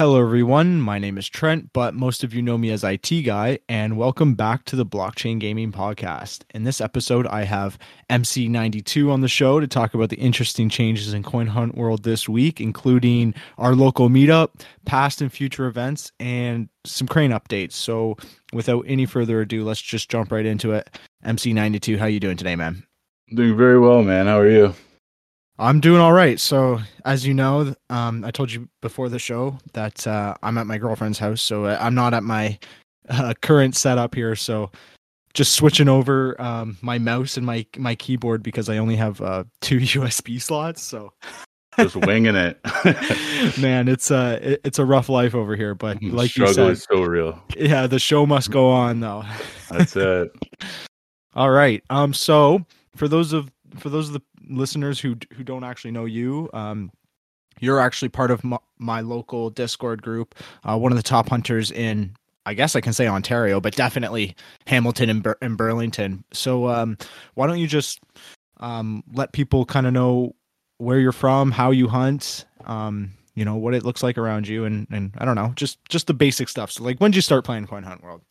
Hello, 0.00 0.20
everyone. 0.20 0.80
My 0.80 0.98
name 0.98 1.16
is 1.18 1.28
Trent, 1.28 1.72
but 1.72 1.94
most 1.94 2.24
of 2.24 2.34
you 2.34 2.42
know 2.42 2.58
me 2.58 2.72
as 2.72 2.82
IT 2.82 3.22
Guy, 3.24 3.60
and 3.68 3.96
welcome 3.96 4.34
back 4.34 4.64
to 4.64 4.74
the 4.74 4.84
Blockchain 4.84 5.38
Gaming 5.38 5.70
Podcast. 5.70 6.42
In 6.52 6.64
this 6.64 6.80
episode, 6.80 7.28
I 7.28 7.44
have 7.44 7.78
MC92 8.10 9.08
on 9.08 9.20
the 9.20 9.28
show 9.28 9.60
to 9.60 9.68
talk 9.68 9.94
about 9.94 10.08
the 10.08 10.16
interesting 10.16 10.68
changes 10.68 11.14
in 11.14 11.22
Coin 11.22 11.46
Hunt 11.46 11.76
World 11.76 12.02
this 12.02 12.28
week, 12.28 12.60
including 12.60 13.34
our 13.56 13.76
local 13.76 14.08
meetup, 14.08 14.62
past 14.84 15.20
and 15.20 15.32
future 15.32 15.66
events, 15.66 16.10
and 16.18 16.68
some 16.84 17.06
crane 17.06 17.30
updates. 17.30 17.74
So, 17.74 18.16
without 18.52 18.84
any 18.88 19.06
further 19.06 19.42
ado, 19.42 19.62
let's 19.62 19.80
just 19.80 20.10
jump 20.10 20.32
right 20.32 20.44
into 20.44 20.72
it. 20.72 20.90
MC92, 21.24 21.98
how 21.98 22.06
you 22.06 22.18
doing 22.18 22.36
today, 22.36 22.56
man? 22.56 22.82
Doing 23.32 23.56
very 23.56 23.78
well, 23.78 24.02
man. 24.02 24.26
How 24.26 24.40
are 24.40 24.50
you? 24.50 24.74
I'm 25.58 25.80
doing 25.80 26.00
all 26.00 26.12
right. 26.12 26.40
So, 26.40 26.80
as 27.04 27.26
you 27.26 27.34
know, 27.34 27.74
um, 27.90 28.24
I 28.24 28.30
told 28.30 28.52
you 28.52 28.68
before 28.80 29.08
the 29.08 29.18
show 29.18 29.58
that 29.72 30.06
uh, 30.06 30.34
I'm 30.42 30.58
at 30.58 30.66
my 30.66 30.78
girlfriend's 30.78 31.18
house, 31.18 31.42
so 31.42 31.66
uh, 31.66 31.78
I'm 31.80 31.94
not 31.94 32.12
at 32.12 32.24
my 32.24 32.58
uh, 33.08 33.34
current 33.40 33.76
setup 33.76 34.14
here. 34.14 34.34
So, 34.34 34.70
just 35.32 35.52
switching 35.52 35.88
over 35.88 36.40
um, 36.40 36.76
my 36.80 36.98
mouse 36.98 37.36
and 37.36 37.46
my 37.46 37.66
my 37.76 37.94
keyboard 37.94 38.42
because 38.42 38.68
I 38.68 38.78
only 38.78 38.96
have 38.96 39.20
uh, 39.20 39.44
two 39.60 39.78
USB 39.80 40.42
slots. 40.42 40.82
So, 40.82 41.12
just 41.76 41.96
winging 41.96 42.36
it. 42.36 42.58
Man, 43.60 43.88
it's 43.88 44.10
uh 44.10 44.38
it, 44.42 44.60
it's 44.64 44.78
a 44.78 44.84
rough 44.84 45.08
life 45.08 45.34
over 45.34 45.56
here, 45.56 45.74
but 45.74 46.02
like 46.02 46.36
you 46.36 46.46
said, 46.46 46.70
is 46.70 46.86
so 46.90 47.02
real. 47.02 47.42
yeah, 47.56 47.86
the 47.86 47.98
show 47.98 48.26
must 48.26 48.50
go 48.50 48.70
on 48.70 49.00
though. 49.00 49.24
That's 49.70 49.96
it. 49.96 50.30
All 51.34 51.50
right. 51.50 51.82
Um. 51.90 52.14
So 52.14 52.64
for 52.96 53.08
those 53.08 53.32
of 53.32 53.50
for 53.76 53.88
those 53.88 54.08
of 54.08 54.14
the 54.14 54.22
listeners 54.48 55.00
who 55.00 55.16
who 55.34 55.44
don't 55.44 55.64
actually 55.64 55.90
know 55.90 56.04
you, 56.04 56.50
um, 56.52 56.90
you're 57.60 57.80
actually 57.80 58.08
part 58.08 58.30
of 58.30 58.42
my, 58.44 58.58
my 58.78 59.00
local 59.00 59.50
Discord 59.50 60.02
group. 60.02 60.34
Uh, 60.64 60.78
one 60.78 60.92
of 60.92 60.96
the 60.96 61.02
top 61.02 61.28
hunters 61.28 61.70
in, 61.70 62.14
I 62.46 62.54
guess 62.54 62.76
I 62.76 62.80
can 62.80 62.92
say 62.92 63.06
Ontario, 63.06 63.60
but 63.60 63.74
definitely 63.74 64.34
Hamilton 64.66 65.10
and, 65.10 65.22
Bur- 65.22 65.38
and 65.40 65.56
Burlington. 65.56 66.24
So 66.32 66.68
um, 66.68 66.98
why 67.34 67.46
don't 67.46 67.58
you 67.58 67.66
just 67.66 68.00
um 68.60 69.02
let 69.12 69.32
people 69.32 69.64
kind 69.64 69.86
of 69.86 69.92
know 69.92 70.34
where 70.78 70.98
you're 70.98 71.12
from, 71.12 71.50
how 71.50 71.70
you 71.70 71.88
hunt, 71.88 72.44
um, 72.66 73.12
you 73.34 73.44
know 73.44 73.56
what 73.56 73.74
it 73.74 73.84
looks 73.84 74.02
like 74.02 74.18
around 74.18 74.46
you, 74.46 74.64
and 74.64 74.86
and 74.90 75.12
I 75.18 75.24
don't 75.24 75.36
know, 75.36 75.52
just 75.56 75.84
just 75.88 76.06
the 76.06 76.14
basic 76.14 76.48
stuff. 76.48 76.70
So 76.70 76.84
like, 76.84 76.98
when 76.98 77.10
did 77.10 77.16
you 77.16 77.22
start 77.22 77.44
playing 77.44 77.66
Coin 77.66 77.82
Hunt 77.82 78.02
World? 78.02 78.22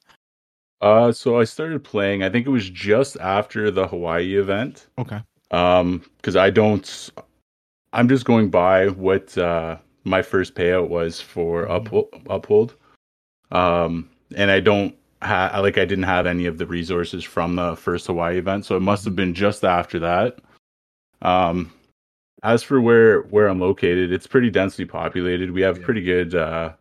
Uh, 0.82 1.14
so 1.14 1.40
I 1.40 1.46
started 1.46 1.84
playing. 1.84 2.24
I 2.24 2.30
think 2.30 2.46
it 2.46 2.50
was 2.50 2.70
just 2.70 3.18
after 3.20 3.72
the 3.72 3.88
Hawaii 3.88 4.36
event. 4.36 4.88
Okay. 4.98 5.22
Um, 5.54 6.04
because 6.18 6.36
I 6.36 6.50
don't. 6.50 7.10
I'm 7.94 8.10
just 8.10 8.26
going 8.26 8.50
by 8.50 8.88
what 8.90 9.38
uh 9.38 9.78
my 10.04 10.22
first 10.22 10.56
payout 10.56 10.90
was 10.90 11.22
for 11.22 11.64
uphold. 11.66 12.10
Uphold. 12.30 12.76
Um, 13.52 14.10
and 14.36 14.50
I 14.50 14.60
don't 14.60 14.96
have 15.22 15.62
like 15.62 15.78
I 15.78 15.86
didn't 15.86 16.04
have 16.06 16.26
any 16.26 16.48
of 16.48 16.58
the 16.58 16.66
resources 16.66 17.24
from 17.24 17.56
the 17.56 17.76
first 17.76 18.08
Hawaii 18.08 18.38
event, 18.40 18.66
so 18.66 18.76
it 18.76 18.82
must 18.82 19.06
have 19.06 19.16
been 19.16 19.34
just 19.34 19.64
after 19.64 20.00
that. 20.00 20.40
Um, 21.22 21.72
as 22.42 22.64
for 22.64 22.82
where 22.82 23.22
where 23.24 23.48
I'm 23.48 23.60
located, 23.60 24.12
it's 24.12 24.28
pretty 24.28 24.50
densely 24.50 24.86
populated. 24.86 25.52
We 25.52 25.62
have 25.62 25.78
Yeah. 25.78 25.86
pretty 25.86 26.02
good 26.02 26.36
uh 26.36 26.74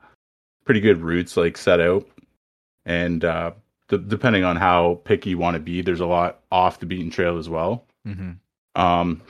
pretty 0.65 0.81
good 0.81 1.01
routes 1.03 1.37
like 1.37 1.57
set 1.59 1.79
out, 1.81 2.09
and 2.87 3.25
uh, 3.25 3.51
d- 3.89 4.03
depending 4.09 4.45
on 4.45 4.57
how 4.57 5.01
picky 5.05 5.31
you 5.31 5.39
want 5.39 5.57
to 5.57 5.61
be, 5.61 5.83
there's 5.83 6.01
a 6.01 6.07
lot 6.07 6.41
off 6.51 6.81
the 6.81 6.87
beaten 6.87 7.11
trail 7.11 7.37
as 7.37 7.49
well. 7.49 7.85
Mm-hmm. 8.07 8.33
Um, 8.75 9.21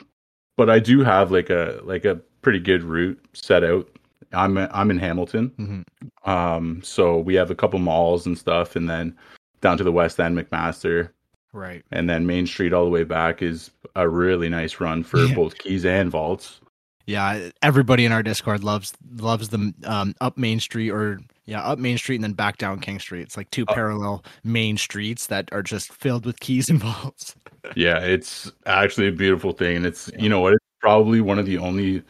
but 0.57 0.71
I 0.71 0.79
do 0.79 1.03
have 1.03 1.31
like 1.31 1.51
a 1.51 1.81
like 1.85 2.05
a 2.05 2.17
pretty 2.43 2.59
good 2.61 2.83
route 2.83 3.19
set 3.33 3.65
out. 3.65 3.89
I'm 4.33 4.57
I'm 4.57 4.91
in 4.91 4.99
Hamilton, 4.99 5.51
Mm-hmm. 5.59 6.31
um, 6.31 6.81
so 6.83 7.19
we 7.19 7.35
have 7.35 7.51
a 7.51 7.55
couple 7.55 7.79
malls 7.79 8.25
and 8.27 8.37
stuff, 8.39 8.77
and 8.77 8.89
then 8.89 9.17
down 9.61 9.77
to 9.79 9.85
the 9.85 9.93
west 9.93 10.19
end, 10.19 10.37
McMaster, 10.39 11.11
Right. 11.53 11.85
and 11.93 12.09
then 12.09 12.27
Main 12.27 12.47
Street 12.47 12.73
all 12.73 12.85
the 12.85 12.91
way 12.91 13.05
back 13.05 13.43
is 13.43 13.71
a 13.95 14.09
really 14.09 14.49
nice 14.49 14.81
run 14.81 15.03
for 15.05 15.19
Yeah. 15.25 15.35
both 15.35 15.59
keys 15.59 15.85
and 15.85 16.11
vaults. 16.11 16.61
Yeah, 17.07 17.51
everybody 17.63 18.05
in 18.07 18.13
our 18.13 18.23
Discord 18.23 18.65
loves 18.65 18.95
loves 19.17 19.51
them 19.51 19.75
um, 19.85 20.15
up 20.21 20.39
Main 20.39 20.61
Street 20.61 20.91
or 20.91 21.21
yeah, 21.53 21.63
up 21.63 21.79
Main 21.79 21.99
Street 21.99 22.17
and 22.17 22.25
then 22.25 22.33
back 22.33 22.57
down 22.59 22.81
King 22.81 22.99
Street. 22.99 23.23
It's 23.23 23.37
like 23.37 23.51
two 23.51 23.65
Uh, 23.69 23.75
parallel 23.75 24.25
main 24.43 24.77
streets 24.77 25.27
that 25.27 25.49
are 25.53 25.63
just 25.63 25.93
filled 25.93 26.25
with 26.27 26.41
keys 26.41 26.69
and 26.71 26.81
vaults. 26.81 27.35
yeah, 27.77 27.99
it's 28.01 28.51
actually 28.67 29.07
a 29.09 29.13
beautiful 29.13 29.53
thing, 29.53 29.77
and 29.77 29.87
it's 29.87 30.11
Yeah. 30.15 30.23
you 30.23 30.29
know 30.29 30.41
what, 30.41 30.55
it's 30.55 30.65
probably 30.81 31.21
one 31.21 31.39
of 31.39 31.47
the 31.47 31.59
only 31.59 32.03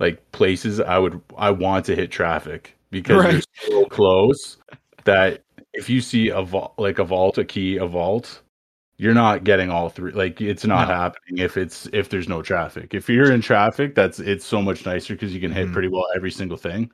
like 0.00 0.20
places 0.32 0.80
I 0.80 0.98
would 0.98 1.20
I 1.38 1.50
want 1.50 1.84
to 1.86 1.94
hit 1.94 2.10
traffic 2.10 2.74
because 2.90 3.22
Right. 3.22 3.32
they're 3.32 3.70
so 3.70 3.84
close 3.86 4.56
that 5.04 5.42
if 5.74 5.88
you 5.88 6.00
see 6.00 6.28
a 6.28 6.42
vault 6.42 6.74
like 6.78 6.98
a 6.98 7.04
vault, 7.04 7.38
a 7.38 7.44
key, 7.44 7.76
a 7.76 7.86
vault, 7.86 8.42
you're 8.96 9.14
not 9.14 9.44
getting 9.44 9.70
all 9.70 9.88
three. 9.90 10.12
Like 10.12 10.40
it's 10.40 10.64
not 10.64 10.88
No. 10.88 10.94
happening 10.94 11.38
if 11.44 11.56
it's 11.56 11.88
if 11.92 12.08
there's 12.08 12.28
no 12.28 12.40
traffic. 12.42 12.94
If 12.94 13.08
you're 13.08 13.30
in 13.32 13.40
traffic, 13.42 13.94
that's 13.94 14.18
it's 14.18 14.44
so 14.46 14.60
much 14.62 14.84
nicer 14.86 15.14
because 15.14 15.32
you 15.34 15.40
can 15.40 15.52
hit 15.52 15.68
Mhm. 15.68 15.72
pretty 15.72 15.88
well 15.88 16.06
every 16.16 16.30
single 16.30 16.56
thing. 16.58 16.90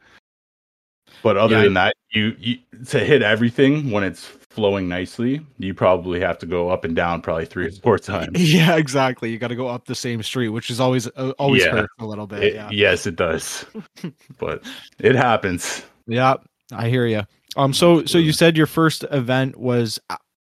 But 1.22 1.36
other 1.36 1.56
Yeah, 1.56 1.62
than 1.64 1.74
that, 1.74 1.94
you, 2.10 2.36
you 2.38 2.58
to 2.86 3.00
hit 3.00 3.22
everything 3.22 3.90
when 3.90 4.04
it's 4.04 4.24
flowing 4.24 4.88
nicely, 4.88 5.44
you 5.58 5.74
probably 5.74 6.20
have 6.20 6.38
to 6.38 6.46
go 6.46 6.70
up 6.70 6.84
and 6.84 6.94
down 6.94 7.22
probably 7.22 7.44
three 7.44 7.66
or 7.66 7.70
four 7.72 7.98
times. 7.98 8.30
yeah, 8.54 8.76
exactly. 8.76 9.30
You 9.30 9.38
got 9.38 9.48
to 9.48 9.56
go 9.56 9.66
up 9.68 9.86
the 9.86 9.94
same 9.94 10.22
street, 10.22 10.48
which 10.50 10.70
is 10.70 10.78
always 10.80 11.06
uh, 11.16 11.32
always 11.38 11.64
Yeah. 11.64 11.72
hurts 11.72 11.92
a 11.98 12.06
little 12.06 12.26
bit. 12.26 12.42
It- 12.44 12.54
yeah. 12.54 12.70
Yes, 12.70 13.06
it 13.06 13.16
does. 13.16 13.64
but 14.38 14.64
it 14.98 15.14
happens. 15.16 15.84
Yeah, 16.06 16.34
I 16.72 16.88
hear 16.88 17.06
you. 17.06 17.22
Um, 17.56 17.72
so 17.72 18.04
so 18.04 18.18
you 18.18 18.32
said 18.32 18.56
your 18.56 18.66
first 18.66 19.04
event 19.10 19.56
was, 19.56 19.98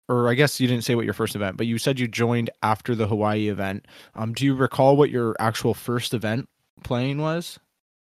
or 0.08 0.30
I 0.30 0.36
guess 0.36 0.59
you 0.59 0.68
didn't 0.68 0.84
say 0.84 0.94
what 0.96 1.06
your 1.06 1.14
first 1.16 1.36
event, 1.36 1.58
but 1.58 1.66
you 1.66 1.78
said 1.80 2.00
you 2.00 2.08
joined 2.08 2.50
after 2.62 2.94
the 2.94 3.08
Hawaii 3.08 3.50
event. 3.50 3.86
Um, 4.16 4.34
do 4.34 4.46
you 4.46 4.53
recall 4.53 4.96
what 4.98 5.09
your 5.09 5.36
actual 5.40 5.74
first 5.74 6.14
event 6.14 6.48
playing 6.84 7.18
was? 7.19 7.58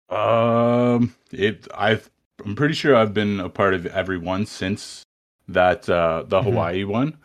Um, 0.09 1.15
it 1.31 1.67
I've 1.75 2.09
I'm 2.45 2.55
pretty 2.55 2.73
sure 2.73 2.95
I've 2.95 3.13
been 3.13 3.39
a 3.39 3.49
part 3.49 3.73
of 3.73 3.85
every 3.87 4.17
one 4.17 4.45
since 4.45 5.03
that 5.47 5.89
uh 5.89 6.23
the 6.27 6.39
Mhm. 6.41 6.43
Hawaii 6.43 6.83
one. 6.83 7.17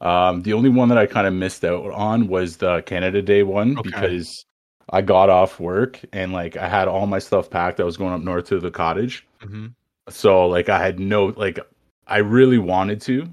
Um, 0.00 0.42
the 0.42 0.52
only 0.52 0.68
one 0.68 0.88
that 0.90 0.98
I 0.98 1.06
kind 1.06 1.26
of 1.26 1.32
missed 1.34 1.64
out 1.64 1.90
on 1.92 2.28
was 2.28 2.58
the 2.58 2.82
Canada 2.82 3.22
Day 3.22 3.42
one 3.42 3.78
Okay. 3.78 3.90
because 3.90 4.44
I 4.90 5.00
got 5.02 5.30
off 5.30 5.58
work 5.58 6.00
and 6.12 6.32
like 6.32 6.56
I 6.56 6.68
had 6.68 6.86
all 6.88 7.06
my 7.06 7.18
stuff 7.18 7.48
packed. 7.50 7.80
I 7.80 7.84
was 7.84 7.96
going 7.96 8.12
up 8.12 8.20
north 8.22 8.46
to 8.48 8.60
the 8.60 8.70
cottage. 8.70 9.26
Mm-hmm. 9.42 9.66
so 10.08 10.46
like 10.46 10.68
i 10.68 10.78
had 10.78 10.98
no 11.00 11.26
like 11.36 11.58
i 12.06 12.18
really 12.18 12.58
wanted 12.58 13.00
to 13.02 13.28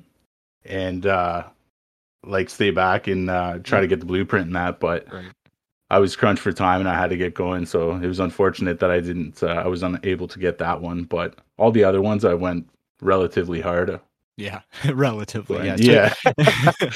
and 0.65 1.05
uh 1.05 1.43
like 2.25 2.49
stay 2.49 2.71
back 2.71 3.07
and 3.07 3.29
uh 3.29 3.59
try 3.63 3.79
to 3.79 3.85
get 3.87 3.99
the 3.99 4.05
blueprint 4.07 4.47
and 4.47 4.55
that 4.55 4.79
but 4.79 5.05
Right. 5.13 5.25
I 5.95 5.99
was 5.99 6.15
crunched 6.15 6.41
for 6.41 6.51
time 6.53 6.79
and 6.79 6.89
i 6.89 6.93
had 7.01 7.09
to 7.09 7.17
get 7.17 7.33
going 7.33 7.65
so 7.65 7.91
it 8.03 8.07
was 8.07 8.19
unfortunate 8.19 8.79
that 8.79 8.91
i 8.91 8.99
didn't 8.99 9.41
uh, 9.43 9.47
i 9.65 9.67
was 9.67 9.83
unable 9.83 10.27
to 10.27 10.39
get 10.39 10.57
that 10.57 10.81
one 10.81 11.03
but 11.03 11.39
all 11.57 11.71
the 11.71 11.83
other 11.83 12.01
ones 12.01 12.25
i 12.25 12.33
went 12.33 12.67
relatively 13.01 13.61
hard 13.61 13.99
Yeah, 14.37 14.61
relatively. 14.93 15.65
Yeah. 15.67 15.77
yeah 15.79 16.13
yeah. 16.39 16.91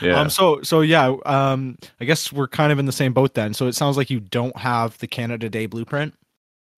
yeah 0.00 0.20
Um. 0.20 0.30
So 0.30 0.62
so 0.62 0.80
yeah. 0.80 1.14
Um. 1.26 1.78
I 2.00 2.04
guess 2.04 2.32
we're 2.32 2.48
kind 2.48 2.72
of 2.72 2.78
in 2.78 2.86
the 2.86 2.92
same 2.92 3.12
boat 3.12 3.34
then. 3.34 3.54
So 3.54 3.66
it 3.68 3.74
sounds 3.74 3.96
like 3.96 4.10
you 4.10 4.20
don't 4.20 4.56
have 4.56 4.98
the 4.98 5.06
Canada 5.06 5.48
Day 5.48 5.66
blueprint. 5.66 6.14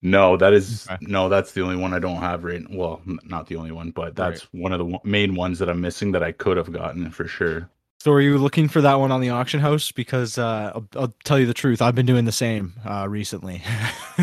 no 0.03 0.37
that 0.37 0.53
is 0.53 0.87
Okay. 0.91 0.99
no 1.17 1.29
that's 1.29 1.53
the 1.53 1.61
only 1.63 1.77
one 1.77 1.93
i 1.93 1.99
don't 1.99 2.21
have 2.21 2.45
right 2.45 2.65
well 2.71 3.03
not 3.25 3.47
the 3.49 3.57
only 3.57 3.71
one 3.73 3.91
but 3.93 4.17
that's 4.17 4.43
one 4.53 4.73
of 4.73 4.79
the 4.81 4.99
main 5.05 5.35
ones 5.35 5.59
that 5.59 5.69
i'm 5.69 5.81
missing 5.81 6.13
that 6.13 6.23
i 6.23 6.33
could 6.33 6.57
have 6.57 6.73
gotten 6.73 7.11
for 7.11 7.27
sure 7.29 7.69
So 8.01 8.13
are 8.13 8.21
you 8.21 8.39
looking 8.39 8.67
for 8.69 8.81
that 8.81 8.95
one 8.99 9.13
on 9.13 9.21
the 9.21 9.29
auction 9.31 9.61
house? 9.61 9.93
Because 9.93 10.39
uh, 10.39 10.73
I'll, 10.75 10.89
I'll 10.97 11.15
tell 11.25 11.39
you 11.39 11.45
the 11.47 11.53
truth, 11.55 11.83
I've 11.83 11.95
been 11.95 12.07
doing 12.07 12.25
the 12.25 12.33
same 12.33 12.73
uh, 12.89 13.07
recently. 13.09 13.63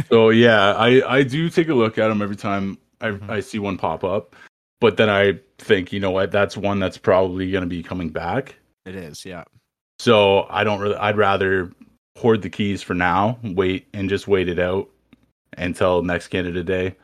So 0.09 0.29
yeah, 0.29 0.73
I 0.73 1.01
I 1.17 1.23
do 1.23 1.49
take 1.49 1.69
a 1.69 1.73
look 1.73 1.97
at 1.97 2.07
them 2.09 2.21
every 2.21 2.35
time 2.35 2.77
I 3.01 3.07
Mhm. 3.07 3.29
I 3.29 3.39
see 3.39 3.57
one 3.57 3.77
pop 3.79 4.03
up, 4.03 4.35
but 4.79 4.95
then 4.97 5.09
I 5.09 5.39
think 5.57 5.91
you 5.91 5.99
know 5.99 6.11
what 6.11 6.31
that's 6.31 6.55
one 6.55 6.79
that's 6.79 6.99
probably 6.99 7.49
going 7.49 7.63
to 7.63 7.67
be 7.67 7.81
coming 7.81 8.09
back. 8.09 8.55
it 8.85 8.93
is, 8.95 9.25
yeah. 9.25 9.43
So 9.97 10.45
I 10.51 10.63
don't 10.63 10.79
really. 10.79 10.95
I'd 10.97 11.17
rather 11.17 11.71
hoard 12.17 12.41
the 12.43 12.49
keys 12.49 12.83
for 12.83 12.93
now, 12.93 13.39
wait 13.43 13.87
and 13.93 14.07
just 14.09 14.27
wait 14.27 14.49
it 14.49 14.59
out 14.59 14.87
until 15.57 16.03
next 16.03 16.27
Canada 16.29 16.63
Day. 16.63 16.95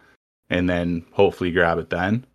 and 0.50 0.70
then 0.70 1.04
hopefully 1.14 1.52
grab 1.52 1.80
it 1.80 1.90
then. 1.90 2.26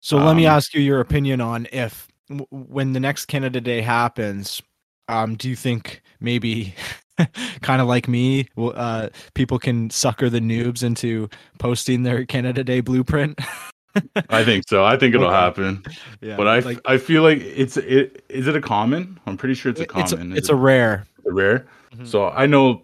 So 0.00 0.16
let 0.18 0.36
me 0.36 0.46
Um, 0.46 0.54
ask 0.56 0.74
you 0.74 0.80
your 0.80 1.00
opinion 1.00 1.40
on 1.40 1.66
if 1.72 2.07
when 2.50 2.92
the 2.92 3.00
next 3.00 3.26
Canada 3.26 3.60
Day 3.60 3.80
happens, 3.80 4.62
um, 5.08 5.34
do 5.36 5.48
you 5.48 5.56
think 5.56 6.02
maybe 6.20 6.74
kind 7.62 7.80
of 7.80 7.88
like 7.88 8.08
me, 8.08 8.48
uh, 8.56 9.08
people 9.34 9.58
can 9.58 9.90
sucker 9.90 10.28
the 10.28 10.40
noobs 10.40 10.82
into 10.82 11.28
posting 11.58 12.02
their 12.02 12.24
Canada 12.26 12.62
Day 12.64 12.80
blueprint? 12.80 13.38
I 14.28 14.44
think 14.44 14.64
so. 14.68 14.84
I 14.84 14.96
think 14.96 15.14
it'll 15.14 15.26
Okay. 15.26 15.34
happen. 15.36 15.82
yeah, 16.20 16.36
But 16.36 16.46
I, 16.46 16.58
like, 16.60 16.80
I 16.84 16.98
feel 16.98 17.22
like 17.22 17.38
it's 17.40 17.76
it 17.78 18.24
is 18.28 18.46
it 18.46 18.54
a 18.54 18.60
common? 18.60 19.18
I'm 19.26 19.36
pretty 19.36 19.54
sure 19.54 19.70
it's 19.70 19.80
a 19.80 19.84
it- 19.84 19.90
it's 19.96 20.12
common. 20.12 20.32
a, 20.32 20.36
it's 20.36 20.48
it 20.50 20.52
a 20.52 20.56
rare. 20.56 21.06
a 21.26 21.32
rare. 21.32 21.66
Mhm. 21.96 22.06
So 22.06 22.28
I 22.28 22.46
know 22.46 22.82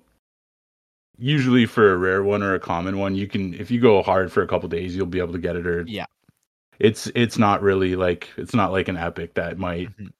usually 1.18 1.66
for 1.66 1.92
a 1.92 1.96
rare 1.96 2.24
one 2.24 2.42
or 2.42 2.54
a 2.54 2.58
common 2.60 2.98
one, 2.98 3.14
you 3.14 3.28
can 3.28 3.54
if 3.54 3.70
you 3.70 3.80
go 3.80 4.02
hard 4.02 4.32
for 4.32 4.42
a 4.42 4.46
couple 4.48 4.68
days, 4.68 4.96
you'll 4.96 5.06
be 5.06 5.20
able 5.20 5.32
to 5.34 5.38
get 5.38 5.54
it. 5.56 5.66
Or 5.66 5.84
Yeah. 5.86 6.06
It's 6.78 7.06
it's 7.14 7.38
not 7.38 7.62
really 7.62 7.96
like 7.96 8.30
it's 8.36 8.54
not 8.54 8.72
like 8.72 8.88
an 8.88 8.96
epic 8.96 9.34
that 9.34 9.58
might. 9.58 9.96
Mhm. 9.96 10.12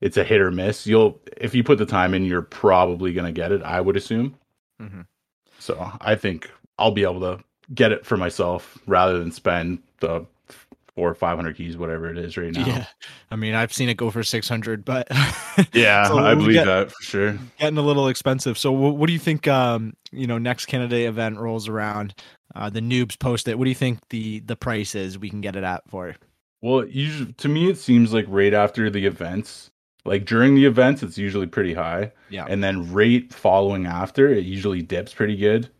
It's 0.00 0.16
a 0.16 0.24
hit 0.24 0.40
or 0.40 0.50
miss. 0.50 0.86
You'll 0.86 1.20
if 1.36 1.54
you 1.54 1.64
put 1.64 1.78
the 1.78 1.86
time 1.86 2.14
in, 2.14 2.24
you're 2.24 2.42
probably 2.42 3.12
gonna 3.12 3.32
get 3.32 3.52
it. 3.52 3.62
I 3.62 3.80
would 3.80 3.96
assume. 3.96 4.36
Mhm. 4.80 5.06
So 5.58 5.90
I 6.00 6.14
think 6.14 6.50
I'll 6.78 6.92
be 6.92 7.02
able 7.02 7.20
to 7.20 7.42
get 7.74 7.92
it 7.92 8.06
for 8.06 8.16
myself 8.16 8.78
rather 8.86 9.18
than 9.18 9.32
spend 9.32 9.80
the 10.00 10.24
or 10.98 11.14
five 11.14 11.36
hundred 11.36 11.56
keys, 11.56 11.76
whatever 11.76 12.10
it 12.10 12.18
is 12.18 12.36
right 12.36 12.52
now. 12.52 12.66
Yeah, 12.66 12.86
I 13.30 13.36
mean 13.36 13.54
I've 13.54 13.72
seen 13.72 13.88
it 13.88 13.96
go 13.96 14.10
for 14.10 14.22
six 14.22 14.48
hundred, 14.48 14.84
but 14.84 15.08
Yeah, 15.72 16.08
So 16.08 16.18
I 16.18 16.34
believe 16.34 16.54
get- 16.54 16.66
that 16.66 16.90
for 16.92 17.02
sure. 17.02 17.38
getting 17.58 17.78
a 17.78 17.82
little 17.82 18.08
expensive. 18.08 18.58
So 18.58 18.72
what, 18.72 18.96
what 18.96 19.06
do 19.06 19.12
you 19.12 19.18
think? 19.18 19.46
Um, 19.48 19.94
you 20.12 20.26
know, 20.26 20.38
next 20.38 20.66
Canada 20.66 20.90
Day 20.90 21.04
event 21.06 21.38
rolls 21.38 21.68
around, 21.68 22.14
uh, 22.54 22.68
the 22.70 22.80
noobs 22.80 23.18
post 23.18 23.46
it. 23.48 23.58
What 23.58 23.64
do 23.64 23.70
you 23.70 23.76
think 23.76 24.00
the 24.10 24.40
the 24.40 24.56
price 24.56 24.94
is 24.94 25.18
we 25.18 25.30
can 25.30 25.40
get 25.40 25.56
it 25.56 25.64
at 25.64 25.82
for? 25.88 26.16
Well, 26.60 26.84
usually 26.86 27.32
to 27.34 27.48
me, 27.48 27.70
it 27.70 27.78
seems 27.78 28.12
like 28.12 28.24
right 28.28 28.52
after 28.54 28.90
the 28.90 29.06
events, 29.06 29.70
like 30.04 30.24
during 30.24 30.54
the 30.56 30.64
events, 30.64 31.02
it's 31.04 31.16
usually 31.18 31.46
pretty 31.46 31.74
high, 31.74 32.10
Yeah. 32.30 32.46
and 32.48 32.64
then 32.64 32.92
right 32.92 33.32
following 33.32 33.86
after, 33.86 34.28
it 34.28 34.44
usually 34.44 34.82
dips 34.82 35.14
pretty 35.14 35.36
good, 35.36 35.70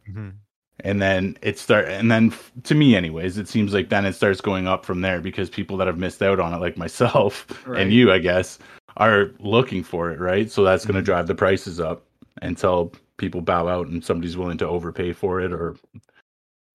and 0.80 1.00
then 1.02 1.36
it 1.42 1.58
start, 1.58 1.86
and 1.88 2.10
then 2.10 2.32
to 2.64 2.74
me, 2.74 2.94
anyways, 2.96 3.38
it 3.38 3.48
seems 3.48 3.74
like 3.74 3.88
then 3.88 4.04
it 4.06 4.12
starts 4.14 4.40
going 4.40 4.66
up 4.68 4.84
from 4.84 5.00
there 5.00 5.20
because 5.20 5.50
people 5.50 5.76
that 5.78 5.86
have 5.86 5.98
missed 5.98 6.22
out 6.22 6.40
on 6.40 6.54
it, 6.54 6.58
like 6.58 6.76
myself 6.76 7.46
Right. 7.66 7.82
and 7.82 7.92
you, 7.92 8.12
I 8.12 8.18
guess, 8.18 8.58
are 8.96 9.30
looking 9.40 9.82
for 9.82 10.10
it, 10.10 10.20
right? 10.20 10.50
So 10.50 10.64
that's 10.64 10.84
going 10.84 10.94
to 10.96 11.02
Mhm. 11.02 11.06
drive 11.06 11.26
the 11.26 11.34
prices 11.34 11.80
up 11.80 12.04
until 12.42 12.92
people 13.16 13.40
bow 13.40 13.66
out 13.68 13.88
and 13.88 14.04
somebody's 14.04 14.36
willing 14.36 14.58
to 14.58 14.66
overpay 14.68 15.12
for 15.12 15.40
it 15.40 15.52
or 15.52 15.76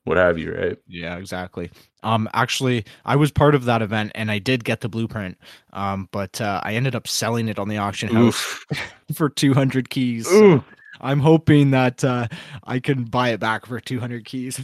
what 0.06 0.18
have 0.18 0.38
you, 0.38 0.54
right? 0.54 0.78
Yeah, 0.86 1.16
exactly. 1.16 1.72
Um, 2.04 2.28
actually, 2.34 2.84
I 3.06 3.16
was 3.16 3.32
part 3.32 3.56
of 3.56 3.64
that 3.66 3.82
event 3.82 4.12
and 4.16 4.30
I 4.30 4.38
did 4.40 4.66
get 4.66 4.82
the 4.82 4.90
blueprint. 4.90 5.38
Um, 5.72 6.10
but 6.12 6.42
uh, 6.42 6.60
I 6.64 6.74
ended 6.74 6.94
up 6.96 7.08
selling 7.08 7.48
it 7.48 7.58
on 7.58 7.70
the 7.70 7.78
auction 7.78 8.10
house 8.10 8.36
Oof. 8.36 8.66
for 9.16 9.30
200 9.30 9.90
keys. 9.90 10.28
So. 10.28 10.62
I'm 11.04 11.20
hoping 11.20 11.72
that 11.72 12.04
uh, 12.04 12.28
I 12.64 12.80
can 12.80 13.04
buy 13.04 13.30
it 13.30 13.40
back 13.40 13.66
for 13.66 13.80
200 13.80 14.26
keys. 14.26 14.60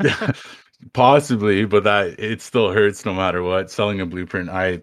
Possibly, 0.92 1.64
but 1.64 1.84
that 1.84 2.18
it 2.18 2.42
still 2.42 2.72
hurts 2.72 3.04
no 3.04 3.14
matter 3.14 3.42
what. 3.42 3.70
Selling 3.70 4.00
a 4.00 4.06
blueprint, 4.06 4.50
I 4.50 4.82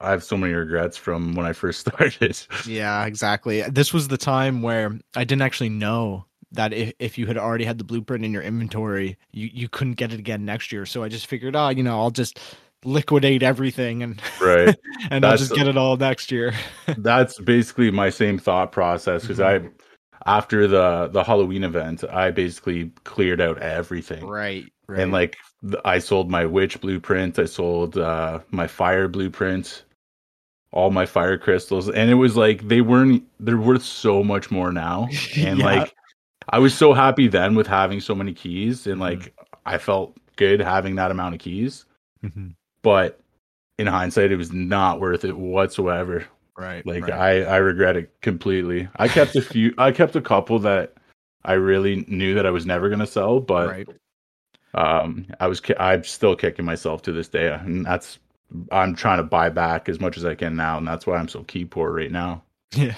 I 0.00 0.10
have 0.10 0.22
so 0.22 0.36
many 0.36 0.52
regrets 0.52 0.96
from 0.96 1.34
when 1.34 1.46
I 1.46 1.52
first 1.52 1.80
started. 1.86 2.38
yeah, 2.66 3.04
exactly. 3.06 3.62
This 3.62 3.92
was 3.92 4.08
the 4.08 4.18
time 4.18 4.62
where 4.62 4.98
I 5.16 5.24
didn't 5.24 5.42
actually 5.42 5.70
know 5.70 6.26
that 6.52 6.72
if, 6.72 6.92
if 6.98 7.18
you 7.18 7.26
had 7.26 7.38
already 7.38 7.64
had 7.64 7.78
the 7.78 7.84
blueprint 7.84 8.24
in 8.24 8.32
your 8.32 8.42
inventory, 8.42 9.16
you, 9.32 9.48
you 9.52 9.68
couldn't 9.68 9.94
get 9.94 10.12
it 10.12 10.18
again 10.18 10.44
next 10.44 10.72
year. 10.72 10.84
So 10.84 11.02
I 11.02 11.08
just 11.08 11.26
figured, 11.26 11.54
oh, 11.54 11.68
you 11.68 11.82
know, 11.82 11.98
I'll 12.00 12.10
just 12.10 12.40
liquidate 12.84 13.42
everything 13.42 14.02
and 14.02 14.20
Right. 14.40 14.76
and 15.10 15.24
I'll 15.24 15.36
just 15.36 15.54
get 15.54 15.68
it 15.68 15.76
all 15.76 15.96
next 15.96 16.32
year. 16.32 16.54
That's 16.96 17.38
basically 17.38 17.90
my 17.90 18.10
same 18.10 18.38
thought 18.38 18.72
process 18.72 19.22
because 19.22 19.40
I 19.40 19.68
after 20.26 20.66
the 20.68 21.08
the 21.12 21.24
Halloween 21.24 21.64
event, 21.64 22.04
I 22.10 22.30
basically 22.30 22.90
cleared 23.04 23.40
out 23.40 23.58
everything. 23.58 24.26
right. 24.26 24.70
Right. 24.88 25.00
And 25.00 25.12
like 25.12 25.36
I 25.84 25.98
sold 26.00 26.30
my 26.30 26.44
witch 26.46 26.80
blueprint, 26.80 27.38
I 27.38 27.44
sold 27.46 27.96
uh 27.98 28.40
my 28.50 28.66
fire 28.66 29.08
blueprint, 29.08 29.84
all 30.72 30.90
my 30.90 31.06
fire 31.06 31.38
crystals, 31.38 31.88
and 31.88 32.10
it 32.10 32.14
was 32.14 32.36
like 32.36 32.66
they 32.68 32.80
weren't 32.80 33.24
they're 33.40 33.58
worth 33.58 33.82
so 33.84 34.22
much 34.24 34.50
more 34.50 34.72
now. 34.72 35.08
And 35.36 35.60
Yeah. 35.60 35.64
like 35.64 35.94
I 36.48 36.58
was 36.58 36.74
so 36.76 36.92
happy 36.94 37.28
then 37.28 37.54
with 37.54 37.66
having 37.66 38.00
so 38.00 38.14
many 38.14 38.32
keys 38.34 38.86
and 38.86 39.00
Mm-hmm. 39.00 39.22
like 39.22 39.34
I 39.66 39.78
felt 39.78 40.16
good 40.36 40.60
having 40.60 40.96
that 40.96 41.10
amount 41.10 41.34
of 41.34 41.40
keys, 41.40 41.86
Mhm. 42.24 42.54
but 42.82 43.20
in 43.78 43.86
hindsight 43.86 44.32
it 44.32 44.36
was 44.36 44.52
not 44.52 45.00
worth 45.00 45.24
it 45.24 45.36
whatsoever. 45.36 46.26
Right. 46.60 46.86
Like 46.86 47.08
right. 47.08 47.12
I 47.12 47.42
I 47.42 47.56
regret 47.56 47.96
it 47.96 48.12
completely. 48.20 48.88
I 48.96 49.08
kept 49.08 49.34
a 49.36 49.42
few 49.42 49.74
I 49.78 49.92
kept 49.92 50.16
a 50.16 50.20
couple 50.20 50.58
that 50.60 50.94
I 51.44 51.54
really 51.54 52.04
knew 52.08 52.34
that 52.34 52.46
I 52.46 52.50
was 52.50 52.66
never 52.66 52.88
going 52.88 53.00
to 53.00 53.06
sell, 53.06 53.40
but 53.40 53.68
right. 53.68 53.88
um 54.74 55.26
i 55.40 55.48
was 55.48 55.60
i'm 55.80 56.04
still 56.04 56.36
kicking 56.36 56.64
myself 56.64 57.02
to 57.02 57.10
this 57.10 57.26
day 57.26 57.48
and 57.48 57.84
that's 57.84 58.20
i'm 58.70 58.94
trying 58.94 59.16
to 59.16 59.24
buy 59.24 59.48
back 59.48 59.88
as 59.88 59.98
much 59.98 60.16
as 60.16 60.24
i 60.24 60.32
can 60.32 60.54
now 60.54 60.78
and 60.78 60.86
that's 60.86 61.08
why 61.08 61.16
i'm 61.16 61.26
so 61.26 61.42
key 61.42 61.64
poor 61.64 61.92
right 61.92 62.12
now 62.12 62.42
Yeah, 62.76 62.94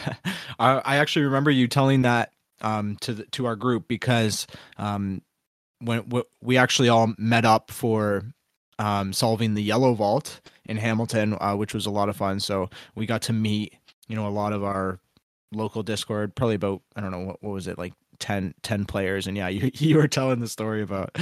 I, 0.58 0.82
I 0.84 0.96
actually 0.98 1.24
remember 1.24 1.50
you 1.50 1.66
telling 1.66 2.02
that 2.02 2.30
um, 2.60 2.96
to 3.00 3.14
the, 3.14 3.24
to 3.24 3.46
our 3.46 3.56
group 3.56 3.88
because 3.88 4.46
um, 4.76 5.22
when 5.78 6.04
we 6.42 6.58
actually 6.58 6.88
all 6.88 7.14
met 7.18 7.44
up 7.44 7.70
for 7.70 8.22
um, 8.78 9.12
solving 9.12 9.54
the 9.54 9.62
Yellow 9.62 9.94
Vault 9.94 10.40
in 10.66 10.76
Hamilton, 10.76 11.36
uh, 11.40 11.54
which 11.54 11.74
was 11.74 11.86
a 11.86 11.90
lot 11.90 12.08
of 12.08 12.16
fun. 12.16 12.40
So 12.40 12.70
we 12.94 13.06
got 13.06 13.22
to 13.22 13.32
meet, 13.32 13.74
you 14.08 14.16
know, 14.16 14.26
a 14.26 14.30
lot 14.30 14.52
of 14.52 14.64
our 14.64 14.98
local 15.52 15.82
Discord, 15.82 16.34
probably 16.34 16.54
about 16.56 16.82
I 16.96 17.00
don't 17.00 17.10
know 17.10 17.20
what, 17.20 17.42
what 17.42 17.52
was 17.52 17.66
it 17.68 17.78
like 17.78 17.92
10, 18.18 18.54
10 18.62 18.84
players, 18.84 19.26
and 19.26 19.36
yeah, 19.36 19.48
you 19.56 19.70
you 19.74 19.96
were 19.96 20.08
telling 20.08 20.40
the 20.40 20.48
story 20.48 20.82
about 20.82 21.16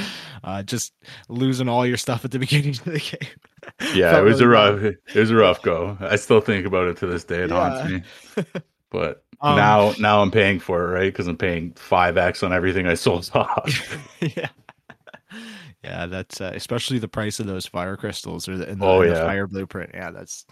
uh, 0.44 0.62
just 0.62 0.92
losing 1.28 1.68
all 1.68 1.86
your 1.86 1.96
stuff 1.96 2.24
at 2.24 2.30
the 2.30 2.38
beginning 2.46 2.70
of 2.70 2.84
the 2.84 2.98
game. 3.00 3.94
yeah 3.94 4.18
it 4.20 4.22
was 4.24 4.40
a 4.40 4.48
rough 4.48 4.82
it 4.82 4.98
was 5.14 5.30
a 5.30 5.34
rough 5.36 5.60
go 5.62 5.96
i 6.00 6.16
still 6.16 6.40
think 6.40 6.66
about 6.66 6.88
it 6.88 6.96
to 6.96 7.06
this 7.06 7.24
day 7.24 7.42
it 7.42 7.50
Yeah. 7.50 7.70
haunts 7.70 7.90
me 7.90 8.44
but 8.90 9.22
Um, 9.42 9.54
now 9.56 9.92
now 9.98 10.22
i'm 10.22 10.30
paying 10.30 10.58
for 10.58 10.82
it 10.82 10.92
right 10.94 11.12
because 11.12 11.26
i'm 11.28 11.36
paying 11.36 11.72
5x 11.72 12.42
on 12.42 12.52
everything 12.54 12.86
i 12.86 12.94
sold 12.94 13.30
off 13.34 13.98
yeah. 14.20 14.48
Yeah, 15.84 16.06
that's 16.06 16.40
uh, 16.40 16.52
especially 16.54 16.98
the 16.98 17.08
price 17.08 17.40
of 17.40 17.46
those 17.46 17.64
fire 17.66 17.96
crystals 17.96 18.48
or 18.48 18.56
the, 18.56 18.68
and 18.68 18.80
the, 18.80 18.86
Oh, 18.86 19.00
and 19.02 19.10
the 19.12 19.16
fire 19.16 19.46
blueprint. 19.46 19.90
Yeah, 19.94 20.10
that's 20.10 20.46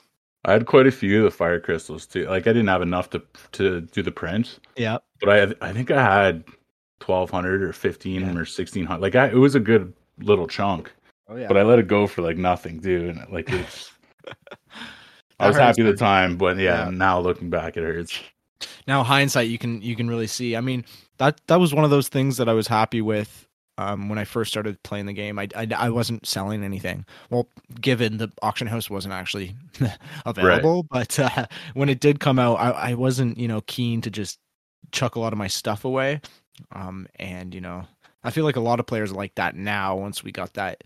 i 0.45 0.53
had 0.53 0.67
quite 0.67 0.87
a 0.87 0.91
few 0.93 1.19
of 1.19 1.25
the 1.25 1.37
fire 1.37 1.59
crystals 1.59 2.07
too 2.07 2.25
like 2.27 2.47
i 2.47 2.53
didn't 2.53 2.69
have 2.69 2.81
enough 2.81 3.11
to 3.11 3.21
to 3.51 3.81
do 3.81 4.03
the 4.03 4.11
print 4.13 4.61
yeah, 4.77 4.97
but 5.21 5.29
i 5.29 5.69
i 5.69 5.73
think 5.73 5.91
i 5.91 6.01
had 6.01 6.45
1200 7.05 7.61
or 7.63 7.73
15 7.73 8.21
Yeah. 8.21 8.27
or 8.29 8.47
1600 8.47 9.01
like 9.01 9.17
I, 9.17 9.27
it 9.27 9.35
was 9.35 9.57
a 9.57 9.61
good 9.61 9.93
little 10.21 10.47
chunk 10.47 10.93
oh 11.29 11.35
yeah. 11.37 11.49
but 11.49 11.57
I 11.57 11.63
let 11.63 11.81
it 11.81 11.89
go 11.89 12.07
for 12.07 12.23
like 12.23 12.37
nothing, 12.37 12.79
dude. 12.79 13.17
And 13.17 13.33
like 13.33 13.51
it's, 13.51 13.91
I 15.41 15.49
was 15.49 15.57
happy 15.57 15.83
at 15.83 15.87
the 15.87 15.97
time, 15.97 16.37
but 16.37 16.57
yeah, 16.57 16.85
Yeah. 16.85 16.91
now 16.91 17.21
looking 17.21 17.51
back, 17.51 17.77
it 17.77 17.83
hurts. 17.83 18.19
now 18.87 19.03
hindsight, 19.05 19.49
you 19.49 19.59
can 19.59 19.83
you 19.83 19.95
can 19.97 20.09
really 20.09 20.27
see. 20.29 20.57
I 20.57 20.61
mean 20.61 20.85
that 21.19 21.41
that 21.49 21.57
was 21.61 21.75
one 21.75 21.85
of 21.85 21.91
those 21.91 22.09
things 22.09 22.37
that 22.37 22.49
I 22.49 22.53
was 22.53 22.67
happy 22.69 23.01
with. 23.03 23.48
Um, 23.79 24.09
when 24.11 24.19
I 24.19 24.25
first 24.25 24.51
started 24.51 24.83
playing 24.83 25.07
the 25.07 25.15
game, 25.15 25.39
I, 25.39 25.49
I, 25.57 25.69
I 25.77 25.91
wasn't 25.91 26.27
selling 26.27 26.65
anything. 26.65 27.07
Well, 27.31 27.49
given 27.81 28.19
the 28.19 28.31
auction 28.43 28.67
house 28.67 28.91
wasn't 28.91 29.15
actually 29.15 29.55
available, 30.27 30.85
but 30.91 31.19
uh, 31.19 31.47
when 31.75 31.89
it 31.89 32.01
did 32.01 32.21
come 32.21 32.39
out, 32.39 32.57
I, 32.57 32.71
I 32.71 32.95
wasn't 32.95 33.39
you 33.39 33.49
know 33.49 33.63
keen 33.63 34.01
to 34.03 34.11
just 34.11 34.39
chuck 34.93 35.15
a 35.15 35.21
lot 35.21 35.33
of 35.33 35.39
my 35.39 35.49
stuff 35.49 35.85
away. 35.85 36.21
Um, 36.73 37.09
and 37.17 37.55
you 37.55 37.61
know, 37.61 37.85
I 38.25 38.31
feel 38.31 38.45
like 38.45 38.57
a 38.57 38.61
lot 38.61 38.81
of 38.81 38.87
players 38.87 39.13
are 39.13 39.17
like 39.17 39.35
that 39.37 39.55
now. 39.57 39.97
Once 39.97 40.25
we 40.25 40.33
got 40.33 40.55
that 40.55 40.85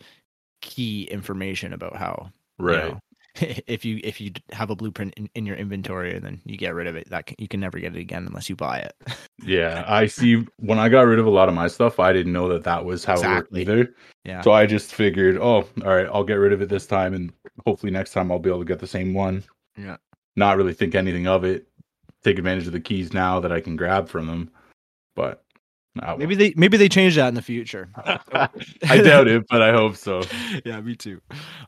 key 0.61 1.05
information 1.05 1.73
about 1.73 1.97
how 1.97 2.31
you 2.69 2.77
Right. 2.77 2.79
know, 2.79 3.01
if 3.67 3.85
you 3.85 4.01
if 4.05 4.21
you 4.21 4.31
have 4.53 4.71
a 4.71 4.77
blueprint 4.77 5.15
in, 5.17 5.29
in 5.35 5.47
your 5.47 5.57
inventory 5.57 6.15
and 6.15 6.25
then 6.25 6.41
you 6.45 6.57
get 6.57 6.75
rid 6.75 6.87
of 6.87 6.97
it, 6.97 7.09
that 7.11 7.27
can, 7.27 7.37
you 7.39 7.49
can 7.49 7.61
never 7.61 7.79
get 7.79 7.97
it 7.97 7.99
again 8.01 8.27
unless 8.27 8.49
you 8.51 8.57
buy 8.57 8.79
it. 8.79 8.95
Yeah, 9.45 9.85
I 9.89 10.07
see. 10.07 10.47
When 10.59 10.79
I 10.79 10.89
got 10.89 11.01
rid 11.01 11.19
of 11.19 11.27
a 11.27 11.31
lot 11.31 11.49
of 11.49 11.55
my 11.57 11.67
stuff, 11.67 11.99
I 11.99 12.13
didn't 12.13 12.33
know 12.33 12.49
that 12.49 12.63
that 12.63 12.85
was 12.85 13.05
how 13.05 13.15
Exactly. 13.15 13.63
it 13.63 13.69
worked 13.69 13.81
either. 13.81 13.95
yeah. 14.25 14.41
So 14.43 14.53
I 14.53 14.67
just 14.67 14.95
figured, 14.95 15.37
oh, 15.37 15.67
all 15.85 15.97
right, 15.97 16.07
I'll 16.07 16.23
get 16.23 16.35
rid 16.35 16.53
of 16.53 16.63
it 16.63 16.69
this 16.69 16.87
time, 16.87 17.13
and 17.13 17.33
hopefully 17.67 17.91
next 17.91 18.13
time 18.13 18.31
I'll 18.31 18.39
be 18.39 18.51
able 18.51 18.61
to 18.61 18.65
get 18.65 18.79
the 18.79 18.87
same 18.87 19.15
one. 19.15 19.43
Yeah. 19.77 19.97
Not 20.37 20.57
really 20.59 20.75
think 20.75 20.95
anything 20.95 21.27
of 21.27 21.43
it. 21.43 21.67
Take 22.23 22.39
advantage 22.39 22.69
of 22.69 22.73
the 22.73 22.79
keys 22.79 23.13
now 23.13 23.41
that 23.41 23.51
I 23.51 23.61
can 23.61 23.75
grab 23.75 24.09
from 24.09 24.29
them, 24.29 24.49
but 25.17 25.43
ah, 26.01 26.17
maybe 26.17 26.35
they 26.35 26.55
maybe 26.57 26.77
they 26.77 26.89
change 26.89 27.17
that 27.17 27.29
in 27.29 27.35
the 27.35 27.43
future. 27.43 27.89
I 28.05 29.03
doubt 29.03 29.29
it, 29.29 29.47
but 29.49 29.63
I 29.63 29.73
hope 29.73 29.97
so. 29.97 30.23
yeah, 30.65 30.81
me 30.81 30.95
too. 30.95 31.21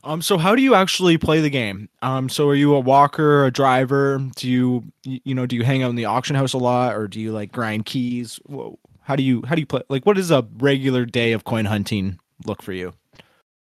Um, 0.03 0.21
so 0.21 0.37
how 0.37 0.55
do 0.55 0.61
you 0.61 0.75
actually 0.75 1.17
play 1.17 1.41
the 1.41 1.49
game? 1.49 1.89
Um, 2.01 2.29
so 2.29 2.47
are 2.49 2.55
you 2.55 2.75
a 2.75 2.79
walker, 2.79 3.45
a 3.45 3.51
driver? 3.51 4.21
Do 4.35 4.49
you 4.49 4.83
you 5.03 5.35
know 5.35 5.45
do 5.45 5.55
you 5.55 5.63
hang 5.63 5.83
out 5.83 5.89
in 5.89 5.95
the 5.95 6.05
auction 6.05 6.35
house 6.35 6.53
a 6.53 6.57
lot, 6.57 6.95
or 6.95 7.07
do 7.07 7.19
you 7.19 7.31
like 7.31 7.51
grind 7.51 7.85
keys? 7.85 8.39
Whoa. 8.45 8.79
How 9.01 9.15
do 9.15 9.23
you 9.23 9.43
how 9.47 9.55
do 9.55 9.61
you 9.61 9.67
play? 9.67 9.81
Like, 9.89 10.05
what 10.05 10.15
does 10.15 10.31
a 10.31 10.47
regular 10.57 11.05
day 11.05 11.33
of 11.33 11.43
coin 11.43 11.65
hunting 11.65 12.19
look 12.45 12.61
for 12.61 12.73
you? 12.73 12.93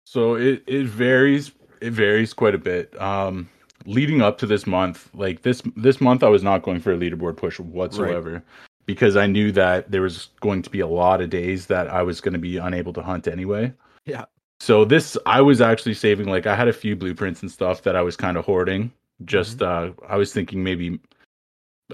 So 0.05 0.35
it 0.35 0.63
it 0.67 0.87
varies. 0.87 1.53
It 1.81 1.93
varies 1.93 2.33
quite 2.33 2.55
a 2.55 2.59
bit. 2.59 2.99
Um, 2.99 3.51
leading 3.85 4.23
up 4.23 4.39
to 4.39 4.47
this 4.47 4.67
month, 4.67 5.11
like 5.13 5.43
this 5.43 5.63
this 5.77 6.01
month, 6.01 6.23
I 6.23 6.29
was 6.29 6.43
not 6.43 6.63
going 6.63 6.81
for 6.81 6.93
a 6.93 6.97
leaderboard 6.97 7.37
push 7.37 7.61
whatsoever 7.61 8.43
because 8.87 9.17
I 9.17 9.27
knew 9.27 9.51
that 9.53 9.91
there 9.91 10.03
was 10.03 10.29
going 10.41 10.63
to 10.63 10.71
be 10.71 10.81
a 10.81 10.87
lot 10.87 11.21
of 11.21 11.31
days 11.31 11.67
that 11.67 11.89
I 11.89 12.03
was 12.03 12.21
going 12.21 12.33
to 12.35 12.39
be 12.39 12.57
unable 12.59 12.93
to 12.95 13.03
hunt 13.03 13.27
anyway. 13.29 13.73
Yeah. 14.07 14.25
So 14.61 14.85
this, 14.85 15.17
I 15.27 15.41
was 15.41 15.61
actually 15.61 15.95
saving. 15.95 16.29
Like 16.29 16.47
I 16.47 16.55
had 16.55 16.69
a 16.69 16.73
few 16.73 16.95
blueprints 16.97 17.43
and 17.43 17.51
stuff 17.51 17.83
that 17.83 17.97
I 17.97 18.03
was 18.03 18.17
kind 18.17 18.37
of 18.37 18.45
hoarding. 18.45 18.93
Just 19.25 19.63
uh, 19.63 19.91
I 20.09 20.17
was 20.17 20.33
thinking 20.33 20.63
maybe 20.65 20.99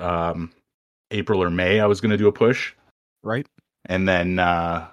um, 0.00 0.50
April 1.10 1.42
or 1.42 1.50
May 1.50 1.80
I 1.80 1.86
was 1.86 2.00
going 2.00 2.10
to 2.10 2.16
do 2.16 2.28
a 2.28 2.32
push. 2.32 2.72
Right. 3.22 3.46
and 3.86 4.08
then 4.08 4.38
uh 4.38 4.86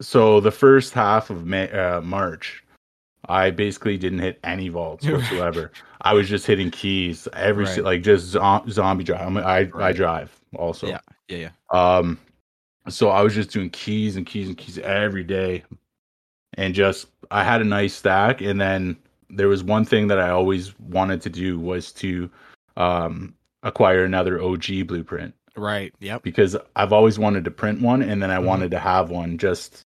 so 0.00 0.40
the 0.40 0.50
first 0.50 0.94
half 0.94 1.28
of 1.28 1.44
May, 1.44 1.70
uh, 1.70 2.00
March, 2.00 2.64
I 3.28 3.50
basically 3.50 3.98
didn't 3.98 4.20
hit 4.20 4.38
any 4.44 4.68
vaults 4.68 5.06
whatsoever. 5.08 5.72
I 6.00 6.14
was 6.14 6.28
just 6.28 6.46
hitting 6.46 6.70
keys 6.70 7.28
every 7.34 7.64
Right. 7.64 7.84
like 7.84 8.02
just 8.02 8.26
zo- 8.26 8.64
zombie 8.68 9.04
drive. 9.04 9.36
I, 9.36 9.60
I 9.60 9.70
I 9.88 9.92
drive 9.92 10.34
also. 10.56 10.86
Yeah. 10.88 11.00
Yeah. 11.28 11.36
Yeah. 11.38 11.50
Um, 11.70 12.18
so 12.88 13.10
I 13.10 13.22
was 13.22 13.34
just 13.34 13.50
doing 13.50 13.70
keys 13.70 14.16
and 14.16 14.26
keys 14.26 14.48
and 14.48 14.56
keys 14.56 14.78
every 14.78 15.22
day, 15.24 15.62
and 16.54 16.74
just 16.74 17.06
I 17.30 17.44
had 17.44 17.60
a 17.60 17.64
nice 17.64 17.94
stack. 17.94 18.40
And 18.40 18.60
then 18.60 18.96
there 19.28 19.48
was 19.48 19.62
one 19.62 19.84
thing 19.84 20.08
that 20.08 20.18
I 20.18 20.30
always 20.30 20.78
wanted 20.80 21.20
to 21.22 21.30
do 21.30 21.58
was 21.58 21.92
to 21.92 22.30
um 22.76 23.34
acquire 23.62 24.04
another 24.04 24.40
OG 24.42 24.86
blueprint 24.86 25.34
Right. 25.56 25.92
Yep. 26.00 26.22
because 26.22 26.56
I've 26.76 26.92
always 26.92 27.18
wanted 27.18 27.44
to 27.44 27.50
print 27.50 27.80
one 27.82 28.00
and 28.02 28.22
then 28.22 28.30
I 28.30 28.36
Mhm. 28.38 28.44
wanted 28.46 28.70
to 28.70 28.78
have 28.78 29.10
one 29.10 29.36
just 29.38 29.82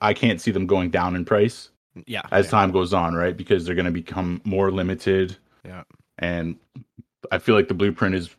I 0.00 0.14
can't 0.14 0.40
see 0.40 0.50
them 0.52 0.66
going 0.66 0.90
down 0.90 1.16
in 1.16 1.24
price 1.24 1.70
Yeah. 2.06 2.20
as 2.30 2.46
yeah. 2.46 2.50
time 2.50 2.70
goes 2.70 2.92
on, 2.94 3.14
right? 3.14 3.36
Because 3.36 3.64
they're 3.64 3.74
going 3.74 3.86
to 3.86 3.90
become 3.90 4.40
more 4.44 4.70
limited. 4.70 5.36
Yeah. 5.64 5.82
And 6.18 6.56
I 7.32 7.38
feel 7.38 7.54
like 7.54 7.68
the 7.68 7.74
blueprint 7.74 8.14
is 8.14 8.30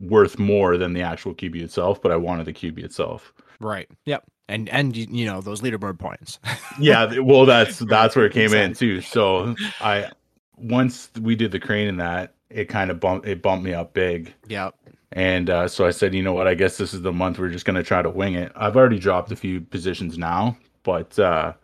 worth 0.00 0.38
more 0.38 0.76
than 0.76 0.92
the 0.92 1.02
actual 1.02 1.34
QB 1.34 1.62
itself, 1.62 2.00
but 2.00 2.12
I 2.12 2.16
wanted 2.16 2.46
the 2.46 2.52
QB 2.52 2.84
itself. 2.84 3.32
Right. 3.60 3.88
Yep. 4.04 4.24
And 4.48 4.68
and 4.68 4.96
you, 4.96 5.26
know 5.26 5.40
those 5.40 5.60
leaderboard 5.60 5.98
points. 5.98 6.38
Yeah, 6.78 7.20
well 7.20 7.46
that's 7.46 7.78
that's 7.78 8.14
where 8.14 8.26
it 8.26 8.34
came 8.34 8.52
in 8.52 8.74
too. 8.74 9.00
So 9.00 9.54
I 9.80 10.10
once 10.56 11.10
we 11.22 11.34
did 11.34 11.52
the 11.52 11.58
crane 11.58 11.88
in 11.88 11.96
that, 11.96 12.34
it 12.50 12.66
kind 12.66 12.90
of 12.90 13.00
bumped 13.00 13.26
it 13.26 13.40
bumped 13.40 13.64
me 13.64 13.72
up 13.72 13.94
big. 13.94 14.34
yep. 14.46 14.74
And 15.12 15.48
uh, 15.48 15.68
so 15.68 15.86
I 15.86 15.90
said, 15.90 16.14
you 16.14 16.22
know 16.22 16.34
what? 16.34 16.46
I 16.46 16.54
guess 16.54 16.76
this 16.76 16.92
is 16.92 17.00
the 17.00 17.12
month 17.12 17.38
we're 17.38 17.48
just 17.48 17.64
going 17.64 17.76
to 17.76 17.82
try 17.82 18.02
to 18.02 18.10
wing 18.10 18.34
it. 18.34 18.52
I've 18.54 18.76
already 18.76 18.98
dropped 18.98 19.32
a 19.32 19.36
few 19.36 19.62
positions 19.62 20.18
now, 20.18 20.58
but 20.82 21.18
uh, 21.18 21.54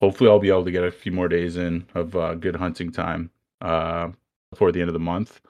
hopefully 0.00 0.28
I'll 0.28 0.40
be 0.40 0.48
able 0.48 0.64
to 0.64 0.72
get 0.72 0.82
a 0.82 0.90
few 0.90 1.12
more 1.12 1.28
days 1.28 1.56
in 1.56 1.86
of 1.94 2.16
uh, 2.16 2.34
good 2.34 2.56
hunting 2.56 2.90
time 2.90 3.30
uh, 3.60 4.08
before 4.50 4.72
the 4.72 4.80
end 4.80 4.88
of 4.88 4.94
the 4.94 4.98
month. 5.00 5.40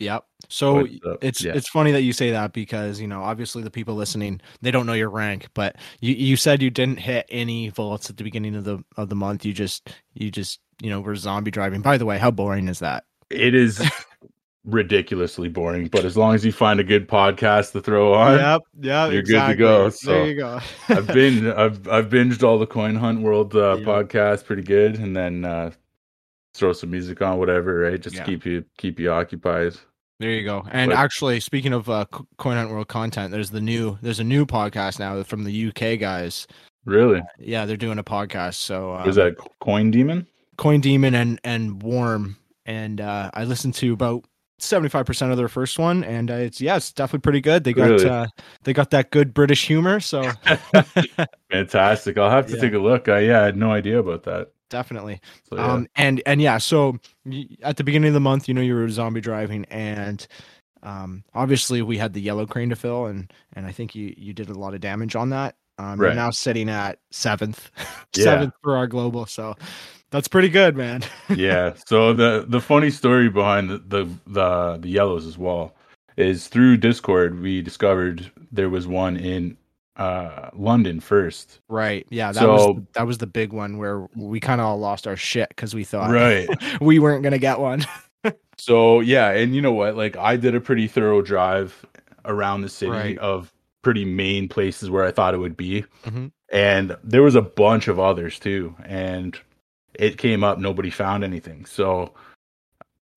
Yep. 0.00 0.24
So 0.48 0.86
But, 1.02 1.18
it's 1.22 1.42
yeah. 1.42 1.52
it's 1.54 1.68
funny 1.68 1.90
that 1.92 2.02
you 2.02 2.12
say 2.12 2.30
that 2.30 2.52
because 2.52 3.00
you 3.00 3.08
know 3.08 3.22
obviously 3.22 3.62
the 3.64 3.70
people 3.70 3.96
listening 3.96 4.40
they 4.62 4.70
don't 4.70 4.86
know 4.86 4.92
your 4.92 5.10
rank, 5.10 5.48
but 5.54 5.76
you 6.00 6.14
you 6.14 6.36
said 6.36 6.62
you 6.62 6.70
didn't 6.70 7.00
hit 7.00 7.26
any 7.30 7.68
vaults 7.70 8.08
at 8.08 8.16
the 8.16 8.24
beginning 8.24 8.54
of 8.54 8.64
the 8.64 8.82
of 8.96 9.08
the 9.08 9.16
month. 9.16 9.44
You 9.44 9.52
just 9.52 9.90
you 10.14 10.30
just 10.30 10.60
you 10.80 10.88
know 10.90 11.00
were 11.00 11.16
zombie 11.16 11.50
driving. 11.50 11.80
By 11.82 11.98
the 11.98 12.06
way, 12.06 12.18
how 12.18 12.30
boring 12.30 12.68
is 12.68 12.78
that? 12.78 13.04
It 13.30 13.54
is 13.56 13.82
ridiculously 14.64 15.48
boring, 15.48 15.88
but 15.88 16.04
as 16.04 16.16
long 16.16 16.34
as 16.34 16.44
you 16.44 16.52
find 16.52 16.78
a 16.78 16.84
good 16.84 17.08
podcast 17.08 17.72
to 17.72 17.80
throw 17.80 18.14
on, 18.14 18.38
Yep. 18.38 18.60
Yeah. 18.80 19.08
you're 19.08 19.22
good 19.22 19.46
to 19.48 19.54
go, 19.56 19.88
so 19.90 20.12
there 20.12 20.26
you 20.28 20.36
go. 20.36 20.60
I've 20.88 21.06
been 21.08 21.50
I've 21.56 21.88
I've 21.88 22.08
binged 22.08 22.42
all 22.42 22.58
the 22.58 22.66
Coin 22.66 22.94
Hunt 22.94 23.20
World 23.22 23.54
uh, 23.56 23.76
Yeah. 23.78 23.84
podcast 23.84 24.44
pretty 24.44 24.62
good, 24.62 24.98
and 24.98 25.16
then 25.16 25.44
uh, 25.44 25.72
throw 26.54 26.72
some 26.72 26.90
music 26.90 27.20
on, 27.22 27.38
whatever, 27.38 27.80
right? 27.80 28.00
Just 28.00 28.16
Yeah. 28.16 28.24
to 28.24 28.30
keep 28.30 28.46
you 28.46 28.64
keep 28.76 29.00
you 29.00 29.10
occupied. 29.10 29.74
There 30.20 30.30
you 30.30 30.44
go. 30.44 30.64
And 30.72 30.90
But- 30.90 30.98
actually, 30.98 31.38
speaking 31.40 31.72
of 31.72 31.88
uh, 31.88 32.04
Coin 32.38 32.56
Hunt 32.56 32.70
World 32.70 32.88
content, 32.88 33.30
there's 33.30 33.50
the 33.50 33.60
new 33.60 33.98
there's 34.02 34.20
a 34.20 34.24
new 34.24 34.44
podcast 34.46 34.98
now 34.98 35.22
from 35.22 35.44
the 35.44 35.68
UK 35.68 35.98
guys. 35.98 36.46
Really? 36.84 37.22
Yeah, 37.38 37.66
they're 37.66 37.76
doing 37.76 37.98
a 37.98 38.04
podcast. 38.04 38.54
So 38.54 38.94
um, 38.94 39.06
Was 39.06 39.16
that 39.16 39.36
Coin 39.60 39.90
Demon? 39.90 40.26
Coin 40.56 40.80
Demon 40.80 41.14
and 41.14 41.40
and 41.44 41.82
Warm, 41.82 42.36
and 42.66 43.00
uh, 43.00 43.30
I 43.34 43.44
listened 43.44 43.74
to 43.74 43.92
about 43.92 44.24
seventy 44.58 44.88
five 44.88 45.06
percent 45.06 45.30
of 45.30 45.36
their 45.38 45.46
first 45.48 45.78
one, 45.78 46.02
and 46.02 46.32
uh, 46.32 46.34
it's 46.34 46.60
yeah, 46.60 46.76
it's 46.76 46.90
definitely 46.92 47.20
pretty 47.22 47.40
good. 47.40 47.62
They 47.62 47.72
got 47.72 47.90
Really? 47.90 48.08
uh, 48.08 48.26
they 48.64 48.72
got 48.72 48.90
that 48.90 49.12
good 49.12 49.32
British 49.32 49.66
humor, 49.68 50.00
so 50.00 50.28
Fantastic. 51.50 52.18
I'll 52.18 52.30
have 52.30 52.46
to 52.46 52.54
Yeah. 52.56 52.60
take 52.60 52.72
a 52.74 52.78
look. 52.78 53.08
I, 53.08 53.20
yeah, 53.20 53.42
I 53.42 53.44
had 53.46 53.56
no 53.56 53.70
idea 53.70 53.98
about 54.00 54.24
that. 54.24 54.48
Definitely. 54.68 55.20
So, 55.48 55.56
yeah. 55.56 55.72
Um, 55.72 55.88
and 55.96 56.22
and 56.26 56.40
yeah, 56.40 56.58
so 56.58 56.98
at 57.62 57.76
the 57.76 57.84
beginning 57.84 58.08
of 58.08 58.14
the 58.14 58.20
month, 58.20 58.48
you 58.48 58.54
know, 58.54 58.60
you 58.60 58.74
were 58.74 58.88
zombie 58.88 59.20
driving, 59.20 59.64
and 59.66 60.26
um, 60.82 61.24
obviously 61.34 61.82
we 61.82 61.98
had 61.98 62.12
the 62.12 62.20
yellow 62.20 62.46
crane 62.46 62.70
to 62.70 62.76
fill, 62.76 63.06
and 63.06 63.32
and 63.54 63.66
I 63.66 63.72
think 63.72 63.94
you 63.94 64.14
you 64.16 64.32
did 64.32 64.48
a 64.50 64.54
lot 64.58 64.74
of 64.74 64.80
damage 64.80 65.16
on 65.16 65.30
that. 65.30 65.56
Um, 65.78 66.00
You're 66.00 66.08
Right. 66.08 66.16
now 66.16 66.30
sitting 66.30 66.68
at 66.68 66.98
seventh, 67.10 67.70
Yeah. 68.16 68.24
seventh 68.24 68.54
for 68.62 68.76
our 68.76 68.86
global, 68.86 69.26
so 69.26 69.54
that's 70.10 70.28
pretty 70.28 70.48
good, 70.48 70.76
man. 70.76 71.02
yeah. 71.36 71.74
So 71.86 72.12
the 72.12 72.44
the 72.48 72.60
funny 72.60 72.90
story 72.90 73.28
behind 73.28 73.70
the, 73.70 73.78
the 73.78 74.04
the 74.26 74.78
the 74.80 74.88
yellows 74.88 75.26
as 75.26 75.38
well 75.38 75.74
is 76.16 76.48
through 76.48 76.78
Discord 76.78 77.40
we 77.40 77.62
discovered 77.62 78.30
there 78.50 78.68
was 78.70 78.86
one 78.88 79.16
in 79.16 79.56
uh 79.98 80.50
London 80.54 81.00
first. 81.00 81.60
Right. 81.68 82.06
Yeah. 82.10 82.32
That 82.32 82.48
was 82.48 82.62
So- 82.62 82.72
the, 82.74 82.86
that 82.94 83.06
was 83.06 83.18
the 83.18 83.26
big 83.26 83.52
one 83.52 83.78
where 83.78 84.06
we 84.16 84.40
kind 84.40 84.60
of 84.60 84.66
all 84.66 84.78
lost 84.78 85.06
our 85.06 85.16
shit 85.16 85.48
because 85.50 85.74
we 85.74 85.84
thought 85.84 86.10
Right. 86.10 86.48
we 86.80 86.98
weren't 86.98 87.22
gonna 87.22 87.38
get 87.38 87.58
one. 87.58 87.84
So 88.60 88.98
yeah, 88.98 89.30
and 89.30 89.54
you 89.54 89.62
know 89.62 89.72
what? 89.72 89.96
Like 89.96 90.16
I 90.16 90.36
did 90.36 90.56
a 90.56 90.60
pretty 90.60 90.88
thorough 90.88 91.22
drive 91.22 91.86
around 92.24 92.62
the 92.62 92.68
city 92.68 92.90
Right. 92.90 93.18
of 93.18 93.52
pretty 93.82 94.04
main 94.04 94.48
places 94.48 94.90
where 94.90 95.04
I 95.04 95.12
thought 95.12 95.32
it 95.32 95.38
would 95.38 95.56
be. 95.56 95.84
Mhm. 96.04 96.32
And 96.50 96.96
there 97.04 97.22
was 97.22 97.36
a 97.36 97.40
bunch 97.42 97.86
of 97.86 98.00
others 98.00 98.40
too. 98.40 98.74
And 98.84 99.38
it 99.94 100.18
came 100.18 100.42
up, 100.42 100.58
nobody 100.58 100.90
found 100.90 101.22
anything. 101.22 101.66
So 101.66 102.12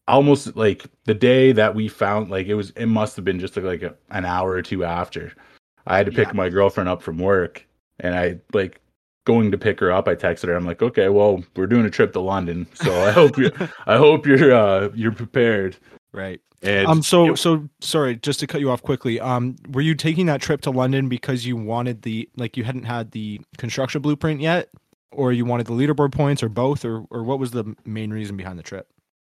almost 0.07 0.55
like 0.55 0.85
the 1.05 1.13
day 1.15 1.51
that 1.53 1.73
we 1.73 1.87
found 1.87 2.29
like 2.29 2.45
it 2.47 2.55
was 2.55 2.69
it 2.71 2.85
must 2.85 3.15
have 3.15 3.25
been 3.25 3.39
just 3.39 3.57
like 3.57 3.81
a, 3.81 3.95
an 4.11 4.25
hour 4.25 4.51
or 4.51 4.61
two 4.61 4.83
after. 4.83 5.33
I 5.87 5.97
had 5.97 6.05
to 6.05 6.11
pick 6.11 6.27
Yeah. 6.27 6.33
my 6.33 6.49
girlfriend 6.49 6.89
up 6.89 7.01
from 7.01 7.17
work 7.17 7.65
and 7.99 8.15
I 8.15 8.39
like 8.53 8.79
going 9.25 9.51
to 9.51 9.57
pick 9.57 9.79
her 9.79 9.91
up, 9.91 10.07
I 10.07 10.15
texted 10.15 10.47
her. 10.47 10.55
I'm 10.55 10.65
like, 10.65 10.81
okay, 10.81 11.09
well, 11.09 11.43
we're 11.55 11.67
doing 11.67 11.85
a 11.85 11.89
trip 11.91 12.11
to 12.13 12.19
London, 12.19 12.65
so 12.73 12.91
I 13.03 13.11
hope 13.11 13.37
you, 13.37 13.51
I 13.85 13.97
hope 13.97 14.25
you're, 14.25 14.51
uh, 14.53 14.89
you're 14.95 15.11
prepared. 15.11 15.77
Right. 16.11 16.41
And 16.63 16.87
Um. 16.87 17.01
So 17.03 17.31
it- 17.33 17.37
so 17.37 17.67
sorry, 17.79 18.15
just 18.17 18.39
to 18.41 18.47
cut 18.47 18.61
you 18.61 18.69
off 18.69 18.81
quickly. 18.83 19.19
Um. 19.19 19.55
Were 19.71 19.81
you 19.81 19.95
taking 19.95 20.25
that 20.27 20.41
trip 20.41 20.61
to 20.61 20.71
London 20.71 21.09
because 21.09 21.45
you 21.45 21.55
wanted 21.55 22.01
the 22.03 22.29
like 22.37 22.55
you 22.57 22.63
hadn't 22.63 22.83
had 22.83 23.11
the 23.11 23.41
construction 23.57 24.01
blueprint 24.01 24.41
yet, 24.41 24.69
or 25.11 25.31
you 25.33 25.43
wanted 25.45 25.65
the 25.67 25.73
leaderboard 25.73 26.11
points, 26.11 26.43
or 26.43 26.49
both, 26.49 26.85
or 26.85 27.03
or 27.09 27.23
what 27.23 27.39
was 27.39 27.49
the 27.51 27.75
main 27.85 28.11
reason 28.11 28.37
behind 28.37 28.59
the 28.59 28.63
trip? 28.63 28.87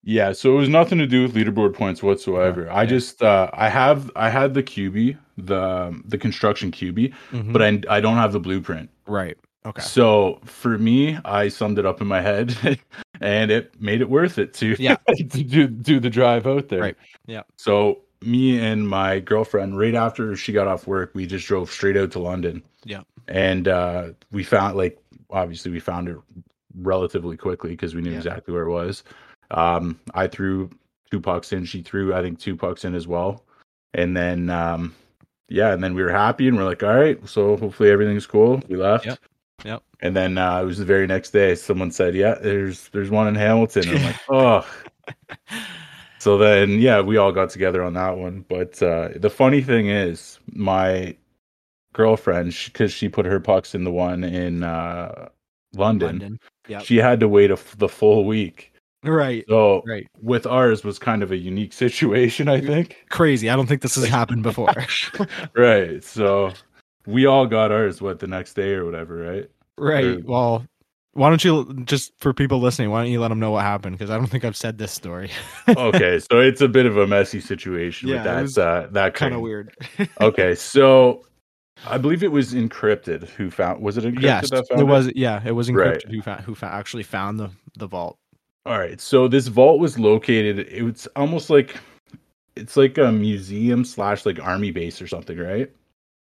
Yeah, 0.04 0.32
so 0.32 0.52
it 0.52 0.56
was 0.56 0.68
nothing 0.68 0.98
to 0.98 1.06
do 1.06 1.22
with 1.22 1.34
leaderboard 1.34 1.74
points 1.74 2.02
whatsoever. 2.02 2.70
I 2.70 2.82
yeah. 2.82 2.86
just, 2.88 3.22
uh, 3.22 3.50
I 3.52 3.68
have, 3.68 4.10
I 4.16 4.28
had 4.30 4.54
the 4.54 4.62
QB, 4.62 5.16
the 5.38 6.02
the 6.06 6.18
construction 6.18 6.70
QB, 6.70 7.12
Mhm. 7.32 7.52
but 7.52 7.62
I, 7.62 7.80
I 7.88 8.00
don't 8.00 8.16
have 8.16 8.32
the 8.32 8.40
blueprint. 8.40 8.90
right. 9.06 9.36
Okay. 9.64 9.80
So 9.80 10.40
for 10.44 10.76
me, 10.76 11.16
I 11.24 11.46
summed 11.46 11.78
it 11.78 11.86
up 11.86 12.00
in 12.00 12.08
my 12.08 12.20
head, 12.20 12.56
and 13.20 13.48
it 13.52 13.80
made 13.80 14.00
it 14.00 14.10
worth 14.10 14.36
it 14.38 14.52
to 14.54 14.74
Yeah. 14.76 14.96
to 15.16 15.22
do 15.44 15.68
do 15.68 16.00
the 16.00 16.10
drive 16.10 16.48
out 16.48 16.66
there. 16.68 16.80
Right. 16.80 16.96
Yeah. 17.26 17.42
So 17.56 18.00
me 18.22 18.58
and 18.58 18.88
my 18.88 19.20
girlfriend, 19.20 19.78
right 19.78 19.94
after 19.94 20.34
she 20.34 20.52
got 20.52 20.66
off 20.66 20.88
work, 20.88 21.12
we 21.14 21.26
just 21.26 21.46
drove 21.46 21.70
straight 21.70 21.96
out 21.96 22.10
to 22.12 22.18
London. 22.18 22.60
Yeah. 22.84 23.02
And 23.28 23.68
uh, 23.68 24.08
we 24.32 24.42
found 24.42 24.76
like 24.76 24.98
obviously 25.30 25.70
we 25.70 25.78
found 25.78 26.08
it 26.08 26.16
relatively 26.80 27.36
quickly 27.36 27.70
because 27.70 27.94
we 27.94 28.00
knew 28.02 28.10
Yeah. 28.10 28.16
exactly 28.16 28.52
where 28.52 28.64
it 28.64 28.70
was. 28.70 29.04
Um, 29.52 30.00
I 30.14 30.26
threw 30.26 30.70
two 31.10 31.20
pucks 31.20 31.52
in. 31.52 31.64
She 31.64 31.82
threw 31.82 32.14
I 32.14 32.22
think 32.22 32.38
two 32.38 32.56
pucks 32.56 32.84
in 32.84 32.94
as 32.94 33.06
well. 33.06 33.44
And 33.94 34.16
then 34.16 34.50
um, 34.50 34.94
yeah, 35.48 35.72
and 35.72 35.82
then 35.82 35.94
we 35.94 36.02
were 36.02 36.10
happy 36.12 36.48
and 36.48 36.56
we're 36.56 36.64
like, 36.64 36.82
all 36.82 36.94
right, 36.94 37.28
so 37.28 37.56
hopefully 37.56 37.90
everything's 37.90 38.26
cool. 38.26 38.62
We 38.68 38.76
left. 38.76 39.06
Yep. 39.06 39.18
Yep. 39.64 39.82
And 40.00 40.16
then 40.16 40.38
uh, 40.38 40.60
it 40.60 40.64
was 40.64 40.78
the 40.78 40.84
very 40.84 41.06
next 41.06 41.30
day. 41.30 41.54
Someone 41.54 41.92
said, 41.92 42.16
"Yeah, 42.16 42.34
there's 42.34 42.88
there's 42.88 43.10
one 43.10 43.28
in 43.28 43.36
Hamilton." 43.36 43.88
And 43.88 43.98
I'm 43.98 44.04
like, 44.04 44.20
"Oh." 44.28 44.66
So 46.22 46.38
then, 46.38 46.78
yeah, 46.78 47.00
we 47.00 47.16
all 47.16 47.32
got 47.32 47.50
together 47.50 47.82
on 47.82 47.94
that 47.94 48.16
one. 48.16 48.44
But 48.48 48.80
uh, 48.80 49.08
the 49.16 49.28
funny 49.28 49.60
thing 49.60 49.88
is, 49.88 50.38
my 50.46 51.16
girlfriend, 51.92 52.56
because 52.66 52.92
she 52.92 53.08
put 53.08 53.26
her 53.26 53.40
pucks 53.40 53.74
in 53.74 53.82
the 53.82 53.90
one 53.90 54.22
in 54.22 54.62
uh, 54.62 55.30
London, 55.74 56.06
London. 56.06 56.40
Yep. 56.68 56.84
she 56.84 56.96
had 56.96 57.18
to 57.20 57.28
wait 57.28 57.50
a 57.50 57.54
f 57.54 57.76
the 57.76 57.88
full 57.88 58.24
week. 58.24 58.71
Right. 59.04 59.44
So 59.48 59.82
Right. 59.86 60.06
with 60.20 60.46
ours 60.46 60.84
was 60.84 60.98
kind 60.98 61.22
of 61.22 61.32
a 61.32 61.36
unique 61.36 61.72
situation, 61.72 62.48
I 62.48 62.60
think. 62.60 63.04
Crazy. 63.10 63.50
I 63.50 63.56
don't 63.56 63.66
think 63.66 63.82
this 63.82 63.96
has 63.96 64.04
happened 64.08 64.42
before. 64.42 64.72
right. 65.56 66.02
So 66.04 66.52
we 67.06 67.26
all 67.26 67.46
got 67.46 67.72
ours 67.72 68.00
what 68.00 68.20
the 68.20 68.26
next 68.28 68.54
day 68.54 68.72
or 68.74 68.84
whatever, 68.84 69.16
right? 69.16 69.50
Right. 69.78 70.04
Or- 70.04 70.20
Well, 70.24 70.66
Why 71.14 71.28
don't 71.28 71.44
you 71.44 71.82
just 71.84 72.12
for 72.20 72.32
people 72.32 72.60
listening? 72.60 72.90
Why 72.90 73.02
don't 73.02 73.10
you 73.12 73.20
let 73.20 73.28
them 73.28 73.38
know 73.40 73.50
what 73.50 73.62
happened? 73.64 73.98
Because 73.98 74.10
I 74.10 74.16
don't 74.16 74.28
think 74.28 74.44
I've 74.44 74.56
said 74.56 74.78
this 74.78 74.92
story. 74.92 75.30
okay, 75.68 76.18
so 76.20 76.40
it's 76.40 76.60
a 76.60 76.68
bit 76.68 76.86
of 76.86 76.96
a 76.96 77.06
messy 77.06 77.40
situation 77.40 78.08
Yeah, 78.08 78.14
with 78.16 78.24
that 78.24 78.42
was 78.42 78.58
uh, 78.58 78.88
that 78.92 79.14
kind 79.14 79.34
of 79.34 79.40
weird. 79.40 79.74
Okay, 80.22 80.54
so 80.54 81.24
I 81.86 81.98
believe 81.98 82.22
it 82.22 82.30
was 82.32 82.54
encrypted. 82.54 83.28
Who 83.30 83.50
found? 83.50 83.82
Was 83.82 83.98
it 83.98 84.04
encrypted? 84.04 84.22
yes, 84.22 84.50
that 84.50 84.66
found 84.68 84.80
it 84.80 84.84
was. 84.84 85.10
Yeah, 85.14 85.42
it 85.44 85.52
was 85.52 85.68
encrypted. 85.68 86.04
Right. 86.06 86.14
Who 86.14 86.22
found? 86.22 86.40
Who 86.44 86.54
found, 86.54 86.74
actually 86.74 87.02
found 87.02 87.38
the 87.40 87.50
the 87.76 87.86
vault? 87.88 88.16
All 88.64 88.78
right. 88.78 89.00
So 89.00 89.26
this 89.28 89.48
vault 89.48 89.80
was 89.80 89.98
located. 89.98 90.60
It 90.60 90.82
was 90.82 91.06
almost 91.16 91.50
like 91.50 91.76
it's 92.56 92.76
like 92.76 92.98
a 92.98 93.10
museum 93.10 93.84
slash 93.84 94.24
like 94.26 94.38
army 94.40 94.70
base 94.70 95.00
or 95.02 95.06
something, 95.08 95.38
right? 95.38 95.70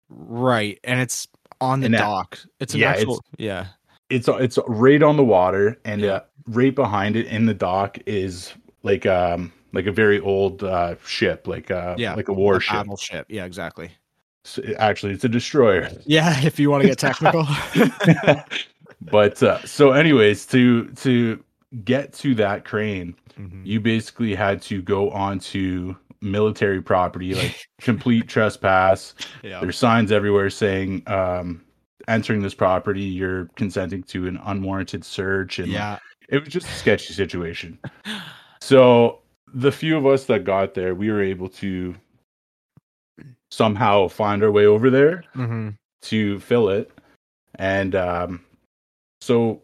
Right, 0.10 0.80
and 0.84 1.00
it's 1.02 1.28
on 1.60 1.80
the 1.82 1.86
And 1.88 1.96
that- 1.96 2.00
dock. 2.02 2.40
It's 2.60 2.74
an 2.74 2.80
yeah, 2.82 2.92
actual. 2.92 3.24
Yeah. 3.38 3.68
It's 4.10 4.28
it's 4.30 4.58
right 4.68 5.04
on 5.04 5.18
the 5.18 5.24
water, 5.24 5.78
and 5.84 6.02
Yeah. 6.02 6.12
uh, 6.12 6.20
right 6.48 6.74
behind 6.74 7.16
it 7.18 7.26
in 7.26 7.46
the 7.46 7.54
dock 7.54 7.98
is 8.06 8.54
like 8.84 9.06
um 9.06 9.52
like 9.74 9.86
a 9.86 9.92
very 9.92 10.20
old 10.22 10.64
uh 10.64 10.96
ship, 11.06 11.46
like 11.48 11.72
uh 11.72 11.96
Yeah, 11.98 12.14
like 12.14 12.30
a 12.30 12.32
A 12.32 12.36
warship. 12.36 12.74
battleship. 12.74 13.26
Yeah, 13.30 13.44
exactly. 13.46 13.92
So, 14.46 14.62
actually, 14.80 15.12
it's 15.12 15.26
a 15.26 15.30
destroyer. 15.30 15.90
Yeah, 16.06 16.40
if 16.46 16.58
you 16.58 16.70
want 16.72 16.84
to 16.84 16.88
get 16.88 16.98
technical. 17.00 17.46
but 19.02 19.44
uh, 19.44 19.62
so, 19.66 19.92
anyways, 19.92 20.46
to 20.48 20.86
to 20.92 21.44
get 21.84 22.14
to 22.14 22.34
that 22.36 22.66
crane, 22.66 23.16
Mhm. 23.40 23.66
you 23.66 23.80
basically 23.80 24.34
had 24.36 24.62
to 24.64 24.82
go 24.82 25.10
onto 25.12 25.96
military 26.22 26.82
property, 26.82 27.36
like 27.36 27.56
complete 27.82 28.28
trespass. 28.28 29.14
Yeah. 29.44 29.60
There's 29.60 29.78
signs 29.78 30.12
everywhere 30.12 30.50
saying, 30.50 31.04
um, 31.08 31.62
entering 32.08 32.42
this 32.42 32.56
property, 32.56 33.04
you're 33.04 33.46
consenting 33.56 34.02
to 34.04 34.28
an 34.28 34.38
unwarranted 34.46 35.04
search. 35.06 35.60
And 35.60 35.68
Yeah. 35.72 36.00
it 36.30 36.40
was 36.40 36.50
just 36.50 36.68
a 36.68 36.74
sketchy 36.74 37.14
situation. 37.14 37.78
So 38.60 39.20
the 39.54 39.72
few 39.72 39.96
of 39.98 40.06
us 40.06 40.26
that 40.26 40.44
got 40.44 40.74
there, 40.74 40.94
we 40.96 41.10
were 41.12 41.22
able 41.22 41.48
to 41.50 41.96
somehow 43.52 44.08
find 44.08 44.44
our 44.44 44.52
way 44.52 44.66
over 44.66 44.90
there 44.90 45.24
hmm 45.34 45.70
to 46.02 46.40
fill 46.40 46.70
it. 46.70 46.92
And 47.56 47.96
um, 47.96 48.42
so 49.22 49.62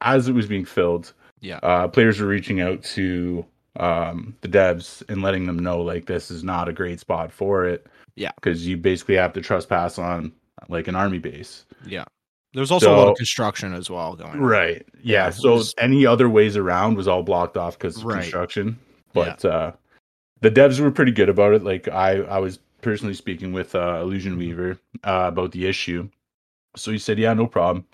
as 0.00 0.28
it 0.28 0.32
was 0.34 0.46
being 0.46 0.64
filled, 0.64 1.14
Yeah. 1.40 1.58
uh, 1.62 1.88
players 1.88 2.20
are 2.20 2.26
reaching 2.26 2.60
out 2.60 2.82
to 2.84 3.44
um, 3.76 4.34
the 4.40 4.48
devs 4.48 5.02
and 5.08 5.22
letting 5.22 5.46
them 5.46 5.58
know 5.58 5.80
like 5.80 6.06
this 6.06 6.30
is 6.30 6.42
not 6.42 6.68
a 6.68 6.72
great 6.72 7.00
spot 7.00 7.32
for 7.32 7.64
it. 7.64 7.86
Yeah. 8.16 8.32
because 8.34 8.66
you 8.66 8.76
basically 8.76 9.14
have 9.14 9.32
to 9.34 9.40
trespass 9.40 9.96
on 9.98 10.32
like 10.68 10.88
an 10.88 10.96
army 10.96 11.18
base. 11.20 11.64
Yeah. 11.86 12.04
There's 12.52 12.72
also 12.72 12.92
a 12.92 12.96
lot 12.96 13.08
of 13.08 13.16
construction 13.16 13.72
as 13.74 13.88
well 13.88 14.16
going 14.16 14.32
on. 14.32 14.40
Right. 14.40 14.84
Yeah. 15.02 15.26
Yeah, 15.26 15.30
so 15.30 15.54
was- 15.54 15.74
any 15.78 16.04
other 16.04 16.28
ways 16.28 16.56
around 16.56 16.96
was 16.96 17.06
all 17.06 17.22
blocked 17.22 17.56
off 17.56 17.78
because 17.78 17.98
of 17.98 18.04
Right. 18.04 18.22
construction. 18.22 18.76
But 19.12 19.44
uh, 19.44 19.72
the 20.40 20.50
devs 20.50 20.80
were 20.80 20.90
pretty 20.90 21.12
good 21.12 21.28
about 21.28 21.54
it. 21.54 21.62
Like 21.62 21.86
I, 21.86 22.22
I 22.22 22.38
was 22.38 22.58
personally 22.82 23.14
speaking 23.14 23.52
with 23.52 23.74
uh, 23.76 24.00
Illusion 24.02 24.32
Mm-hmm. 24.32 24.38
Weaver 24.40 24.78
uh, 25.04 25.26
about 25.28 25.52
the 25.52 25.66
issue. 25.66 26.08
So 26.76 26.90
he 26.90 26.98
said, 26.98 27.18
"Yeah, 27.18 27.34
no 27.34 27.46
problem. 27.46 27.86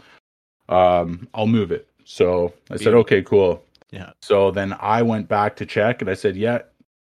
Um, 0.69 1.29
I'll 1.35 1.47
move 1.47 1.71
it." 1.71 1.89
So 2.05 2.53
I 2.71 2.77
said, 2.77 2.95
"Okay, 2.95 3.23
cool." 3.23 3.63
Yeah. 3.91 4.13
So 4.23 4.51
then 4.51 4.77
I 4.81 5.03
went 5.03 5.29
back 5.29 5.57
to 5.57 5.67
check, 5.67 6.01
and 6.01 6.11
I 6.11 6.15
said, 6.15 6.37
"Yeah, 6.37 6.61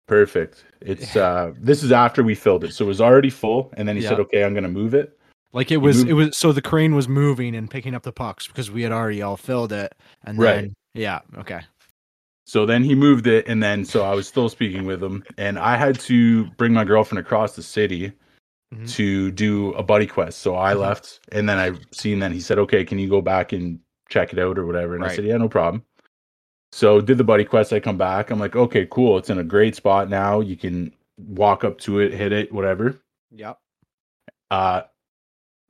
perfect. 0.06 0.64
It's 0.80 1.16
uh, 1.16 1.52
this 1.58 1.82
is 1.82 1.92
after 1.92 2.22
we 2.22 2.34
filled 2.34 2.64
it, 2.64 2.72
so 2.74 2.84
it 2.84 2.88
was 2.88 3.00
already 3.00 3.30
full." 3.30 3.72
And 3.76 3.86
then 3.88 3.96
he 3.96 4.02
said, 4.02 4.20
"Okay, 4.20 4.44
I'm 4.44 4.54
gonna 4.54 4.68
move 4.68 4.94
it." 4.94 5.18
Like 5.52 5.70
it 5.70 5.76
was, 5.76 6.02
it 6.02 6.14
was 6.14 6.36
so 6.36 6.50
the 6.50 6.60
crane 6.60 6.96
was 6.96 7.08
moving 7.08 7.54
and 7.54 7.70
picking 7.70 7.94
up 7.94 8.02
the 8.02 8.12
pucks 8.12 8.48
because 8.48 8.72
we 8.72 8.82
had 8.82 8.90
already 8.90 9.22
all 9.22 9.36
filled 9.36 9.72
it, 9.72 9.94
and 10.24 10.38
Right. 10.38 10.62
then 10.62 10.74
yeah, 10.94 11.20
okay, 11.38 11.60
So 12.46 12.66
then 12.66 12.82
he 12.84 12.94
moved 12.94 13.26
it, 13.26 13.46
and 13.48 13.62
then 13.62 13.84
so 13.84 14.02
I 14.04 14.14
was 14.14 14.26
still 14.28 14.48
speaking 14.48 14.84
with 14.84 15.02
him, 15.02 15.24
and 15.38 15.58
I 15.58 15.76
had 15.76 15.98
to 16.00 16.46
bring 16.58 16.72
my 16.72 16.84
girlfriend 16.84 17.24
across 17.24 17.54
the 17.56 17.62
city 17.62 18.12
Mhm. 18.74 18.88
to 18.94 19.30
do 19.30 19.72
a 19.74 19.82
buddy 19.82 20.06
quest. 20.06 20.40
So 20.40 20.56
I 20.56 20.74
Mhm. 20.74 20.80
left, 20.80 21.20
and 21.32 21.48
then 21.48 21.58
I 21.58 21.72
seen 21.92 22.18
that 22.18 22.32
he 22.32 22.40
said, 22.40 22.58
"Okay, 22.58 22.84
can 22.84 22.98
you 22.98 23.08
go 23.08 23.20
back 23.20 23.52
and 23.52 23.78
check 24.08 24.32
it 24.32 24.38
out 24.38 24.58
or 24.58 24.66
whatever?" 24.66 24.94
And 24.94 25.04
I 25.04 25.08
said, 25.16 25.24
"Yeah, 25.24 25.36
no 25.36 25.48
problem." 25.48 25.84
So 26.72 27.00
did 27.00 27.18
the 27.18 27.24
buddy 27.24 27.44
quest. 27.44 27.72
I 27.72 27.80
come 27.80 27.96
back. 27.98 28.30
I'm 28.30 28.40
like, 28.40 28.56
"Okay, 28.56 28.86
cool. 28.90 29.18
It's 29.18 29.30
in 29.30 29.38
a 29.38 29.44
great 29.44 29.76
spot 29.76 30.08
now. 30.10 30.40
You 30.40 30.56
can 30.56 30.92
walk 31.18 31.62
up 31.64 31.78
to 31.80 32.00
it, 32.00 32.12
hit 32.12 32.32
it, 32.32 32.52
whatever." 32.52 32.98
yep, 33.30 33.58
Uh, 34.50 34.82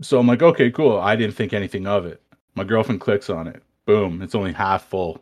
so 0.02 0.18
I'm 0.18 0.26
like, 0.26 0.42
"Okay, 0.42 0.70
cool." 0.70 0.98
I 0.98 1.16
didn't 1.16 1.34
think 1.34 1.52
anything 1.52 1.86
of 1.86 2.06
it. 2.06 2.22
My 2.54 2.64
girlfriend 2.64 3.00
clicks 3.00 3.28
on 3.30 3.46
it. 3.46 3.62
Boom! 3.86 4.22
It's 4.22 4.34
only 4.34 4.52
half 4.52 4.84
full. 4.86 5.20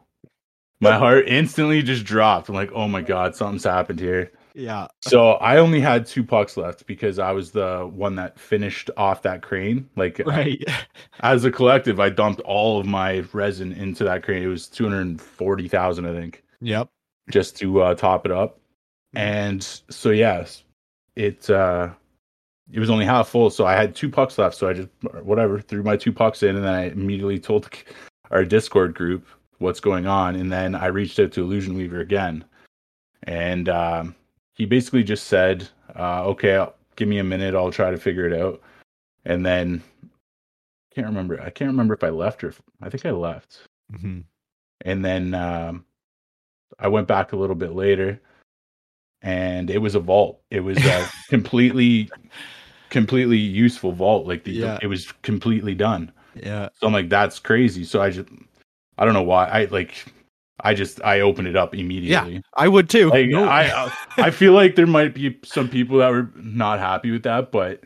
My 0.81 0.99
heart 0.99 1.29
instantly 1.29 1.83
just 1.83 2.05
dropped. 2.05 2.49
I'm 2.49 2.55
like, 2.55 2.73
"Oh 2.73 2.89
my 2.89 3.03
god, 3.03 3.35
something's 3.37 3.65
happened 3.65 4.01
here." 4.01 4.31
Yeah, 4.55 4.89
So 5.01 5.33
I 5.33 5.57
only 5.59 5.81
had 5.81 6.07
two 6.07 6.23
pucks 6.23 6.57
left 6.57 6.87
because 6.87 7.19
I 7.19 7.33
was 7.33 7.53
the 7.53 7.91
one 7.93 8.17
that 8.17 8.39
finished 8.39 8.91
off 8.97 9.23
that 9.23 9.43
crane. 9.43 9.89
Like 9.97 10.19
right, 10.27 10.63
as 11.21 11.45
a 11.45 11.51
collective, 11.51 12.01
I 12.01 12.11
dumped 12.11 12.41
all 12.43 12.79
of 12.79 12.87
my 12.87 13.21
resin 13.33 13.73
into 13.73 14.05
that 14.05 14.23
crane. 14.23 14.43
It 14.43 14.49
was 14.49 14.69
two 14.69 14.85
hundred 14.85 15.21
forty 15.21 15.69
thousand, 15.69 16.07
I 16.07 16.13
think, 16.13 16.43
yep, 16.61 16.89
just 17.31 17.57
to 17.59 17.83
uh, 17.83 17.95
top 17.95 18.27
it 18.27 18.33
up. 18.33 18.59
And 19.15 19.63
so 19.63 20.11
yes, 20.11 20.65
it 21.17 21.49
uh, 21.49 21.91
it 22.71 22.81
was 22.81 22.91
only 22.91 23.05
half 23.05 23.29
full. 23.29 23.51
So 23.51 23.67
I 23.67 23.75
had 23.75 23.95
two 23.95 24.11
pucks 24.11 24.39
left. 24.39 24.57
So 24.57 24.69
I 24.69 24.75
just 24.75 24.89
whatever 25.23 25.61
threw 25.61 25.83
my 25.83 25.97
two 25.97 26.13
pucks 26.13 26.43
in, 26.43 26.57
and 26.57 26.65
then 26.65 26.75
I 26.75 26.91
immediately 26.91 27.39
told 27.39 27.69
our 28.31 28.45
Discord 28.45 28.95
group 28.95 29.27
what's 29.59 29.81
going 29.81 30.07
on, 30.07 30.37
and 30.37 30.53
then 30.53 30.75
I 30.75 30.87
reached 30.87 31.19
out 31.21 31.33
to 31.33 31.43
Illusion 31.43 31.75
Weaver 31.75 32.01
again, 32.01 32.45
and 33.23 33.69
um, 33.69 34.15
he 34.63 34.67
basically 34.67 35.03
just 35.03 35.27
said, 35.27 35.69
uh, 35.99 36.23
"Okay, 36.25 36.55
I'll, 36.55 36.77
give 36.95 37.09
me 37.09 37.19
a 37.19 37.25
minute. 37.25 37.53
I'll 37.57 37.73
try 37.73 37.91
to 37.91 37.97
figure 37.99 38.29
it 38.29 38.41
out." 38.41 38.63
And 39.25 39.45
then 39.45 39.83
can't 40.95 41.09
remember. 41.09 41.41
I 41.41 41.51
can't 41.51 41.71
remember 41.71 41.95
if 41.95 42.05
I 42.05 42.11
left 42.11 42.45
or 42.45 42.51
if, 42.51 42.63
I 42.81 42.89
think 42.89 43.05
I 43.05 43.11
left. 43.11 43.63
hmm 43.91 44.21
And 44.85 45.05
then 45.05 45.35
um, 45.35 45.85
I 46.79 46.87
went 46.87 47.09
back 47.09 47.33
a 47.33 47.37
little 47.37 47.57
bit 47.57 47.73
later, 47.73 48.21
and 49.23 49.69
it 49.69 49.79
was 49.79 49.97
a 49.97 50.01
vault. 50.01 50.43
It 50.53 50.61
was 50.61 50.79
a 50.79 51.09
completely, 51.29 52.09
completely 52.91 53.39
useful 53.39 53.91
vault. 53.91 54.29
Like 54.29 54.45
the, 54.45 54.53
Yeah. 54.53 54.79
it 54.81 54.87
was 54.87 55.11
completely 55.23 55.75
done. 55.75 56.13
yeah, 56.37 56.69
So 56.75 56.87
I'm 56.87 56.93
like, 56.93 57.09
that's 57.09 57.41
crazy. 57.41 57.83
So 57.83 58.01
I 58.01 58.11
just, 58.11 58.29
I 58.97 59.05
don't 59.05 59.15
know 59.15 59.23
why. 59.25 59.47
I 59.47 59.65
like, 59.65 60.07
I 60.63 60.75
just, 60.75 61.03
I 61.05 61.21
opened 61.21 61.49
it 61.49 61.57
up 61.57 61.75
immediately. 61.75 62.35
Yeah, 62.35 62.41
I 62.55 62.69
would 62.69 62.89
too. 62.89 63.11
Like 63.11 63.29
No- 63.29 63.45
I, 63.49 63.93
I 64.17 64.31
feel 64.31 64.53
like 64.53 64.77
there 64.77 64.87
might 64.87 65.15
be 65.15 65.39
some 65.45 65.69
people 65.69 65.99
that 65.99 66.09
were 66.11 66.31
not 66.37 66.79
happy 66.79 67.11
with 67.11 67.25
that, 67.25 67.51
but 67.51 67.81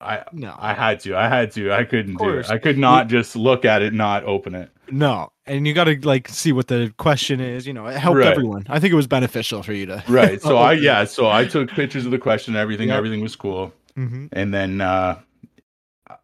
I, 0.00 0.24
no, 0.32 0.54
I 0.58 0.72
had 0.72 1.00
to. 1.00 1.14
I 1.16 1.28
had 1.28 1.52
to. 1.52 1.72
I 1.72 1.84
couldn't 1.84 2.16
do 2.16 2.30
it. 2.38 2.48
I 2.50 2.56
could 2.56 2.78
not 2.78 3.08
just 3.08 3.36
look 3.36 3.64
at 3.66 3.82
it, 3.82 3.92
not 3.92 4.24
open 4.24 4.54
it. 4.54 4.70
no, 4.90 5.30
and 5.44 5.66
you 5.66 5.74
got 5.74 5.84
to 5.84 5.98
like 6.08 6.26
see 6.28 6.52
what 6.52 6.68
the 6.68 6.90
question 6.96 7.38
is. 7.38 7.66
You 7.66 7.74
know, 7.74 7.86
it 7.86 7.98
helped 7.98 8.18
Right. 8.18 8.28
everyone. 8.28 8.64
I 8.70 8.80
think 8.80 8.92
it 8.92 8.96
was 8.96 9.06
beneficial 9.06 9.62
for 9.62 9.74
you 9.74 9.84
to. 9.86 10.02
Right. 10.08 10.40
So 10.50 10.56
I 10.56 10.72
yeah. 10.72 11.04
So 11.04 11.28
I 11.28 11.44
took 11.44 11.68
pictures 11.70 12.06
of 12.06 12.12
the 12.12 12.18
question. 12.18 12.56
Everything. 12.56 12.88
Yep. 12.88 12.96
Everything 12.96 13.20
was 13.20 13.36
cool. 13.36 13.74
hmm 13.94 14.26
And 14.32 14.54
then 14.54 14.80
uh, 14.80 15.18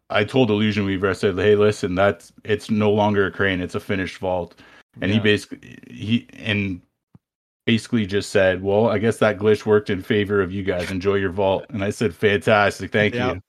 I 0.09 0.23
told 0.23 0.49
Illusion 0.49 0.85
Weaver. 0.85 1.09
I 1.11 1.13
said, 1.13 1.35
"Hey, 1.37 1.55
listen. 1.55 1.93
That's 1.93 2.33
it's 2.45 2.71
no 2.71 2.89
longer 2.91 3.27
a 3.27 3.31
crane. 3.31 3.61
It's 3.61 3.75
a 3.75 3.79
finished 3.79 4.17
vault." 4.17 4.55
And 5.01 5.11
he 5.11 5.19
basically 5.19 5.77
he 5.89 6.27
and 6.33 6.81
basically 7.65 8.05
just 8.05 8.29
said, 8.29 8.61
"Well, 8.63 8.87
I 8.89 8.97
guess 8.97 9.17
that 9.17 9.37
glitch 9.37 9.65
worked 9.65 9.89
in 9.89 10.01
favor 10.01 10.41
of 10.41 10.51
you 10.51 10.63
guys. 10.63 10.89
Enjoy 10.91 11.15
your 11.15 11.31
vault." 11.31 11.65
And 11.69 11.83
I 11.83 11.89
said, 11.89 12.13
"Fantastic. 12.15 12.91
Thank 12.91 13.13
Yeah. 13.15 13.33
you." 13.33 13.41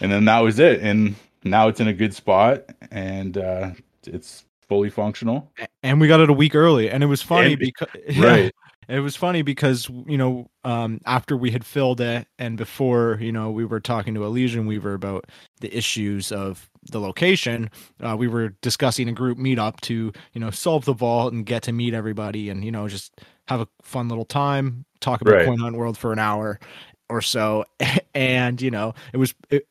And 0.00 0.10
then 0.12 0.24
that 0.26 0.40
was 0.40 0.58
it. 0.58 0.80
And 0.80 1.14
now 1.44 1.68
it's 1.68 1.80
in 1.80 1.88
a 1.88 1.92
good 1.92 2.14
spot, 2.14 2.64
and 2.90 3.38
uh, 3.38 3.70
it's 4.06 4.44
fully 4.68 4.90
functional. 4.90 5.52
and 5.84 6.00
we 6.00 6.08
got 6.08 6.18
it 6.20 6.28
a 6.28 6.32
week 6.32 6.56
early 6.56 6.90
and 6.90 7.04
it 7.04 7.06
was 7.06 7.22
funny 7.22 7.52
And- 7.52 7.60
because 7.60 7.88
Right. 8.18 8.52
it 8.88 8.98
was 8.98 9.14
funny 9.14 9.42
because 9.42 9.88
you 10.08 10.18
know 10.18 10.48
um 10.64 11.00
after 11.06 11.36
we 11.36 11.52
had 11.52 11.64
filled 11.64 12.00
it 12.00 12.26
and 12.40 12.56
before 12.58 13.16
you 13.20 13.30
know 13.30 13.52
we 13.52 13.64
were 13.64 13.78
talking 13.78 14.12
to 14.14 14.24
Illusion 14.24 14.66
Weaver 14.66 14.94
about 14.94 15.26
the 15.60 15.72
issues 15.76 16.32
of 16.32 16.68
the 16.90 17.00
location 17.00 17.70
uh, 18.02 18.16
we 18.18 18.28
were 18.28 18.50
discussing 18.62 19.08
a 19.08 19.12
group 19.12 19.38
meetup 19.38 19.80
to 19.80 20.12
you 20.32 20.40
know 20.40 20.50
solve 20.50 20.84
the 20.84 20.92
vault 20.92 21.32
and 21.32 21.46
get 21.46 21.62
to 21.62 21.72
meet 21.72 21.94
everybody 21.94 22.48
and 22.50 22.64
you 22.64 22.70
know 22.72 22.88
just 22.88 23.20
have 23.48 23.60
a 23.60 23.68
fun 23.82 24.08
little 24.08 24.24
time 24.24 24.84
talk 25.00 25.20
about 25.20 25.34
Right. 25.34 25.46
coin 25.46 25.58
hunt 25.58 25.76
world 25.76 25.96
for 25.98 26.12
an 26.12 26.18
hour 26.18 26.58
or 27.08 27.20
so 27.20 27.64
and 28.14 28.60
you 28.62 28.70
know 28.70 28.94
it 29.12 29.16
was 29.18 29.34
it, 29.50 29.66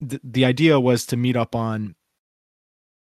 the, 0.00 0.20
the 0.24 0.44
idea 0.44 0.78
was 0.80 1.06
to 1.06 1.16
meet 1.16 1.36
up 1.36 1.54
on 1.54 1.94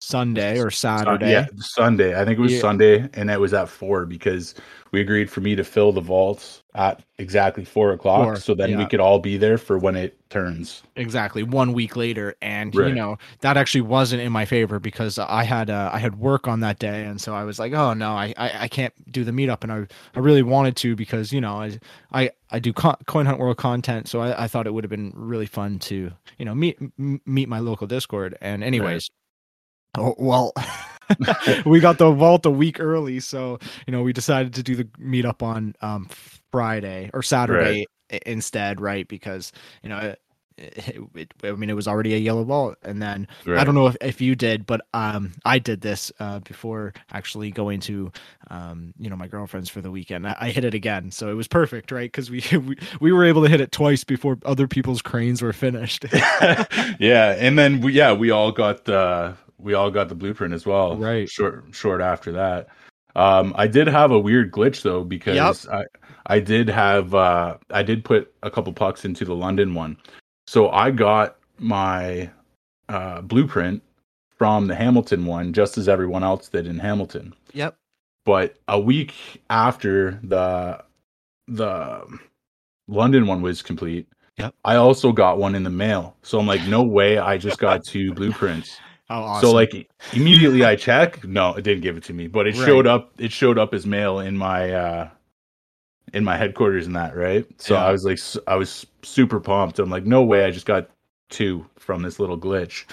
Sunday 0.01 0.59
or 0.59 0.67
Uh, 0.67 0.71
Saturday. 0.71 1.31
yeah, 1.31 1.45
Sunday. 1.57 2.19
I 2.19 2.25
think 2.25 2.39
it 2.39 2.41
was 2.41 2.53
Yeah. 2.53 2.59
Sunday, 2.61 3.09
and 3.13 3.29
it 3.29 3.39
was 3.39 3.53
at 3.53 3.69
four 3.69 4.05
because 4.05 4.55
we 4.91 4.99
agreed 4.99 5.29
for 5.29 5.39
me 5.41 5.55
to 5.55 5.63
fill 5.63 5.91
the 5.93 6.01
vaults 6.01 6.63
at 6.75 7.01
exactly 7.17 7.63
four 7.63 7.91
o'clock, 7.93 8.23
Four, 8.23 8.35
so 8.37 8.53
then 8.55 8.77
we 8.77 8.85
could 8.85 8.99
all 8.99 9.19
be 9.19 9.37
there 9.37 9.57
for 9.57 9.77
when 9.77 9.95
it 9.95 10.17
turns. 10.29 10.81
exactly 10.95 11.43
one 11.43 11.73
week 11.73 11.95
later 11.97 12.35
and 12.41 12.73
you 12.73 12.95
know 12.95 13.17
that 13.41 13.57
actually 13.57 13.81
wasn't 13.81 14.21
in 14.21 14.31
my 14.31 14.45
favor 14.45 14.79
because 14.79 15.17
i 15.19 15.43
had 15.43 15.69
uh, 15.69 15.89
i 15.91 15.99
had 15.99 16.15
work 16.19 16.47
on 16.47 16.61
that 16.61 16.79
day 16.79 17.03
and 17.05 17.19
so 17.19 17.33
i 17.35 17.43
was 17.43 17.59
like 17.59 17.73
oh 17.73 17.93
no 17.93 18.11
i 18.11 18.33
i, 18.37 18.51
I 18.63 18.67
can't 18.69 18.93
do 19.11 19.23
the 19.25 19.31
meetup 19.31 19.63
and 19.63 19.71
i 19.73 19.85
i 20.15 20.19
really 20.19 20.41
wanted 20.43 20.75
to 20.77 20.95
because 20.95 21.33
you 21.33 21.41
know 21.41 21.55
i 21.61 21.77
i, 22.13 22.29
I 22.49 22.59
do 22.59 22.71
co- 22.71 22.95
coin 23.07 23.25
hunt 23.25 23.39
world 23.39 23.57
content 23.57 24.07
so 24.07 24.21
I, 24.21 24.43
I 24.43 24.47
thought 24.47 24.67
it 24.67 24.73
would 24.73 24.83
have 24.85 24.89
been 24.91 25.11
really 25.15 25.47
fun 25.47 25.79
to 25.79 26.11
you 26.37 26.45
know 26.45 26.55
meet 26.55 26.77
m- 26.97 27.19
meet 27.25 27.49
my 27.49 27.59
local 27.59 27.87
discord 27.87 28.37
and 28.41 28.63
anyways 28.63 29.09
oh, 29.97 30.15
well 30.17 30.53
we 31.65 31.79
got 31.79 31.97
the 31.97 32.11
vault 32.11 32.45
a 32.45 32.51
week 32.51 32.79
early 32.79 33.19
so 33.19 33.59
you 33.85 33.91
know 33.91 34.03
we 34.03 34.13
decided 34.13 34.53
to 34.53 34.63
do 34.63 34.75
the 34.75 34.85
meetup 34.99 35.41
on 35.41 35.75
um 35.81 36.07
friday 36.51 37.09
or 37.13 37.21
saturday 37.21 37.85
i- 38.11 38.19
instead 38.25 38.79
right 38.79 39.07
because 39.07 39.51
you 39.83 39.89
know 39.89 40.15
it, 40.57 40.99
it, 41.15 41.33
I 41.43 41.51
mean, 41.53 41.69
it 41.69 41.75
was 41.75 41.87
already 41.87 42.13
a 42.13 42.17
yellow 42.17 42.43
vault, 42.43 42.77
and 42.83 43.01
then 43.01 43.27
I 43.55 43.63
don't 43.63 43.73
know 43.73 43.87
if, 43.87 43.95
if 43.99 44.21
you 44.21 44.35
did, 44.35 44.65
but 44.65 44.81
um, 44.93 45.33
I 45.43 45.57
did 45.59 45.81
this 45.81 46.11
uh, 46.19 46.39
before 46.39 46.93
actually 47.11 47.51
going 47.51 47.79
to, 47.81 48.11
um, 48.49 48.93
you 48.99 49.09
know, 49.09 49.15
my 49.15 49.27
girlfriend's 49.27 49.69
for 49.69 49.81
the 49.81 49.89
weekend. 49.89 50.27
I, 50.27 50.35
I 50.39 50.49
hit 50.51 50.63
it 50.63 50.73
again, 50.73 51.09
so 51.11 51.29
it 51.31 51.33
was 51.33 51.47
perfect, 51.47 51.91
right? 51.91 52.11
Because 52.11 52.29
we, 52.29 52.43
we 52.57 52.77
we 52.99 53.11
were 53.11 53.25
able 53.25 53.43
to 53.43 53.49
hit 53.49 53.61
it 53.61 53.71
twice 53.71 54.03
before 54.03 54.37
other 54.45 54.67
people's 54.67 55.01
cranes 55.01 55.41
were 55.41 55.53
finished. 55.53 56.05
yeah, 56.13 57.35
and 57.39 57.57
then 57.57 57.81
we 57.81 57.93
yeah 57.93 58.13
we 58.13 58.29
all 58.29 58.51
got 58.51 58.87
uh 58.87 59.33
we 59.61 59.73
all 59.73 59.91
got 59.91 60.09
the 60.09 60.15
blueprint 60.15 60.53
as 60.53 60.65
well. 60.65 60.97
Right. 60.97 61.29
Short 61.29 61.65
short 61.71 62.01
after 62.01 62.31
that. 62.33 62.67
Um 63.15 63.53
I 63.57 63.67
did 63.67 63.87
have 63.87 64.11
a 64.11 64.19
weird 64.19 64.51
glitch 64.51 64.81
though 64.81 65.03
because 65.03 65.67
I 65.67 65.85
I 66.27 66.39
did 66.39 66.69
have 66.69 67.13
uh 67.13 67.57
I 67.69 67.83
did 67.83 68.03
put 68.03 68.33
a 68.43 68.51
couple 68.51 68.73
pucks 68.73 69.05
into 69.05 69.25
the 69.25 69.35
London 69.35 69.73
one. 69.73 69.97
So 70.47 70.69
I 70.69 70.91
got 70.91 71.37
my 71.59 72.29
uh 72.89 73.21
blueprint 73.21 73.83
from 74.37 74.67
the 74.67 74.75
Hamilton 74.75 75.25
one 75.25 75.53
just 75.53 75.77
as 75.77 75.87
everyone 75.87 76.23
else 76.23 76.47
did 76.49 76.67
in 76.67 76.79
Hamilton. 76.79 77.33
yep. 77.53 77.75
But 78.25 78.57
a 78.67 78.79
week 78.79 79.13
after 79.49 80.19
the 80.23 80.83
the 81.47 82.05
London 82.87 83.25
one 83.27 83.41
was 83.41 83.61
complete, 83.61 84.07
Yep. 84.37 84.55
I 84.65 84.75
also 84.75 85.11
got 85.11 85.37
one 85.37 85.55
in 85.55 85.63
the 85.63 85.69
mail. 85.69 86.15
So 86.23 86.39
I'm 86.39 86.47
like, 86.47 86.65
no 86.67 86.81
way, 86.83 87.17
I 87.17 87.37
just 87.37 87.59
got 87.59 87.83
two 87.85 88.13
blueprints. 88.13 88.79
Oh, 89.11 89.23
awesome. 89.23 89.49
So 89.49 89.53
like 89.53 89.89
immediately 90.13 90.63
I 90.63 90.75
check, 90.75 91.23
no, 91.25 91.53
it 91.55 91.63
didn't 91.63 91.81
give 91.81 91.97
it 91.97 92.03
to 92.05 92.13
me, 92.13 92.27
but 92.27 92.47
it 92.47 92.55
Right. 92.55 92.65
showed 92.65 92.87
up. 92.87 93.11
It 93.17 93.31
showed 93.31 93.57
up 93.57 93.73
as 93.73 93.85
mail 93.85 94.19
in 94.19 94.37
my 94.37 94.71
uh 94.73 95.09
in 96.13 96.23
my 96.23 96.37
headquarters 96.37 96.87
and 96.87 96.95
that, 96.95 97.15
right? 97.15 97.45
So 97.61 97.75
Yeah. 97.75 97.85
I 97.85 97.91
was 97.91 98.05
like, 98.05 98.19
I 98.47 98.55
was 98.55 98.85
super 99.01 99.39
pumped. 99.39 99.79
I'm 99.79 99.89
like, 99.89 100.05
no 100.05 100.23
way, 100.23 100.45
I 100.45 100.51
just 100.51 100.65
got 100.65 100.89
two 101.29 101.65
from 101.77 102.01
this 102.01 102.19
little 102.19 102.37
glitch. 102.37 102.85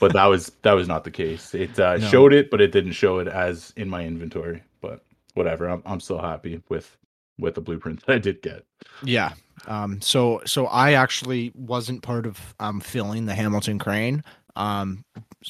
But 0.00 0.12
that 0.12 0.26
was 0.26 0.52
that 0.62 0.72
was 0.72 0.88
not 0.88 1.04
the 1.04 1.10
case. 1.10 1.54
It 1.54 1.78
uh, 1.78 1.98
No. 1.98 2.08
showed 2.08 2.32
it, 2.32 2.50
but 2.50 2.60
it 2.60 2.72
didn't 2.72 2.92
show 2.92 3.18
it 3.18 3.28
as 3.28 3.72
in 3.76 3.88
my 3.88 4.04
inventory. 4.04 4.62
But 4.80 5.02
whatever, 5.34 5.68
I'm 5.68 5.82
I'm 5.86 6.00
still 6.00 6.18
happy 6.20 6.62
with 6.68 6.96
with 7.38 7.54
the 7.54 7.60
blueprint 7.60 8.02
that 8.06 8.14
I 8.14 8.18
did 8.18 8.42
get. 8.42 8.64
Yeah. 9.02 9.32
Um, 9.66 10.00
so 10.00 10.40
so 10.46 10.66
I 10.66 10.92
actually 10.92 11.52
wasn't 11.54 12.02
part 12.02 12.26
of 12.26 12.54
um 12.60 12.80
filling 12.80 13.26
the 13.26 13.34
Hamilton 13.34 13.78
crane 13.78 14.22
um 14.58 15.04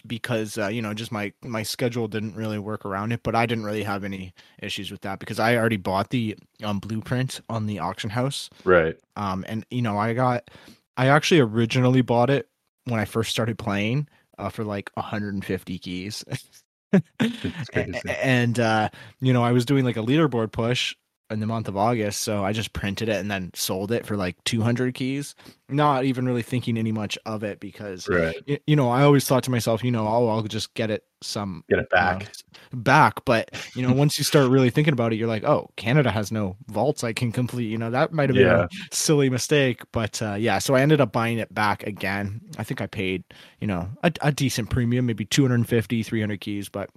because 0.06 0.58
uh, 0.58 0.68
you 0.68 0.82
know 0.82 0.94
just 0.94 1.10
my 1.10 1.32
my 1.42 1.62
schedule 1.64 2.06
didn't 2.08 2.36
really 2.36 2.58
work 2.58 2.84
around 2.84 3.10
it 3.12 3.22
but 3.24 3.34
I 3.34 3.46
didn't 3.46 3.64
really 3.64 3.82
have 3.82 4.04
any 4.04 4.32
issues 4.62 4.90
with 4.92 5.00
that 5.00 5.18
because 5.18 5.40
I 5.40 5.56
already 5.56 5.78
bought 5.78 6.10
the 6.10 6.36
um 6.62 6.78
blueprint 6.78 7.40
on 7.48 7.66
the 7.66 7.78
auction 7.80 8.10
house 8.10 8.50
Right. 8.64 8.96
um 9.16 9.44
and 9.48 9.64
you 9.70 9.82
know 9.82 9.98
I 9.98 10.12
got 10.14 10.50
I 10.96 11.08
actually 11.08 11.40
originally 11.40 12.02
bought 12.02 12.30
it 12.30 12.48
when 12.84 13.00
I 13.00 13.04
first 13.06 13.30
started 13.30 13.58
playing 13.58 14.08
uh, 14.38 14.50
for 14.50 14.62
like 14.64 14.90
150 14.94 15.78
keys 15.78 16.24
It's 17.20 17.68
crazy. 17.70 18.00
A- 18.06 18.24
and 18.24 18.58
uh 18.60 18.88
you 19.20 19.32
know 19.32 19.42
i 19.44 19.52
was 19.52 19.64
doing 19.66 19.84
like 19.84 19.96
a 19.96 20.02
leaderboard 20.02 20.52
push 20.52 20.94
in 21.30 21.40
the 21.40 21.46
month 21.46 21.68
of 21.68 21.76
august 21.76 22.22
so 22.22 22.44
i 22.44 22.52
just 22.52 22.72
printed 22.72 23.08
it 23.08 23.16
and 23.16 23.30
then 23.30 23.50
sold 23.54 23.92
it 23.92 24.06
for 24.06 24.16
like 24.16 24.36
200 24.44 24.94
keys 24.94 25.34
not 25.68 26.04
even 26.04 26.24
really 26.26 26.42
thinking 26.42 26.78
any 26.78 26.90
much 26.92 27.18
of 27.26 27.42
it 27.42 27.60
because 27.60 28.08
Right. 28.08 28.34
y- 28.48 28.58
you 28.66 28.74
know 28.76 28.88
i 28.90 29.02
always 29.02 29.26
thought 29.26 29.42
to 29.44 29.50
myself 29.50 29.84
you 29.84 29.90
know 29.90 30.06
oh 30.08 30.28
i'll 30.28 30.42
just 30.42 30.72
get 30.74 30.90
it 30.90 31.04
some 31.20 31.64
Get 31.68 31.80
it 31.80 31.88
you 31.92 31.98
know, 31.98 32.04
back. 32.18 32.32
back 32.72 33.24
but 33.24 33.50
you 33.74 33.82
know 33.82 33.92
once 33.92 34.16
you 34.18 34.24
start 34.24 34.48
really 34.50 34.70
thinking 34.70 34.92
about 34.92 35.12
it 35.12 35.16
you're 35.16 35.28
like 35.28 35.44
oh 35.44 35.68
canada 35.76 36.10
has 36.10 36.32
no 36.32 36.56
vaults 36.68 37.04
i 37.04 37.12
can 37.12 37.30
complete 37.32 37.66
you 37.66 37.76
know 37.76 37.90
that 37.90 38.12
might 38.12 38.28
have 38.30 38.36
been 38.36 38.46
Yeah. 38.46 38.62
a 38.64 38.94
silly 38.94 39.28
mistake 39.28 39.82
but 39.92 40.22
uh 40.22 40.34
yeah 40.38 40.58
so 40.58 40.74
i 40.74 40.80
ended 40.80 41.00
up 41.00 41.12
buying 41.12 41.38
it 41.38 41.52
back 41.52 41.82
again 41.82 42.40
i 42.56 42.64
think 42.64 42.80
i 42.80 42.86
paid 42.86 43.24
you 43.60 43.66
know 43.66 43.88
a, 44.02 44.12
a 44.22 44.32
decent 44.32 44.70
premium 44.70 45.04
maybe 45.06 45.24
250 45.24 46.02
300 46.02 46.40
keys 46.40 46.68
but 46.68 46.88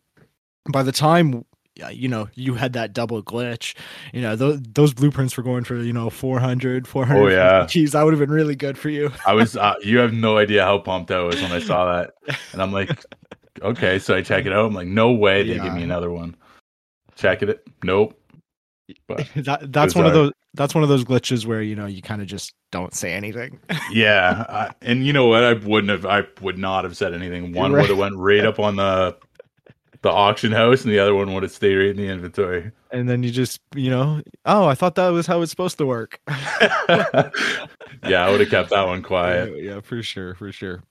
by 0.71 0.83
the 0.83 0.91
time 0.91 1.43
you 1.91 2.07
know 2.09 2.27
you 2.35 2.53
had 2.53 2.73
that 2.73 2.91
double 2.93 3.23
glitch 3.23 3.75
you 4.13 4.21
know 4.21 4.35
those 4.35 4.61
those 4.73 4.93
blueprints 4.93 5.37
were 5.37 5.43
going 5.43 5.63
for 5.63 5.77
you 5.77 5.93
know 5.93 6.09
400 6.09 6.85
400 6.87 7.19
Oh, 7.21 7.27
yeah. 7.29 7.65
keys 7.67 7.93
that 7.93 8.03
would 8.03 8.11
have 8.13 8.19
been 8.19 8.29
really 8.29 8.55
good 8.55 8.77
for 8.77 8.89
you 8.89 9.09
I 9.25 9.33
was 9.33 9.55
uh, 9.55 9.75
you 9.81 9.97
have 9.99 10.13
no 10.13 10.37
idea 10.37 10.63
how 10.65 10.79
pumped 10.79 11.11
I 11.11 11.21
was 11.21 11.41
when 11.41 11.51
I 11.51 11.59
saw 11.59 11.93
that. 11.95 12.11
And 12.53 12.61
I'm 12.61 12.71
like, 12.73 12.91
okay, 13.61 13.99
so 13.99 14.15
I 14.15 14.21
check 14.21 14.45
it 14.45 14.51
out. 14.53 14.65
I'm 14.65 14.73
like, 14.73 14.87
no 14.87 15.11
way 15.13 15.43
they 15.43 15.57
give 15.59 15.73
me 15.73 15.83
another 15.83 16.11
one. 16.11 16.35
Check 17.15 17.41
it. 17.41 17.65
Nope. 17.83 18.19
But 19.07 19.25
that 19.37 19.71
that's 19.71 19.95
one 19.95 20.05
of 20.05 20.13
those 20.13 20.31
that's 20.53 20.75
one 20.75 20.83
of 20.83 20.89
those 20.89 21.05
glitches 21.05 21.45
where 21.45 21.61
you 21.61 21.77
know 21.77 21.85
you 21.85 22.01
kind 22.01 22.21
of 22.21 22.27
just 22.27 22.53
don't 22.73 22.93
say 22.93 23.13
anything 23.13 23.57
yeah, 23.91 24.45
I, 24.49 24.71
and 24.81 25.05
you 25.05 25.13
know 25.13 25.27
what? 25.27 25.43
I 25.45 25.53
wouldn't 25.53 25.89
have. 25.91 26.05
I 26.05 26.23
would 26.41 26.57
not 26.57 26.83
have 26.83 26.97
said 26.97 27.13
anything. 27.13 27.53
One 27.53 27.71
Right. 27.71 27.81
would 27.81 27.89
have 27.89 27.97
went 27.99 28.15
right 28.17 28.43
up 28.45 28.59
on 28.59 28.75
the 28.75 29.15
the 30.01 30.09
auction 30.11 30.51
house, 30.51 30.83
and 30.83 30.91
the 30.91 30.99
other 30.99 31.13
one 31.15 31.33
would 31.33 31.43
have 31.43 31.51
stayed 31.51 31.75
right 31.75 31.89
in 31.89 31.97
the 31.97 32.07
inventory. 32.07 32.71
and 32.91 33.07
then 33.07 33.23
you 33.23 33.31
just 33.31 33.59
you 33.75 33.89
know 33.89 34.21
oh 34.45 34.65
i 34.65 34.75
thought 34.75 34.95
that 34.95 35.09
was 35.09 35.27
how 35.27 35.41
it's 35.41 35.51
supposed 35.51 35.77
to 35.77 35.85
work 35.85 36.19
yeah, 38.07 38.25
I 38.25 38.31
would 38.31 38.39
have 38.39 38.49
kept 38.49 38.69
that 38.71 38.87
one 38.87 39.03
quiet. 39.03 39.51
Yeah, 39.55 39.73
yeah, 39.73 39.81
for 39.81 40.01
sure, 40.01 40.35
for 40.35 40.51
sure. 40.51 40.83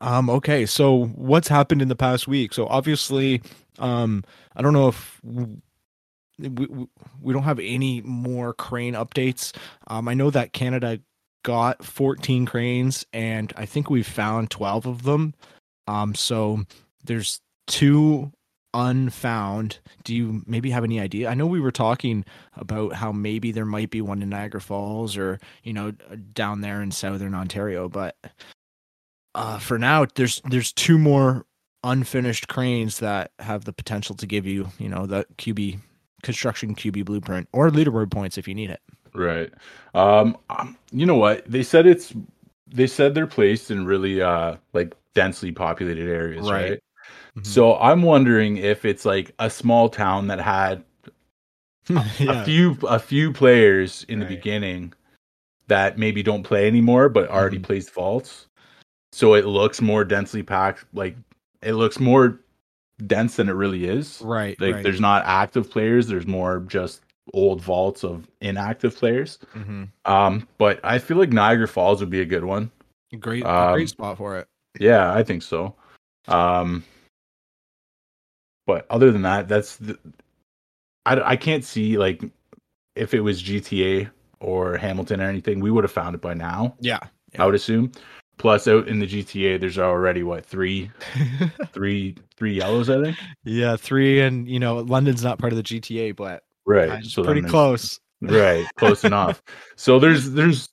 Um, 0.00 0.28
okay, 0.30 0.66
so 0.66 1.06
what's 1.06 1.48
happened 1.48 1.82
in 1.82 1.88
the 1.88 1.96
past 1.96 2.28
week? 2.28 2.52
So 2.52 2.66
obviously, 2.66 3.40
um, 3.78 4.24
I 4.56 4.62
don't 4.62 4.72
know 4.72 4.88
if 4.88 5.20
we, 5.22 5.46
we, 6.38 6.88
we 7.20 7.32
don't 7.32 7.44
have 7.44 7.58
any 7.58 8.02
more 8.02 8.52
crane 8.52 8.94
updates. 8.94 9.54
Um, 9.86 10.08
I 10.08 10.14
know 10.14 10.30
that 10.30 10.52
Canada 10.52 11.00
got 11.42 11.84
14 11.84 12.46
cranes, 12.46 13.06
and 13.12 13.52
I 13.56 13.64
think 13.64 13.88
we've 13.90 14.06
found 14.06 14.50
12 14.50 14.86
of 14.86 15.02
them. 15.04 15.34
Um, 15.86 16.14
so 16.14 16.64
there's 17.04 17.40
two 17.68 18.32
unfound. 18.74 19.78
Do 20.04 20.14
you 20.14 20.42
maybe 20.46 20.70
have 20.70 20.84
any 20.84 21.00
idea? 21.00 21.28
I 21.28 21.34
know 21.34 21.46
we 21.46 21.60
were 21.60 21.70
talking 21.72 22.24
about 22.56 22.92
how 22.94 23.12
maybe 23.12 23.52
there 23.52 23.64
might 23.64 23.90
be 23.90 24.00
one 24.00 24.20
in 24.22 24.28
Niagara 24.30 24.60
Falls 24.60 25.16
or 25.16 25.38
you 25.62 25.72
know 25.72 25.92
down 26.32 26.60
there 26.60 26.82
in 26.82 26.90
southern 26.90 27.34
Ontario, 27.34 27.88
but 27.88 28.16
uh, 29.34 29.58
for 29.58 29.78
now 29.78 30.06
there's 30.16 30.40
there's 30.50 30.72
two 30.72 30.98
more 30.98 31.46
unfinished 31.84 32.48
cranes 32.48 32.98
that 32.98 33.30
have 33.38 33.64
the 33.64 33.72
potential 33.72 34.14
to 34.16 34.26
give 34.26 34.44
you 34.46 34.68
you 34.78 34.88
know 34.88 35.06
the 35.06 35.24
QB 35.36 35.78
construction 36.22 36.74
QB 36.74 37.04
blueprint 37.04 37.48
or 37.52 37.70
leaderboard 37.70 38.10
points 38.10 38.36
if 38.36 38.48
you 38.48 38.54
need 38.54 38.70
it. 38.70 38.80
Right. 39.14 39.52
Um, 39.94 40.36
um, 40.50 40.76
you 40.90 41.06
know 41.06 41.14
what? 41.14 41.48
They 41.50 41.62
said 41.62 41.86
it's 41.86 42.12
they 42.66 42.86
said 42.86 43.14
they're 43.14 43.26
placed 43.26 43.70
in 43.70 43.86
really 43.86 44.20
uh 44.20 44.56
like 44.74 44.94
densely 45.14 45.52
populated 45.52 46.08
areas, 46.08 46.48
Right. 46.50 46.70
right? 46.72 46.80
Mhm. 47.38 47.46
So 47.46 47.76
I'm 47.78 48.02
wondering 48.02 48.56
if 48.58 48.84
it's 48.84 49.04
like 49.04 49.32
a 49.38 49.48
small 49.50 49.88
town 49.88 50.26
that 50.28 50.40
had 50.40 50.82
yeah. 51.88 52.42
a 52.42 52.44
few 52.44 52.76
a 52.86 52.98
few 52.98 53.32
players 53.32 54.04
in 54.08 54.18
the 54.20 54.26
beginning 54.26 54.92
that 55.68 55.98
maybe 55.98 56.22
don't 56.22 56.42
play 56.42 56.66
anymore 56.66 57.08
but 57.08 57.28
already 57.30 57.58
Mhm. 57.58 57.62
placed 57.64 57.90
vaults. 57.92 58.46
So 59.12 59.34
it 59.34 59.46
looks 59.46 59.80
more 59.80 60.04
densely 60.04 60.42
packed, 60.42 60.84
like 60.92 61.16
it 61.62 61.72
looks 61.74 61.98
more 61.98 62.40
dense 63.06 63.36
than 63.36 63.48
it 63.48 63.52
really 63.52 63.84
is. 63.86 64.20
right. 64.22 64.60
Like 64.60 64.74
right. 64.76 64.82
there's 64.82 65.00
not 65.00 65.22
active 65.24 65.70
players, 65.70 66.08
there's 66.08 66.26
more 66.26 66.60
just 66.68 67.02
old 67.34 67.60
vaults 67.60 68.04
of 68.04 68.26
inactive 68.40 68.96
players. 68.96 69.38
Mhm. 69.54 69.88
Um, 70.04 70.48
but 70.58 70.80
I 70.82 70.98
feel 70.98 71.16
like 71.16 71.30
Niagara 71.32 71.68
Falls 71.68 72.00
would 72.00 72.10
be 72.10 72.20
a 72.20 72.24
good 72.26 72.44
one. 72.44 72.70
great 73.20 73.44
um, 73.46 73.72
great 73.74 73.88
spot 73.88 74.16
for 74.18 74.36
it. 74.38 74.46
Yeah, 74.78 75.12
I 75.14 75.22
think 75.22 75.42
so. 75.42 75.74
Um, 76.26 76.84
but 78.68 78.84
other 78.90 79.10
than 79.10 79.22
that, 79.22 79.48
that's 79.48 79.76
the, 79.76 79.98
I 81.06 81.32
I 81.32 81.36
can't 81.36 81.64
see 81.64 81.96
like 81.96 82.22
if 82.94 83.14
it 83.14 83.20
was 83.20 83.42
GTA 83.42 84.10
or 84.40 84.76
Hamilton 84.76 85.22
or 85.22 85.24
anything, 85.24 85.58
we 85.58 85.70
would 85.70 85.84
have 85.84 85.90
found 85.90 86.14
it 86.14 86.20
by 86.20 86.34
now. 86.34 86.76
Yeah. 86.78 87.00
I 87.38 87.46
would 87.46 87.54
assume. 87.54 87.92
Plus, 88.36 88.68
out 88.68 88.86
in 88.86 88.98
the 89.00 89.06
GTA, 89.06 89.58
there's 89.58 89.78
already 89.78 90.22
what 90.22 90.44
three, 90.44 90.90
three, 91.72 92.14
three 92.36 92.52
yellows, 92.54 92.90
I 92.90 93.02
think. 93.02 93.16
yeah, 93.44 93.74
three, 93.76 94.20
and 94.20 94.46
you 94.46 94.60
know, 94.60 94.76
London's 94.76 95.24
not 95.24 95.38
part 95.38 95.52
of 95.52 95.56
the 95.56 95.62
GTA, 95.62 96.14
but 96.14 96.44
Right. 96.66 97.02
so 97.04 97.24
pretty 97.24 97.42
close. 97.42 97.98
Right. 98.20 98.66
Close 98.76 99.02
enough. 99.12 99.42
So 99.76 99.98
there's 99.98 100.30
there's 100.32 100.68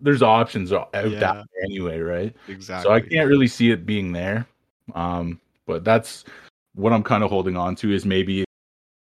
there's 0.00 0.22
options 0.22 0.72
out 0.72 0.90
Yeah. 0.92 1.20
that 1.20 1.46
anyway, 1.64 2.00
right? 2.00 2.34
Exactly. 2.48 2.82
So 2.88 2.92
I 2.92 3.00
can't 3.00 3.28
really 3.28 3.46
see 3.46 3.70
it 3.70 3.86
being 3.86 4.12
there. 4.12 4.46
Um, 4.94 5.40
but 5.64 5.84
that's 5.84 6.24
what 6.76 6.92
I'm 6.92 7.02
kind 7.02 7.24
of 7.24 7.30
holding 7.30 7.56
on 7.56 7.74
to 7.76 7.92
is 7.92 8.04
maybe 8.06 8.44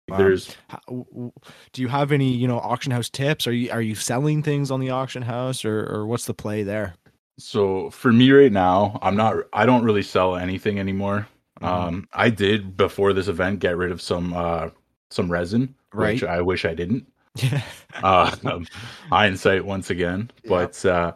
Wow. 0.10 0.17
there's 0.19 0.56
Do 0.88 1.82
you 1.82 1.89
have 1.89 2.13
any, 2.13 2.32
you 2.34 2.47
know, 2.47 2.60
auction 2.60 2.93
house 2.93 3.10
tips? 3.10 3.45
Are 3.45 3.51
you 3.51 3.69
are 3.71 3.82
you 3.82 3.93
selling 3.93 4.41
things 4.41 4.71
on 4.71 4.80
the 4.80 4.89
auction 4.89 5.21
house, 5.21 5.65
or 5.65 5.86
or 5.86 6.08
what's 6.08 6.25
the 6.25 6.34
play 6.34 6.63
there? 6.63 6.95
so 7.39 7.89
for 7.91 8.12
me 8.12 8.32
right 8.32 8.51
now, 8.51 8.97
I'm 9.03 9.15
not 9.17 9.36
I 9.53 9.65
don't 9.65 9.84
really 9.84 10.01
sell 10.01 10.36
anything 10.38 10.80
anymore. 10.80 11.27
Mhm. 11.62 11.67
Um, 11.67 12.08
I 12.13 12.30
did 12.30 12.77
before 12.77 13.12
this 13.13 13.27
event 13.27 13.60
get 13.60 13.75
rid 13.77 13.91
of 13.91 14.01
some 14.01 14.34
uh 14.34 14.69
some 15.12 15.30
resin, 15.32 15.75
which 15.93 16.23
I 16.23 16.39
wish 16.41 16.63
I 16.65 16.73
didn't. 16.73 17.06
Yeah. 17.36 17.62
uh, 18.01 18.34
um, 18.45 18.65
hindsight 19.12 19.65
once 19.65 19.89
again. 19.89 20.32
But 20.47 20.84
uh, 20.86 21.12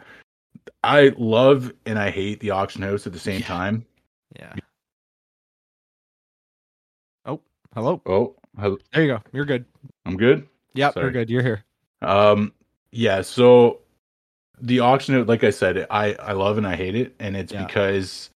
I 0.83 1.13
love 1.17 1.71
and 1.85 1.97
I 1.97 2.09
hate 2.11 2.39
the 2.41 2.51
auction 2.51 2.81
house 2.81 3.07
at 3.07 3.13
the 3.13 3.19
same 3.19 3.39
Yeah. 3.39 3.47
time. 3.47 3.85
Yeah. 4.37 4.53
Hello. 7.73 8.01
Oh, 8.05 8.35
hel- 8.59 8.77
There 8.93 9.03
you 9.03 9.07
go. 9.13 9.19
You're 9.31 9.45
good. 9.45 9.65
I'm 10.05 10.17
good. 10.17 10.47
Yep, 10.73 10.93
Sorry. 10.93 11.03
you're 11.05 11.11
good. 11.11 11.29
You're 11.29 11.43
here. 11.43 11.63
Um, 12.01 12.53
yeah. 12.91 13.21
So 13.21 13.79
the 14.61 14.79
auction 14.79 15.25
like 15.25 15.43
I 15.43 15.49
said, 15.49 15.85
I 15.89 16.13
I 16.15 16.33
love 16.33 16.57
and 16.57 16.67
I 16.67 16.75
hate 16.75 16.95
it, 16.95 17.15
and 17.19 17.35
it's 17.35 17.51
Yeah. 17.53 17.65
because 17.65 18.29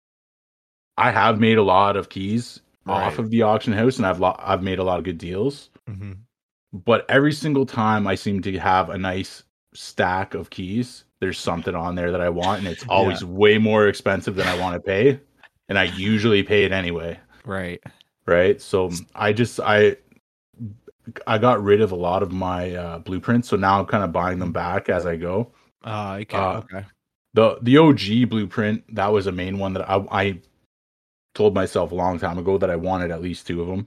I 0.97 1.11
have 1.11 1.41
made 1.41 1.59
a 1.59 1.63
lot 1.63 1.97
of 1.97 2.09
keys 2.09 2.61
Right. 2.85 3.05
off 3.07 3.19
of 3.19 3.31
the 3.31 3.43
auction 3.43 3.73
house, 3.73 3.97
and 3.99 4.07
I've 4.07 4.19
lo- 4.21 4.37
I've 4.39 4.63
made 4.63 4.79
a 4.81 4.85
lot 4.85 4.99
of 4.99 5.05
good 5.05 5.19
deals. 5.19 5.71
Mm-hmm. 5.89 6.13
But 6.73 7.05
every 7.09 7.33
single 7.33 7.65
time 7.67 8.07
I 8.07 8.15
seem 8.17 8.43
to 8.43 8.59
have 8.59 8.91
a 8.91 8.99
nice 8.99 9.45
stack 9.75 10.35
of 10.35 10.51
keys, 10.51 11.05
there's 11.21 11.39
something 11.39 11.75
on 11.77 11.95
there 11.95 12.11
that 12.11 12.21
I 12.21 12.29
want, 12.29 12.59
and 12.61 12.67
it's 12.69 12.85
always 12.89 13.25
way 13.25 13.59
more 13.59 13.87
expensive 13.89 14.35
than 14.35 14.49
I 14.49 14.59
want 14.59 14.75
to 14.75 14.81
pay. 14.81 15.21
And 15.69 15.79
I 15.79 15.85
usually 15.85 16.43
pay 16.43 16.65
it 16.65 16.73
anyway. 16.73 17.19
Right. 17.45 17.81
Right. 18.27 18.61
So 18.61 18.91
I 19.15 19.33
just 19.33 19.61
I 19.61 19.97
I 21.27 21.39
got 21.39 21.63
rid 21.63 21.81
of 21.81 21.93
a 21.93 21.97
lot 21.97 22.23
of 22.23 22.33
my 22.33 22.75
uh, 22.75 22.99
blueprints. 22.99 23.49
So 23.49 23.57
now 23.57 23.81
I'm 23.81 23.87
kind 23.87 24.05
of 24.05 24.13
buying 24.13 24.39
them 24.39 24.53
back 24.53 24.89
as 24.89 25.07
I 25.07 25.17
go. 25.17 25.51
Uh, 25.85 26.19
okay. 26.21 26.37
Uh, 26.37 26.59
okay. 26.59 26.87
The 27.35 27.59
the 27.63 27.79
OG 27.79 28.29
blueprint, 28.29 28.95
that 28.95 29.13
was 29.13 29.27
a 29.27 29.33
main 29.33 29.59
one 29.59 29.73
that 29.73 29.89
I, 29.89 30.05
I 30.11 30.41
told 31.35 31.55
myself 31.55 31.93
a 31.93 31.95
long 31.95 32.19
time 32.19 32.39
ago 32.39 32.59
that 32.59 32.71
I 32.71 32.77
wanted 32.77 33.11
at 33.11 33.23
least 33.23 33.47
two 33.47 33.63
of 33.63 33.69
them 33.69 33.87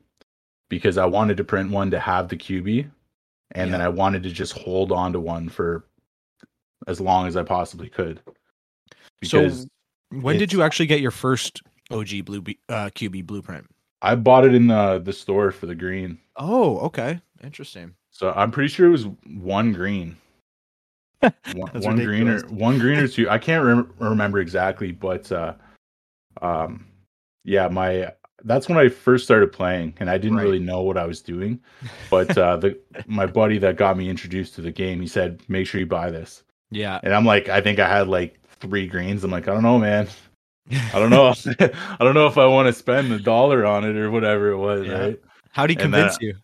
because 0.70 0.98
I 0.98 1.06
wanted 1.06 1.38
to 1.38 1.44
print 1.44 1.72
one 1.72 1.92
to 1.92 2.00
have 2.00 2.28
the 2.28 2.38
QB 2.38 2.90
and 3.52 3.74
then 3.74 3.82
I 3.82 3.90
wanted 3.90 4.24
to 4.24 4.32
just 4.32 4.54
hold 4.54 4.92
on 4.92 5.14
to 5.14 5.20
one 5.20 5.48
for 5.50 5.86
as 6.88 7.00
long 7.00 7.28
as 7.28 7.38
I 7.38 7.44
possibly 7.44 7.88
could. 7.88 8.20
Because 9.22 9.62
so, 9.62 10.20
when 10.20 10.38
did 10.38 10.52
you 10.52 10.62
actually 10.62 10.88
get 10.88 11.02
your 11.02 11.12
first 11.12 11.62
OG 11.92 12.26
blue 12.26 12.44
uh, 12.70 12.90
QB 12.96 13.26
blueprint? 13.26 13.66
I 14.06 14.16
bought 14.16 14.46
it 14.46 14.54
in 14.56 14.68
the 14.68 15.00
the 15.04 15.14
store 15.14 15.52
for 15.52 15.66
the 15.66 15.76
green. 15.76 16.20
Oh, 16.36 16.78
okay. 16.80 17.20
Interesting. 17.44 17.96
So 18.12 18.32
I'm 18.36 18.52
pretty 18.52 18.70
sure 18.70 18.88
it 18.88 18.92
was 18.92 19.08
one 19.28 19.74
green. 19.74 20.16
One, 21.54 21.96
green 21.96 22.28
or 22.28 22.42
one 22.50 22.78
green 22.78 23.00
or 23.00 23.08
two. 23.16 23.28
I 23.30 23.40
can't 23.40 23.66
rem- 23.66 23.92
remember 23.98 24.40
exactly, 24.40 24.92
but 24.92 25.32
uh, 25.32 25.54
um, 26.42 26.86
yeah, 27.44 27.68
my 27.68 28.12
that's 28.44 28.70
when 28.70 28.78
I 28.78 28.90
first 28.90 29.24
started 29.24 29.52
playing, 29.52 29.96
and 30.00 30.10
I 30.10 30.18
didn't 30.20 30.38
Right. 30.38 30.44
really 30.44 30.60
know 30.60 30.82
what 30.82 30.98
I 30.98 31.06
was 31.06 31.22
doing. 31.22 31.60
But 32.12 32.38
uh, 32.38 32.58
the 32.58 32.78
my 33.08 33.26
buddy 33.26 33.58
that 33.60 33.76
got 33.78 33.98
me 33.98 34.08
introduced 34.10 34.54
to 34.56 34.62
the 34.62 34.72
game, 34.72 35.02
he 35.02 35.08
said, 35.08 35.42
"Make 35.48 35.66
sure 35.68 35.80
you 35.80 35.88
buy 35.88 36.12
this." 36.12 36.44
Yeah. 36.70 37.00
And 37.02 37.14
I'm 37.14 37.26
like, 37.26 37.50
I 37.50 37.60
think 37.62 37.80
I 37.80 37.88
had 37.88 38.08
like 38.08 38.40
three 38.60 38.86
greens. 38.86 39.24
I'm 39.24 39.32
like, 39.32 39.48
I 39.48 39.54
don't 39.54 39.64
know, 39.64 39.80
man. 39.80 40.08
I 40.72 41.00
don't 41.00 41.10
know. 41.10 41.28
I 41.60 41.98
don't 42.00 42.14
know 42.16 42.28
if 42.28 42.38
I 42.38 42.46
want 42.46 42.68
to 42.68 42.74
spend 42.74 43.12
the 43.12 43.20
dollar 43.20 43.66
on 43.66 43.84
it 43.84 43.96
or 43.96 44.10
whatever 44.12 44.50
it 44.50 44.58
was, 44.58 44.88
Yeah. 44.88 44.98
right? 45.00 45.22
How 45.52 45.68
did 45.68 45.78
he 45.80 45.84
then- 45.84 45.92
convince 45.92 46.18
you? 46.22 46.36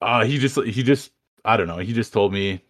Uh 0.00 0.24
he 0.24 0.38
just 0.38 0.56
he 0.64 0.82
just 0.82 1.10
I 1.44 1.56
don't 1.56 1.66
know. 1.66 1.78
He 1.78 1.92
just 1.92 2.12
told 2.12 2.32
me 2.32 2.62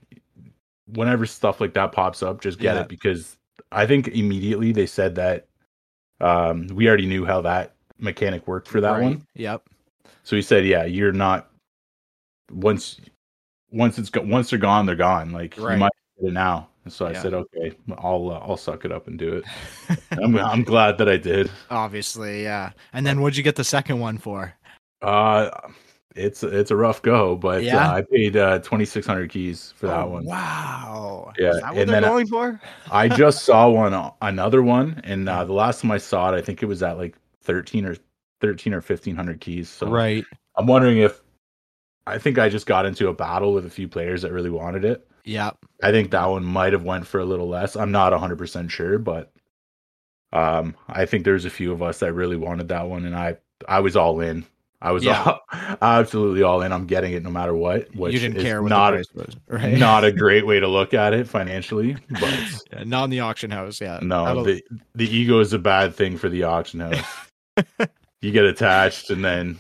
whenever 0.86 1.26
stuff 1.26 1.60
like 1.60 1.74
that 1.74 1.92
pops 1.92 2.22
up, 2.22 2.40
just 2.40 2.58
get 2.58 2.74
Yeah. 2.74 2.82
it 2.82 2.88
because 2.88 3.36
I 3.70 3.86
think 3.86 4.08
immediately 4.08 4.72
they 4.72 4.86
said 4.86 5.14
that 5.16 5.46
um 6.20 6.66
we 6.68 6.88
already 6.88 7.06
knew 7.06 7.24
how 7.24 7.42
that 7.42 7.74
mechanic 7.98 8.46
worked 8.48 8.66
for 8.68 8.80
that 8.80 8.92
Right. 8.92 9.02
one. 9.02 9.26
Yep. 9.34 9.62
So 10.24 10.36
he 10.36 10.42
said, 10.42 10.64
yeah, 10.66 10.84
you're 10.84 11.12
not 11.12 11.50
once 12.50 13.00
once 13.70 13.98
it's 13.98 14.08
go, 14.10 14.22
once 14.22 14.50
they're 14.50 14.58
gone, 14.58 14.86
they're 14.86 14.96
gone. 14.96 15.30
Like 15.32 15.54
Right. 15.58 15.74
you 15.74 15.80
might 15.80 15.92
get 16.20 16.28
it 16.28 16.32
now. 16.32 16.68
And 16.88 16.92
so 16.94 17.04
I 17.06 17.12
said, 17.12 17.34
okay, 17.34 17.72
I'll 17.98 18.30
uh, 18.30 18.38
I'll 18.38 18.56
suck 18.56 18.86
it 18.86 18.92
up 18.92 19.08
and 19.08 19.18
do 19.18 19.34
it. 19.36 19.44
I'm 20.12 20.38
I'm 20.38 20.62
glad 20.62 20.96
that 20.96 21.06
I 21.08 21.18
did. 21.18 21.50
Obviously, 21.70 22.42
yeah. 22.42 22.72
And 22.94 23.06
then 23.06 23.20
what'd 23.20 23.36
you 23.36 23.42
get 23.42 23.56
the 23.56 23.64
second 23.64 24.00
one 24.00 24.16
for? 24.16 24.54
Uh 25.02 25.50
it's 26.16 26.42
it's 26.42 26.70
a 26.70 26.76
rough 26.76 27.02
go, 27.02 27.36
but 27.36 27.62
Yeah? 27.62 27.90
uh, 27.90 27.96
I 27.96 28.02
paid 28.10 28.38
uh 28.38 28.60
2600 28.60 29.28
keys 29.28 29.74
for 29.76 29.88
that 29.88 30.06
Oh, 30.06 30.08
one. 30.08 30.24
Wow. 30.24 31.32
Yeah, 31.38 31.50
Is 31.50 31.60
that 31.60 31.62
what 31.74 31.78
and 31.82 31.90
they're 31.90 32.00
then 32.00 32.04
I- 32.04 32.08
going 32.08 32.26
for? 32.26 32.58
I 32.90 33.06
just 33.08 33.44
saw 33.44 33.68
one, 33.84 34.10
another 34.22 34.62
one, 34.62 35.02
and 35.04 35.28
uh, 35.28 35.44
the 35.44 35.52
last 35.52 35.82
time 35.82 35.90
I 35.90 35.98
saw 35.98 36.32
it, 36.32 36.38
I 36.38 36.40
think 36.40 36.62
it 36.62 36.66
was 36.66 36.82
at 36.82 36.96
like 36.96 37.16
thirteen 37.42 37.84
or 37.84 37.96
thirteen 38.40 38.72
or 38.72 38.80
fifteen 38.80 39.14
hundred 39.14 39.42
keys. 39.42 39.68
So 39.68 39.88
Right. 39.90 40.24
I'm 40.56 40.66
wondering 40.66 40.98
if 40.98 41.20
I 42.06 42.16
think 42.16 42.38
I 42.38 42.48
just 42.48 42.64
got 42.66 42.86
into 42.86 43.08
a 43.08 43.12
battle 43.12 43.52
with 43.52 43.66
a 43.66 43.70
few 43.70 43.86
players 43.88 44.22
that 44.22 44.32
really 44.32 44.48
wanted 44.48 44.86
it. 44.86 45.06
Yep. 45.28 45.58
I 45.82 45.90
think 45.92 46.10
that 46.10 46.26
one 46.26 46.44
might 46.44 46.72
have 46.72 46.84
went 46.84 47.06
for 47.06 47.20
a 47.20 47.24
little 47.24 47.48
less. 47.48 47.76
I'm 47.76 47.92
not 47.92 48.12
100 48.12 48.38
percent 48.38 48.70
sure, 48.70 48.98
but 48.98 49.30
um, 50.32 50.74
I 50.88 51.06
think 51.06 51.24
there's 51.24 51.44
a 51.44 51.50
few 51.50 51.72
of 51.72 51.82
us 51.82 51.98
that 52.00 52.12
really 52.12 52.36
wanted 52.36 52.68
that 52.68 52.88
one, 52.88 53.04
and 53.04 53.14
I 53.14 53.36
I 53.68 53.80
was 53.80 53.94
all 53.96 54.20
in. 54.20 54.44
I 54.80 54.92
was 54.92 55.02
Yeah. 55.04 55.22
all, 55.24 55.40
absolutely 55.82 56.42
all 56.44 56.62
in. 56.62 56.72
I'm 56.72 56.86
getting 56.86 57.12
it 57.12 57.22
no 57.24 57.30
matter 57.30 57.52
what. 57.54 57.94
Which 57.96 58.14
you 58.14 58.20
didn't 58.20 58.36
is 58.38 58.42
care 58.44 58.62
what 58.62 58.68
not 58.68 58.92
the 58.92 58.96
price 58.98 59.12
was, 59.14 59.36
right? 59.48 59.76
not 59.76 60.04
a 60.04 60.12
great 60.24 60.46
way 60.46 60.60
to 60.60 60.68
look 60.68 60.94
at 60.94 61.12
it 61.14 61.28
financially, 61.28 61.96
but 62.08 62.22
Yeah, 62.72 62.84
not 62.84 63.04
in 63.04 63.10
the 63.10 63.20
auction 63.20 63.50
house. 63.50 63.80
Yeah. 63.80 63.98
no, 64.02 64.24
That'll- 64.24 64.44
the 64.44 64.62
the 64.94 65.08
ego 65.14 65.40
is 65.40 65.52
a 65.52 65.58
bad 65.58 65.94
thing 65.94 66.16
for 66.16 66.28
the 66.28 66.44
auction 66.44 66.80
house. 66.80 67.04
you 68.22 68.30
get 68.32 68.44
attached, 68.44 69.10
and 69.10 69.24
then 69.24 69.58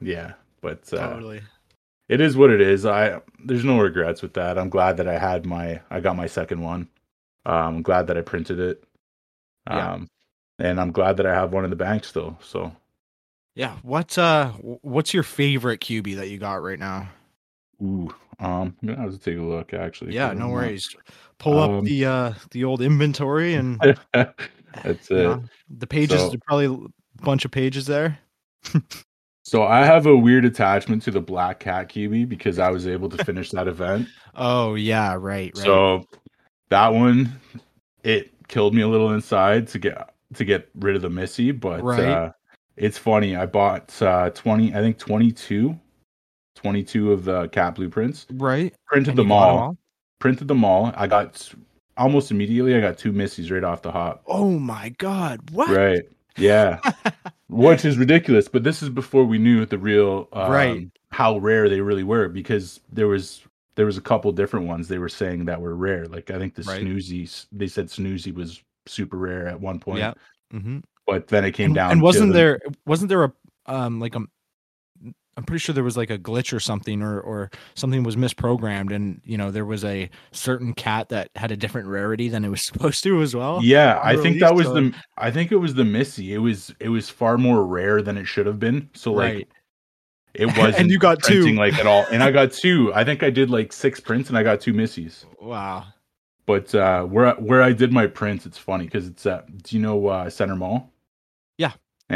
yeah, 0.00 0.34
but 0.60 0.80
uh, 0.92 0.98
totally. 1.14 1.40
It 2.08 2.20
is 2.20 2.36
what 2.36 2.50
it 2.50 2.60
is. 2.60 2.84
I 2.86 3.20
there's 3.44 3.64
no 3.64 3.80
regrets 3.80 4.22
with 4.22 4.34
that. 4.34 4.58
I'm 4.58 4.68
glad 4.70 4.96
that 4.98 5.08
I 5.08 5.18
had 5.18 5.46
my 5.46 5.80
I 5.90 6.00
got 6.00 6.16
my 6.16 6.26
second 6.26 6.60
one. 6.60 6.88
Um, 7.46 7.76
I'm 7.76 7.82
glad 7.82 8.06
that 8.06 8.16
I 8.18 8.22
printed 8.22 8.58
it. 8.60 8.84
Yeah. 9.68 9.92
Um, 9.94 10.08
and 10.58 10.80
I'm 10.80 10.92
glad 10.92 11.16
that 11.16 11.26
I 11.26 11.34
have 11.34 11.52
one 11.52 11.64
in 11.64 11.70
the 11.70 11.76
bank 11.76 12.04
still. 12.04 12.38
So 12.42 12.72
Yeah. 13.54 13.76
what's 13.82 14.18
uh 14.18 14.50
what's 14.82 15.12
your 15.14 15.22
favorite 15.22 15.80
QB 15.80 16.16
that 16.16 16.28
you 16.30 16.38
got 16.38 16.62
right 16.62 16.78
now? 16.78 17.08
ooh, 17.82 18.14
um, 18.38 18.76
I'm 18.82 18.88
gonna 18.88 19.00
have 19.02 19.12
to 19.12 19.18
take 19.18 19.36
a 19.38 19.42
look 19.42 19.74
actually. 19.74 20.14
Yeah, 20.14 20.32
no 20.32 20.48
worries. 20.48 20.94
Pull 21.38 21.58
up 21.58 21.70
Um, 21.70 21.84
the 21.84 22.04
uh 22.06 22.32
the 22.52 22.64
old 22.64 22.80
inventory 22.82 23.54
and 23.54 23.80
That's 24.12 25.10
it. 25.10 25.14
know, 25.14 25.42
the 25.68 25.86
pages 25.86 26.20
So- 26.20 26.32
are 26.34 26.38
probably 26.46 26.66
a 26.66 27.22
bunch 27.22 27.44
of 27.44 27.50
pages 27.50 27.86
there. 27.86 28.18
So 29.44 29.62
I 29.64 29.84
have 29.84 30.06
a 30.06 30.16
weird 30.16 30.44
attachment 30.46 31.02
to 31.02 31.10
the 31.10 31.20
Black 31.20 31.60
Cat 31.60 31.88
QB 31.90 32.28
because 32.30 32.58
I 32.58 32.70
was 32.70 32.86
able 32.86 33.10
to 33.10 33.22
finish 33.24 33.50
that 33.50 33.68
event. 33.68 34.08
Oh 34.36 34.74
yeah, 34.74 35.12
right, 35.14 35.52
right. 35.54 35.56
So 35.64 36.08
that 36.68 36.88
one, 36.88 37.38
it 38.02 38.32
killed 38.48 38.74
me 38.74 38.82
a 38.82 38.88
little 38.88 39.12
inside 39.12 39.68
to 39.68 39.78
get 39.78 40.12
to 40.34 40.44
get 40.44 40.68
rid 40.74 40.96
of 40.96 41.02
the 41.02 41.08
Missy, 41.10 41.52
but 41.52 41.84
Right. 41.84 42.00
uh, 42.08 42.32
it's 42.76 42.98
funny. 42.98 43.36
I 43.36 43.46
bought 43.46 44.02
uh, 44.02 44.30
twenty, 44.30 44.74
I 44.74 44.78
think 44.78 44.98
22, 44.98 45.78
22 46.56 47.12
of 47.12 47.24
the 47.24 47.46
cat 47.50 47.76
blueprints, 47.76 48.26
right. 48.32 48.74
printed 48.88 49.10
And 49.10 49.18
them 49.18 49.26
'em 49.26 49.32
all, 49.32 49.76
printed 50.18 50.48
them 50.48 50.64
all. 50.64 50.92
I 50.96 51.06
got 51.06 51.48
almost 51.96 52.32
immediately. 52.32 52.74
I 52.74 52.80
got 52.80 52.98
two 52.98 53.12
Missies 53.12 53.52
right 53.52 53.62
off 53.62 53.82
the 53.82 53.92
hop. 53.92 54.24
Oh 54.26 54.58
my 54.58 54.88
god. 54.98 55.48
What? 55.52 55.68
Right. 55.70 56.02
Yeah. 56.36 56.80
Which 57.48 57.84
is 57.84 57.98
ridiculous, 57.98 58.48
but 58.48 58.64
this 58.64 58.82
is 58.82 58.88
before 58.88 59.24
we 59.24 59.38
knew 59.38 59.66
the 59.66 59.78
real 59.78 60.28
um, 60.32 60.50
Right. 60.50 60.88
how 61.10 61.38
rare 61.38 61.68
they 61.68 61.80
really 61.80 62.02
were 62.02 62.28
because 62.28 62.80
there 62.92 63.06
was 63.08 63.42
there 63.76 63.86
was 63.86 63.98
a 63.98 64.00
couple 64.00 64.30
different 64.32 64.66
ones 64.66 64.88
they 64.88 64.98
were 64.98 65.08
saying 65.08 65.44
that 65.46 65.60
were 65.60 65.74
rare. 65.74 66.06
Like 66.06 66.30
I 66.30 66.38
think 66.38 66.54
the 66.54 66.62
Right. 66.62 66.82
Snoozy 66.82 67.46
they 67.52 67.66
said 67.66 67.88
Snoozy 67.88 68.32
was 68.34 68.62
super 68.86 69.16
rare 69.18 69.46
at 69.46 69.60
one 69.60 69.78
point. 69.80 69.98
Yeah. 69.98 70.14
Mm-hmm. 70.52 70.78
But 71.06 71.28
then 71.28 71.44
it 71.44 71.52
came 71.52 71.66
And, 71.66 71.74
down 71.74 71.92
and 71.92 72.02
wasn't 72.02 72.28
the- 72.28 72.38
there 72.38 72.60
wasn't 72.86 73.08
there 73.10 73.24
a 73.24 73.32
um 73.66 74.00
like 74.00 74.14
a 74.14 74.22
I'm 75.36 75.44
pretty 75.44 75.58
sure 75.60 75.74
there 75.74 75.84
was 75.84 75.96
like 75.96 76.10
a 76.10 76.18
glitch 76.18 76.52
or 76.52 76.60
something, 76.60 77.02
or 77.02 77.20
or 77.20 77.50
something 77.74 78.02
was 78.02 78.16
misprogrammed, 78.16 78.94
and 78.94 79.20
you 79.24 79.36
know 79.36 79.50
there 79.50 79.64
was 79.64 79.84
a 79.84 80.08
certain 80.32 80.74
cat 80.74 81.08
that 81.08 81.30
had 81.36 81.50
a 81.50 81.56
different 81.56 81.88
rarity 81.88 82.28
than 82.28 82.44
it 82.44 82.48
was 82.48 82.62
supposed 82.66 83.02
to 83.04 83.20
as 83.22 83.34
well. 83.34 83.60
Yeah, 83.62 84.00
I 84.02 84.16
think 84.16 84.40
that 84.40 84.54
was 84.54 84.66
Unreleased, 84.68 84.96
the 84.96 85.22
I 85.22 85.30
think 85.30 85.50
it 85.52 85.56
was 85.56 85.74
the 85.74 85.84
Missy. 85.84 86.34
It 86.34 86.38
was 86.38 86.74
it 86.80 86.88
was 86.88 87.10
far 87.10 87.36
more 87.38 87.64
rare 87.64 88.00
than 88.02 88.16
it 88.16 88.26
should 88.26 88.46
have 88.46 88.58
been. 88.60 88.90
So 88.94 89.12
like 89.12 89.34
Right. 89.34 89.48
it 90.34 90.46
wasn't 90.56 90.76
And 90.78 90.90
you 90.90 90.98
got 90.98 91.22
two. 91.22 91.52
like 91.54 91.74
at 91.74 91.86
all. 91.86 92.04
And 92.10 92.22
I 92.22 92.30
got 92.30 92.52
two. 92.52 92.92
I 92.94 93.04
think 93.04 93.22
I 93.22 93.30
did 93.30 93.50
like 93.50 93.72
six 93.72 94.00
prints 94.00 94.28
and 94.28 94.38
I 94.38 94.42
got 94.42 94.60
two 94.60 94.72
Missies. 94.72 95.24
Wow. 95.40 95.84
But 96.46 96.74
uh 96.74 97.04
where 97.04 97.32
where 97.36 97.62
I 97.62 97.72
did 97.72 97.92
my 97.92 98.06
prints, 98.06 98.46
it's 98.46 98.58
funny 98.58 98.84
because 98.84 99.06
it's 99.08 99.24
at 99.26 99.62
do 99.62 99.76
you 99.76 99.82
know 99.82 100.06
uh 100.06 100.30
Center 100.30 100.56
Mall? 100.56 100.90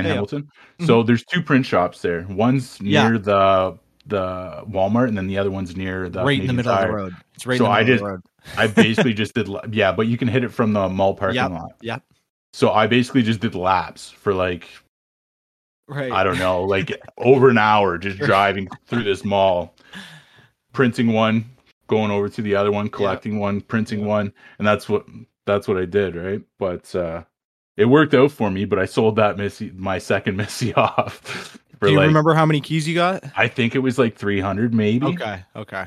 Yeah. 0.04 0.08
Yeah, 0.08 0.08
yeah. 0.08 0.14
Hamilton. 0.14 0.48
So 0.86 1.02
there's 1.02 1.24
two 1.24 1.42
print 1.42 1.66
shops 1.66 2.00
there. 2.02 2.26
One's 2.28 2.78
Yeah. 2.80 3.08
near 3.08 3.18
the 3.18 3.78
the 4.06 4.62
Walmart 4.70 5.08
and 5.08 5.18
then 5.18 5.26
the 5.26 5.36
other 5.36 5.50
one's 5.50 5.76
near 5.76 6.08
the 6.08 6.24
right 6.24 6.40
in 6.40 6.46
the 6.46 6.52
Canadian 6.52 6.56
middle 6.56 6.72
of 6.72 6.80
the 6.88 6.92
road. 6.94 7.14
It's 7.34 7.46
right 7.46 7.58
So 7.58 7.66
in 7.66 7.70
the 7.70 7.76
I 7.76 7.80
middle 7.84 7.94
just- 7.94 8.02
of 8.02 8.06
the 8.06 8.12
road. 8.12 8.22
I 8.56 8.66
basically 8.82 9.12
just 9.14 9.34
did 9.34 9.48
yeah, 9.74 9.92
but 9.92 10.06
you 10.06 10.16
can 10.16 10.28
hit 10.28 10.44
it 10.44 10.48
from 10.48 10.72
the 10.72 10.88
mall 10.88 11.14
parking 11.14 11.36
Yep. 11.36 11.50
lot. 11.50 11.72
Yeah. 11.82 11.98
So 12.54 12.70
I 12.72 12.86
basically 12.86 13.22
just 13.22 13.40
did 13.40 13.54
laps 13.54 14.08
for 14.10 14.32
like 14.32 14.66
Right. 15.88 16.10
I 16.12 16.22
don't 16.24 16.38
know, 16.38 16.62
like 16.76 16.90
over 17.18 17.48
an 17.50 17.58
hour 17.58 17.98
just 17.98 18.18
driving 18.18 18.68
through 18.86 19.04
this 19.04 19.24
mall, 19.24 19.74
printing 20.72 21.12
one, 21.12 21.44
going 21.86 22.10
over 22.10 22.28
to 22.28 22.42
the 22.42 22.54
other 22.54 22.70
one, 22.72 22.88
collecting 22.88 23.38
one, 23.38 23.60
printing 23.60 24.04
one, 24.06 24.32
and 24.58 24.66
that's 24.66 24.88
what 24.88 25.06
that's 25.46 25.66
what 25.68 25.76
I 25.78 25.84
did, 25.86 26.14
right? 26.16 26.40
But 26.58 26.94
uh 26.94 27.24
it 27.78 27.86
worked 27.86 28.12
out 28.12 28.30
for 28.32 28.50
me, 28.50 28.64
but 28.66 28.78
I 28.78 28.84
sold 28.84 29.16
that 29.16 29.38
Missy 29.38 29.72
my 29.74 29.98
second 29.98 30.36
Missy 30.42 30.74
off 30.74 31.58
Do 31.80 31.90
you 31.90 31.96
like 31.96 32.08
remember 32.08 32.34
how 32.34 32.44
many 32.44 32.60
keys 32.60 32.86
you 32.88 32.94
got? 32.94 33.24
I 33.36 33.48
think 33.48 33.74
it 33.74 33.78
was 33.78 33.98
like 33.98 34.16
300 34.16 34.74
maybe. 34.74 35.06
Okay. 35.06 35.44
Okay. 35.56 35.86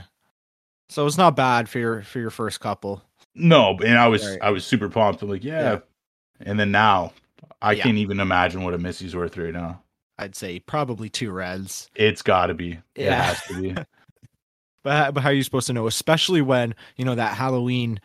So 0.89 1.06
it's 1.06 1.17
not 1.17 1.36
bad 1.36 1.69
for 1.69 1.80
your 1.80 2.01
for 2.01 2.19
your 2.19 2.30
first 2.32 2.60
couple. 2.60 3.01
No, 3.36 3.77
and 3.86 3.97
I 3.97 4.08
was 4.08 4.25
Right. 4.25 4.39
I 4.41 4.49
was 4.51 4.65
super 4.65 4.89
pumped. 4.89 5.21
I'm 5.21 5.30
like, 5.30 5.43
yeah. 5.43 5.62
Yeah. 5.62 5.80
And 6.41 6.60
then 6.60 6.71
now 6.71 7.13
I 7.62 7.73
Yeah. 7.73 7.84
can't 7.84 7.97
even 7.97 8.19
imagine 8.19 8.63
what 8.63 8.73
a 8.73 8.77
Missy's 8.77 9.15
worth 9.15 9.38
right 9.38 9.54
now. 9.54 9.82
I'd 10.17 10.36
say 10.36 10.60
probably 10.60 11.10
two 11.10 11.32
reds. 11.32 11.89
It's 11.95 12.21
got 12.21 12.47
to 12.47 12.54
be. 12.54 12.71
It 12.95 13.06
Yeah. 13.06 13.21
has 13.21 13.41
to 13.43 13.62
be. 13.62 13.75
But 14.84 15.13
but 15.13 15.21
how 15.21 15.30
are 15.30 15.34
you 15.34 15.43
supposed 15.43 15.67
to 15.67 15.73
know? 15.73 15.86
Especially 15.86 16.41
when 16.41 16.73
you 16.95 17.06
know 17.06 17.13
that 17.15 17.36
Halloween 17.38 17.99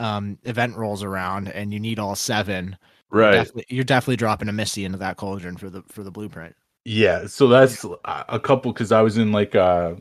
um 0.00 0.38
event 0.44 0.76
rolls 0.76 1.02
around 1.04 1.48
and 1.48 1.72
you 1.72 1.78
need 1.78 1.98
all 2.00 2.16
seven. 2.16 2.76
Right. 3.10 3.32
Definitely, 3.32 3.66
you're 3.68 3.84
definitely 3.84 4.16
dropping 4.16 4.48
a 4.48 4.52
Missy 4.52 4.84
into 4.84 4.98
that 4.98 5.16
cauldron 5.16 5.56
for 5.56 5.70
the 5.70 5.82
for 5.88 6.02
the 6.02 6.10
blueprint. 6.10 6.54
Yeah, 6.84 7.26
so 7.26 7.48
that's 7.48 7.84
a 8.04 8.40
couple 8.40 8.72
because 8.72 8.92
I 8.92 9.02
was 9.02 9.18
in 9.18 9.32
like 9.32 9.54
uh 9.54 9.94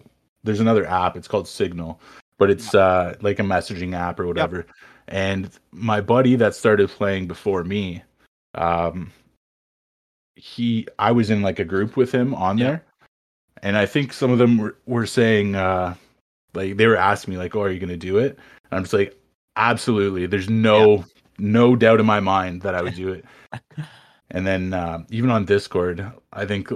there's 0.44 0.60
another 0.62 0.86
app, 0.86 1.18
it's 1.18 1.28
called 1.28 1.48
Signal, 1.48 2.00
but 2.38 2.50
it's 2.50 2.74
uh 2.74 3.16
like 3.22 3.40
a 3.40 3.44
messaging 3.44 3.94
app 3.94 4.20
or 4.20 4.28
whatever. 4.28 4.66
And 5.10 5.50
my 5.72 6.02
buddy 6.02 6.36
that 6.38 6.56
started 6.56 6.90
playing 6.90 7.28
before 7.28 7.64
me, 7.64 8.04
um 8.56 9.12
he 10.36 10.88
I 11.00 11.12
was 11.12 11.30
in 11.30 11.42
like 11.42 11.60
a 11.60 11.66
group 11.66 11.98
with 11.98 12.12
him 12.12 12.34
on 12.36 12.58
Yeah. 12.58 12.66
there. 12.66 12.86
And 13.64 13.76
I 13.76 13.86
think 13.86 14.14
some 14.14 14.32
of 14.32 14.38
them 14.38 14.58
were, 14.58 14.78
were 14.86 15.06
saying 15.06 15.56
uh 15.56 15.96
like 16.54 16.78
they 16.78 16.88
were 16.88 16.96
asking 16.96 17.34
me 17.34 17.38
like, 17.38 17.56
"Oh, 17.56 17.62
are 17.62 17.70
you 17.70 17.80
going 17.80 17.90
to 17.90 17.98
do 17.98 18.18
it?" 18.18 18.40
And 18.72 18.78
I'm 18.78 18.84
just 18.84 18.94
like, 18.94 19.20
"Absolutely. 19.58 20.26
There's 20.26 20.50
no 20.50 21.04
no 21.38 21.76
doubt 21.76 22.00
in 22.00 22.06
my 22.06 22.20
mind 22.20 22.62
that 22.64 22.76
I 22.76 22.82
would 22.82 22.96
do 22.96 23.10
it." 23.10 23.26
and 24.32 24.46
then 24.46 24.74
uh, 24.74 25.04
even 25.10 25.30
on 25.30 25.46
Discord, 25.46 26.06
I 26.34 26.46
think 26.46 26.70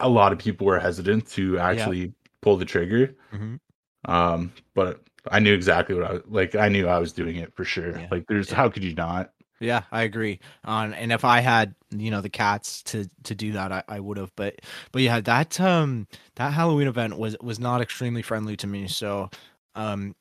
a 0.00 0.08
lot 0.08 0.32
of 0.32 0.38
people 0.38 0.66
were 0.66 0.78
hesitant 0.78 1.26
to 1.32 1.58
actually 1.58 2.12
pull 2.42 2.56
the 2.56 2.64
trigger. 2.64 3.14
Mhm. 3.32 3.60
Um, 4.04 4.52
but 4.74 5.00
I 5.30 5.40
knew 5.40 5.52
exactly 5.54 5.94
what 5.94 6.04
I 6.04 6.12
was 6.14 6.22
like. 6.28 6.54
I 6.54 6.68
knew 6.68 6.86
I 6.86 6.98
was 6.98 7.12
doing 7.12 7.36
it 7.36 7.54
for 7.54 7.64
sure. 7.64 7.98
Yeah. 7.98 8.06
Like, 8.10 8.26
there's 8.28 8.50
Yeah. 8.50 8.56
how 8.56 8.68
could 8.68 8.84
you 8.84 8.94
not? 8.94 9.32
Yeah, 9.58 9.82
I 9.90 10.02
agree. 10.02 10.38
On 10.64 10.92
and 10.92 11.10
if 11.12 11.24
I 11.24 11.40
had 11.40 11.74
you 11.90 12.10
know 12.10 12.20
the 12.20 12.28
cats 12.28 12.82
to 12.84 13.08
to 13.24 13.34
do 13.34 13.52
that, 13.52 13.72
I, 13.72 13.82
I 13.88 14.00
would 14.00 14.18
have. 14.18 14.30
But 14.36 14.60
but 14.92 15.00
yeah, 15.02 15.20
that 15.22 15.58
um 15.60 16.06
that 16.34 16.52
Halloween 16.52 16.88
event 16.88 17.16
was 17.18 17.36
was 17.40 17.58
not 17.58 17.80
extremely 17.80 18.20
friendly 18.22 18.56
to 18.58 18.66
me. 18.66 18.86
So 18.86 19.30
um 19.74 20.14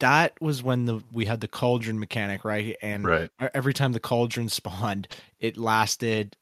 that 0.00 0.32
was 0.40 0.62
when 0.62 0.84
the 0.86 1.00
we 1.12 1.24
had 1.26 1.40
the 1.40 1.48
cauldron 1.48 1.98
mechanic 1.98 2.44
right 2.44 2.76
and 2.82 3.04
Right. 3.06 3.30
every 3.54 3.72
time 3.74 3.92
the 3.92 4.00
cauldron 4.00 4.48
spawned, 4.60 5.08
it 5.40 5.56
lasted 5.56 6.36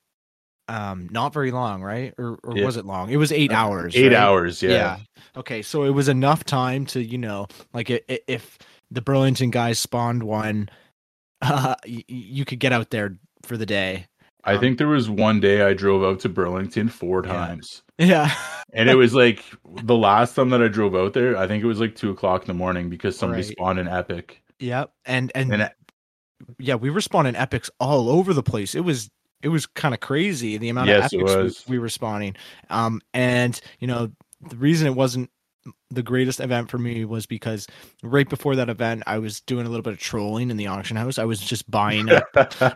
um 0.68 1.08
not 1.10 1.32
very 1.32 1.50
long, 1.50 1.82
right? 1.82 2.14
Or 2.18 2.38
or 2.44 2.56
Yeah. 2.56 2.64
was 2.64 2.76
it 2.76 2.84
long? 2.86 3.10
It 3.10 3.16
was 3.16 3.32
eight 3.32 3.52
hours. 3.52 3.94
Eight 3.96 4.08
right? 4.08 4.16
hours. 4.16 4.62
Yeah. 4.62 4.98
Okay, 5.36 5.62
so 5.62 5.84
it 5.84 5.90
was 5.90 6.08
enough 6.08 6.44
time 6.44 6.86
to 6.86 7.02
you 7.02 7.18
know 7.18 7.46
like 7.74 7.90
i- 7.90 8.00
i- 8.08 8.20
if 8.26 8.58
the 8.90 9.02
Burlington 9.02 9.50
guys 9.50 9.78
spawned 9.78 10.22
one, 10.22 10.68
uh, 11.42 11.74
y- 11.86 12.04
you 12.08 12.44
could 12.44 12.60
get 12.60 12.72
out 12.72 12.90
there 12.90 13.16
for 13.44 13.56
the 13.56 13.66
day. 13.66 14.06
I 14.44 14.54
Um, 14.54 14.60
think 14.60 14.78
there 14.78 14.88
was 14.88 15.08
one 15.10 15.40
day 15.40 15.62
I 15.62 15.72
drove 15.72 16.02
out 16.04 16.20
to 16.20 16.28
Burlington 16.28 16.88
four 16.88 17.22
Yeah. 17.24 17.32
times. 17.32 17.82
Yeah. 18.06 18.32
And 18.74 18.88
it 18.88 18.94
was 18.94 19.12
like 19.14 19.44
the 19.82 19.96
last 19.96 20.34
time 20.34 20.48
that 20.50 20.62
I 20.62 20.68
drove 20.68 20.94
out 20.94 21.12
there, 21.12 21.36
I 21.36 21.46
think 21.46 21.62
it 21.62 21.66
was 21.66 21.78
like 21.78 21.94
two 21.94 22.10
o'clock 22.10 22.40
in 22.42 22.46
the 22.48 22.54
morning 22.54 22.88
because 22.88 23.18
somebody 23.18 23.42
Right. 23.42 23.52
spawned 23.52 23.78
an 23.78 23.86
epic. 23.88 24.42
yep. 24.58 24.92
And 25.04 25.30
and, 25.34 25.52
And 25.52 25.62
it- 25.62 25.72
yeah, 26.58 26.74
we 26.74 26.88
were 26.90 27.00
spawning 27.02 27.36
epics 27.36 27.70
all 27.78 28.08
over 28.08 28.32
the 28.34 28.42
place. 28.42 28.74
It 28.74 28.80
was 28.80 29.10
it 29.42 29.48
was 29.48 29.66
kind 29.66 29.92
of 29.92 30.00
crazy 30.00 30.56
the 30.56 30.68
amount 30.70 30.88
Yes, 30.88 31.12
of 31.12 31.20
epics 31.20 31.66
we- 31.68 31.74
we 31.76 31.78
were 31.80 31.88
spawning. 31.88 32.34
Um, 32.70 33.00
and 33.12 33.60
you 33.78 33.86
know 33.86 34.10
the 34.48 34.56
reason 34.56 34.86
it 34.86 34.94
wasn't 34.94 35.30
the 35.90 36.02
greatest 36.02 36.40
event 36.40 36.70
for 36.70 36.78
me 36.78 37.04
was 37.04 37.26
because 37.26 37.66
right 38.02 38.28
before 38.28 38.56
that 38.56 38.68
event, 38.68 39.02
I 39.06 39.18
was 39.18 39.40
doing 39.40 39.66
a 39.66 39.68
little 39.68 39.82
bit 39.82 39.92
of 39.92 39.98
trolling 39.98 40.50
in 40.50 40.56
the 40.56 40.66
auction 40.66 40.96
house. 40.96 41.18
I 41.18 41.24
was 41.24 41.40
just 41.40 41.70
buying 41.70 42.10
up 42.10 42.24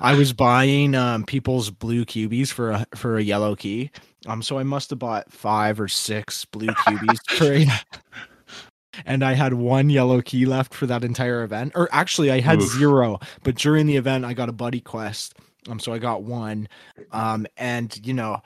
I 0.00 0.14
was 0.14 0.32
buying 0.34 0.94
um 0.94 1.24
people's 1.24 1.70
blue 1.70 2.04
cubies 2.04 2.52
for 2.52 2.70
a 2.70 2.86
for 2.94 3.18
a 3.18 3.22
yellow 3.22 3.56
key. 3.56 3.90
Um 4.26 4.42
so 4.42 4.58
I 4.58 4.62
must 4.62 4.90
have 4.90 4.98
bought 4.98 5.32
five 5.32 5.80
or 5.80 5.88
six 5.88 6.44
blue 6.44 6.74
cubies 6.74 7.20
for 7.28 7.58
and 9.06 9.24
I 9.24 9.34
had 9.34 9.54
one 9.54 9.90
yellow 9.90 10.22
key 10.22 10.46
left 10.46 10.74
for 10.74 10.86
that 10.86 11.04
entire 11.04 11.42
event. 11.42 11.72
Or 11.74 11.88
actually 11.92 12.30
I 12.30 12.40
had 12.40 12.60
Oof. 12.60 12.70
zero, 12.70 13.18
but 13.42 13.56
during 13.56 13.86
the 13.86 13.96
event 13.96 14.24
I 14.24 14.34
got 14.34 14.48
a 14.48 14.52
buddy 14.52 14.80
quest. 14.80 15.34
Um 15.68 15.80
so 15.80 15.92
I 15.92 15.98
got 15.98 16.22
one. 16.22 16.68
Um 17.10 17.46
and 17.56 17.98
you 18.06 18.14
know 18.14 18.42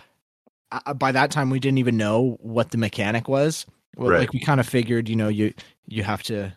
uh, 0.73 0.95
by 0.95 1.13
that 1.13 1.31
time 1.31 1.51
we 1.51 1.61
didn't 1.61 1.79
even 1.79 1.97
know 1.97 2.39
what 2.41 2.71
the 2.71 2.79
mechanic 2.79 3.29
was. 3.29 3.67
Well, 3.97 4.11
Right. 4.11 4.21
like 4.21 4.33
we 4.33 4.41
kind 4.41 4.61
of 4.61 4.69
figured, 4.69 5.09
you 5.09 5.17
know, 5.17 5.29
you 5.29 5.53
you 5.87 6.03
have 6.03 6.23
to 6.25 6.53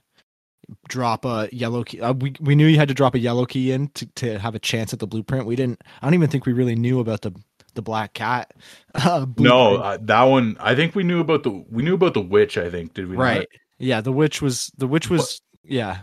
drop 0.88 1.26
a 1.26 1.50
yellow 1.52 1.84
key. 1.84 2.00
Uh, 2.02 2.14
we 2.14 2.34
we 2.40 2.56
knew 2.56 2.68
you 2.68 2.78
had 2.78 2.88
to 2.88 2.94
drop 2.94 3.16
a 3.16 3.20
yellow 3.20 3.46
key 3.46 3.72
in 3.72 3.88
to, 3.90 4.06
to 4.16 4.40
have 4.40 4.56
a 4.56 4.60
chance 4.60 4.94
at 4.94 5.00
the 5.00 5.08
blueprint. 5.08 5.46
We 5.46 5.56
didn't. 5.56 5.82
I 6.02 6.06
don't 6.08 6.14
even 6.14 6.30
think 6.30 6.46
we 6.46 6.54
really 6.54 6.76
knew 6.76 7.00
about 7.00 7.22
the 7.22 7.32
the 7.76 7.82
black 7.82 8.14
cat. 8.14 8.54
Uh, 8.96 9.26
no, 9.38 9.78
uh, 9.78 9.98
that 10.02 10.24
one. 10.24 10.56
I 10.60 10.76
think 10.76 10.94
we 10.94 11.04
knew 11.04 11.20
about 11.20 11.42
the 11.44 11.50
we 11.70 11.82
knew 11.84 11.96
about 11.96 12.14
the 12.14 12.22
witch. 12.22 12.58
I 12.58 12.70
think 12.70 12.94
did 12.94 13.08
we? 13.10 13.18
not? 13.18 13.24
right. 13.24 13.48
Yeah, 13.80 14.02
the 14.02 14.12
witch 14.12 14.42
was 14.42 14.72
the 14.78 14.88
witch 14.88 15.10
was 15.10 15.42
yeah 15.64 16.02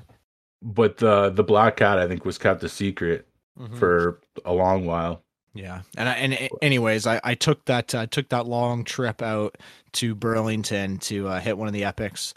But 0.61 0.97
the 0.99 1.31
the 1.31 1.45
black 1.45 1.77
cat, 1.77 1.99
I 1.99 2.09
think, 2.09 2.25
was 2.25 2.37
kept 2.39 2.63
a 2.65 2.69
secret 2.69 3.27
Mhm. 3.59 3.79
for 3.79 4.21
a 4.45 4.53
long 4.53 4.85
while. 4.87 5.23
Yeah. 5.55 5.83
And 5.97 6.09
I, 6.09 6.13
and 6.15 6.49
anyways, 6.63 7.07
I 7.07 7.21
I 7.25 7.35
took 7.35 7.65
that 7.67 7.95
uh, 7.95 8.07
took 8.07 8.29
that 8.31 8.47
long 8.47 8.85
trip 8.85 9.23
out 9.23 9.57
to 9.93 10.15
Burlington 10.15 10.99
to 10.99 11.29
uh, 11.29 11.41
hit 11.41 11.59
one 11.59 11.69
of 11.69 11.75
the 11.75 11.85
epics. 11.85 12.35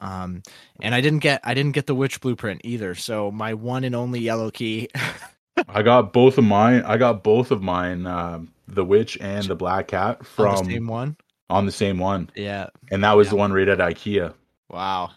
Um, 0.00 0.42
and 0.80 0.94
I 0.94 1.00
didn't 1.00 1.20
get 1.20 1.40
I 1.44 1.54
didn't 1.54 1.72
get 1.72 1.86
the 1.86 1.94
witch 1.94 2.20
blueprint 2.20 2.60
either. 2.64 2.94
So 2.94 3.30
my 3.30 3.54
one 3.54 3.84
and 3.84 3.94
only 3.94 4.20
yellow 4.20 4.50
key. 4.50 4.88
I 5.68 5.82
got 5.82 6.12
both 6.12 6.38
of 6.38 6.44
mine. 6.44 6.82
I 6.82 6.96
got 6.96 7.22
both 7.22 7.50
of 7.50 7.62
mine, 7.62 8.06
um, 8.06 8.52
the 8.66 8.84
witch 8.84 9.18
and 9.20 9.44
the 9.44 9.54
black 9.54 9.88
cat, 9.88 10.18
on 10.18 10.24
from 10.24 10.64
the 10.66 10.72
same 10.72 10.86
one. 10.88 11.16
on 11.50 11.66
the 11.66 11.72
same 11.72 11.98
one, 11.98 12.30
Yeah. 12.34 12.68
and 12.90 13.04
that 13.04 13.12
was 13.12 13.26
Yeah. 13.26 13.30
the 13.30 13.36
one 13.36 13.52
right 13.52 13.68
at 13.68 13.78
IKEA. 13.78 14.32
Wow. 14.70 15.10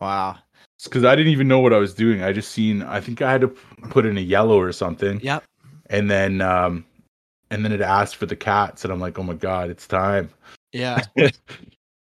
Wow. 0.00 0.36
Because 0.84 1.04
I 1.04 1.16
didn't 1.16 1.32
even 1.32 1.48
know 1.48 1.58
what 1.58 1.72
I 1.72 1.78
was 1.78 1.94
doing. 1.94 2.22
I 2.22 2.32
just 2.32 2.52
seen. 2.52 2.82
I 2.82 3.00
think 3.00 3.22
I 3.22 3.32
had 3.32 3.40
to 3.40 3.48
put 3.48 4.06
in 4.06 4.16
a 4.18 4.20
yellow 4.20 4.60
or 4.60 4.70
something, 4.72 5.18
Yep. 5.20 5.42
and 5.90 6.08
then 6.10 6.40
um, 6.42 6.84
and 7.50 7.64
then 7.64 7.72
it 7.72 7.80
asked 7.80 8.16
for 8.16 8.26
the 8.26 8.36
cats, 8.36 8.84
and 8.84 8.92
I'm 8.92 9.00
like, 9.00 9.18
oh 9.18 9.22
my 9.22 9.34
god, 9.34 9.70
it's 9.70 9.86
time. 9.86 10.30
Yeah. 10.72 11.02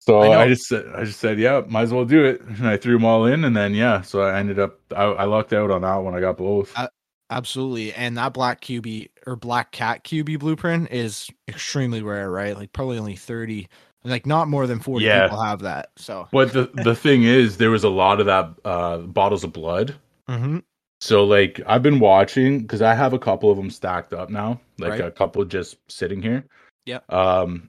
So 0.07 0.19
I. 0.21 0.43
I, 0.43 0.49
just 0.49 0.67
said, 0.67 0.85
I 0.95 1.05
just 1.05 1.19
said, 1.19 1.39
yeah, 1.39 1.63
might 1.67 1.81
as 1.85 1.93
well 1.93 2.05
do 2.05 2.27
it, 2.27 2.43
and 2.43 2.69
I 2.69 2.77
threw 2.77 2.93
them 2.93 3.07
all 3.07 3.25
in, 3.25 3.43
and 3.43 3.57
then 3.57 3.73
yeah, 3.73 4.03
so 4.03 4.21
I 4.21 4.39
ended 4.39 4.59
up 4.59 4.79
I, 4.95 5.05
I 5.05 5.25
lucked 5.25 5.55
out 5.55 5.71
on 5.71 5.81
that 5.81 5.97
one. 5.97 6.15
I 6.15 6.21
got 6.21 6.37
both. 6.37 6.73
I- 6.77 6.89
Absolutely. 7.31 7.95
And 7.95 8.19
that 8.19 8.35
black 8.35 8.61
QB 8.61 9.09
or 9.27 9.35
black 9.35 9.73
cat 9.73 10.05
QB 10.05 10.39
blueprint 10.41 10.91
is 10.93 11.31
extremely 11.49 12.03
rare, 12.03 12.31
right? 12.31 12.55
Like 12.55 12.75
probably 12.75 12.99
only 12.99 13.17
30, 13.17 13.67
like 14.05 14.27
not 14.27 14.47
more 14.47 14.67
than 14.67 14.79
40 14.79 15.07
Yeah. 15.07 15.25
people 15.25 15.43
have 15.43 15.61
that. 15.61 15.89
So, 15.97 16.29
But 16.31 16.53
the 16.53 16.71
the 16.85 16.95
thing 16.95 17.23
is, 17.23 17.57
there 17.57 17.71
was 17.71 17.83
a 17.83 17.89
lot 17.89 18.21
of 18.21 18.27
that 18.27 18.51
uh, 18.67 18.99
bottles 18.99 19.43
of 19.43 19.55
blood. 19.55 19.95
Mhm. 20.29 20.63
So 21.05 21.23
like 21.25 21.61
I've 21.67 21.83
been 21.83 22.01
watching 22.01 22.61
because 22.61 22.81
I 22.81 22.95
have 22.95 23.13
a 23.13 23.19
couple 23.19 23.51
of 23.51 23.59
them 23.59 23.69
stacked 23.69 24.15
up 24.15 24.31
now, 24.31 24.59
like 24.79 24.93
Right. 24.93 25.01
a 25.05 25.11
couple 25.11 25.45
just 25.45 25.77
sitting 25.89 26.23
here. 26.23 26.47
Yeah. 26.87 27.01
Um, 27.11 27.69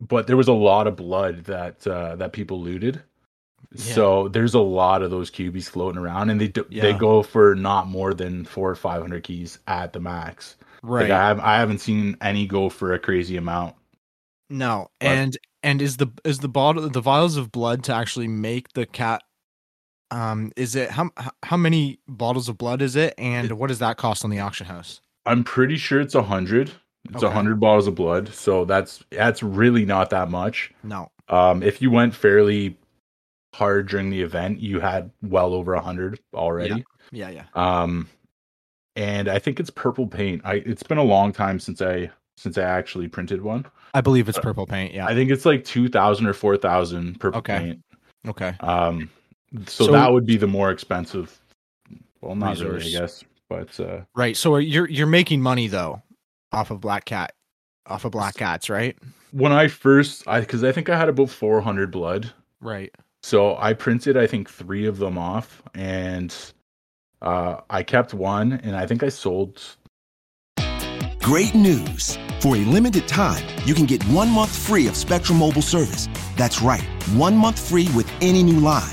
but 0.00 0.26
there 0.26 0.36
was 0.36 0.48
a 0.48 0.52
lot 0.52 0.88
of 0.88 0.96
blood 0.96 1.44
that 1.44 1.86
uh, 1.86 2.16
that 2.16 2.32
people 2.32 2.60
looted. 2.60 3.00
Yeah. 3.72 3.94
So 3.94 4.28
there's 4.28 4.54
a 4.54 4.60
lot 4.60 5.02
of 5.02 5.12
those 5.12 5.30
cubies 5.30 5.68
floating 5.68 6.00
around, 6.00 6.30
and 6.30 6.40
they 6.40 6.48
do, 6.48 6.64
they 6.70 6.92
go 6.92 7.22
for 7.22 7.54
not 7.54 7.86
more 7.86 8.12
than 8.14 8.44
four 8.44 8.68
or 8.68 8.74
five 8.74 9.00
hundred 9.00 9.22
keys 9.22 9.60
at 9.68 9.92
the 9.92 10.00
max. 10.00 10.56
right. 10.82 11.02
Like 11.02 11.12
I 11.12 11.28
have 11.28 11.38
I 11.38 11.56
haven't 11.58 11.78
seen 11.78 12.16
any 12.20 12.46
go 12.48 12.68
for 12.68 12.92
a 12.94 12.98
crazy 12.98 13.36
amount. 13.36 13.76
No, 14.50 14.88
But- 14.98 15.06
and 15.06 15.38
and 15.62 15.80
is 15.80 15.98
the 15.98 16.08
is 16.24 16.40
the 16.40 16.48
bottle 16.48 16.88
the 16.88 17.00
vials 17.00 17.36
of 17.36 17.52
blood 17.52 17.84
to 17.84 17.94
actually 17.94 18.28
make 18.28 18.72
the 18.72 18.86
cat? 18.86 19.22
Um, 20.14 20.52
is 20.56 20.76
it 20.76 20.90
how 20.90 21.10
how 21.42 21.56
many 21.56 21.98
bottles 22.06 22.48
of 22.48 22.56
blood 22.56 22.80
is 22.82 22.94
it, 22.94 23.14
and 23.18 23.52
what 23.58 23.66
does 23.66 23.80
that 23.80 23.96
cost 23.96 24.24
on 24.24 24.30
the 24.30 24.38
auction 24.38 24.66
house? 24.66 25.00
I'm 25.26 25.42
pretty 25.42 25.76
sure 25.76 26.00
it's 26.00 26.14
a 26.14 26.22
hundred. 26.22 26.70
It's 27.10 27.22
a 27.22 27.26
Okay. 27.26 27.34
hundred 27.34 27.58
bottles 27.58 27.86
of 27.88 27.94
blood, 27.96 28.28
so 28.32 28.64
that's 28.64 29.02
that's 29.10 29.42
really 29.42 29.84
not 29.84 30.10
that 30.10 30.30
much. 30.30 30.72
No, 30.84 31.10
Um, 31.28 31.62
if 31.62 31.82
you 31.82 31.90
went 31.90 32.14
fairly 32.14 32.76
hard 33.54 33.88
during 33.88 34.10
the 34.10 34.20
event, 34.22 34.60
you 34.60 34.80
had 34.80 35.10
well 35.22 35.52
over 35.52 35.74
a 35.74 35.80
hundred 35.80 36.20
already. 36.32 36.84
yeah, 37.10 37.30
yeah. 37.30 37.44
Um, 37.54 38.08
and 38.96 39.28
I 39.28 39.38
think 39.40 39.58
it's 39.60 39.70
purple 39.70 40.06
paint. 40.06 40.42
I 40.44 40.54
it's 40.64 40.82
been 40.84 40.98
a 40.98 41.02
long 41.04 41.32
time 41.32 41.58
since 41.58 41.82
I 41.82 42.10
since 42.36 42.56
I 42.56 42.62
actually 42.62 43.08
printed 43.08 43.42
one. 43.42 43.66
I 43.94 44.00
believe 44.00 44.28
it's 44.28 44.38
purple 44.38 44.66
paint. 44.66 44.94
Yeah. 44.94 45.06
I 45.06 45.14
think 45.14 45.30
it's 45.30 45.44
like 45.44 45.64
two 45.64 45.88
thousand 45.88 46.26
or 46.26 46.32
four 46.34 46.56
thousand 46.56 47.18
purple 47.20 47.38
Okay. 47.40 47.58
paint. 47.58 47.80
okay. 48.28 48.54
Um, 48.60 49.10
so, 49.66 49.86
So- 49.86 49.92
that 49.92 50.12
would 50.12 50.26
be 50.26 50.36
the 50.36 50.46
more 50.46 50.70
expensive. 50.70 51.40
Well, 52.20 52.34
not 52.34 52.58
really, 52.58 52.86
I 52.86 53.00
guess, 53.00 53.22
but 53.50 53.78
uh, 53.78 54.00
Right. 54.14 54.36
So 54.36 54.54
are- 54.54 54.60
you're 54.60 54.88
you're 54.88 55.06
making 55.06 55.42
money 55.42 55.66
though, 55.68 56.02
off 56.52 56.70
of 56.70 56.80
Black 56.80 57.04
Cat, 57.04 57.34
off 57.86 58.04
of 58.06 58.12
Black 58.12 58.34
Cats, 58.36 58.70
right? 58.70 58.96
when 59.32 59.50
I 59.52 59.66
first, 59.68 60.22
I 60.28 60.40
because 60.40 60.64
I 60.64 60.72
think 60.72 60.88
I 60.88 60.96
had 60.96 61.08
about 61.08 61.28
four 61.28 61.60
hundred 61.60 61.90
blood. 61.90 62.32
Right. 62.60 62.94
So 63.22 63.56
I 63.58 63.72
printed, 63.74 64.16
I 64.16 64.26
think, 64.26 64.48
three 64.50 64.86
of 64.86 64.98
them 64.98 65.18
off, 65.18 65.62
and 65.74 66.34
uh, 67.22 67.60
I 67.70 67.82
kept 67.82 68.14
one, 68.14 68.52
and 68.62 68.74
I 68.76 68.86
think 68.86 69.02
I 69.02 69.08
sold. 69.10 69.60
Great 71.20 71.54
news! 71.54 72.18
For 72.40 72.56
a 72.56 72.60
limited 72.60 73.08
time, 73.08 73.42
you 73.64 73.74
can 73.74 73.86
get 73.86 74.02
one 74.04 74.30
month 74.30 74.54
free 74.54 74.86
of 74.88 74.96
Spectrum 74.96 75.38
Mobile 75.38 75.62
service. 75.62 76.06
That's 76.36 76.60
right, 76.62 76.82
one 77.14 77.36
month 77.36 77.58
free 77.68 77.88
with 77.94 78.10
any 78.20 78.42
new 78.42 78.60
line. 78.60 78.92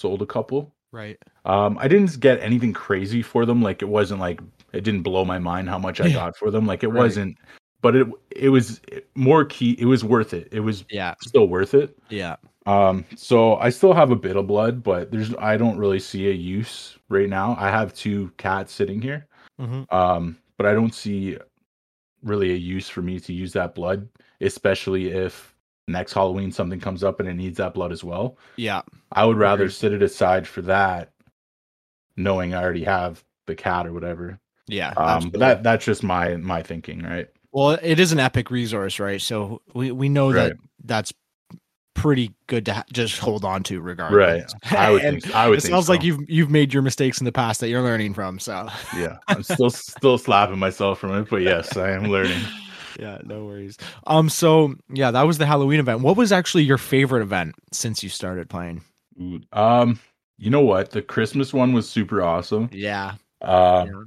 Sold 0.00 0.22
a 0.22 0.26
couple. 0.26 0.72
Right. 0.92 1.18
Um, 1.44 1.78
I 1.78 1.86
didn't 1.86 2.18
get 2.18 2.40
anything 2.40 2.72
crazy 2.72 3.22
for 3.22 3.46
them. 3.46 3.62
Like 3.62 3.82
it 3.82 3.88
wasn't 3.88 4.20
like 4.20 4.40
it 4.72 4.82
didn't 4.82 5.02
blow 5.02 5.24
my 5.24 5.38
mind 5.38 5.68
how 5.68 5.78
much 5.78 6.00
I 6.00 6.06
Yeah. 6.06 6.14
got 6.14 6.36
for 6.36 6.50
them. 6.50 6.66
Like 6.66 6.82
it 6.82 6.88
Right. 6.88 6.98
wasn't, 6.98 7.36
but 7.82 7.94
it 7.94 8.08
it 8.34 8.48
was 8.48 8.80
more 9.14 9.44
key. 9.44 9.76
It 9.78 9.84
was 9.84 10.02
worth 10.04 10.34
it. 10.34 10.48
It 10.52 10.60
was 10.60 10.84
Yeah. 10.90 11.14
still 11.22 11.46
worth 11.46 11.74
it. 11.74 11.96
Yeah. 12.08 12.36
Um, 12.66 13.04
so 13.16 13.56
I 13.56 13.70
still 13.70 13.94
have 13.94 14.10
a 14.10 14.16
bit 14.16 14.36
of 14.36 14.46
blood, 14.46 14.82
but 14.82 15.10
there's 15.12 15.34
I 15.36 15.56
don't 15.56 15.78
really 15.78 16.00
see 16.00 16.28
a 16.28 16.32
use 16.34 16.98
right 17.08 17.28
now. 17.28 17.56
I 17.58 17.68
have 17.70 17.94
two 17.94 18.32
cats 18.36 18.72
sitting 18.72 19.00
here. 19.00 19.26
Mm-hmm. 19.60 19.94
Um, 19.94 20.38
but 20.56 20.66
I 20.66 20.72
don't 20.74 20.94
see 20.94 21.38
really 22.22 22.50
a 22.52 22.56
use 22.56 22.88
for 22.88 23.02
me 23.02 23.18
to 23.20 23.32
use 23.32 23.52
that 23.54 23.74
blood, 23.74 24.08
especially 24.40 25.10
if 25.10 25.54
next 25.88 26.12
Halloween 26.12 26.52
something 26.52 26.80
comes 26.80 27.02
up 27.02 27.20
and 27.20 27.28
it 27.28 27.34
needs 27.34 27.58
that 27.58 27.74
blood 27.74 27.92
as 27.92 28.04
well. 28.04 28.38
Yeah. 28.56 28.82
I 29.12 29.24
would 29.24 29.36
rather 29.38 29.64
Agreed. 29.64 29.74
sit 29.74 29.92
it 29.92 30.02
aside 30.02 30.46
for 30.46 30.62
that, 30.62 31.12
knowing 32.16 32.54
I 32.54 32.62
already 32.62 32.84
have 32.84 33.22
the 33.46 33.54
cat 33.54 33.86
or 33.86 33.92
whatever. 33.92 34.38
Yeah. 34.68 34.90
Um, 34.96 35.30
but 35.30 35.40
that 35.40 35.62
that's 35.62 35.84
just 35.84 36.02
my 36.02 36.36
my 36.36 36.62
thinking, 36.62 37.02
right? 37.02 37.28
Well, 37.52 37.78
it 37.82 37.98
is 37.98 38.12
an 38.12 38.20
epic 38.20 38.50
resource, 38.50 39.00
right? 39.00 39.20
So 39.20 39.62
we 39.74 39.90
we 39.90 40.08
know 40.08 40.32
that 40.32 40.52
that's 40.84 41.12
pretty 41.94 42.32
good 42.46 42.64
to 42.66 42.72
ha- 42.74 42.84
just 42.92 43.18
hold 43.18 43.44
on 43.44 43.62
to, 43.64 43.80
regardless. 43.80 44.54
Right. 44.70 44.72
I 44.72 44.90
would 44.92 45.02
think. 45.22 45.34
I 45.34 45.48
would. 45.48 45.58
It 45.58 45.62
sounds 45.62 45.88
like 45.88 46.04
you've 46.04 46.20
you've 46.28 46.50
made 46.50 46.72
your 46.72 46.82
mistakes 46.82 47.20
in 47.20 47.24
the 47.24 47.32
past 47.32 47.60
that 47.60 47.68
you're 47.68 47.82
learning 47.82 48.14
from. 48.14 48.38
So 48.38 48.68
Yeah, 48.96 49.16
I'm 49.26 49.42
still 49.42 49.70
still 49.70 50.18
slapping 50.18 50.58
myself 50.58 51.00
from 51.00 51.14
it, 51.16 51.28
but 51.28 51.42
yes, 51.42 51.76
I 51.76 51.90
am 51.90 52.04
learning. 52.04 52.40
yeah, 52.98 53.18
no 53.24 53.44
worries. 53.44 53.76
Um, 54.06 54.28
so 54.28 54.74
yeah, 54.92 55.10
that 55.10 55.22
was 55.22 55.38
the 55.38 55.46
Halloween 55.46 55.80
event. 55.80 56.00
What 56.00 56.16
was 56.16 56.32
actually 56.32 56.64
your 56.64 56.78
favorite 56.78 57.22
event 57.22 57.54
since 57.72 58.02
you 58.02 58.08
started 58.08 58.48
playing? 58.48 58.82
Ooh, 59.20 59.40
Um, 59.52 60.00
you 60.38 60.50
know 60.50 60.62
what? 60.62 60.90
The 60.90 61.02
Christmas 61.02 61.52
one 61.52 61.72
was 61.72 61.88
super 61.88 62.22
awesome. 62.22 62.70
Yeah, 62.72 63.14
Uh, 63.42 63.86
Yeah. 63.88 64.02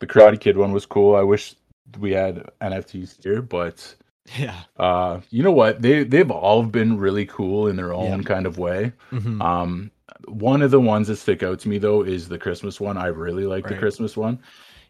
the 0.00 0.06
Karate 0.06 0.38
Kid 0.40 0.56
one 0.56 0.72
was 0.72 0.86
cool. 0.86 1.14
I 1.16 1.22
wish 1.22 1.54
we 1.98 2.12
had 2.12 2.50
NFTs 2.60 3.22
here, 3.22 3.42
but 3.42 3.94
yeah, 4.38 4.60
uh, 4.76 5.20
you 5.30 5.42
know 5.42 5.52
what? 5.52 5.82
They 5.82 6.04
they've 6.04 6.30
all 6.30 6.62
been 6.64 6.98
really 6.98 7.26
cool 7.26 7.68
in 7.68 7.76
their 7.76 7.92
own 7.92 8.20
Yeah. 8.20 8.22
kind 8.22 8.46
of 8.46 8.58
way. 8.58 8.92
Mhm. 9.12 9.40
Um, 9.42 9.90
one 10.26 10.62
of 10.62 10.70
the 10.70 10.80
ones 10.80 11.08
that 11.08 11.16
stick 11.16 11.42
out 11.42 11.58
to 11.60 11.68
me 11.68 11.78
though 11.78 12.02
is 12.02 12.28
the 12.28 12.38
Christmas 12.38 12.80
one. 12.80 12.96
I 12.96 13.06
really 13.08 13.44
like 13.46 13.66
the 13.66 13.74
Christmas 13.78 14.16
one. 14.16 14.38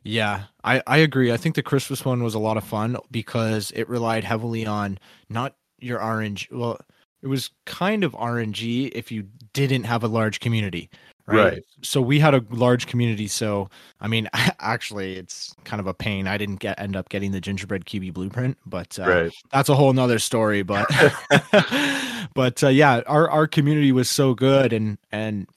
Yeah. 0.04 0.44
I 0.62 0.82
I 0.86 0.98
agree. 0.98 1.32
I 1.32 1.36
think 1.36 1.54
the 1.54 1.62
Christmas 1.62 2.04
one 2.04 2.22
was 2.22 2.34
a 2.34 2.38
lot 2.38 2.56
of 2.56 2.64
fun 2.64 2.96
because 3.10 3.72
it 3.72 3.88
relied 3.88 4.24
heavily 4.24 4.66
on 4.66 4.98
not 5.28 5.56
your 5.78 5.98
RNG. 5.98 6.52
Well, 6.52 6.78
it 7.22 7.26
was 7.26 7.50
kind 7.64 8.04
of 8.04 8.12
RNG 8.12 8.90
if 8.94 9.10
you 9.10 9.26
didn't 9.54 9.84
have 9.84 10.04
a 10.04 10.08
large 10.08 10.40
community. 10.40 10.90
Right? 11.26 11.44
Right. 11.44 11.62
So 11.80 12.02
we 12.02 12.20
had 12.20 12.34
a 12.34 12.44
large 12.50 12.86
community. 12.86 13.28
So 13.28 13.70
I 13.98 14.08
mean, 14.08 14.28
actually, 14.60 15.16
it's 15.16 15.54
kind 15.64 15.80
of 15.80 15.86
a 15.86 15.94
pain. 15.94 16.28
I 16.28 16.36
didn't 16.36 16.60
get 16.60 16.78
end 16.78 16.96
up 16.96 17.08
getting 17.08 17.32
the 17.32 17.40
gingerbread 17.40 17.86
QB 17.86 18.12
blueprint, 18.12 18.58
but 18.66 18.98
uh, 18.98 19.08
right. 19.08 19.32
that's 19.50 19.70
a 19.70 19.74
whole 19.74 19.92
nother 19.94 20.18
story 20.18 20.62
but 20.62 20.86
but 22.34 22.62
uh, 22.62 22.68
yeah 22.68 23.00
our 23.06 23.28
our 23.30 23.46
community 23.46 23.90
was 23.90 24.10
so 24.10 24.34
good 24.34 24.74
and 24.74 24.98
and 25.10 25.48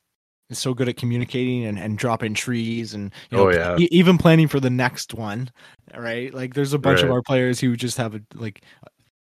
so 0.52 0.74
good 0.74 0.88
at 0.88 0.96
communicating 0.98 1.66
and, 1.66 1.78
and 1.78 1.98
dropping 1.98 2.34
trees 2.34 2.94
and 2.94 3.12
you 3.30 3.38
know 3.38 3.48
Oh, 3.48 3.52
yeah. 3.52 3.78
e- 3.78 3.90
even 3.92 4.18
planning 4.18 4.48
for 4.48 4.60
the 4.60 4.70
next 4.70 5.14
one 5.14 5.50
right 5.96 6.34
like 6.34 6.54
there's 6.54 6.74
a 6.74 6.80
bunch 6.80 7.02
of 7.02 7.12
our 7.12 7.22
players 7.22 7.60
who 7.60 7.76
just 7.76 7.98
have 7.98 8.16
a 8.16 8.22
like 8.36 8.62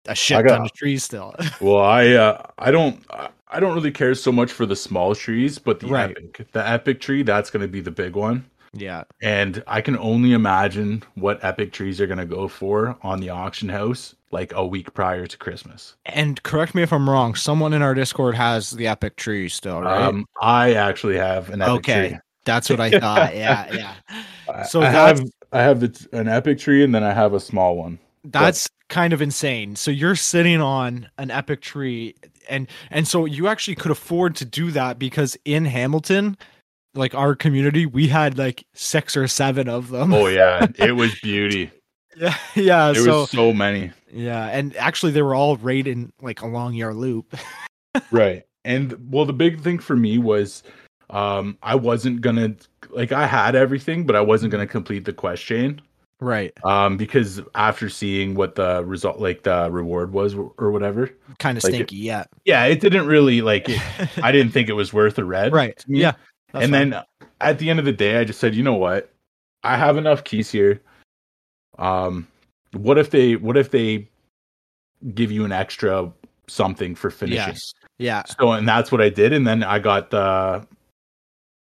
a 0.07 0.13
shit 0.15 0.45
got- 0.45 0.57
ton 0.57 0.65
of 0.65 0.73
trees 0.73 1.03
still 1.03 1.33
Well, 1.61 1.77
I 1.83 2.09
uh, 2.09 2.41
I 2.57 2.71
don't 2.71 3.03
I 3.47 3.59
don't 3.59 3.73
really 3.75 3.91
care 3.91 4.13
so 4.15 4.31
much 4.31 4.51
for 4.51 4.65
the 4.65 4.75
small 4.75 5.15
trees, 5.15 5.57
but 5.59 5.79
the 5.79 5.87
Right. 5.87 6.11
epic 6.11 6.47
the 6.51 6.67
epic 6.67 6.99
tree 6.99 7.23
that's 7.23 7.49
going 7.49 7.61
to 7.61 7.67
be 7.67 7.79
the 7.81 7.91
big 7.91 8.15
one. 8.15 8.45
Yeah 8.75 9.03
And 9.21 9.63
I 9.67 9.81
can 9.81 9.97
only 9.97 10.33
imagine 10.33 11.01
what 11.15 11.43
epic 11.43 11.71
trees 11.71 11.99
are 12.01 12.07
going 12.07 12.19
to 12.19 12.25
go 12.25 12.47
for 12.47 12.97
on 13.01 13.19
the 13.21 13.29
auction 13.29 13.69
house 13.69 14.15
like 14.31 14.51
a 14.53 14.65
week 14.65 14.93
prior 14.93 15.25
to 15.25 15.37
Christmas. 15.37 15.95
and 16.05 16.43
correct 16.43 16.75
me 16.75 16.83
if 16.83 16.91
i'm 16.91 17.09
wrong 17.09 17.35
someone 17.35 17.71
in 17.73 17.81
our 17.81 17.93
discord 17.93 18.35
has 18.35 18.71
the 18.71 18.85
epic 18.87 19.15
tree 19.15 19.47
still 19.49 19.81
right 19.81 20.01
Um, 20.03 20.25
I 20.41 20.73
actually 20.73 21.17
have 21.17 21.49
an 21.51 21.61
epic 21.61 21.73
okay 21.75 22.09
tree. 22.09 22.19
that's 22.43 22.69
what 22.69 22.79
i 22.81 22.89
thought 22.91 23.33
yeah 23.35 23.73
yeah 23.73 23.95
So 24.69 24.81
I 24.81 24.89
have 24.89 25.23
I 25.51 25.61
have 25.61 25.79
the, 25.79 26.07
an 26.11 26.27
epic 26.27 26.59
tree 26.59 26.83
and 26.83 26.93
then 26.93 27.03
I 27.03 27.13
have 27.13 27.33
a 27.33 27.39
small 27.39 27.77
one. 27.77 27.97
that's 28.25 28.67
kind 28.89 29.13
of 29.13 29.21
insane 29.21 29.75
so 29.75 29.89
you're 29.89 30.15
sitting 30.15 30.61
on 30.61 31.09
an 31.17 31.31
epic 31.31 31.61
tree 31.61 32.13
and 32.49 32.67
and 32.91 33.07
so 33.07 33.25
you 33.25 33.47
actually 33.47 33.73
could 33.75 33.89
afford 33.91 34.35
to 34.35 34.45
do 34.45 34.69
that 34.71 34.99
because 34.99 35.35
in 35.45 35.65
hamilton 35.65 36.37
like 36.95 37.13
our 37.15 37.35
community 37.35 37.85
we 37.85 38.07
had 38.07 38.37
like 38.37 38.65
six 38.73 39.15
or 39.17 39.27
seven 39.27 39.67
of 39.69 39.89
them 39.89 40.13
Oh 40.13 40.27
yeah, 40.27 40.65
it 40.77 40.93
was 40.93 41.13
beauty. 41.21 41.71
yeah 42.17 42.35
yeah 42.55 42.91
There 42.93 43.03
so 43.03 43.21
was 43.21 43.29
so 43.31 43.53
many. 43.53 43.91
yeah 44.11 44.47
and 44.47 44.75
actually 44.77 45.11
they 45.11 45.21
were 45.21 45.35
all 45.35 45.57
right 45.57 45.85
in 45.85 46.11
like 46.21 46.41
along 46.41 46.73
your 46.73 46.93
loop 46.93 47.35
right 48.11 48.43
and 48.63 48.95
well 49.11 49.25
the 49.25 49.33
big 49.33 49.61
thing 49.61 49.77
for 49.79 49.95
me 49.95 50.17
was 50.17 50.63
um 51.11 51.57
i 51.61 51.75
wasn't 51.75 52.21
gonna 52.21 52.55
like 52.91 53.11
I 53.11 53.25
had 53.27 53.55
everything, 53.55 54.05
but 54.05 54.15
I 54.15 54.21
wasn't 54.21 54.51
gonna 54.53 54.67
complete 54.67 55.03
the 55.03 55.11
quest 55.11 55.43
chain. 55.43 55.81
Right. 56.21 56.53
Um, 56.63 56.95
because 56.95 57.41
after 57.55 57.89
seeing 57.89 58.35
what 58.35 58.55
the 58.55 58.85
result, 58.85 59.19
like 59.19 59.43
the 59.43 59.69
reward 59.69 60.13
was 60.13 60.33
or 60.33 60.71
whatever, 60.71 61.09
Kind 61.39 61.57
of 61.57 61.63
Like, 61.65 61.73
stinky. 61.73 61.97
Yeah. 61.97 62.23
yeah, 62.45 62.63
it 62.65 62.79
didn't 62.79 63.07
really 63.07 63.41
like. 63.41 63.67
It, 63.67 63.81
I 64.23 64.31
didn't 64.31 64.53
think 64.53 64.69
it 64.69 64.73
was 64.73 64.93
worth 64.93 65.17
a 65.17 65.25
red. 65.25 65.51
right. 65.51 65.83
Yeah. 65.89 66.13
That's 66.55 66.65
and 66.65 66.73
fine. 66.73 66.89
then 66.91 67.03
at 67.41 67.59
the 67.59 67.69
end 67.69 67.79
of 67.79 67.85
the 67.85 67.91
day, 67.91 68.17
I 68.17 68.23
just 68.23 68.39
said, 68.39 68.55
you 68.55 68.63
know 68.63 68.73
what? 68.73 69.11
I 69.63 69.77
have 69.77 69.97
enough 69.97 70.23
keys 70.23 70.51
here. 70.51 70.81
Um, 71.77 72.27
what 72.71 72.97
if 72.97 73.09
they? 73.11 73.35
What 73.35 73.57
if 73.57 73.71
they 73.71 74.07
give 75.13 75.31
you 75.31 75.45
an 75.45 75.51
extra 75.51 76.11
something 76.47 76.95
for 76.95 77.09
finishing? 77.09 77.37
yes. 77.53 77.73
Yeah. 77.97 78.23
So, 78.39 78.51
and 78.51 78.67
that's 78.67 78.91
what 78.91 79.01
I 79.01 79.09
did, 79.09 79.31
and 79.33 79.45
then 79.47 79.63
I 79.63 79.79
got 79.79 80.09
the 80.11 80.65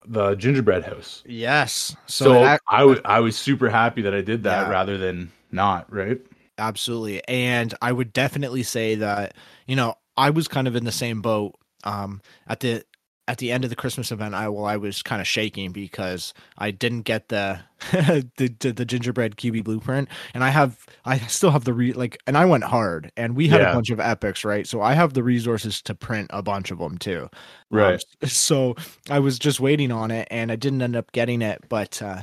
the 0.06 0.36
gingerbread 0.36 0.84
house. 0.84 1.24
Yes. 1.28 1.96
So, 2.08 2.26
So, 2.26 2.34
that- 2.42 2.62
I 2.68 2.84
was 2.84 3.00
I 3.06 3.20
was 3.20 3.38
super 3.38 3.70
happy 3.70 4.02
that 4.02 4.14
I 4.16 4.22
did 4.22 4.44
that 4.44 4.64
Yeah. 4.68 4.70
rather 4.70 4.98
than 4.98 5.32
not. 5.52 5.92
Right? 5.94 6.20
absolutely 6.58 7.26
and 7.28 7.74
i 7.82 7.92
would 7.92 8.14
definitely 8.14 8.62
say 8.62 8.94
that 8.94 9.34
you 9.68 9.76
know 9.76 9.96
i 10.18 10.30
was 10.30 10.48
kind 10.48 10.68
of 10.68 10.76
in 10.76 10.84
the 10.84 10.92
same 10.92 11.20
boat 11.22 11.56
um 11.86 12.22
at 12.48 12.60
the 12.60 12.84
at 13.28 13.38
the 13.38 13.51
end 13.51 13.63
of 13.63 13.69
the 13.69 13.76
christmas 13.76 14.11
event 14.11 14.34
i 14.36 14.47
well 14.49 14.65
i 14.65 14.76
was 14.76 15.01
kind 15.01 15.22
of 15.22 15.28
shaking 15.28 15.72
because 15.72 16.34
i 16.57 16.72
didn't 16.72 17.03
get 17.03 17.30
the 17.30 17.59
the, 17.91 18.53
the 18.59 18.72
the 18.74 18.86
gingerbread 18.86 19.36
qb 19.38 19.63
blueprint 19.63 20.09
and 20.34 20.43
i 20.43 20.49
have 20.49 20.86
i 21.05 21.17
still 21.19 21.51
have 21.51 21.63
the 21.63 21.74
re 21.74 21.93
like 21.93 22.17
and 22.28 22.38
i 22.38 22.45
went 22.45 22.63
hard 22.63 23.11
and 23.17 23.36
we 23.36 23.47
had 23.47 23.61
Yeah. 23.61 23.72
a 23.72 23.76
bunch 23.76 23.89
of 23.89 23.99
epics 23.99 24.43
right 24.43 24.67
so 24.67 24.82
i 24.82 24.93
have 24.93 25.13
the 25.13 25.24
resources 25.24 25.82
to 25.84 25.95
print 25.95 26.28
a 26.34 26.41
bunch 26.41 26.72
of 26.72 26.80
them 26.80 26.97
too 26.97 27.24
Um, 27.24 27.30
Right. 27.69 28.03
so 28.26 28.76
I 29.09 29.19
was 29.19 29.39
just 29.39 29.59
waiting 29.59 29.91
on 29.91 30.11
it 30.11 30.28
and 30.32 30.51
I 30.51 30.55
didn't 30.57 30.82
end 30.82 30.95
up 30.95 31.11
getting 31.13 31.41
it, 31.41 31.61
but 31.69 32.01
uh 32.01 32.22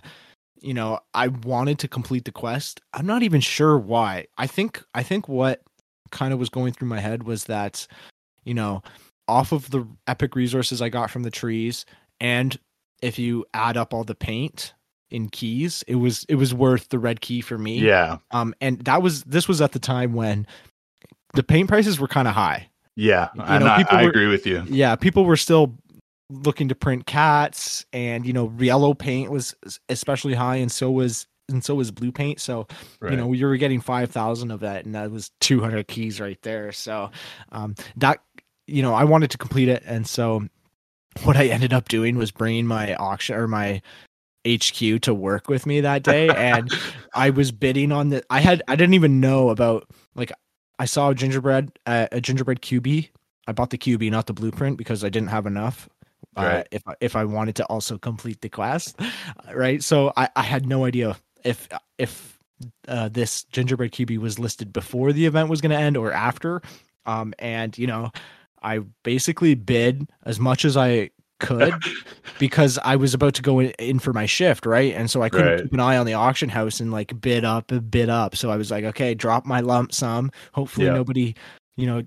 you 0.60 0.74
know, 0.74 0.98
I 1.14 1.28
wanted 1.28 1.78
to 1.80 1.88
complete 1.88 2.24
the 2.24 2.32
quest. 2.32 2.80
I'm 2.92 3.06
not 3.06 3.22
even 3.22 3.40
sure 3.40 3.78
why. 3.78 4.26
I 4.38 4.46
think 4.48 4.82
I 4.94 5.02
think 5.04 5.28
what 5.28 5.62
kind 6.10 6.32
of 6.32 6.38
was 6.40 6.48
going 6.50 6.72
through 6.72 6.88
my 6.88 7.00
head 7.00 7.22
was 7.24 7.44
that 7.44 7.86
you 8.44 8.54
know, 8.54 8.82
off 9.28 9.52
of 9.52 9.70
the 9.70 9.86
epic 10.06 10.34
resources 10.34 10.80
I 10.82 10.88
got 10.88 11.10
from 11.10 11.22
the 11.22 11.30
trees 11.30 11.84
and 12.20 12.58
if 13.02 13.18
you 13.18 13.44
add 13.54 13.76
up 13.76 13.94
all 13.94 14.02
the 14.04 14.14
paint 14.16 14.74
in 15.10 15.28
keys, 15.28 15.84
it 15.86 15.94
was 15.94 16.24
it 16.28 16.34
was 16.34 16.52
worth 16.52 16.88
the 16.88 16.98
red 16.98 17.20
key 17.20 17.40
for 17.40 17.56
me. 17.56 17.78
Yeah. 17.78 18.18
Um 18.32 18.54
and 18.60 18.80
that 18.86 19.02
was 19.02 19.22
this 19.24 19.46
was 19.46 19.60
at 19.62 19.72
the 19.72 19.78
time 19.78 20.14
when 20.14 20.46
the 21.34 21.42
paint 21.42 21.68
prices 21.68 22.00
were 22.00 22.08
kind 22.08 22.26
of 22.26 22.34
high. 22.34 22.68
Yeah. 22.96 23.28
You 23.36 23.42
and 23.42 23.64
I, 23.64 23.84
I 23.88 24.02
were- 24.04 24.10
agree 24.10 24.26
with 24.26 24.46
you. 24.46 24.64
yeah 24.68 24.96
people 24.96 25.24
were 25.24 25.36
still 25.36 25.74
looking 26.30 26.68
to 26.68 26.74
print 26.74 27.06
cats 27.06 27.86
and 27.92 28.26
you 28.26 28.32
know 28.32 28.52
yellow 28.58 28.92
paint 28.94 29.30
was 29.30 29.54
especially 29.88 30.34
high 30.34 30.56
and 30.56 30.70
so 30.70 30.90
was 30.90 31.26
and 31.48 31.64
so 31.64 31.74
was 31.74 31.90
blue 31.90 32.12
paint 32.12 32.38
so 32.38 32.66
Right. 33.00 33.12
you 33.12 33.16
know 33.16 33.32
you 33.32 33.46
were 33.46 33.56
getting 33.56 33.80
5000 33.80 34.50
of 34.50 34.60
that 34.60 34.84
and 34.84 34.94
that 34.94 35.10
was 35.10 35.30
200 35.40 35.88
keys 35.88 36.20
right 36.20 36.38
there 36.42 36.70
so 36.72 37.10
um 37.50 37.74
that 37.96 38.20
you 38.68 38.82
know 38.82 38.94
i 38.94 39.04
wanted 39.04 39.30
to 39.30 39.38
complete 39.38 39.68
it. 39.68 39.82
And 39.86 40.06
so 40.06 40.46
what 41.24 41.36
i 41.36 41.46
ended 41.46 41.72
up 41.72 41.88
doing 41.88 42.16
was 42.16 42.30
bringing 42.30 42.66
my 42.66 42.94
auction 42.94 43.34
or 43.36 43.48
my 43.48 43.82
HQ 44.46 45.00
to 45.02 45.12
work 45.12 45.48
with 45.48 45.66
me 45.66 45.80
that 45.82 46.02
day. 46.04 46.34
And 46.34 46.72
I 47.14 47.30
was 47.30 47.50
bidding 47.52 47.92
on 47.92 48.10
the 48.10 48.22
I 48.30 48.40
had 48.40 48.62
I 48.68 48.76
didn't 48.76 48.94
even 48.94 49.20
know 49.20 49.50
about 49.50 49.86
like 50.14 50.32
I 50.78 50.84
saw 50.86 51.10
a 51.10 51.14
gingerbread 51.14 51.72
uh, 51.86 52.06
a 52.12 52.20
gingerbread 52.20 52.62
QB 52.62 53.08
I 53.46 53.52
bought 53.52 53.70
the 53.70 53.78
QB 53.78 54.10
not 54.10 54.26
the 54.26 54.32
blueprint 54.32 54.78
because 54.78 55.02
I 55.04 55.08
didn't 55.08 55.28
have 55.30 55.46
enough 55.46 55.88
uh, 56.36 56.42
Right. 56.44 56.68
if 56.70 56.82
I- 56.86 56.94
if 57.00 57.16
I 57.16 57.24
wanted 57.24 57.56
to 57.56 57.64
also 57.66 57.98
complete 57.98 58.40
the 58.40 58.48
quest 58.48 58.98
right? 59.54 59.82
So 59.82 60.12
I 60.16 60.28
I 60.36 60.42
had 60.42 60.66
no 60.66 60.84
idea 60.84 61.16
if 61.44 61.68
if 61.98 62.38
uh, 62.86 63.08
this 63.08 63.44
gingerbread 63.44 63.92
QB 63.92 64.18
was 64.18 64.38
listed 64.38 64.72
before 64.72 65.12
the 65.12 65.26
event 65.26 65.48
was 65.48 65.60
going 65.60 65.70
to 65.72 65.76
end 65.78 65.96
or 65.96 66.12
after. 66.12 66.62
Um 67.06 67.34
and 67.38 67.76
you 67.76 67.86
know 67.88 68.12
I 68.62 68.80
basically 69.02 69.54
bid 69.54 70.08
as 70.24 70.38
much 70.40 70.64
as 70.64 70.76
I 70.76 71.10
could 71.40 71.72
because 72.38 72.78
I 72.84 72.96
was 72.96 73.14
about 73.14 73.34
to 73.34 73.42
go 73.42 73.58
in, 73.60 73.70
in 73.78 73.98
for 73.98 74.12
my 74.12 74.26
shift, 74.26 74.66
right? 74.66 74.94
And 74.94 75.10
so 75.10 75.22
I 75.22 75.28
couldn't 75.28 75.56
Right. 75.56 75.62
keep 75.62 75.72
an 75.72 75.80
eye 75.80 75.96
on 75.96 76.06
the 76.06 76.14
auction 76.14 76.48
house 76.48 76.80
and 76.80 76.90
like 76.92 77.20
bid 77.20 77.44
up 77.44 77.70
and 77.70 77.90
bid 77.90 78.08
up. 78.08 78.36
So 78.36 78.50
I 78.50 78.56
was 78.56 78.70
like, 78.70 78.84
okay, 78.84 79.14
drop 79.14 79.46
my 79.46 79.60
lump 79.60 79.92
sum. 79.92 80.30
Hopefully 80.54 80.86
Yeah. 80.86 80.94
nobody, 80.94 81.34
you 81.76 81.86
know, 81.86 82.02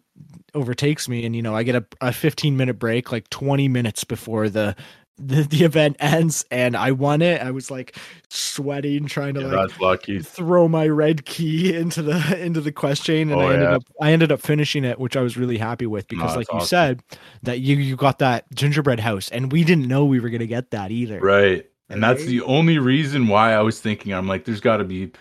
overtakes 0.53 1.07
me. 1.09 1.25
And 1.25 1.35
you 1.35 1.41
know, 1.41 1.55
I 1.55 1.63
get 1.63 1.75
a, 1.75 1.85
a 2.01 2.13
15 2.13 2.57
minute 2.57 2.79
break, 2.79 3.11
like 3.11 3.29
20 3.29 3.67
minutes 3.67 4.03
before 4.03 4.49
the 4.49 4.75
the, 5.21 5.43
the 5.43 5.63
event 5.63 5.97
ends, 5.99 6.45
and 6.51 6.75
I 6.75 6.91
won 6.91 7.21
it. 7.21 7.41
I 7.41 7.51
was 7.51 7.69
like 7.71 7.95
sweating, 8.29 9.05
trying 9.05 9.33
to 9.35 9.41
Yeah, 9.41 9.67
like 9.79 10.03
throw 10.23 10.67
my 10.67 10.87
red 10.87 11.25
key 11.25 11.75
into 11.75 12.01
the 12.01 12.37
into 12.43 12.61
the 12.61 12.71
quest 12.71 13.03
chain 13.03 13.31
and 13.31 13.39
Oh, 13.41 13.45
I 13.45 13.53
ended 13.53 13.69
yeah. 13.69 13.75
up 13.75 13.83
I 14.01 14.11
ended 14.11 14.31
up 14.31 14.41
finishing 14.41 14.83
it 14.83 14.99
which 14.99 15.15
I 15.17 15.21
was 15.21 15.37
really 15.37 15.57
happy 15.57 15.85
with 15.85 16.07
because 16.07 16.35
that's 16.35 16.49
like 16.49 16.61
you 16.61 16.65
said 16.65 17.01
that 17.43 17.59
you 17.59 17.75
you 17.77 17.95
got 17.95 18.19
that 18.19 18.45
gingerbread 18.53 18.99
house 18.99 19.29
and 19.29 19.51
we 19.51 19.63
didn't 19.63 19.87
know 19.87 20.05
we 20.05 20.19
were 20.19 20.29
going 20.29 20.39
to 20.39 20.47
get 20.47 20.71
that 20.71 20.91
either. 20.91 21.19
Right. 21.19 21.67
And 21.89 22.01
that's 22.01 22.25
the 22.25 22.41
only 22.43 22.77
reason 22.79 23.27
why 23.27 23.53
I 23.53 23.61
was 23.61 23.79
thinking 23.81 24.13
I'm 24.13 24.27
like 24.27 24.45
there's 24.45 24.61
got 24.61 24.77
to 24.77 24.83
be 24.85 25.11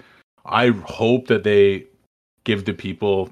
I 0.47 0.69
hope 0.69 1.27
that 1.29 1.43
they 1.45 1.87
give 2.45 2.65
the 2.65 2.73
people 2.73 3.31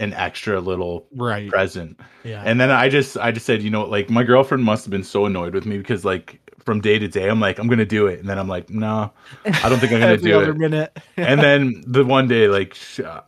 an 0.00 0.12
extra 0.14 0.58
little 0.60 1.06
Right. 1.14 1.48
present. 1.48 2.00
Yeah. 2.24 2.42
And 2.44 2.60
then 2.60 2.70
I 2.70 2.88
just 2.88 3.16
I 3.16 3.30
just 3.30 3.46
said, 3.46 3.62
you 3.62 3.70
know, 3.70 3.84
like 3.84 4.10
my 4.10 4.24
girlfriend 4.24 4.64
must 4.64 4.84
have 4.84 4.90
been 4.90 5.04
so 5.04 5.26
annoyed 5.26 5.54
with 5.54 5.66
me 5.66 5.78
because 5.78 6.04
like 6.04 6.40
from 6.64 6.80
day 6.80 6.98
to 6.98 7.06
day 7.08 7.28
I'm 7.28 7.38
like 7.40 7.58
I'm 7.58 7.68
going 7.68 7.78
to 7.78 7.86
do 7.86 8.06
it 8.06 8.18
and 8.20 8.28
then 8.28 8.38
I'm 8.38 8.48
like, 8.48 8.68
"No, 8.70 9.12
I 9.46 9.68
don't 9.68 9.78
think 9.78 9.92
I'm 9.92 10.00
gonna 10.04 10.12
Every 10.14 10.30
do 10.30 10.40
it." 10.40 10.56
minute. 10.58 10.96
and 11.16 11.40
then 11.40 11.84
the 11.86 12.04
one 12.04 12.26
day 12.28 12.48
like 12.48 12.76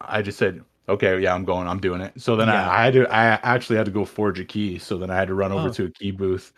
i 0.00 0.20
just 0.22 0.38
said 0.38 0.62
okay 0.88 1.18
yeah 1.20 1.32
i'm 1.34 1.44
going 1.44 1.68
i'm 1.68 1.78
doing 1.80 2.00
it 2.00 2.12
so 2.20 2.34
then 2.36 2.48
Yeah. 2.48 2.68
I, 2.68 2.80
I 2.80 2.84
had 2.84 2.94
to 2.94 3.14
i 3.14 3.24
actually 3.54 3.76
had 3.76 3.86
to 3.86 3.92
go 3.92 4.04
forge 4.04 4.40
a 4.40 4.44
key 4.44 4.78
so 4.78 4.98
then 4.98 5.10
i 5.10 5.14
had 5.16 5.28
to 5.28 5.34
run 5.34 5.52
over 5.52 5.68
Oh. 5.68 5.72
to 5.72 5.84
a 5.86 5.90
key 5.90 6.10
booth 6.10 6.52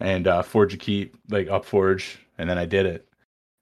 and 0.00 0.26
uh 0.28 0.42
forge 0.42 0.72
a 0.74 0.76
key 0.76 1.10
like 1.28 1.48
up 1.48 1.64
forge 1.64 2.18
and 2.38 2.48
then 2.48 2.56
i 2.56 2.64
did 2.64 2.86
it 2.86 3.08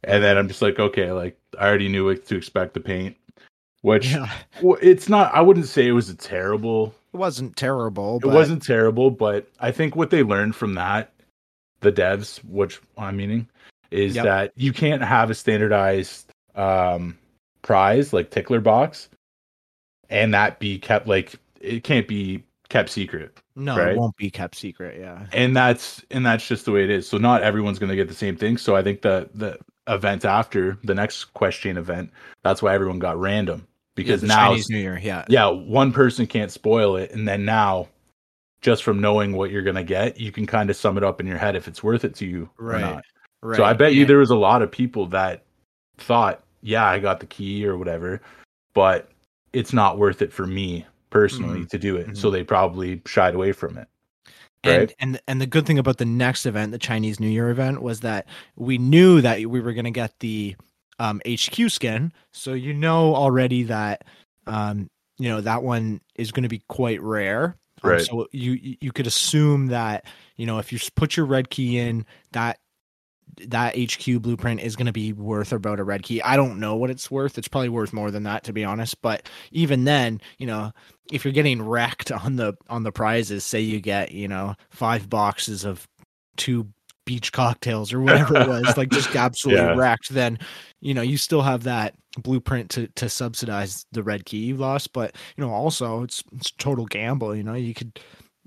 and 0.05 0.23
then 0.23 0.37
i'm 0.37 0.49
just 0.49 0.61
like 0.63 0.79
okay 0.79 1.11
like 1.13 1.39
i 1.59 1.67
already 1.67 1.89
knew 1.89 2.05
what 2.05 2.27
to 2.27 2.37
expect 2.37 2.75
the 2.75 2.81
paint 2.81 3.17
which 3.87 4.13
yeah. 4.13 4.29
well, 4.63 4.77
it's 4.83 5.09
not 5.09 5.33
i 5.33 5.41
wouldn't 5.41 5.69
say 5.69 5.87
it 5.87 5.93
was 5.93 6.09
a 6.09 6.15
terrible 6.17 6.93
It 7.15 7.19
wasn't 7.19 7.57
terrible, 7.57 8.17
it 8.17 8.23
but 8.23 8.35
wasn't 8.35 8.63
terrible 8.65 9.13
but 9.13 9.49
i 9.61 9.71
think 9.71 9.95
what 9.95 10.11
they 10.11 10.25
learned 10.25 10.57
from 10.57 10.75
that 10.75 11.13
the 11.81 11.93
devs 11.93 12.39
which 12.45 12.81
i'm 12.99 13.17
meaning 13.17 13.49
is 13.93 14.17
Yep. 14.17 14.25
that 14.25 14.53
you 14.57 14.73
can't 14.73 15.03
have 15.03 15.31
a 15.31 15.35
standardized 15.35 16.29
um 16.57 17.17
prize 17.63 18.13
like 18.13 18.31
tickler 18.31 18.61
box 18.61 19.09
and 20.11 20.35
that 20.35 20.59
be 20.59 20.79
kept 20.81 21.07
like 21.07 21.37
it 21.61 21.85
can't 21.85 22.09
be 22.09 22.43
kept 22.69 22.91
secret 22.91 23.39
no, 23.55 23.79
right? 23.79 23.93
it 23.93 23.97
won't 23.97 24.17
be 24.19 24.29
kept 24.29 24.55
secret, 24.55 24.99
yeah. 25.01 25.27
and 25.33 25.57
that's 25.57 26.05
and 26.11 26.27
that's 26.27 26.47
just 26.47 26.65
the 26.67 26.73
way 26.73 26.83
it 26.85 26.91
is 26.91 27.09
so 27.09 27.17
not 27.17 27.43
everyone's 27.43 27.79
going 27.79 27.89
to 27.89 27.97
get 27.97 28.09
the 28.09 28.15
same 28.15 28.37
thing 28.37 28.57
so 28.57 28.75
i 28.75 28.83
think 28.83 29.03
the 29.03 29.31
the 29.35 29.57
event 29.87 30.25
after 30.25 30.77
the 30.83 30.95
next 30.95 31.27
question 31.27 31.77
event 31.79 32.11
that's 32.43 32.61
why 32.61 32.75
everyone 32.75 32.99
got 32.99 33.17
random 33.19 33.67
because 33.97 34.23
Yeah, 34.23 34.29
now 34.29 34.49
Chinese 34.51 34.71
New 34.71 34.79
Year, 34.79 35.01
yeah. 35.03 35.25
yeah, 35.29 35.49
one 35.49 35.93
person 35.93 36.29
can't 36.29 36.53
spoil 36.53 36.97
it, 36.97 37.11
and 37.11 37.27
then 37.27 37.45
now, 37.45 37.89
just 38.61 38.85
from 38.85 39.01
knowing 39.01 39.33
what 39.33 39.51
you're 39.51 39.63
gonna 39.63 39.83
get, 39.83 40.21
you 40.21 40.31
can 40.31 40.47
kind 40.47 40.71
of 40.71 40.77
sum 40.77 40.97
it 40.97 41.03
up 41.03 41.21
in 41.21 41.27
your 41.27 41.39
head 41.39 41.57
if 41.57 41.67
it's 41.67 41.83
worth 41.83 42.05
it 42.05 42.15
to 42.17 42.27
you 42.27 42.49
or 42.61 42.67
Right. 42.67 42.81
not. 42.81 43.05
Right. 43.43 43.57
So 43.57 43.65
I 43.65 43.73
bet 43.73 43.95
you 43.95 44.07
there 44.07 44.19
was 44.19 44.31
a 44.31 44.37
lot 44.37 44.63
of 44.63 44.71
people 44.71 45.07
that 45.09 45.43
thought, 45.99 46.43
yeah, 46.63 46.85
I 46.87 46.99
got 46.99 47.21
the 47.21 47.27
key 47.27 47.67
or 47.67 47.77
whatever, 47.77 48.21
but 48.75 49.11
it's 49.53 49.73
not 49.73 49.99
worth 49.99 50.23
it 50.23 50.33
for 50.33 50.47
me 50.47 50.87
personally 51.11 51.61
Mm-hmm. 51.61 51.67
to 51.67 51.79
do 51.79 51.97
it. 51.97 52.17
So 52.17 52.31
they 52.31 52.45
probably 52.45 53.03
shied 53.07 53.35
away 53.35 53.53
from 53.53 53.79
it. 53.79 53.89
And, 54.65 54.79
right? 54.79 54.95
and 54.99 55.21
and 55.29 55.41
the 55.41 55.47
good 55.47 55.65
thing 55.65 55.79
about 55.79 55.99
the 55.99 56.05
next 56.05 56.45
event, 56.45 56.73
the 56.73 56.79
Chinese 56.79 57.21
New 57.21 57.29
Year 57.29 57.51
event, 57.51 57.83
was 57.83 58.01
that 58.01 58.27
we 58.57 58.79
knew 58.79 59.21
that 59.21 59.39
we 59.47 59.61
were 59.61 59.73
going 59.73 59.85
to 59.85 59.93
get 59.93 60.19
the 60.19 60.57
um, 60.99 61.21
HQ 61.27 61.71
skin. 61.71 62.13
So 62.33 62.53
you 62.55 62.73
know 62.73 63.15
already 63.15 63.65
that 63.65 64.05
um, 64.47 64.91
you 65.19 65.29
know 65.29 65.41
that 65.41 65.63
one 65.63 66.01
is 66.15 66.33
going 66.33 66.45
to 66.45 66.49
be 66.49 66.63
quite 66.69 67.01
rare. 67.03 67.57
Um, 67.83 67.91
Right. 67.91 68.03
so 68.07 68.27
you 68.33 68.53
you 68.53 68.77
you 68.81 68.93
could 68.93 69.07
assume 69.07 69.67
that 69.69 70.07
you 70.37 70.47
know 70.47 70.59
if 70.59 70.73
you 70.73 70.79
put 70.95 71.17
your 71.17 71.27
red 71.27 71.51
key 71.51 71.79
in 71.79 72.07
that 72.33 72.59
that 73.49 73.77
HQ 73.77 74.23
blueprint 74.23 74.61
is 74.61 74.77
going 74.77 74.87
to 74.87 74.93
be 74.93 75.13
worth 75.13 75.53
about 75.53 75.79
a 75.79 75.85
red 75.85 76.03
key. 76.03 76.23
I 76.23 76.37
don't 76.37 76.59
know 76.59 76.77
what 76.77 76.91
it's 76.91 77.11
worth. 77.11 77.37
It's 77.37 77.49
probably 77.49 77.69
worth 77.69 77.93
more 77.93 78.11
than 78.11 78.23
that 78.23 78.45
to 78.45 78.53
be 78.53 78.65
honest, 78.65 79.03
but 79.03 79.29
even 79.53 79.85
then, 79.85 80.21
you 80.39 80.47
know, 80.47 80.73
if 81.13 81.25
you're 81.25 81.33
getting 81.35 81.61
wrecked 81.61 82.11
on 82.25 82.37
the 82.37 82.55
on 82.69 82.83
the 82.83 82.93
prizes, 82.93 83.45
say 83.45 83.61
you 83.61 83.81
get, 83.81 84.13
you 84.13 84.29
know, 84.29 84.55
5 84.71 85.11
boxes 85.11 85.65
of 85.65 85.87
two 86.37 86.69
beach 87.07 87.33
cocktails 87.33 87.93
or 87.95 88.01
whatever 88.03 88.37
it 88.37 88.45
was, 88.45 88.77
like 88.77 88.91
just 88.91 89.17
absolutely 89.17 89.65
Yeah. 89.65 89.75
wrecked, 89.75 90.11
then 90.11 90.39
you 90.83 90.93
know, 90.95 91.03
you 91.03 91.17
still 91.17 91.43
have 91.43 91.63
that 91.65 91.95
blueprint 92.19 92.71
to 92.73 92.89
to 92.97 93.09
subsidize 93.09 93.87
the 93.93 94.03
red 94.03 94.27
key 94.27 94.39
you 94.39 94.57
lost, 94.57 94.93
but 94.93 95.17
you 95.37 95.45
know, 95.45 95.51
also 95.53 96.03
it's 96.03 96.23
it's 96.35 96.51
total 96.53 96.87
gamble, 96.87 97.35
you 97.35 97.43
know, 97.45 97.55
you 97.55 97.75
could 97.75 97.99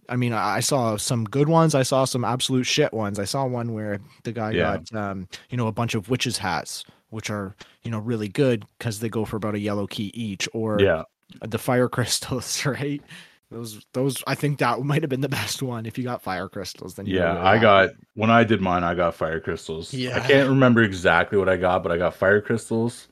I 0.10 0.16
mean, 0.16 0.34
I 0.34 0.60
saw 0.62 0.98
some 0.98 1.24
good 1.26 1.48
ones. 1.50 1.76
I 1.76 1.84
saw 1.84 2.04
some 2.06 2.26
absolute 2.26 2.66
shit 2.66 2.94
ones. 2.94 3.20
I 3.20 3.26
saw 3.26 3.46
one 3.46 3.74
where 3.74 4.00
the 4.24 4.32
guy 4.32 4.56
Yeah. 4.56 4.78
got, 4.80 4.96
um, 4.96 5.28
you 5.52 5.58
know, 5.58 5.68
a 5.68 5.72
bunch 5.72 5.94
of 5.96 6.10
witches 6.10 6.38
hats, 6.40 6.84
which 7.10 7.30
are, 7.30 7.56
you 7.84 7.92
know, 7.92 8.00
really 8.00 8.28
good 8.28 8.66
because 8.80 9.00
they 9.00 9.10
go 9.10 9.24
for 9.26 9.36
about 9.38 9.56
a 9.56 9.60
yellow 9.60 9.86
key 9.88 10.12
each, 10.16 10.50
or 10.54 10.82
Yeah. 10.82 11.04
the 11.42 11.60
fire 11.60 11.90
crystals, 11.96 12.66
right? 12.66 13.04
Those, 13.52 13.84
those, 13.94 14.24
I 14.28 14.36
think 14.36 14.60
that 14.60 14.80
might 14.82 15.02
have 15.02 15.10
been 15.10 15.22
the 15.22 15.30
best 15.42 15.62
one. 15.64 15.86
If 15.86 15.98
you 15.98 16.04
got 16.04 16.22
fire 16.22 16.48
crystals, 16.48 16.96
then 16.96 17.06
you 17.08 17.18
Yeah, 17.18 17.34
really 17.34 17.40
I 17.48 17.58
got 17.60 17.90
when 18.14 18.30
I 18.30 18.44
did 18.44 18.62
mine, 18.62 18.84
I 18.84 18.94
got 18.94 19.16
fire 19.16 19.40
crystals. 19.40 19.94
Yeah. 19.94 20.16
I 20.18 20.20
can't 20.20 20.50
remember 20.50 20.84
exactly 20.84 21.38
what 21.38 21.50
I 21.50 21.58
got, 21.58 21.82
but 21.84 21.92
I 21.92 21.98
got 21.98 22.14
fire 22.16 22.42
crystals. 22.42 23.08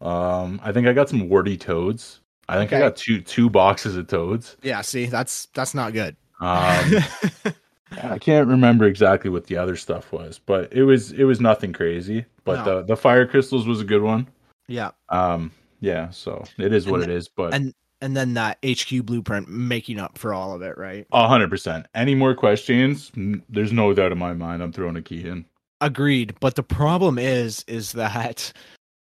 Um, 0.00 0.60
I 0.62 0.72
think 0.72 0.86
I 0.86 0.92
got 0.92 1.08
some 1.08 1.28
warty 1.28 1.56
toads. 1.56 2.20
I 2.48 2.56
think 2.56 2.72
I 2.72 2.78
got 2.78 2.96
two 2.96 3.20
two 3.20 3.50
boxes 3.50 3.96
of 3.96 4.06
toads. 4.06 4.56
Yeah, 4.62 4.80
see, 4.82 5.06
that's 5.06 5.46
that's 5.54 5.74
not 5.74 5.92
good. 5.92 6.16
Um, 6.40 6.94
I 8.02 8.18
can't 8.18 8.46
remember 8.48 8.84
exactly 8.86 9.30
what 9.30 9.46
the 9.46 9.56
other 9.56 9.74
stuff 9.76 10.12
was, 10.12 10.38
but 10.38 10.72
it 10.72 10.82
was 10.84 11.12
it 11.12 11.24
was 11.24 11.40
nothing 11.40 11.72
crazy. 11.72 12.24
But 12.44 12.64
No. 12.64 12.80
the 12.80 12.86
the 12.88 12.96
fire 12.96 13.26
crystals 13.26 13.66
was 13.66 13.80
a 13.80 13.84
good 13.84 14.02
one. 14.02 14.28
yeah, 14.68 14.90
Um, 15.08 15.50
yeah, 15.80 16.10
so 16.10 16.44
it 16.58 16.72
is 16.72 16.86
what 16.86 17.02
And 17.02 17.10
it 17.10 17.14
is. 17.14 17.28
But 17.28 17.54
and 17.54 17.74
and 18.00 18.16
then 18.16 18.34
that 18.34 18.58
HQ 18.64 19.04
blueprint 19.04 19.48
making 19.48 19.98
up 19.98 20.18
for 20.18 20.32
all 20.32 20.54
of 20.54 20.62
it, 20.62 20.78
right? 20.78 21.06
a 21.12 21.28
hundred 21.28 21.50
percent. 21.50 21.86
Any 21.94 22.14
more 22.14 22.34
questions? 22.34 23.10
There's 23.48 23.72
no 23.72 23.92
doubt 23.94 24.12
in 24.12 24.18
my 24.18 24.34
mind. 24.34 24.62
I'm 24.62 24.72
throwing 24.72 24.96
a 24.96 25.02
key 25.02 25.26
in. 25.26 25.44
Agreed. 25.80 26.34
But 26.40 26.56
the 26.56 26.62
problem 26.62 27.18
is, 27.18 27.64
is 27.68 27.92
that 27.92 28.52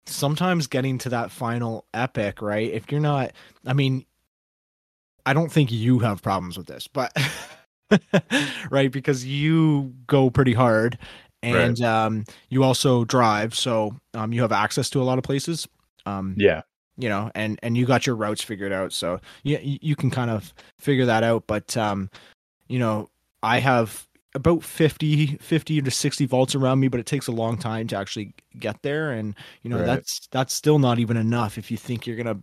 sometimes 0.06 0.68
getting 0.68 0.98
to 1.00 1.10
that 1.10 1.32
final 1.32 1.86
epic, 1.94 2.42
right? 2.42 2.72
If 2.72 2.92
you're 2.92 3.02
not, 3.02 3.32
I 3.66 3.74
mean, 3.74 4.06
I 5.26 5.34
don't 5.34 5.52
think 5.52 5.72
you 5.72 6.00
have 6.00 6.22
problems 6.22 6.58
with 6.58 6.68
this, 6.68 6.88
but 6.88 7.16
right 8.70 8.92
because 8.92 9.26
you 9.26 9.94
go 10.08 10.30
pretty 10.30 10.54
hard 10.54 10.98
and 11.42 11.82
um 11.82 12.24
you 12.50 12.64
also 12.64 13.06
drive 13.06 13.56
so 13.56 13.96
um 14.14 14.34
you 14.34 14.42
have 14.42 14.52
access 14.52 14.90
to 14.90 15.02
a 15.02 15.04
lot 15.04 15.18
of 15.18 15.24
places 15.24 15.68
um 16.06 16.36
Yeah, 16.38 16.62
you 17.00 17.10
know 17.10 17.32
and 17.36 17.60
and 17.64 17.78
you 17.78 17.86
got 17.86 18.06
your 18.06 18.16
routes 18.16 18.44
figured 18.44 18.74
out 18.74 18.94
so 18.94 19.20
you 19.44 19.60
you 19.64 19.96
can 19.96 20.12
kind 20.12 20.30
of 20.32 20.54
figure 20.80 21.06
that 21.06 21.24
out 21.24 21.46
but 21.48 21.78
um 21.78 22.10
you 22.68 22.80
know 22.80 23.10
i 23.44 23.60
have 23.60 24.08
about 24.36 24.64
50 24.64 25.38
50 25.38 25.82
to 25.82 25.92
60 25.92 26.26
volts 26.28 26.54
around 26.56 26.80
me 26.80 26.88
but 26.88 27.00
it 27.00 27.08
takes 27.08 27.28
a 27.28 27.32
long 27.32 27.58
time 27.58 27.88
to 27.88 27.98
actually 27.98 28.34
get 28.60 28.82
there 28.84 29.12
and 29.12 29.36
you 29.64 29.72
know 29.72 29.80
Right. 29.80 29.86
that's 29.86 30.28
that's 30.32 30.54
still 30.54 30.78
not 30.80 31.00
even 31.00 31.18
enough 31.18 31.58
if 31.58 31.72
you 31.72 31.78
think 31.78 32.06
you're 32.06 32.18
gonna 32.18 32.40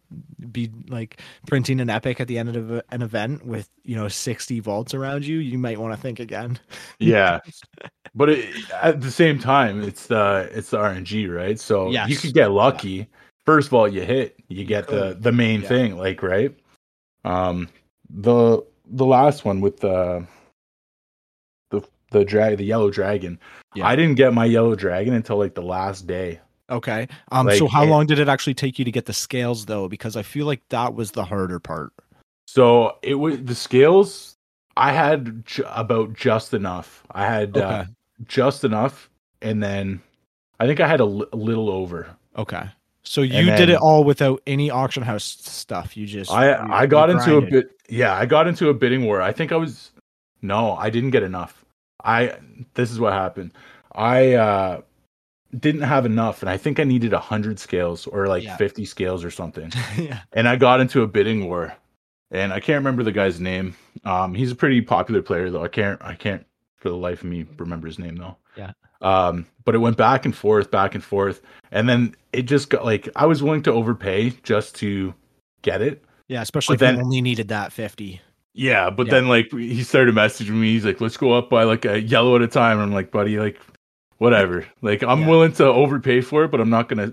be 0.51 0.71
like 0.89 1.21
printing 1.47 1.81
an 1.81 1.91
epic 1.91 2.21
at 2.21 2.29
the 2.29 2.39
end 2.39 2.57
of 2.57 2.71
an 2.91 3.03
event 3.03 3.47
with 3.47 3.69
you 3.85 3.95
know 3.97 4.09
60 4.09 4.61
volts 4.61 4.95
around 4.95 5.25
you 5.27 5.39
you 5.39 5.59
might 5.59 5.79
want 5.79 5.95
to 5.95 6.01
think 6.01 6.19
again 6.21 6.59
yeah. 6.99 7.41
but 8.15 8.31
it, 8.31 8.71
at 8.83 9.01
the 9.01 9.11
same 9.11 9.39
time, 9.39 9.83
it's 9.83 10.07
the 10.07 10.49
it's 10.53 10.71
the 10.71 10.79
RNG, 10.79 11.27
right? 11.29 11.59
So 11.59 11.99
you 12.03 12.17
Yes. 12.17 12.19
could 12.19 12.35
get 12.35 12.51
lucky. 12.51 13.09
First 13.45 13.69
of 13.69 13.75
all, 13.75 13.89
you 13.89 14.03
hit, 14.03 14.36
you 14.49 14.65
get 14.65 14.87
the 14.89 15.17
the 15.19 15.33
main 15.33 15.63
Yeah. 15.63 15.69
thing, 15.69 15.97
like 15.97 16.23
right. 16.23 16.55
Um, 17.25 17.69
the 18.11 18.63
the 18.87 19.05
last 19.07 19.45
one 19.45 19.61
with 19.61 19.81
the 19.81 20.27
the 21.71 21.83
the 22.11 22.25
drag 22.25 22.57
the 22.59 22.65
yellow 22.65 22.91
dragon. 22.91 23.39
Yeah. 23.75 23.87
I 23.87 23.97
didn't 23.97 24.15
get 24.15 24.33
my 24.33 24.45
yellow 24.45 24.75
dragon 24.75 25.13
until 25.15 25.37
like 25.39 25.55
the 25.55 25.63
last 25.63 26.07
day. 26.07 26.41
okay 26.69 27.07
um 27.31 27.49
so 27.53 27.69
how 27.69 27.85
it- 27.85 27.89
long 27.89 28.07
did 28.07 28.19
it 28.19 28.29
actually 28.29 28.55
take 28.55 28.77
you 28.79 28.85
to 28.85 28.91
get 28.91 29.07
the 29.07 29.13
scales 29.13 29.67
though 29.67 29.87
because 29.89 30.17
i 30.17 30.23
feel 30.23 30.47
like 30.47 30.61
that 30.71 30.95
was 30.95 31.13
the 31.13 31.25
harder 31.25 31.61
part 31.61 31.93
So 32.49 32.99
it 33.03 33.15
was 33.15 33.39
the 33.45 33.55
scales. 33.55 34.35
I 34.77 34.91
had 34.93 35.45
j- 35.47 35.63
about 35.67 36.13
just 36.15 36.53
enough. 36.55 37.03
I 37.11 37.25
had 37.25 37.57
uh, 37.57 37.85
just 38.27 38.63
enough, 38.65 39.09
and 39.41 39.63
then 39.63 40.01
I 40.61 40.67
think 40.67 40.81
I 40.81 40.87
had 40.89 41.01
a 41.01 41.05
li- 41.07 41.31
a 41.33 41.37
little 41.37 41.71
over. 41.71 42.07
Okay. 42.37 42.67
So 43.07 43.23
you 43.23 43.49
And 43.49 43.57
did 43.57 43.69
it 43.69 43.79
all 43.79 44.03
without 44.05 44.43
any 44.47 44.69
auction 44.71 45.03
house 45.03 45.25
stuff. 45.25 45.97
You 45.97 46.07
just 46.07 46.31
I 46.31 46.51
you- 46.51 46.73
I 46.73 46.87
got 46.87 47.09
into 47.09 47.37
a 47.37 47.41
bit. 47.41 47.71
Yeah, 47.89 48.15
I 48.15 48.27
got 48.27 48.49
into 48.49 48.69
a 48.69 48.75
bidding 48.75 49.05
war. 49.05 49.23
I 49.23 49.33
think 49.33 49.53
I 49.53 49.57
was. 49.57 49.93
No, 50.43 50.73
I 50.75 50.91
didn't 50.91 51.11
get 51.11 51.23
enough. 51.23 51.65
I. 52.05 52.37
This 52.75 52.91
is 52.91 52.99
what 52.99 53.13
happened. 53.13 53.53
I 53.95 54.35
uh 54.35 54.81
didn't 55.57 55.83
have 55.83 56.05
enough, 56.05 56.43
and 56.43 56.51
I 56.51 56.57
think 56.57 56.81
I 56.81 56.85
needed 56.85 57.13
a 57.13 57.19
hundred 57.21 57.59
scales 57.61 58.07
or 58.09 58.27
like 58.27 58.43
Yeah. 58.43 58.57
fifty 58.57 58.85
scales 58.85 59.25
or 59.25 59.31
something. 59.31 59.73
yeah. 59.97 60.21
and 60.33 60.49
I 60.49 60.57
got 60.57 60.81
into 60.81 61.03
a 61.03 61.07
bidding 61.07 61.47
war, 61.47 61.75
and 62.33 62.53
I 62.53 62.59
can't 62.61 62.79
remember 62.79 63.05
the 63.05 63.13
guy's 63.13 63.41
name. 63.41 63.77
Um, 64.05 64.35
he's 64.35 64.51
a 64.51 64.57
pretty 64.57 64.81
popular 64.83 65.23
player 65.23 65.49
though. 65.51 65.63
I 65.65 65.69
can't, 65.69 66.03
I 66.05 66.15
can't 66.15 66.45
for 66.77 66.89
the 66.91 66.97
life 66.97 67.21
of 67.23 67.29
me 67.31 67.47
remember 67.57 67.87
his 67.87 67.99
name 67.99 68.17
though. 68.17 68.37
Yeah. 68.57 68.73
Um, 69.03 69.47
but 69.65 69.75
it 69.75 69.79
went 69.79 69.97
back 69.97 70.25
and 70.25 70.35
forth, 70.35 70.71
back 70.71 70.95
and 70.95 71.03
forth, 71.05 71.43
and 71.73 71.89
then 71.89 72.15
it 72.33 72.43
just 72.43 72.71
got 72.71 72.85
like 72.85 73.09
I 73.17 73.27
was 73.27 73.43
willing 73.43 73.63
to 73.65 73.73
overpay 73.73 74.31
just 74.43 74.75
to 74.77 75.13
get 75.63 75.83
it. 75.83 76.05
Yeah, 76.29 76.43
especially 76.43 76.77
But 76.77 76.85
if 76.85 76.89
then- 76.91 76.97
you 76.99 77.05
only 77.05 77.21
needed 77.21 77.49
that 77.49 77.73
50. 77.73 78.21
Yeah, 78.55 78.89
but 78.91 79.07
Yeah. 79.07 79.13
then 79.15 79.29
like 79.29 79.53
he 79.53 79.83
started 79.83 80.15
messaging 80.15 80.51
me. 80.55 80.73
He's 80.73 80.85
like, 80.87 81.01
"Let's 81.01 81.17
go 81.19 81.33
up 81.33 81.51
by 81.51 81.65
like 81.65 81.85
a 81.85 82.01
yellow 82.01 82.37
at 82.37 82.43
a 82.43 82.49
time." 82.49 82.79
I'm 82.81 82.93
like, 82.93 83.11
"Buddy, 83.11 83.39
like, 83.39 83.61
whatever. 84.19 84.65
Like, 84.83 85.03
I'm 85.03 85.21
Yeah. 85.23 85.27
willing 85.29 85.53
to 85.55 85.67
overpay 85.67 86.23
for 86.23 86.45
it, 86.45 86.51
but 86.51 86.61
I'm 86.61 86.71
not 86.71 86.89
gonna 86.89 87.13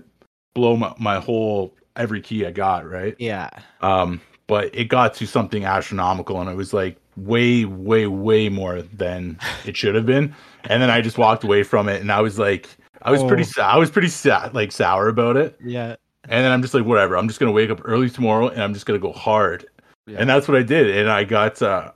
blow 0.54 0.76
my, 0.76 0.94
my 0.98 1.20
whole 1.20 1.74
every 1.96 2.20
key 2.22 2.46
I 2.46 2.50
got, 2.50 2.88
right?" 2.88 3.14
Yeah. 3.18 3.50
Um, 3.82 4.20
but 4.46 4.74
it 4.74 4.84
got 4.84 5.12
to 5.14 5.26
something 5.26 5.64
astronomical, 5.66 6.40
and 6.40 6.48
it 6.48 6.56
was 6.56 6.72
like 6.72 6.96
way, 7.16 7.64
way, 7.64 8.06
way 8.06 8.48
more 8.48 8.82
than 8.82 9.38
it 9.64 9.76
should 9.76 9.94
have 9.94 10.06
been. 10.06 10.34
And 10.64 10.82
then 10.82 10.90
I 10.90 11.00
just 11.00 11.18
walked 11.18 11.44
away 11.44 11.62
from 11.62 11.88
it, 11.88 12.00
and 12.00 12.10
I 12.10 12.20
was 12.20 12.38
like, 12.38 12.68
I 13.02 13.10
was 13.10 13.22
pretty, 13.22 13.42
Oh. 13.42 13.46
sa- 13.46 13.68
I 13.68 13.76
was 13.76 13.90
pretty 13.90 14.08
sa- 14.08 14.50
like 14.52 14.72
sour 14.72 15.08
about 15.08 15.36
it. 15.36 15.56
Yeah. 15.62 15.96
And 16.24 16.44
then 16.44 16.52
I'm 16.52 16.62
just 16.62 16.72
like, 16.72 16.84
whatever. 16.86 17.16
I'm 17.18 17.28
just 17.28 17.38
gonna 17.38 17.52
wake 17.52 17.70
up 17.70 17.82
early 17.84 18.08
tomorrow, 18.08 18.48
and 18.48 18.62
I'm 18.62 18.72
just 18.72 18.86
gonna 18.86 18.98
go 18.98 19.12
hard. 19.12 19.66
Yeah. 20.06 20.18
And 20.20 20.28
that's 20.30 20.48
what 20.48 20.56
I 20.56 20.62
did. 20.62 20.96
And 20.96 21.10
I 21.10 21.24
got, 21.24 21.60
uh, 21.60 21.92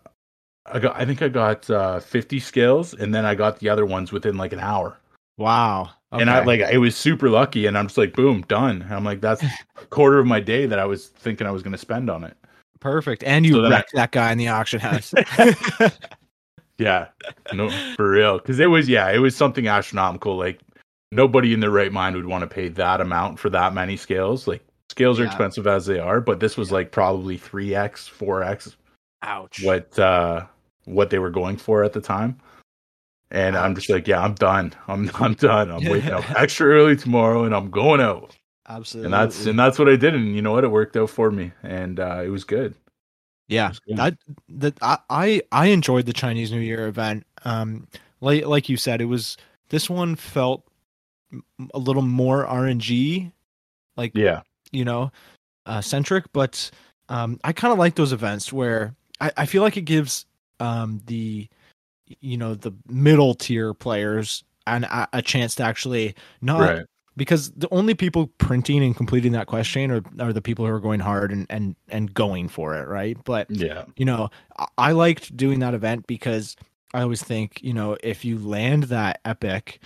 I 0.66 0.78
got, 0.78 0.96
I 1.00 1.06
think 1.06 1.22
I 1.22 1.28
got 1.28 1.68
uh, 1.70 2.00
50 2.00 2.38
scales, 2.40 2.92
and 2.94 3.14
then 3.14 3.24
I 3.24 3.34
got 3.34 3.58
the 3.58 3.68
other 3.70 3.86
ones 3.86 4.12
within 4.12 4.36
like 4.36 4.52
an 4.52 4.60
hour. 4.60 4.98
Wow. 5.38 5.90
And 6.10 6.30
I 6.30 6.42
like, 6.42 6.60
it 6.60 6.78
was 6.78 6.96
super 6.96 7.28
lucky. 7.28 7.66
And 7.66 7.76
I'm 7.76 7.86
just 7.86 7.98
like, 7.98 8.14
boom, 8.14 8.42
done. 8.48 8.80
And 8.82 8.94
I'm 8.94 9.04
like, 9.04 9.20
that's 9.20 9.42
a 9.80 9.86
quarter 9.86 10.18
of 10.18 10.26
my 10.26 10.40
day 10.40 10.64
that 10.66 10.78
I 10.78 10.84
was 10.86 11.08
thinking 11.08 11.46
I 11.46 11.50
was 11.50 11.62
gonna 11.62 11.78
spend 11.78 12.08
on 12.10 12.24
it. 12.24 12.36
Perfect. 12.80 13.22
And 13.24 13.44
you 13.46 13.52
So 13.54 13.62
then 13.62 13.72
I- 13.72 13.76
wrecked 13.76 13.92
that 13.94 14.10
guy 14.12 14.32
in 14.32 14.38
the 14.38 14.48
auction 14.48 14.80
house. 14.80 15.12
Yeah, 16.78 17.08
no, 17.52 17.70
for 17.96 18.08
real. 18.08 18.38
Because 18.38 18.60
it 18.60 18.66
was, 18.66 18.88
yeah, 18.88 19.10
it 19.10 19.18
was 19.18 19.34
something 19.36 19.66
astronomical. 19.66 20.36
Like 20.36 20.60
nobody 21.10 21.52
in 21.52 21.58
their 21.58 21.72
right 21.72 21.90
mind 21.90 22.14
would 22.14 22.26
want 22.26 22.42
to 22.42 22.46
pay 22.46 22.68
that 22.68 23.00
amount 23.00 23.40
for 23.40 23.50
that 23.50 23.74
many 23.74 23.96
scales. 23.96 24.46
Like 24.46 24.64
scales 24.88 25.18
are 25.18 25.24
expensive 25.24 25.66
as 25.66 25.86
they 25.86 25.98
are, 25.98 26.20
but 26.20 26.38
this 26.38 26.56
was 26.56 26.70
like 26.70 26.92
probably 26.92 27.36
three 27.36 27.74
x, 27.74 28.06
four 28.06 28.44
x 28.44 28.76
Ouch. 29.22 29.60
what 29.64 29.98
uh 29.98 30.46
what 30.84 31.10
they 31.10 31.18
were 31.18 31.30
going 31.30 31.56
for 31.56 31.82
at 31.82 31.92
the 31.94 32.00
time. 32.00 32.38
And 33.32 33.56
I'm 33.56 33.74
just 33.74 33.90
like, 33.90 34.06
yeah, 34.06 34.22
I'm 34.22 34.34
done. 34.34 34.72
I'm 34.86 35.10
I'm 35.16 35.34
done. 35.34 35.72
I'm 35.72 35.84
waking 35.84 36.12
up 36.12 36.30
extra 36.38 36.68
early 36.68 36.94
tomorrow, 36.96 37.42
and 37.42 37.56
I'm 37.56 37.70
going 37.70 38.00
out. 38.00 38.36
Absolutely. 38.68 39.06
And 39.06 39.14
that's 39.14 39.46
and 39.46 39.58
that's 39.58 39.78
what 39.78 39.88
I 39.88 39.96
did. 39.96 40.14
And 40.14 40.34
you 40.36 40.42
know 40.42 40.52
what? 40.52 40.64
It 40.64 40.68
worked 40.70 40.96
out 40.96 41.10
for 41.10 41.30
me, 41.30 41.52
and 41.62 41.98
uh, 41.98 42.22
it 42.24 42.28
was 42.28 42.44
good. 42.44 42.74
yeah 43.48 43.68
was 43.68 43.78
good. 43.80 43.96
that 43.96 44.16
that 44.48 44.78
I, 44.82 45.42
I 45.50 45.66
enjoyed 45.68 46.04
the 46.06 46.12
chinese 46.12 46.52
new 46.52 46.60
year 46.60 46.86
event 46.86 47.26
um 47.44 47.88
like 48.20 48.44
like 48.46 48.68
you 48.68 48.76
said 48.76 49.00
it 49.00 49.06
was 49.06 49.36
this 49.70 49.88
one 49.88 50.16
felt 50.16 50.64
a 51.72 51.78
little 51.78 52.02
more 52.02 52.46
rng 52.46 53.32
like 53.96 54.12
Yeah, 54.14 54.42
you 54.70 54.84
know 54.84 55.10
uh 55.66 55.80
centric 55.80 56.26
but 56.32 56.70
um 57.08 57.40
i 57.44 57.52
kind 57.52 57.72
of 57.72 57.78
like 57.78 57.94
those 57.94 58.12
events 58.12 58.52
where 58.52 58.94
I, 59.20 59.32
I 59.38 59.46
feel 59.46 59.62
like 59.62 59.76
it 59.76 59.82
gives 59.82 60.26
um 60.60 61.00
the 61.06 61.48
you 62.20 62.36
know 62.36 62.54
the 62.54 62.72
middle 62.86 63.34
tier 63.34 63.72
players 63.74 64.44
an 64.66 64.84
a, 64.84 65.08
a 65.14 65.22
chance 65.22 65.54
to 65.56 65.62
actually 65.64 66.14
not 66.42 66.60
right. 66.60 66.84
Because 67.18 67.50
the 67.52 67.68
only 67.70 67.94
people 67.94 68.28
printing 68.38 68.82
and 68.82 68.96
completing 68.96 69.32
that 69.32 69.46
question 69.46 69.90
are, 69.90 70.02
are 70.20 70.32
the 70.32 70.40
people 70.40 70.64
who 70.64 70.72
are 70.72 70.80
going 70.80 71.00
hard 71.00 71.30
and 71.30 71.46
and 71.50 71.76
and 71.88 72.14
going 72.14 72.48
for 72.48 72.74
it 72.76 72.88
right 72.88 73.18
but 73.24 73.50
Yeah, 73.50 73.84
you 73.96 74.06
know 74.06 74.30
I, 74.78 74.92
liked 74.92 75.36
doing 75.36 75.58
that 75.60 75.74
event 75.74 76.06
because 76.06 76.56
i 76.94 77.02
always 77.02 77.22
think 77.22 77.60
you 77.62 77.74
know 77.74 77.96
if 78.02 78.24
you 78.24 78.38
land 78.38 78.84
that 78.84 79.20
epic 79.26 79.80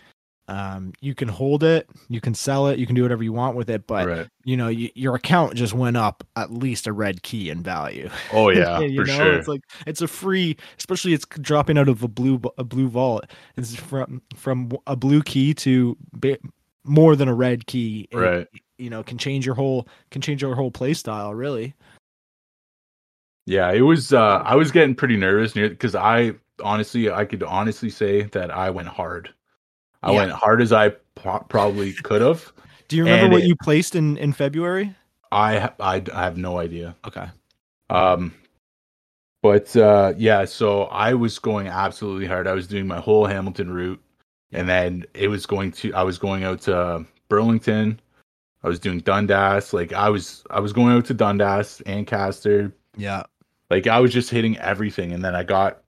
um 0.49 0.93
you 1.01 1.14
can 1.14 1.28
hold 1.28 1.62
it 1.62 1.89
you 2.09 2.20
can 2.20 2.35
sell 2.35 2.66
it 2.68 2.78
you 2.78 2.85
can 2.85 2.97
do 2.97 3.03
whatever 3.03 3.22
you 3.22 3.33
want 3.33 3.57
with 3.57 3.70
it 3.70 3.87
but 3.87 4.09
right. 4.09 4.26
you 4.45 4.57
know 4.57 4.66
y- 4.66 4.91
your 4.95 5.14
account 5.14 5.55
just 5.55 5.72
went 5.72 5.97
up 5.97 6.26
at 6.35 6.53
least 6.53 6.87
a 6.89 6.93
red 6.93 7.22
key 7.22 7.49
in 7.49 7.62
value 7.62 8.11
Oh 8.33 8.51
yeah, 8.51 8.80
you 8.80 9.03
for 9.03 9.09
know 9.09 9.16
sure. 9.18 9.35
it's 9.35 9.47
like 9.49 9.62
it's 9.87 10.03
a 10.03 10.09
free 10.09 10.57
especially 10.78 11.14
it's 11.14 11.24
dropping 11.41 11.78
out 11.78 11.89
of 11.89 12.03
a 12.03 12.09
blue 12.09 12.41
a 12.59 12.64
blue 12.64 12.89
vault 12.89 13.24
it's 13.57 13.74
from 13.76 14.20
from 14.35 14.72
a 14.89 14.97
blue 14.97 15.22
key 15.22 15.55
to 15.55 15.97
ba- 16.12 16.39
more 16.85 17.14
than 17.16 17.28
a 17.28 17.35
red 17.35 17.66
key 17.66 18.09
right. 18.12 18.49
you 18.78 18.91
know 18.91 19.03
can 19.03 19.16
change 19.18 19.47
your 19.47 19.55
whole 19.55 19.87
can 20.11 20.20
change 20.20 20.43
your 20.43 20.55
whole 20.55 20.70
play 20.70 20.93
style 20.95 21.33
really 21.35 21.74
Yeah, 23.47 23.72
it 23.72 23.80
was. 23.80 24.12
Uh, 24.12 24.43
I 24.45 24.55
was 24.55 24.70
getting 24.70 24.95
pretty 24.95 25.16
nervous 25.16 25.57
near 25.57 25.68
because 25.68 25.95
I 25.97 26.35
honestly, 26.62 27.11
I 27.11 27.24
could 27.24 27.43
honestly 27.43 27.91
say 27.91 28.22
that 28.22 28.53
I 28.53 28.70
went 28.70 28.87
hard. 28.89 29.30
I 30.03 30.12
Yeah. 30.12 30.18
went 30.18 30.33
hard 30.33 30.61
as 30.62 30.72
I 30.72 30.91
pro- 31.16 31.41
probably 31.49 31.93
could 31.93 32.22
have. 32.22 32.53
Do 32.89 32.97
you 32.97 33.03
remember 33.05 33.24
And 33.24 33.33
what 33.33 33.43
it- 33.43 33.49
you 33.49 33.57
placed 33.62 33.97
in 33.97 34.16
in 34.18 34.33
February? 34.33 34.95
I, 35.33 35.70
I 35.80 36.03
I 36.14 36.22
have 36.22 36.37
no 36.37 36.59
idea. 36.59 36.95
Okay. 37.05 37.26
Um, 37.91 38.33
but 39.43 39.74
uh, 39.76 40.12
yeah, 40.16 40.45
so 40.45 40.85
I 40.85 41.14
was 41.14 41.39
going 41.41 41.66
absolutely 41.66 42.26
hard. 42.26 42.47
I 42.47 42.53
was 42.53 42.68
doing 42.68 42.87
my 42.87 43.01
whole 43.01 43.26
Hamilton 43.26 43.70
route, 43.72 44.01
and 44.53 44.68
then 44.68 45.05
it 45.14 45.28
was 45.28 45.46
going 45.46 45.72
to. 45.72 45.92
I 45.94 46.03
was 46.03 46.18
going 46.18 46.44
out 46.44 46.61
to 46.62 47.05
Burlington. 47.28 48.00
I 48.62 48.68
was 48.68 48.78
doing 48.78 49.00
Dundas. 49.00 49.72
Like 49.72 49.92
I 49.92 50.09
was, 50.09 50.44
I 50.50 50.61
was 50.61 50.72
going 50.72 50.94
out 50.96 51.05
to 51.07 51.14
Dundas, 51.14 51.82
Ancaster. 51.86 52.72
Yeah. 52.96 53.24
Like 53.70 53.86
I 53.86 53.98
was 54.00 54.12
just 54.12 54.30
hitting 54.30 54.57
everything, 54.59 55.12
and 55.12 55.24
then 55.24 55.34
I 55.34 55.42
got 55.42 55.82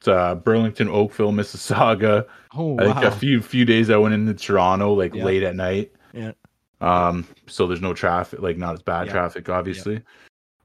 to 0.00 0.40
Burlington, 0.44 0.88
Oakville, 0.88 1.32
Mississauga. 1.32 2.26
Oh 2.54 2.78
I 2.78 2.84
think 2.84 2.96
wow. 2.96 3.08
a 3.08 3.10
few 3.10 3.42
few 3.42 3.64
days 3.64 3.90
I 3.90 3.96
went 3.98 4.14
into 4.14 4.34
Toronto, 4.34 4.92
like 4.94 5.14
Yeah. 5.14 5.24
late 5.24 5.42
at 5.42 5.54
night. 5.54 5.92
Yeah. 6.12 6.32
Um, 6.80 7.26
so 7.46 7.66
there's 7.66 7.80
no 7.80 7.94
traffic, 7.94 8.40
like 8.40 8.56
not 8.56 8.74
as 8.74 8.82
bad 8.82 9.06
Yeah. 9.06 9.12
traffic, 9.12 9.48
obviously. 9.48 10.02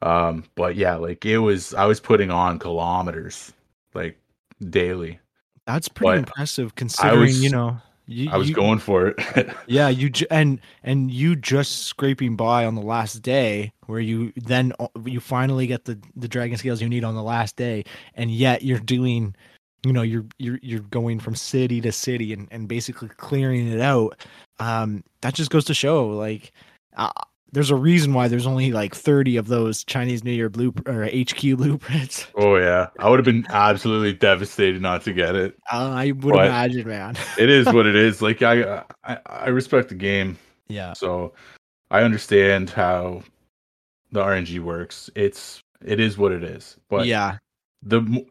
Um, 0.01 0.43
but 0.55 0.75
yeah, 0.75 0.95
like 0.95 1.25
it 1.25 1.37
was 1.37 1.73
I 1.73 1.85
was 1.85 1.99
putting 1.99 2.31
on 2.31 2.59
kilometers 2.59 3.53
like 3.93 4.17
daily. 4.69 5.19
That's 5.67 5.87
pretty 5.87 6.11
but 6.21 6.29
impressive 6.29 6.75
considering 6.75 7.21
was- 7.21 7.43
you 7.43 7.49
know 7.49 7.77
you, 8.07 8.29
I 8.29 8.35
was 8.37 8.49
you- 8.49 8.55
going 8.55 8.79
for 8.79 9.07
it. 9.07 9.49
Yeah, 9.67 9.87
you 9.87 10.09
ju- 10.09 10.25
and 10.29 10.59
and 10.83 11.09
you 11.09 11.35
just 11.35 11.83
scraping 11.83 12.35
by 12.35 12.65
on 12.65 12.75
the 12.75 12.81
last 12.81 13.21
day, 13.21 13.71
where 13.85 13.99
you 14.01 14.33
then 14.35 14.73
uh, 14.79 14.87
you 15.05 15.19
finally 15.21 15.67
get 15.67 15.85
the 15.85 15.97
the 16.15 16.27
dragon 16.27 16.57
scales 16.57 16.81
you 16.81 16.89
need 16.89 17.03
on 17.05 17.15
the 17.15 17.23
last 17.23 17.55
day, 17.55 17.85
and 18.15 18.29
yet 18.31 18.63
you're 18.63 18.79
doing, 18.79 19.33
you 19.85 19.93
know, 19.93 20.01
you're 20.01 20.25
you're 20.39 20.59
you're 20.61 20.81
going 20.81 21.19
from 21.19 21.35
city 21.35 21.79
to 21.81 21.91
city 21.91 22.33
and 22.33 22.47
and 22.51 22.67
basically 22.67 23.07
clearing 23.07 23.71
it 23.71 23.79
out. 23.79 24.17
Um, 24.59 25.03
that 25.21 25.33
just 25.35 25.51
goes 25.51 25.63
to 25.65 25.73
show, 25.73 26.07
like, 26.09 26.51
uh, 26.97 27.11
there's 27.53 27.69
a 27.69 27.75
reason 27.75 28.13
why 28.13 28.27
there's 28.27 28.47
only 28.47 28.71
like 28.71 28.95
30 28.95 29.37
of 29.37 29.47
those 29.47 29.83
Chinese 29.83 30.23
New 30.23 30.31
Year 30.31 30.49
blue 30.49 30.73
or 30.85 31.03
HQ 31.05 31.57
blueprints. 31.57 32.27
oh 32.35 32.55
yeah. 32.55 32.87
I 32.99 33.09
would 33.09 33.19
have 33.19 33.25
been 33.25 33.45
absolutely 33.49 34.13
devastated 34.13 34.81
not 34.81 35.03
to 35.03 35.13
get 35.13 35.35
it. 35.35 35.55
Uh, 35.71 35.89
I 35.89 36.11
would 36.11 36.33
But- 36.33 36.45
imagine, 36.47 36.87
man. 36.87 37.15
It 37.37 37.49
is 37.49 37.65
what 37.67 37.85
it 37.87 37.95
is. 37.95 38.21
Like 38.21 38.41
I 38.41 38.83
I, 39.03 39.17
I 39.25 39.47
respect 39.49 39.89
the 39.89 39.95
game. 39.95 40.37
yeah, 40.69 40.93
So 40.93 41.33
I 41.89 42.03
understand 42.03 42.69
how 42.69 43.23
the 44.11 44.21
RNG 44.21 44.59
works. 44.59 45.09
It's 45.15 45.61
it 45.83 45.99
is 45.99 46.17
what 46.17 46.31
it 46.31 46.43
is. 46.43 46.77
But 46.89 47.05
yeah, 47.05 47.37
the 47.83 48.25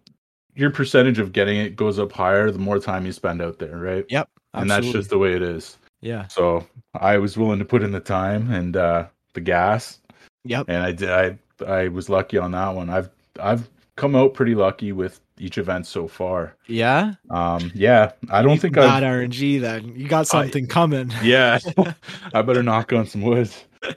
your 0.55 0.71
percentage 0.71 1.19
of 1.19 1.33
getting 1.33 1.57
it 1.59 1.77
goes 1.77 1.99
up 1.99 2.13
higher 2.13 2.51
the 2.51 2.59
more 2.59 2.79
time 2.79 3.07
you 3.07 3.13
spend 3.13 3.41
out 3.43 3.59
there, 3.59 3.77
right? 3.77 4.05
Yep, 4.09 4.29
And 4.55 4.71
that's 4.71 4.91
just 4.91 5.11
the 5.11 5.19
way 5.19 5.35
it 5.35 5.43
is. 5.43 5.79
Yeah, 6.01 6.27
So 6.29 6.67
I 6.95 7.19
was 7.19 7.37
willing 7.37 7.59
to 7.59 7.65
put 7.65 7.83
in 7.83 7.93
the 7.93 8.01
time 8.01 8.51
and 8.51 8.77
uh 8.77 9.07
the 9.35 9.41
gas 9.41 9.99
yep, 10.45 10.67
and 10.69 10.83
I 10.83 10.93
did 10.93 11.11
I 11.11 11.39
I 11.67 11.89
was 11.89 12.09
lucky 12.09 12.39
on 12.39 12.53
that 12.53 12.75
one. 12.75 12.91
I've 12.91 13.11
I've 13.39 13.69
come 13.97 14.17
out 14.17 14.35
pretty 14.35 14.55
lucky 14.55 14.93
with 14.93 15.21
each 15.39 15.59
event 15.59 15.87
so 15.87 16.09
far. 16.09 16.57
yeah. 16.67 17.15
Um 17.31 17.71
yeah, 17.75 18.13
I 18.31 18.43
don't 18.43 18.61
think 18.61 18.75
got 18.75 19.03
I've 19.03 19.31
RNG 19.31 19.61
then. 19.61 19.95
You 19.97 20.09
got 20.09 20.27
something 20.27 20.67
coming. 20.67 21.13
yeah, 21.23 21.59
I 22.35 22.43
better 22.43 22.63
knock 22.63 22.93
on 22.93 23.07
some 23.07 23.23
wood. 23.23 23.51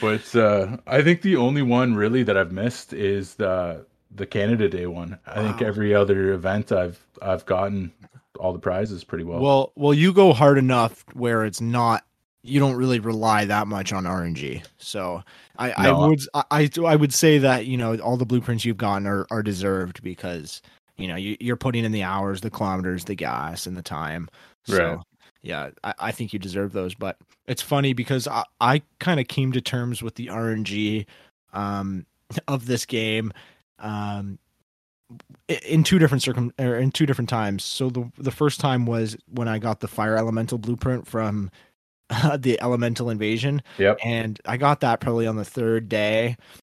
But 0.00 0.34
uh, 0.34 0.78
I 0.86 1.02
think 1.02 1.20
the 1.20 1.36
only 1.36 1.60
one 1.62 1.94
really 1.94 2.22
that 2.22 2.36
I've 2.36 2.52
missed 2.52 2.94
is 2.94 3.34
the 3.34 3.84
the 4.10 4.26
Canada 4.26 4.68
Day 4.68 4.86
one. 4.86 5.18
I 5.26 5.42
think 5.42 5.62
every 5.62 5.94
other 5.94 6.32
event 6.32 6.72
I've 6.72 6.98
I've 7.20 7.44
gotten 7.46 7.92
all 8.40 8.52
the 8.52 8.58
prizes 8.58 9.04
pretty 9.04 9.24
well. 9.24 9.40
Well, 9.40 9.72
well, 9.76 9.94
you 9.94 10.12
go 10.12 10.32
hard 10.32 10.58
enough 10.58 11.04
where 11.12 11.44
it's 11.44 11.60
not. 11.60 12.04
You 12.42 12.58
don't 12.58 12.74
really 12.74 13.00
rely 13.00 13.44
that 13.44 13.66
much 13.66 13.92
on 13.92 14.04
RNG. 14.04 14.64
So 14.78 15.22
I, 15.58 15.72
I 15.72 15.92
would, 15.92 16.20
I, 16.50 16.70
I 16.86 16.96
would 16.96 17.12
say 17.12 17.36
that 17.38 17.66
you 17.66 17.76
know 17.76 17.96
all 17.98 18.16
the 18.16 18.24
blueprints 18.24 18.64
you've 18.64 18.78
gotten 18.78 19.06
are, 19.06 19.26
are 19.30 19.42
deserved 19.42 20.02
because 20.02 20.62
you 20.96 21.06
know 21.06 21.16
you, 21.16 21.36
you're 21.38 21.56
putting 21.56 21.84
in 21.84 21.92
the 21.92 22.02
hours, 22.02 22.40
the 22.40 22.50
kilometers, 22.50 23.04
the 23.04 23.14
gas, 23.14 23.66
and 23.66 23.76
the 23.76 23.82
time. 23.82 24.28
So, 24.64 24.76
Right. 24.76 24.98
Yeah, 25.42 25.70
I, 25.84 25.94
I 25.98 26.12
think 26.12 26.32
you 26.32 26.38
deserve 26.38 26.72
those. 26.72 26.94
But 26.94 27.18
it's 27.46 27.62
funny 27.62 27.92
because 27.92 28.26
I, 28.26 28.44
I 28.60 28.82
kind 29.00 29.20
of 29.20 29.28
came 29.28 29.52
to 29.52 29.60
terms 29.60 30.02
with 30.02 30.14
the 30.14 30.28
RNG 30.28 31.06
um, 31.52 32.06
of 32.48 32.66
this 32.66 32.86
game 32.86 33.32
um, 33.78 34.38
in 35.66 35.82
two 35.84 35.98
different 35.98 36.22
circum 36.22 36.52
or 36.58 36.76
in 36.76 36.90
two 36.92 37.06
different 37.06 37.28
times. 37.30 37.64
So 37.64 37.90
the 37.90 38.10
the 38.18 38.30
first 38.30 38.60
time 38.60 38.86
was 38.86 39.16
when 39.28 39.48
I 39.48 39.58
got 39.58 39.80
the 39.80 39.88
fire 39.88 40.16
elemental 40.16 40.58
blueprint 40.58 41.06
from 41.06 41.50
the 42.38 42.58
elemental 42.60 43.10
invasion, 43.10 43.62
yep. 43.78 43.98
and 44.04 44.40
I 44.46 44.56
got 44.56 44.80
that 44.80 45.00
probably 45.00 45.26
on 45.26 45.36
the 45.36 45.44
third 45.44 45.88
day, 45.88 46.36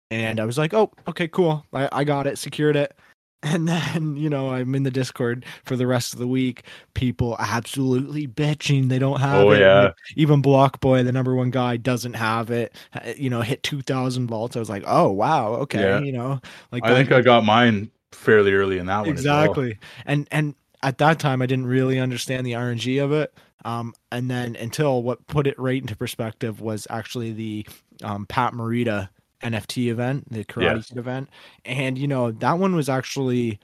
and 0.10 0.40
I 0.40 0.46
was 0.46 0.58
like, 0.58 0.74
oh, 0.74 0.92
okay, 1.08 1.28
cool, 1.28 1.66
I, 1.74 1.90
I 1.92 2.04
got 2.04 2.28
it, 2.28 2.38
secured 2.38 2.76
it. 2.76 2.96
And 3.44 3.68
then, 3.68 4.18
you 4.18 4.30
know, 4.30 4.52
I'm 4.52 4.76
in 4.76 4.84
the 4.84 4.92
Discord 4.92 5.46
for 5.66 5.76
the 5.76 5.88
rest 5.88 6.14
of 6.14 6.20
the 6.20 6.28
week. 6.28 6.62
People 6.94 7.36
absolutely 7.40 8.28
bitching 8.28 8.88
they 8.88 9.00
don't 9.00 9.20
have 9.20 9.48
Oh 9.48 9.50
it. 9.50 9.60
yeah. 9.60 9.94
Even 10.16 10.44
Block 10.44 10.80
Boy, 10.80 11.02
the 11.02 11.12
number 11.12 11.34
one 11.34 11.50
guy, 11.50 11.78
doesn't 11.78 12.14
have 12.14 12.52
it. 12.52 12.76
Uh, 12.94 13.14
You 13.18 13.32
know, 13.32 13.42
hit 13.42 13.64
two 13.64 13.82
thousand 13.82 14.28
volts. 14.28 14.56
I 14.56 14.60
was 14.60 14.70
like, 14.70 14.84
oh 14.86 15.10
wow, 15.12 15.54
okay. 15.56 15.82
Yeah. 15.82 16.00
You 16.02 16.12
know, 16.12 16.40
like 16.72 16.86
I 16.86 16.94
think 16.94 17.12
I 17.12 17.22
got 17.22 17.44
mine 17.44 17.90
fairly 18.12 18.54
early 18.54 18.78
in 18.78 18.86
that 18.86 19.06
one. 19.06 19.18
as 19.18 19.26
well. 19.26 19.44
exactly 19.44 19.78
and 20.06 20.28
and 20.32 20.56
at 20.84 20.98
that 20.98 21.20
time 21.20 21.42
i 21.42 21.46
didn't 21.46 21.66
really 21.68 22.00
understand 22.00 22.46
the 22.46 22.52
rng 22.54 23.04
of 23.04 23.12
it 23.12 23.34
um 23.66 23.94
and 24.12 24.30
then 24.30 24.56
until 24.58 25.02
what 25.04 25.26
put 25.28 25.48
it 25.48 25.58
right 25.60 25.82
into 25.82 25.96
perspective 25.96 26.62
was 26.62 26.86
actually 26.90 27.32
the 27.32 27.66
um 28.04 28.26
Pat 28.26 28.54
Morita 28.54 29.10
nft 29.44 29.78
event 29.88 30.32
the 30.32 30.44
karate. 30.46 30.88
Kid 30.88 30.98
event 30.98 31.30
and 31.66 31.98
you 31.98 32.08
know 32.08 32.32
that 32.32 32.58
one 32.60 32.76
was 32.76 32.90
actually 32.90 33.60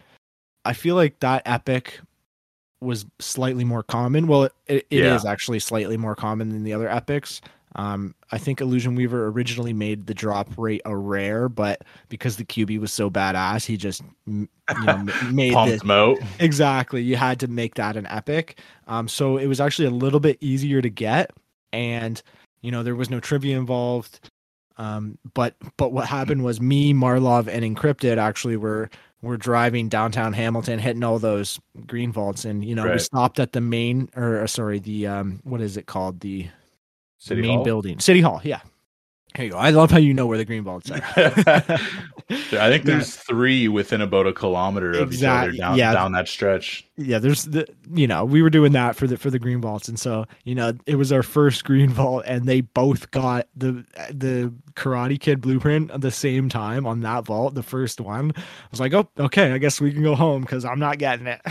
i 0.65 0.73
feel 0.73 0.95
like 0.95 1.19
that 1.19 1.41
epic 1.45 1.99
was 2.79 3.05
slightly 3.19 3.63
more 3.63 3.83
common 3.83 4.27
well 4.27 4.43
it, 4.45 4.53
it, 4.67 4.87
it 4.89 5.03
is 5.05 5.23
Yeah. 5.23 5.31
actually 5.31 5.59
slightly 5.59 5.97
more 5.97 6.15
common 6.15 6.49
than 6.49 6.63
the 6.63 6.73
other 6.73 6.89
epics 6.89 7.41
um, 7.77 8.15
I 8.31 8.39
think 8.39 8.59
Illusion 8.59 8.95
Weaver 8.95 9.27
originally 9.27 9.71
made 9.71 10.07
the 10.07 10.13
drop 10.13 10.49
rate 10.57 10.81
a 10.83 10.97
rare, 10.97 11.47
but 11.47 11.83
because 12.09 12.37
the 12.37 12.43
QB 12.43 12.79
was 12.79 12.91
so 12.91 13.09
badass, 13.09 13.65
he 13.65 13.77
just 13.77 14.01
you 14.25 14.47
know, 14.83 15.05
made 15.31 15.53
Pumped 15.53 15.71
this 15.71 15.81
them 15.81 15.87
exactly. 16.39 17.03
You 17.03 17.15
had 17.15 17.39
to 17.41 17.47
make 17.47 17.75
that 17.75 17.95
an 17.95 18.07
epic. 18.07 18.59
Um, 18.87 19.07
so 19.07 19.37
it 19.37 19.45
was 19.45 19.61
actually 19.61 19.87
a 19.87 19.91
little 19.91 20.19
bit 20.19 20.37
easier 20.41 20.81
to 20.81 20.89
get, 20.89 21.31
and 21.71 22.21
you 22.61 22.71
know 22.71 22.81
there 22.81 22.95
was 22.95 23.11
no 23.11 23.19
trivia 23.19 23.57
involved. 23.57 24.31
Um, 24.77 25.19
but 25.35 25.55
but 25.77 25.91
what 25.91 26.07
happened 26.07 26.43
was 26.43 26.59
me, 26.59 26.93
Marlov, 26.93 27.47
and 27.47 27.63
Encrypted 27.63 28.17
actually 28.17 28.57
were 28.57 28.89
were 29.21 29.37
driving 29.37 29.87
downtown 29.87 30.33
Hamilton, 30.33 30.79
hitting 30.79 31.03
all 31.03 31.19
those 31.19 31.59
green 31.85 32.11
vaults, 32.11 32.43
and 32.43 32.65
you 32.65 32.73
know 32.73 32.89
we 32.91 32.97
stopped 32.97 33.39
at 33.39 33.53
the 33.53 33.61
main 33.61 34.09
or 34.15 34.41
uh, 34.41 34.47
sorry 34.47 34.79
the 34.79 35.05
um 35.05 35.41
what 35.43 35.61
is 35.61 35.77
it 35.77 35.85
called 35.85 36.21
the 36.21 36.47
City 37.17 37.41
main 37.41 37.55
Hall? 37.55 37.63
building 37.63 37.99
City 37.99 38.21
Hall. 38.21 38.41
Yeah, 38.43 38.61
here 39.35 39.45
you 39.45 39.51
go. 39.51 39.57
I 39.57 39.69
love 39.69 39.91
how 39.91 39.97
you 39.97 40.13
know 40.13 40.25
where 40.25 40.37
the 40.37 40.45
green 40.45 40.63
vaults 40.63 40.89
are. 40.89 41.01
I 42.29 42.69
think 42.69 42.83
there's 42.85 43.15
three 43.15 43.67
within 43.67 44.01
about 44.01 44.25
a 44.25 44.33
kilometer 44.33 44.91
of 44.93 45.13
each 45.13 45.23
other 45.23 45.51
down 45.51 45.77
yeah. 45.77 45.93
down 45.93 46.11
that 46.13 46.27
stretch. 46.27 46.85
yeah 46.97 47.19
there's 47.19 47.45
the 47.45 47.67
you 47.93 48.07
know 48.07 48.25
we 48.25 48.41
were 48.41 48.49
doing 48.49 48.71
that 48.73 48.95
for 48.95 49.07
the 49.07 49.15
for 49.15 49.29
the 49.29 49.39
green 49.39 49.61
vaults 49.61 49.87
and 49.87 49.99
so 49.99 50.25
you 50.43 50.55
know 50.55 50.73
it 50.85 50.95
was 50.95 51.11
our 51.11 51.23
first 51.23 51.63
green 51.63 51.89
vault 51.93 52.23
and 52.25 52.45
they 52.45 52.61
both 52.61 53.11
got 53.11 53.47
the 53.55 53.85
the 54.09 54.51
karate 54.73 55.19
kid 55.19 55.39
blueprint 55.39 55.91
at 55.91 56.01
the 56.01 56.11
same 56.11 56.49
time 56.49 56.85
on 56.85 57.01
that 57.01 57.23
vault 57.23 57.53
the 57.53 57.63
first 57.63 58.01
one 58.01 58.33
i 58.35 58.43
was 58.71 58.79
like 58.79 58.93
oh 58.93 59.07
okay 59.19 59.51
i 59.51 59.57
guess 59.57 59.79
we 59.79 59.93
can 59.93 60.03
go 60.03 60.15
home 60.15 60.41
because 60.41 60.65
i'm 60.65 60.79
not 60.79 60.97
getting 60.97 61.27
it 61.27 61.41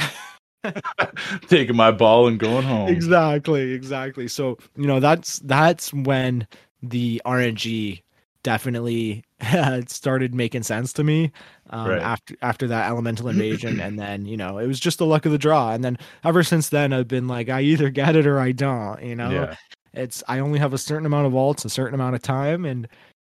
Taking 1.48 1.76
my 1.76 1.90
ball 1.90 2.26
and 2.28 2.38
going 2.38 2.64
home. 2.64 2.88
exactly 2.88 3.72
exactly 3.72 4.28
so 4.28 4.58
you 4.76 4.86
know 4.86 5.00
that's 5.00 5.38
that's 5.40 5.92
when 5.92 6.46
the 6.82 7.20
rng 7.26 8.02
definitely 8.42 9.24
started 9.88 10.34
making 10.34 10.62
sense 10.62 10.92
to 10.92 11.02
me 11.02 11.32
um, 11.70 11.88
Right. 11.90 12.02
after 12.02 12.36
after 12.42 12.68
that 12.68 12.88
elemental 12.88 13.28
invasion 13.34 13.80
and 13.80 13.98
then 13.98 14.24
you 14.24 14.36
know 14.36 14.58
it 14.58 14.66
was 14.66 14.78
just 14.78 14.98
the 14.98 15.06
luck 15.06 15.26
of 15.26 15.32
the 15.32 15.38
draw 15.38 15.72
and 15.72 15.82
then 15.84 15.98
ever 16.24 16.42
since 16.42 16.68
then 16.68 16.92
i've 16.92 17.08
been 17.08 17.26
like 17.28 17.48
i 17.48 17.60
either 17.60 17.90
get 17.90 18.14
it 18.16 18.26
or 18.26 18.38
i 18.38 18.52
don't 18.52 19.02
you 19.02 19.16
know 19.16 19.30
Yeah. 19.30 19.54
it's 19.94 20.22
i 20.28 20.38
only 20.38 20.58
have 20.60 20.72
a 20.72 20.78
certain 20.78 21.06
amount 21.06 21.26
of 21.26 21.32
vaults 21.32 21.64
a 21.64 21.70
certain 21.70 21.94
amount 21.94 22.14
of 22.14 22.22
time 22.22 22.64
and 22.64 22.86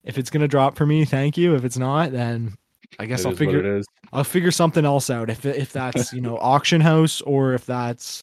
if 0.04 0.18
it's 0.18 0.30
gonna 0.30 0.48
drop 0.48 0.76
for 0.78 0.86
me 0.86 1.06
thank 1.06 1.38
you 1.38 1.56
if 1.56 1.66
it's 1.66 1.78
not 1.78 2.12
then 2.12 2.56
i 2.98 3.06
guess 3.06 3.22
It 3.26 3.28
i'll 3.28 3.36
figure 3.36 3.60
it 3.60 3.66
is. 3.66 3.86
i'll 4.14 4.24
figure 4.24 4.52
something 4.52 4.86
else 4.86 5.10
out 5.10 5.30
if 5.30 5.46
if 5.46 5.72
that's 5.72 6.12
you 6.14 6.22
know 6.22 6.38
auction 6.38 6.82
house 6.82 7.22
or 7.22 7.54
if 7.54 7.66
that's 7.66 8.22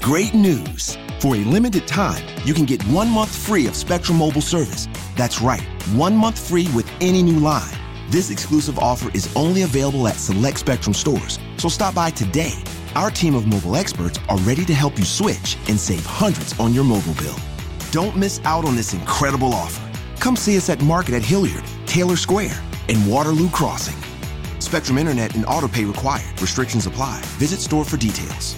Great 0.00 0.34
news! 0.34 0.96
For 1.18 1.34
a 1.34 1.38
limited 1.40 1.88
time, 1.88 2.24
you 2.44 2.54
can 2.54 2.64
get 2.64 2.80
one 2.84 3.10
month 3.10 3.34
free 3.34 3.66
of 3.66 3.74
Spectrum 3.74 4.18
Mobile 4.18 4.40
service. 4.40 4.86
That's 5.16 5.40
right, 5.40 5.64
one 5.96 6.14
month 6.14 6.38
free 6.48 6.68
with 6.76 6.88
any 7.00 7.24
new 7.24 7.40
line. 7.40 7.72
This 8.08 8.30
exclusive 8.30 8.78
offer 8.78 9.10
is 9.14 9.28
only 9.34 9.62
available 9.62 10.06
at 10.06 10.14
select 10.14 10.60
Spectrum 10.60 10.94
stores, 10.94 11.40
so 11.56 11.68
stop 11.68 11.96
by 11.96 12.10
today. 12.10 12.52
Our 12.94 13.10
team 13.10 13.34
of 13.34 13.48
mobile 13.48 13.74
experts 13.74 14.20
are 14.28 14.38
ready 14.38 14.64
to 14.66 14.74
help 14.74 14.96
you 14.96 15.04
switch 15.04 15.56
and 15.68 15.78
save 15.80 16.06
hundreds 16.06 16.56
on 16.60 16.72
your 16.72 16.84
mobile 16.84 17.14
bill. 17.14 17.36
Don't 17.90 18.16
miss 18.16 18.40
out 18.44 18.64
on 18.64 18.76
this 18.76 18.94
incredible 18.94 19.54
offer. 19.54 19.82
Come 20.20 20.36
see 20.36 20.56
us 20.56 20.70
at 20.70 20.80
Market 20.82 21.14
at 21.14 21.24
Hilliard, 21.24 21.64
Taylor 21.86 22.16
Square, 22.16 22.56
and 22.88 23.10
Waterloo 23.10 23.48
Crossing. 23.50 23.96
Spectrum 24.60 24.98
Internet 24.98 25.34
and 25.34 25.44
autopay 25.46 25.86
required. 25.86 26.40
Restrictions 26.40 26.86
apply. 26.86 27.20
Visit 27.38 27.60
store 27.60 27.84
for 27.84 27.96
details. 27.96 28.56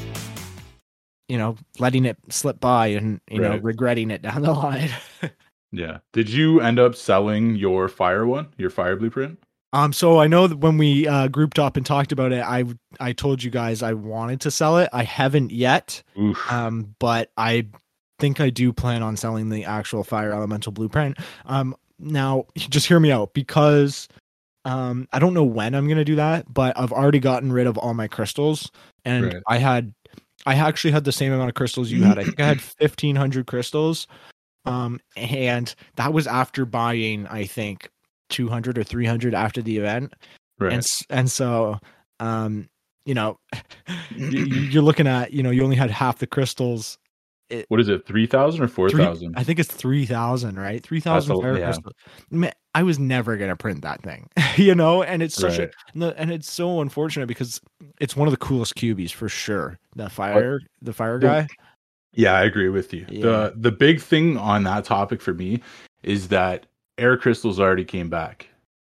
You 1.28 1.36
know, 1.36 1.56
letting 1.78 2.06
it 2.06 2.16
slip 2.30 2.58
by 2.60 2.88
and 2.88 3.20
you 3.30 3.40
know 3.40 3.56
regretting 3.58 4.10
it 4.10 4.22
down 4.22 4.42
the 4.42 4.52
line. 4.52 4.90
Yeah. 5.72 5.98
Did 6.12 6.28
you 6.28 6.60
end 6.60 6.78
up 6.78 6.94
selling 6.94 7.56
your 7.56 7.88
fire 7.88 8.26
one, 8.26 8.48
your 8.56 8.70
fire 8.70 8.96
blueprint? 8.96 9.38
Um, 9.74 9.92
so 9.92 10.18
I 10.18 10.26
know 10.26 10.46
that 10.46 10.58
when 10.58 10.78
we 10.78 11.06
uh, 11.06 11.28
grouped 11.28 11.58
up 11.58 11.76
and 11.76 11.84
talked 11.84 12.10
about 12.10 12.32
it, 12.32 12.42
I 12.42 12.64
I 13.00 13.12
told 13.12 13.42
you 13.42 13.50
guys 13.50 13.82
I 13.82 13.92
wanted 13.92 14.40
to 14.42 14.50
sell 14.50 14.78
it. 14.78 14.88
I 14.94 15.02
haven't 15.02 15.52
yet, 15.52 16.02
Oof. 16.18 16.50
um, 16.50 16.94
but 16.98 17.30
I 17.36 17.66
think 18.18 18.40
I 18.40 18.48
do 18.48 18.72
plan 18.72 19.02
on 19.02 19.18
selling 19.18 19.50
the 19.50 19.66
actual 19.66 20.04
fire 20.04 20.32
elemental 20.32 20.72
blueprint. 20.72 21.18
Um, 21.44 21.76
now 21.98 22.44
just 22.56 22.86
hear 22.86 23.00
me 23.00 23.10
out 23.10 23.32
because 23.34 24.08
um, 24.64 25.08
I 25.12 25.18
don't 25.18 25.34
know 25.34 25.44
when 25.44 25.74
I'm 25.74 25.88
gonna 25.88 26.04
do 26.04 26.16
that, 26.16 26.52
but 26.52 26.78
I've 26.78 26.92
already 26.92 27.20
gotten 27.20 27.52
rid 27.52 27.66
of 27.66 27.78
all 27.78 27.94
my 27.94 28.08
crystals, 28.08 28.70
and 29.04 29.26
Right. 29.26 29.42
I 29.46 29.58
had 29.58 29.92
I 30.46 30.54
actually 30.54 30.90
had 30.92 31.04
the 31.04 31.12
same 31.12 31.32
amount 31.32 31.48
of 31.48 31.54
crystals 31.54 31.90
you 31.90 32.02
had. 32.02 32.18
I 32.18 32.24
think 32.24 32.40
I 32.40 32.46
had 32.46 32.60
fifteen 32.78 33.16
hundred 33.16 33.46
crystals, 33.46 34.06
um, 34.66 35.00
and 35.16 35.74
that 35.96 36.12
was 36.12 36.26
after 36.26 36.64
buying 36.64 37.26
I 37.28 37.44
think 37.44 37.90
two 38.28 38.48
hundred 38.48 38.76
or 38.78 38.84
three 38.84 39.06
hundred 39.06 39.34
after 39.34 39.62
the 39.62 39.78
event 39.78 40.12
right. 40.58 40.72
and 40.74 40.86
and 41.08 41.30
so 41.30 41.78
um 42.20 42.68
you 43.06 43.14
know 43.14 43.38
you- 44.10 44.44
you- 44.44 44.60
you're 44.68 44.82
looking 44.82 45.06
at 45.06 45.32
you 45.32 45.42
know 45.42 45.50
you 45.50 45.64
only 45.64 45.76
had 45.76 45.90
half 45.90 46.18
the 46.18 46.26
crystals 46.26 46.98
what 47.68 47.80
is 47.80 47.88
it? 47.88 48.06
Three 48.06 48.26
thousand 48.26 48.62
or 48.62 48.68
four 48.68 48.90
Three- 48.90 49.04
thousand? 49.04 49.34
i 49.36 49.42
think 49.44 49.58
it's 49.58 49.72
3000 49.72 50.56
right 50.58 50.82
3000 50.82 51.32
a- 51.36 51.40
fire 51.40 51.58
yeah. 51.58 51.64
crystals 51.66 51.94
i 52.74 52.82
was 52.82 52.98
never 52.98 53.36
gonna 53.36 53.56
print 53.56 53.82
that 53.82 54.02
thing 54.02 54.28
you 54.56 54.74
know 54.74 55.02
and 55.02 55.22
it's 55.22 55.34
such 55.34 55.58
Right. 55.58 55.70
a 55.96 56.20
and 56.20 56.30
it's 56.30 56.50
so 56.50 56.80
unfortunate 56.80 57.26
because 57.26 57.60
it's 58.00 58.14
one 58.16 58.28
of 58.28 58.32
the 58.32 58.38
coolest 58.38 58.74
cubies 58.74 59.12
for 59.12 59.28
sure 59.28 59.78
the 59.96 60.08
fire 60.10 60.60
the 60.82 60.92
fire 60.92 61.18
guy 61.18 61.46
Yeah, 62.14 62.32
I 62.34 62.42
agree 62.44 62.68
with 62.70 62.92
you. 62.92 63.06
Yeah. 63.08 63.22
The 63.22 63.54
the 63.56 63.72
big 63.72 64.00
thing 64.00 64.36
on 64.38 64.64
that 64.64 64.84
topic 64.84 65.20
for 65.20 65.34
me 65.34 65.60
is 66.02 66.28
that 66.28 66.66
air 66.98 67.16
crystals 67.16 67.60
already 67.60 67.84
came 67.84 68.08
back, 68.10 68.48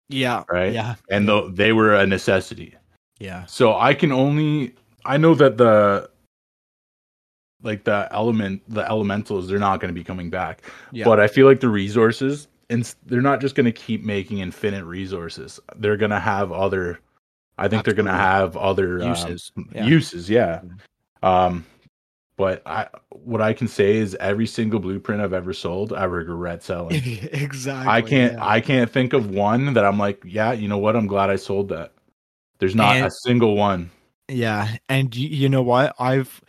yeah 0.09 0.43
right? 0.49 0.71
yeah 0.73 0.95
And 1.09 1.27
tho- 1.27 1.49
they 1.49 1.73
were 1.73 1.93
a 1.95 2.05
necessity. 2.05 2.75
yeah 3.19 3.45
So 3.45 3.75
I 3.77 3.93
can 3.93 4.11
only 4.11 4.73
I 5.05 5.17
know 5.17 5.35
that 5.35 5.57
the 5.57 6.09
like 7.67 7.83
the 7.83 8.07
element 8.11 8.63
the 8.67 8.89
elementals 8.89 9.47
they're 9.47 9.59
not 9.59 9.79
going 9.79 9.93
to 9.93 9.99
be 9.99 10.03
coming 10.03 10.31
back. 10.31 10.63
yeah 10.91 11.05
But 11.05 11.19
I 11.19 11.27
feel 11.27 11.45
like 11.45 11.59
the 11.59 11.69
resources 11.69 12.47
and 12.69 12.91
they're 13.05 13.21
not 13.21 13.39
just 13.39 13.53
going 13.53 13.65
to 13.65 13.71
keep 13.71 14.03
making 14.03 14.39
infinite 14.39 14.83
resources. 14.85 15.59
They're 15.75 15.97
going 15.97 16.11
to 16.11 16.19
have 16.19 16.51
other 16.51 16.99
I 17.59 17.67
think 17.67 17.85
they're 17.85 17.93
going 17.93 18.07
to 18.07 18.11
have 18.11 18.57
other 18.57 19.01
um, 19.01 19.09
Uses, 19.09 19.51
yeah. 19.71 19.85
uses, 19.85 20.29
yeah. 20.29 20.61
Mhm. 20.61 21.27
Um 21.27 21.65
but 22.37 22.61
I 22.65 22.87
what 23.09 23.41
I 23.41 23.53
can 23.53 23.67
say 23.67 23.97
is 23.97 24.15
every 24.19 24.47
single 24.47 24.79
blueprint 24.79 25.21
I've 25.21 25.33
ever 25.33 25.53
sold, 25.53 25.91
I 25.91 26.05
regret 26.05 26.63
selling. 26.63 26.95
exactly 27.31 27.91
I 27.91 28.01
can't 28.01 28.33
yeah. 28.33 28.47
I 28.47 28.61
can't 28.61 28.89
think 28.89 29.13
of 29.13 29.29
one 29.29 29.73
that 29.73 29.85
I'm 29.85 29.97
like, 29.99 30.23
yeah, 30.25 30.53
you 30.53 30.67
know 30.67 30.77
what? 30.77 30.95
I'm 30.95 31.07
glad 31.07 31.29
I 31.29 31.35
sold 31.35 31.69
that. 31.69 31.93
There's 32.59 32.75
not 32.75 32.95
a 32.97 33.11
single 33.11 33.55
one. 33.55 33.91
Yeah, 34.29 34.75
and 34.89 35.15
you, 35.15 35.29
you 35.29 35.49
know 35.49 35.61
what? 35.61 35.95
I've 35.99 36.41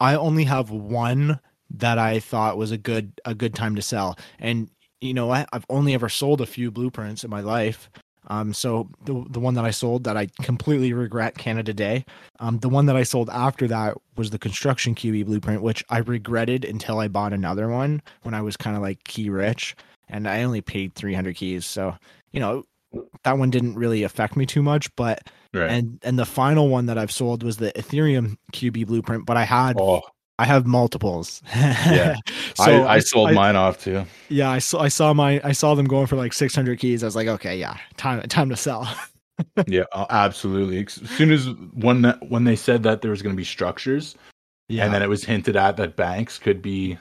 I 0.00 0.14
only 0.14 0.44
have 0.44 0.70
one 0.70 1.40
that 1.70 1.98
I 1.98 2.20
thought 2.20 2.58
was 2.58 2.70
a 2.70 2.78
good 2.78 3.20
a 3.24 3.34
good 3.34 3.54
time 3.54 3.74
to 3.76 3.82
sell. 3.82 4.18
And 4.38 4.70
you 5.00 5.14
know 5.14 5.26
what? 5.26 5.48
I've 5.52 5.66
only 5.68 5.94
ever 5.94 6.08
sold 6.08 6.40
a 6.40 6.46
few 6.46 6.70
blueprints 6.70 7.24
in 7.24 7.30
my 7.30 7.40
life. 7.40 7.90
Um 8.28 8.52
so 8.54 8.88
the 9.04 9.24
the 9.30 9.40
one 9.40 9.54
that 9.54 9.64
I 9.64 9.70
sold 9.70 10.04
that 10.04 10.16
I 10.16 10.28
completely 10.42 10.92
regret 10.92 11.38
Canada 11.38 11.72
Day. 11.74 12.04
Um 12.40 12.58
the 12.58 12.68
one 12.68 12.86
that 12.86 12.96
I 12.96 13.02
sold 13.02 13.30
after 13.30 13.66
that 13.68 13.96
was 14.16 14.30
the 14.30 14.38
construction 14.38 14.94
QE 14.94 15.24
blueprint 15.26 15.62
which 15.62 15.84
I 15.90 15.98
regretted 15.98 16.64
until 16.64 16.98
I 17.00 17.08
bought 17.08 17.32
another 17.32 17.68
one 17.68 18.02
when 18.22 18.34
I 18.34 18.42
was 18.42 18.56
kind 18.56 18.76
of 18.76 18.82
like 18.82 19.04
key 19.04 19.30
rich 19.30 19.76
and 20.08 20.28
I 20.28 20.42
only 20.44 20.60
paid 20.60 20.94
300 20.94 21.34
keys. 21.36 21.66
So, 21.66 21.96
you 22.32 22.40
know, 22.40 22.64
that 23.24 23.38
one 23.38 23.50
didn't 23.50 23.74
really 23.74 24.02
affect 24.02 24.36
me 24.36 24.46
too 24.46 24.62
much, 24.62 24.94
but 24.96 25.22
Right. 25.54 25.70
and 25.70 25.98
and 26.02 26.18
the 26.18 26.26
final 26.26 26.68
one 26.68 26.86
that 26.86 26.98
I've 26.98 27.10
sold 27.10 27.42
was 27.42 27.56
the 27.56 27.72
Ethereum 27.72 28.36
QB 28.52 28.86
blueprint, 28.86 29.24
but 29.26 29.36
I 29.36 29.44
had 29.44 29.76
oh, 29.80 30.02
I 30.38 30.44
have 30.44 30.66
multiples. 30.66 31.42
Yeah. 31.54 32.16
so 32.54 32.84
I, 32.84 32.96
I 32.96 32.98
sold 32.98 33.30
I, 33.30 33.32
mine 33.32 33.56
off 33.56 33.82
too. 33.82 34.04
Yeah, 34.28 34.50
I 34.50 34.58
saw 34.58 34.80
I 34.80 34.88
saw 34.88 35.14
my 35.14 35.40
I 35.42 35.52
saw 35.52 35.74
them 35.74 35.86
going 35.86 36.06
for 36.06 36.16
like 36.16 36.32
600 36.32 36.78
keys. 36.78 37.02
I 37.02 37.06
was 37.06 37.16
like, 37.16 37.28
okay, 37.28 37.58
yeah, 37.58 37.78
time 37.96 38.20
time 38.28 38.50
to 38.50 38.56
sell. 38.56 38.88
yeah, 39.66 39.84
absolutely. 40.10 40.84
As 40.84 41.10
soon 41.10 41.30
as 41.30 41.48
when 41.74 42.04
when 42.28 42.44
they 42.44 42.56
said 42.56 42.82
that 42.82 43.00
there 43.00 43.10
was 43.10 43.22
going 43.22 43.34
to 43.34 43.36
be 43.36 43.44
structures, 43.44 44.14
Yeah, 44.68 44.84
and 44.84 44.92
then 44.92 45.02
it 45.02 45.08
was 45.08 45.24
hinted 45.24 45.56
at 45.56 45.76
that 45.78 45.96
banks 45.96 46.38
could 46.38 46.60
be 46.60 46.98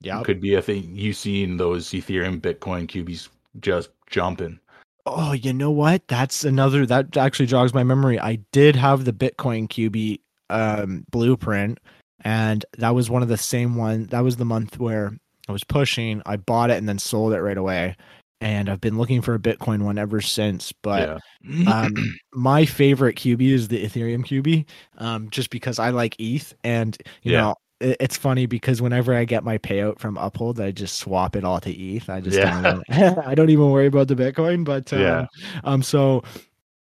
yeah. 0.00 0.22
could 0.22 0.40
be 0.40 0.54
a 0.54 0.62
thing. 0.62 0.88
You 0.94 1.12
seen 1.12 1.56
those 1.56 1.90
Ethereum, 1.90 2.40
Bitcoin, 2.40 2.86
QBs 2.86 3.28
just 3.60 3.90
jumping. 4.08 4.60
Oh, 5.04 5.32
you 5.32 5.52
know 5.52 5.70
what? 5.70 6.06
That's 6.08 6.44
another 6.44 6.86
that 6.86 7.16
actually 7.16 7.46
jogs 7.46 7.74
my 7.74 7.82
memory. 7.82 8.20
I 8.20 8.36
did 8.52 8.76
have 8.76 9.04
the 9.04 9.12
Bitcoin 9.12 9.68
QB 9.68 10.20
um 10.50 11.04
blueprint 11.10 11.78
and 12.24 12.64
that 12.78 12.90
was 12.94 13.10
one 13.10 13.22
of 13.22 13.28
the 13.28 13.36
same 13.36 13.74
one. 13.76 14.06
That 14.06 14.20
was 14.20 14.36
the 14.36 14.44
month 14.44 14.78
where 14.78 15.12
I 15.48 15.52
was 15.52 15.64
pushing. 15.64 16.22
I 16.26 16.36
bought 16.36 16.70
it 16.70 16.76
and 16.78 16.88
then 16.88 16.98
sold 16.98 17.32
it 17.32 17.40
right 17.42 17.56
away. 17.56 17.96
And 18.40 18.68
I've 18.68 18.80
been 18.80 18.98
looking 18.98 19.22
for 19.22 19.34
a 19.34 19.38
Bitcoin 19.38 19.82
one 19.82 19.98
ever 19.98 20.20
since, 20.20 20.72
but 20.82 21.20
yeah, 21.46 21.84
um, 21.84 21.94
my 22.32 22.64
favorite 22.64 23.16
QB 23.16 23.40
is 23.52 23.68
the 23.68 23.84
Ethereum 23.84 24.24
QB, 24.24 24.66
um, 24.98 25.30
just 25.30 25.50
because 25.50 25.78
I 25.78 25.90
like 25.90 26.16
ETH, 26.18 26.52
and 26.64 26.96
you 27.22 27.32
Yeah. 27.32 27.40
know 27.42 27.54
it's 27.82 28.16
funny 28.16 28.46
because 28.46 28.80
whenever 28.80 29.14
I 29.14 29.24
get 29.24 29.44
my 29.44 29.58
payout 29.58 29.98
from 29.98 30.16
Uphold, 30.16 30.60
I 30.60 30.70
just 30.70 30.96
swap 30.96 31.36
it 31.36 31.44
all 31.44 31.60
to 31.60 31.70
ETH. 31.70 32.08
I 32.08 32.20
just 32.20 32.38
Yeah. 32.38 32.78
don't 32.88 33.18
I 33.26 33.34
don't 33.34 33.50
even 33.50 33.70
worry 33.70 33.86
about 33.86 34.08
the 34.08 34.14
Bitcoin, 34.14 34.64
but 34.64 34.92
um, 34.92 35.00
Yeah. 35.00 35.26
um, 35.64 35.82
so 35.82 36.22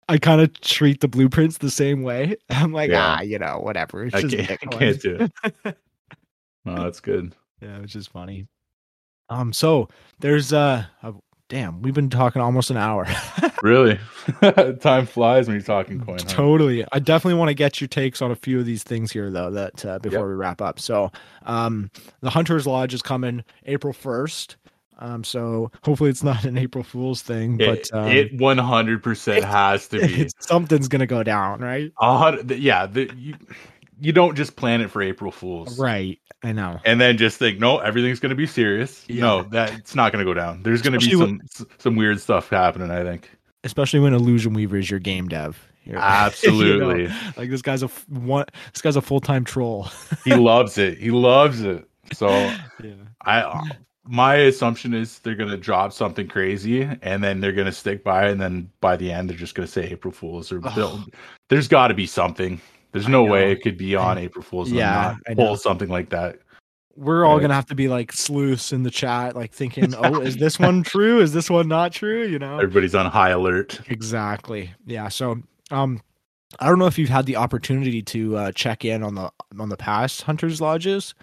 I 0.08 0.18
kind 0.18 0.40
of 0.40 0.58
treat 0.60 1.00
the 1.00 1.08
blueprints 1.08 1.58
the 1.58 1.70
same 1.70 2.02
way. 2.02 2.36
I'm 2.50 2.72
like, 2.72 2.90
Yeah. 2.90 3.16
ah, 3.18 3.22
you 3.22 3.38
know, 3.38 3.58
whatever. 3.60 4.04
It's 4.04 4.14
I 4.14 4.20
just 4.22 4.36
can't, 4.36 4.50
I 4.50 4.66
can't 4.78 5.00
do 5.02 5.28
it. 5.64 5.76
No, 6.66 6.76
that's 6.76 7.00
good. 7.00 7.34
Yeah, 7.60 7.78
which 7.80 7.94
is 7.94 8.06
funny. 8.06 8.46
Um, 9.28 9.52
so 9.52 9.88
there's 10.20 10.52
uh 10.52 10.84
damn, 11.54 11.80
we've 11.82 11.94
been 11.94 12.10
talking 12.10 12.42
almost 12.42 12.70
an 12.70 12.76
hour. 12.76 13.06
Really, 13.62 13.98
time 14.80 15.06
flies 15.06 15.46
when 15.46 15.54
you're 15.56 15.62
talking 15.64 15.98
coin. 15.98 16.18
huh? 16.18 16.24
Totally. 16.28 16.84
I 16.92 16.98
definitely 16.98 17.38
want 17.38 17.48
to 17.48 17.54
get 17.54 17.80
your 17.80 17.88
takes 17.88 18.20
on 18.20 18.30
a 18.30 18.34
few 18.36 18.58
of 18.60 18.66
these 18.66 18.82
things 18.82 19.10
here, 19.10 19.30
though, 19.30 19.50
that 19.52 19.86
uh, 19.86 19.98
before 20.00 20.28
we 20.28 20.34
wrap 20.34 20.60
up. 20.60 20.78
So, 20.78 21.10
um, 21.46 21.90
the 22.20 22.28
Hunter's 22.28 22.66
Lodge 22.66 22.92
is 22.92 23.00
coming 23.00 23.42
April 23.64 23.94
1st. 23.94 24.56
Um, 24.98 25.24
so 25.24 25.70
hopefully 25.82 26.10
it's 26.10 26.22
not 26.22 26.44
an 26.44 26.58
April 26.58 26.84
Fool's 26.84 27.22
thing, 27.22 27.58
It, 27.58 27.88
but 27.90 27.98
um, 27.98 28.10
it 28.10 28.36
100% 28.36 29.42
has 29.42 29.88
to 29.88 30.00
be. 30.00 30.28
something's 30.40 30.88
going 30.88 31.00
to 31.00 31.06
go 31.06 31.22
down, 31.22 31.60
right? 31.60 31.90
Hundred- 31.98 32.48
th- 32.48 32.60
yeah, 32.60 32.84
the, 32.84 33.10
you 33.16 33.34
you 33.98 34.12
don't 34.12 34.34
just 34.34 34.56
plan 34.56 34.82
it 34.82 34.90
for 34.90 35.00
April 35.00 35.30
Fools, 35.32 35.78
Right. 35.78 36.18
I 36.44 36.52
know. 36.52 36.78
And 36.84 37.00
then 37.00 37.16
just 37.16 37.38
think, 37.38 37.58
no, 37.58 37.78
everything's 37.78 38.20
going 38.20 38.30
to 38.30 38.36
be 38.36 38.46
serious. 38.46 39.04
Yeah. 39.08 39.20
No, 39.22 39.42
that 39.44 39.72
it's 39.74 39.94
not 39.94 40.12
going 40.12 40.24
to 40.24 40.30
go 40.30 40.34
down. 40.34 40.62
There's 40.62 40.82
going 40.82 40.98
to 40.98 41.04
be 41.04 41.12
some 41.16 41.40
s- 41.42 41.64
some 41.78 41.96
weird 41.96 42.20
stuff 42.20 42.48
happening. 42.50 42.90
I 42.90 43.02
think 43.02 43.30
Especially 43.64 43.98
when 44.00 44.12
Illusion 44.12 44.52
Weaver 44.52 44.76
is 44.76 44.90
your 44.90 45.00
game 45.00 45.26
dev. 45.26 45.58
You're- 45.84 45.96
you 45.98 46.00
know, 46.00 46.04
absolutely. 46.04 47.08
like 47.36 47.50
this 47.50 47.62
guy's 47.62 47.82
a 47.82 47.88
one. 48.08 48.44
This 48.72 48.82
guy's 48.82 48.96
a 48.96 49.02
full 49.02 49.20
time 49.20 49.44
troll. 49.44 49.88
he 50.24 50.34
loves 50.34 50.78
it. 50.78 50.98
He 50.98 51.10
loves 51.10 51.62
it. 51.62 51.88
So 52.12 52.28
yeah. 52.82 52.92
I 53.24 53.70
my 54.06 54.34
assumption 54.34 54.92
is 54.92 55.18
they're 55.20 55.34
gonna 55.34 55.56
drop 55.56 55.92
something 55.94 56.28
crazy 56.28 56.82
and 57.00 57.24
then 57.24 57.40
they're 57.40 57.52
gonna 57.52 57.72
stick 57.72 58.04
by 58.04 58.26
it 58.28 58.32
and 58.32 58.40
then 58.40 58.70
by 58.82 58.96
the 58.96 59.10
end 59.10 59.30
they're 59.30 59.36
just 59.36 59.54
gonna 59.54 59.66
say 59.66 59.84
April 59.84 60.12
Fools 60.12 60.52
or 60.52 60.60
they'll- 60.76 61.04
there's 61.48 61.68
got 61.68 61.88
to 61.88 61.94
be 61.94 62.06
something. 62.06 62.60
There's 62.94 63.08
no 63.08 63.24
way 63.24 63.50
it 63.50 63.60
could 63.60 63.76
be 63.76 63.96
on 63.96 64.18
April 64.18 64.42
Fools 64.42 64.68
and 64.68 64.78
Yeah, 64.78 65.16
I 65.28 65.34
not 65.34 65.36
pull 65.36 65.56
something 65.56 65.88
like 65.88 66.10
that. 66.10 66.38
We're 66.96 67.24
all 67.24 67.40
gonna 67.40 67.54
have 67.54 67.66
to 67.66 67.74
be 67.74 67.88
like 67.88 68.12
sleuths 68.12 68.72
in 68.72 68.84
the 68.84 68.90
chat, 68.90 69.34
like 69.34 69.52
thinking, 69.52 69.92
"Oh, 69.98 70.20
is 70.20 70.36
this 70.36 70.60
one 70.60 70.84
true? 70.84 71.20
Is 71.20 71.32
this 71.32 71.50
one 71.50 71.66
not 71.66 71.92
true?" 71.92 72.24
You 72.24 72.38
know. 72.38 72.54
Everybody's 72.54 72.94
on 72.94 73.10
high 73.10 73.30
alert. 73.30 73.80
Exactly. 73.88 74.70
Yeah. 74.86 75.08
So, 75.08 75.42
um, 75.72 76.00
I 76.60 76.68
don't 76.68 76.78
know 76.78 76.86
if 76.86 76.96
you've 76.96 77.08
had 77.08 77.26
the 77.26 77.34
opportunity 77.34 78.00
to 78.02 78.36
uh, 78.36 78.52
check 78.52 78.84
in 78.84 79.02
on 79.02 79.16
the 79.16 79.32
on 79.58 79.70
the 79.70 79.76
past 79.76 80.22
hunters 80.22 80.60
lodges. 80.60 81.16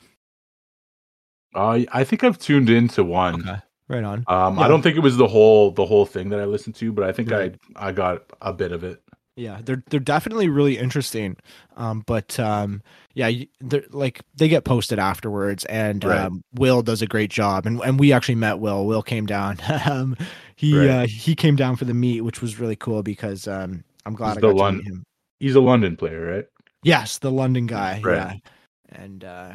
Uh, 1.55 1.79
I 1.93 2.03
think 2.03 2.25
I've 2.25 2.37
tuned 2.37 2.69
into 2.69 3.05
one. 3.05 3.61
Right 3.87 4.03
on. 4.03 4.25
Um, 4.27 4.57
Yeah. 4.57 4.63
I 4.63 4.67
don't 4.67 4.81
think 4.81 4.97
it 4.97 5.01
was 5.01 5.15
the 5.15 5.27
whole 5.27 5.71
the 5.71 5.85
whole 5.85 6.05
thing 6.05 6.29
that 6.29 6.39
I 6.41 6.45
listened 6.45 6.75
to, 6.75 6.91
but 6.91 7.05
I 7.05 7.13
think 7.13 7.31
Right. 7.31 7.55
I 7.77 7.87
I 7.87 7.91
got 7.93 8.23
a 8.41 8.51
bit 8.51 8.73
of 8.73 8.83
it. 8.83 9.01
Yeah, 9.37 9.61
they're 9.63 9.81
they're 9.89 9.99
definitely 9.99 10.49
really 10.49 10.77
interesting. 10.77 11.37
Um, 11.77 12.03
but 12.05 12.37
um, 12.39 12.81
yeah, 13.13 13.31
they're 13.61 13.85
like 13.91 14.21
they 14.35 14.49
get 14.49 14.65
posted 14.65 14.99
afterwards, 14.99 15.63
and 15.65 16.03
Right. 16.03 16.19
um, 16.19 16.43
Will 16.55 16.81
does 16.81 17.01
a 17.01 17.07
great 17.07 17.31
job, 17.31 17.65
and 17.65 17.79
and 17.81 17.99
we 17.99 18.11
actually 18.11 18.35
met 18.35 18.59
Will. 18.59 18.85
Will 18.85 19.01
came 19.01 19.25
down. 19.25 19.57
um, 19.89 20.17
he 20.57 20.77
Right. 20.77 20.89
uh, 20.89 21.07
he 21.07 21.33
came 21.35 21.55
down 21.55 21.75
for 21.77 21.85
the 21.85 21.93
meet, 21.93 22.21
which 22.21 22.41
was 22.41 22.59
really 22.59 22.75
cool 22.75 23.03
because 23.03 23.47
um, 23.47 23.83
I'm 24.05 24.15
glad 24.15 24.29
He's 24.29 24.37
I 24.37 24.41
got 24.41 24.57
to 24.57 24.71
meet 24.73 24.85
him. 24.85 25.03
He's 25.39 25.55
a 25.55 25.61
London 25.61 25.95
player, 25.95 26.33
right? 26.35 26.45
Yes, 26.83 27.17
the 27.19 27.31
London 27.31 27.67
guy. 27.67 28.01
Right. 28.03 28.15
Yeah, 28.17 28.33
and 28.89 29.23
uh, 29.23 29.53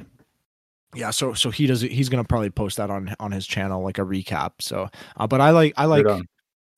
yeah, 0.95 1.11
so 1.11 1.35
so 1.35 1.51
he 1.51 1.67
does. 1.67 1.83
He's 1.83 2.09
gonna 2.09 2.25
probably 2.25 2.51
post 2.51 2.79
that 2.79 2.91
on 2.91 3.15
on 3.21 3.31
his 3.31 3.47
channel 3.47 3.83
like 3.83 3.99
a 3.99 4.03
recap. 4.03 4.53
So, 4.61 4.89
uh, 5.17 5.27
but 5.27 5.41
I 5.43 5.51
like 5.51 5.75
I 5.77 5.85
like 5.85 6.07
Right. 6.07 6.23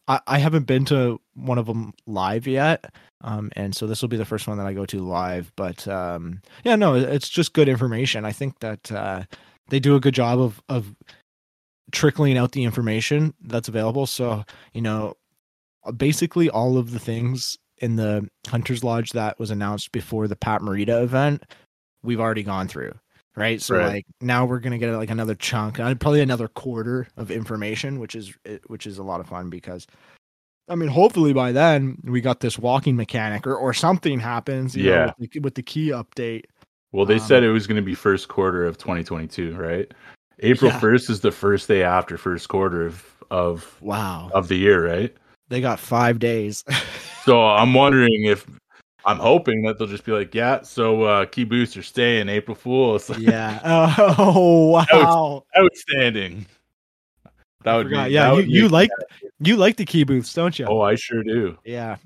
I, 0.08 0.20
I 0.26 0.38
haven't 0.38 0.66
been 0.66 0.84
to 0.86 1.20
one 1.34 1.58
of 1.58 1.66
them 1.66 1.92
live 2.06 2.46
yet. 2.46 2.92
Um, 3.20 3.50
and 3.54 3.74
so 3.74 3.86
this 3.86 4.00
will 4.02 4.08
be 4.08 4.16
the 4.16 4.24
first 4.24 4.48
one 4.48 4.58
that 4.58 4.66
I 4.66 4.72
go 4.72 4.86
to 4.86 5.00
live. 5.00 5.52
But 5.56 5.86
um, 5.86 6.40
yeah, 6.64 6.76
no, 6.76 6.94
it's 6.94 7.28
just 7.28 7.52
good 7.52 7.68
information. 7.68 8.24
I 8.24 8.32
think 8.32 8.58
that 8.60 8.90
uh, 8.90 9.24
they 9.68 9.78
do 9.78 9.94
a 9.94 10.00
good 10.00 10.14
job 10.14 10.40
of 10.40 10.62
of 10.68 10.94
trickling 11.92 12.36
out 12.36 12.52
the 12.52 12.64
information 12.64 13.34
that's 13.42 13.68
available. 13.68 14.06
So 14.06 14.44
you 14.72 14.82
know, 14.82 15.14
basically 15.96 16.48
all 16.50 16.78
of 16.78 16.90
the 16.92 16.98
things 16.98 17.58
in 17.78 17.96
the 17.96 18.28
Hunters 18.48 18.82
Lodge 18.82 19.12
that 19.12 19.38
was 19.38 19.50
announced 19.50 19.92
before 19.92 20.26
the 20.26 20.36
Pat 20.36 20.60
Morita 20.62 21.02
event, 21.02 21.44
we've 22.02 22.20
already 22.20 22.42
gone 22.42 22.68
through. 22.68 22.92
Right. 23.38 23.62
So 23.62 23.76
Right. 23.76 23.86
like 23.86 24.06
now 24.20 24.44
we're 24.44 24.58
gonna 24.58 24.78
get 24.78 24.90
like 24.96 25.10
another 25.10 25.34
chunk, 25.34 25.78
uh, 25.78 25.94
probably 25.94 26.20
another 26.22 26.48
quarter 26.48 27.06
of 27.16 27.30
information, 27.30 28.00
which 28.00 28.14
is 28.14 28.34
eh, 28.44 28.58
which 28.66 28.86
is 28.86 28.98
a 28.98 29.02
lot 29.02 29.20
of 29.20 29.28
fun 29.28 29.48
because 29.48 29.86
I 30.68 30.74
mean, 30.74 30.88
hopefully 30.88 31.32
by 31.32 31.52
then 31.52 31.98
we 32.04 32.20
got 32.20 32.40
this 32.40 32.58
walking 32.58 32.94
mechanic 32.96 33.46
or, 33.46 33.54
or 33.56 33.72
something 33.72 34.18
happens. 34.20 34.76
You 34.76 34.84
Yeah. 34.90 35.06
Know, 35.06 35.12
with, 35.18 35.30
the, 35.32 35.40
with 35.40 35.54
the 35.54 35.62
key 35.62 35.88
update. 35.90 36.44
Well, 36.92 37.06
they 37.06 37.14
Um, 37.14 37.20
said 37.20 37.42
it 37.42 37.50
was 37.50 37.66
going 37.66 37.76
to 37.76 37.82
be 37.82 37.94
first 37.94 38.28
quarter 38.28 38.64
of 38.66 38.76
2022, 38.76 39.54
right? 39.54 39.90
April 40.40 40.70
Yeah. 40.70 40.80
1st 40.80 41.10
is 41.10 41.20
the 41.20 41.30
first 41.32 41.68
day 41.68 41.82
after 41.82 42.16
first 42.18 42.48
quarter 42.48 42.84
of 42.86 43.04
of 43.30 43.76
Wow. 43.80 44.30
of 44.32 44.48
the 44.48 44.56
year, 44.56 44.86
right? 44.88 45.14
They 45.48 45.60
got 45.60 45.78
five 45.78 46.18
days. 46.18 46.64
So 47.24 47.44
I'm 47.46 47.74
wondering 47.74 48.24
if 48.24 48.46
I'm 49.08 49.18
hoping 49.18 49.62
that 49.62 49.78
they'll 49.78 49.88
just 49.88 50.04
be 50.04 50.12
like, 50.12 50.34
yeah, 50.34 50.60
so 50.62 51.02
uh 51.02 51.24
key 51.26 51.44
booster 51.44 51.82
stay 51.82 52.20
in 52.20 52.28
April 52.28 52.54
Fools. 52.54 53.10
yeah. 53.18 53.60
Oh 54.18 54.68
wow. 54.70 55.44
Outstanding. 55.58 56.46
That 57.64 57.74
I 57.74 57.76
would 57.78 57.86
forgot. 57.86 58.08
be 58.08 58.14
yeah. 58.14 58.34
You, 58.34 58.42
you 58.42 58.68
like 58.68 58.90
you 59.40 59.56
like 59.56 59.76
the 59.76 59.84
key 59.84 60.04
booths, 60.04 60.32
don't 60.34 60.56
you? 60.58 60.66
Oh, 60.66 60.80
I 60.80 60.94
sure 60.94 61.22
do. 61.24 61.58
Yeah. 61.64 61.96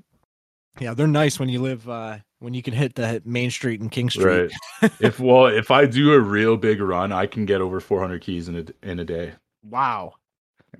Yeah, 0.79 0.93
they're 0.95 1.07
nice 1.07 1.39
when 1.39 1.49
you 1.49 1.61
live 1.61 1.87
uh 1.87 2.17
when 2.39 2.53
you 2.53 2.63
can 2.63 2.73
hit 2.73 2.95
the 2.95 3.21
main 3.25 3.51
street 3.51 3.79
and 3.81 3.91
King 3.91 4.09
Street. 4.09 4.51
Right. 4.81 4.91
if 4.99 5.19
well, 5.19 5.45
if 5.47 5.71
I 5.71 5.85
do 5.85 6.13
a 6.13 6.19
real 6.19 6.57
big 6.57 6.81
run, 6.81 7.11
I 7.11 7.25
can 7.25 7.45
get 7.45 7.61
over 7.61 7.79
400 7.79 8.21
keys 8.21 8.47
in 8.49 8.55
a 8.55 8.87
in 8.89 8.99
a 8.99 9.05
day. 9.05 9.33
Wow. 9.69 10.15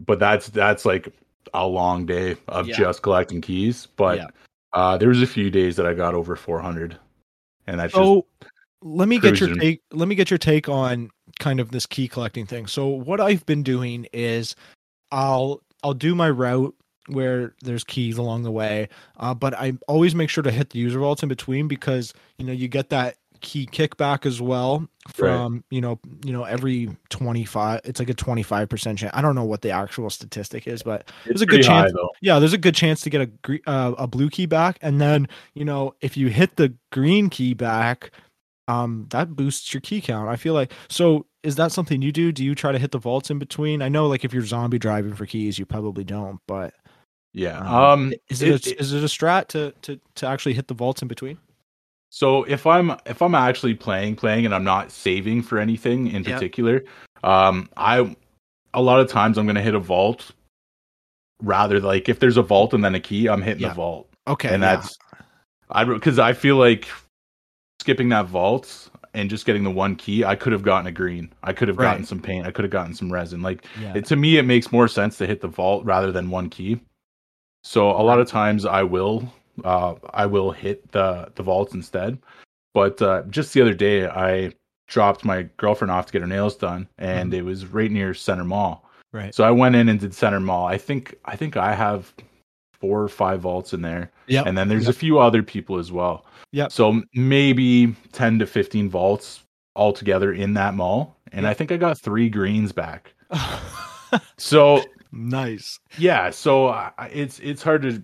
But 0.06 0.20
that's 0.20 0.48
that's 0.48 0.86
like 0.86 1.08
a 1.54 1.68
long 1.68 2.06
day 2.06 2.36
of 2.48 2.68
Yeah. 2.68 2.76
just 2.78 3.02
collecting 3.04 3.42
keys. 3.42 3.88
But 3.96 4.18
Yeah. 4.18 4.28
Uh, 4.74 4.98
there 4.98 5.10
was 5.10 5.22
a 5.22 5.28
few 5.28 5.50
days 5.50 5.76
that 5.76 5.86
I 5.86 5.94
got 5.94 6.16
over 6.16 6.36
400, 6.36 6.98
and 7.68 7.80
just 7.80 7.96
So 7.96 8.26
let 8.82 9.08
me 9.08 9.20
get 9.20 9.40
your 9.40 9.56
take 9.56 9.82
let 9.92 10.08
me 10.08 10.16
get 10.16 10.30
your 10.30 10.38
take 10.38 10.68
on 10.68 11.10
kind 11.40 11.60
of 11.60 11.72
this 11.72 11.86
key 11.86 12.08
collecting 12.08 12.46
thing. 12.46 12.68
So 12.68 12.88
what 12.88 13.22
I've 13.22 13.46
been 13.46 13.64
doing 13.64 14.08
is 14.14 14.56
I'll 15.12 15.62
I'll 15.84 15.94
do 15.94 16.16
my 16.16 16.30
route 16.30 16.76
where 17.08 17.54
there's 17.62 17.84
keys 17.84 18.18
along 18.18 18.44
the 18.44 18.52
way, 18.52 18.90
uh, 19.18 19.34
but 19.34 19.54
I 19.54 19.74
always 19.88 20.16
make 20.16 20.30
sure 20.30 20.44
to 20.44 20.52
hit 20.52 20.70
the 20.72 20.80
user 20.80 21.00
vaults 21.00 21.24
in 21.24 21.30
between 21.30 21.68
because 21.68 22.14
you 22.38 22.46
know 22.46 22.54
you 22.54 22.68
get 22.68 22.90
that 22.90 23.18
key 23.44 23.68
kickback 23.68 24.26
as 24.26 24.42
well 24.42 24.88
from 25.10 25.64
you 25.70 25.82
know 25.82 26.00
you 26.26 26.34
know 26.34 26.46
every 26.46 26.90
25 27.10 27.82
it's 27.84 28.00
like 28.00 28.10
a 28.10 28.14
25% 28.16 28.98
chance 28.98 29.12
i 29.14 29.22
don't 29.22 29.36
know 29.36 29.44
what 29.44 29.62
the 29.62 29.70
actual 29.70 30.10
statistic 30.10 30.66
is 30.66 30.82
but 30.82 31.02
it's 31.26 31.26
there's 31.26 31.42
a 31.42 31.46
good 31.46 31.58
pretty 31.58 31.68
high, 31.68 31.82
chance- 31.84 31.94
yeah 32.22 32.40
there's 32.40 32.54
a 32.54 32.58
good 32.58 32.74
chance 32.74 33.02
to 33.02 33.10
get 33.10 33.22
a 33.22 33.60
uh, 33.70 33.94
a 34.00 34.08
blue 34.08 34.30
key 34.30 34.46
back 34.48 34.80
and 34.82 35.00
then 35.02 35.28
you 35.54 35.66
know 35.66 35.94
if 36.02 36.16
you 36.18 36.30
hit 36.30 36.56
the 36.56 36.74
green 36.92 37.30
key 37.30 37.54
back 37.54 38.10
um 38.70 39.06
that 39.12 39.36
boosts 39.36 39.74
your 39.74 39.82
key 39.82 40.00
count 40.02 40.30
i 40.30 40.36
feel 40.38 40.54
like. 40.54 40.72
So 40.90 41.26
is 41.44 41.58
that 41.58 41.74
something 41.74 42.02
you 42.02 42.14
do? 42.14 42.32
Do 42.32 42.42
you 42.46 42.56
try 42.56 42.72
to 42.72 42.80
hit 42.80 42.92
the 42.92 42.98
vaults 42.98 43.30
in 43.30 43.38
between? 43.38 43.82
I 43.82 43.90
know 43.90 44.08
like 44.08 44.24
if 44.24 44.34
you're 44.34 44.46
zombie 44.46 44.80
driving 44.80 45.14
for 45.14 45.26
keys 45.26 45.60
you 45.60 45.66
probably 45.66 46.06
don't 46.06 46.40
but 46.48 46.74
Yeah. 47.34 47.60
um, 47.60 47.68
Um. 47.68 48.14
is 48.30 48.42
it, 48.42 48.66
it- 48.66 48.68
a, 48.78 48.80
is 48.80 48.94
it 48.94 49.04
a 49.04 49.08
strat 49.08 49.48
to 49.50 49.74
to 49.82 50.00
to 50.16 50.28
actually 50.28 50.54
hit 50.54 50.70
the 50.70 50.74
vaults 50.74 51.02
in 51.02 51.10
between 51.10 51.38
So 52.14 52.44
if 52.44 52.68
I'm 52.68 52.96
if 53.08 53.24
I'm 53.24 53.34
actually 53.34 53.74
playing 53.74 54.18
playing 54.18 54.46
and 54.46 54.54
I'm 54.54 54.64
not 54.64 54.92
saving 54.92 55.42
for 55.42 55.58
anything 55.58 56.12
in 56.12 56.24
particular, 56.24 56.84
um 57.24 57.68
I 57.76 58.16
a 58.76 58.82
lot 58.84 59.00
of 59.00 59.10
times 59.10 59.40
I'm 59.40 59.48
going 59.48 59.56
to 59.56 59.64
hit 59.64 59.74
a 59.74 59.80
vault 59.80 60.30
rather 61.42 61.80
like 61.80 62.10
if 62.10 62.20
there's 62.20 62.38
a 62.38 62.44
vault 62.44 62.76
and 62.76 62.86
then 62.86 62.94
a 62.94 63.00
key, 63.00 63.28
I'm 63.28 63.42
hitting 63.42 63.68
the 63.68 63.74
vault. 63.74 64.10
okay 64.28 64.54
and 64.54 64.62
yeah. 64.62 64.76
that's 64.76 64.96
I 65.72 65.86
cuz 65.98 66.20
I 66.20 66.34
feel 66.34 66.58
like 66.58 66.88
skipping 67.82 68.10
that 68.10 68.28
vault 68.28 68.92
and 69.16 69.28
just 69.28 69.48
getting 69.48 69.64
the 69.64 69.72
one 69.72 69.96
key, 69.96 70.24
I 70.24 70.36
could 70.36 70.54
have 70.54 70.62
gotten 70.62 70.86
a 70.86 70.92
green. 70.92 71.34
I 71.42 71.52
could 71.52 71.68
have 71.68 71.78
gotten 71.78 72.06
some 72.06 72.20
paint. 72.20 72.46
I 72.46 72.52
could 72.52 72.64
have 72.64 72.72
gotten 72.72 72.94
some 72.94 73.12
resin. 73.12 73.42
Like 73.42 73.66
yeah 73.82 73.94
it, 73.96 74.06
to 74.06 74.16
me 74.16 74.38
it 74.38 74.44
makes 74.44 74.72
more 74.72 74.88
sense 74.88 75.18
to 75.18 75.26
hit 75.26 75.42
the 75.42 75.48
vault 75.48 75.84
rather 75.84 76.12
than 76.12 76.30
one 76.30 76.52
key. 76.52 76.80
So 77.64 77.90
a 77.90 78.04
lot 78.04 78.20
of 78.20 78.28
times 78.28 78.66
I 78.68 78.84
will 78.84 79.34
uh 79.64 79.96
I 80.14 80.26
will 80.26 80.52
hit 80.52 80.92
the 80.92 81.32
the 81.36 81.44
vaults 81.44 81.74
instead. 81.74 82.18
But 82.74 83.02
uh 83.02 83.24
just 83.30 83.54
the 83.54 83.62
other 83.62 83.74
day 83.74 84.08
I 84.08 84.54
dropped 84.88 85.24
my 85.26 85.44
girlfriend 85.58 85.92
off 85.92 86.08
to 86.08 86.14
get 86.14 86.22
her 86.22 86.28
nails 86.28 86.56
done 86.56 86.88
and 86.98 87.34
it 87.34 87.42
was 87.44 87.66
right 87.68 87.90
near 87.92 88.14
Center 88.14 88.44
Mall. 88.44 88.88
right 89.12 89.34
So 89.34 89.44
I 89.44 89.52
went 89.52 89.76
in 89.76 89.90
and 89.90 90.00
did 90.00 90.14
Center 90.14 90.40
Mall. 90.40 90.66
I 90.68 90.78
think 90.78 91.16
I 91.26 91.36
think 91.36 91.56
I 91.58 91.74
have 91.74 92.14
four 92.80 93.02
or 93.02 93.08
five 93.08 93.40
vaults 93.42 93.74
in 93.74 93.82
there. 93.82 94.12
yeah 94.28 94.44
And 94.46 94.58
then 94.58 94.68
there's 94.68 94.88
Yep. 94.88 94.96
a 94.96 95.00
few 95.00 95.20
other 95.20 95.42
people 95.42 95.78
as 95.80 95.92
well. 95.92 96.26
Yeah. 96.52 96.68
So 96.68 97.02
maybe 97.16 97.96
10 98.12 98.40
to 98.40 98.46
15 98.46 98.90
vaults 98.90 99.42
altogether 99.76 100.34
in 100.34 100.54
that 100.56 100.74
mall. 100.74 101.16
And 101.32 101.44
Yep. 101.44 101.50
I 101.50 101.54
think 101.54 101.72
I 101.72 101.78
got 101.78 101.98
3 101.98 102.30
greens 102.30 102.72
back. 102.74 103.14
So 104.38 104.84
nice 105.12 105.80
yeah 105.98 106.30
so 106.32 106.68
I- 106.70 106.92
it's 107.14 107.40
it's 107.40 107.62
hard 107.64 107.82
to 107.84 108.04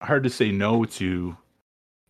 hard 0.00 0.22
to 0.24 0.30
say 0.30 0.50
no 0.50 0.84
to 0.84 1.36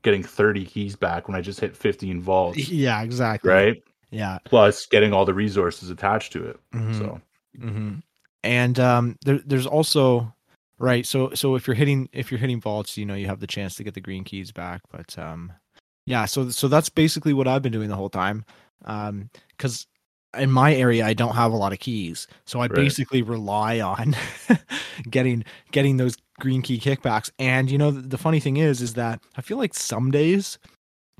getting 0.02 0.22
30 0.22 0.64
keys 0.64 0.96
back 0.96 1.28
when 1.28 1.36
i 1.36 1.40
just 1.40 1.60
hit 1.60 1.76
15 1.76 2.20
vaults 2.22 2.68
yeah 2.68 3.02
exactly 3.02 3.50
right 3.50 3.82
yeah 4.10 4.38
plus 4.44 4.86
getting 4.86 5.12
all 5.12 5.24
the 5.24 5.34
resources 5.34 5.90
attached 5.90 6.32
to 6.32 6.44
it 6.46 6.58
Mhm. 6.74 6.98
so 6.98 7.20
hmm 7.58 7.94
And 8.42 8.78
um, 8.80 9.16
there, 9.24 9.40
there's 9.44 9.66
also 9.66 10.32
right. 10.78 11.04
So 11.04 11.34
so 11.34 11.56
if 11.56 11.66
you're 11.66 11.74
hitting 11.74 12.08
if 12.12 12.30
you're 12.30 12.40
hitting 12.40 12.60
vaults, 12.60 12.96
you 12.96 13.04
know 13.04 13.14
you 13.14 13.26
have 13.26 13.40
the 13.40 13.46
chance 13.46 13.74
to 13.74 13.84
get 13.84 13.92
the 13.92 14.00
green 14.00 14.24
keys 14.24 14.50
back. 14.50 14.80
But 14.90 15.18
um, 15.18 15.52
yeah. 16.06 16.24
So 16.24 16.48
so 16.48 16.66
that's 16.68 16.88
basically 16.88 17.34
what 17.34 17.46
I've 17.46 17.60
been 17.60 17.72
doing 17.72 17.90
the 17.90 17.96
whole 17.96 18.08
time. 18.08 18.44
Um, 18.86 19.28
because 19.50 19.86
in 20.38 20.50
my 20.50 20.74
area 20.74 21.04
I 21.06 21.14
don't 21.14 21.34
have 21.34 21.52
a 21.52 21.56
lot 21.56 21.72
of 21.72 21.78
keys, 21.80 22.26
so 22.44 22.60
I 22.60 22.64
Right. 22.64 22.74
basically 22.74 23.22
rely 23.22 23.80
on 23.80 24.14
getting 25.10 25.44
getting 25.72 25.96
those 25.96 26.16
green 26.38 26.62
key 26.62 26.78
kickbacks. 26.78 27.30
And 27.38 27.70
you 27.70 27.78
know 27.78 27.90
the, 27.90 28.00
the 28.02 28.18
funny 28.18 28.40
thing 28.40 28.56
is 28.56 28.80
is 28.80 28.94
that 28.94 29.20
I 29.36 29.42
feel 29.42 29.58
like 29.58 29.74
some 29.74 30.10
days, 30.10 30.58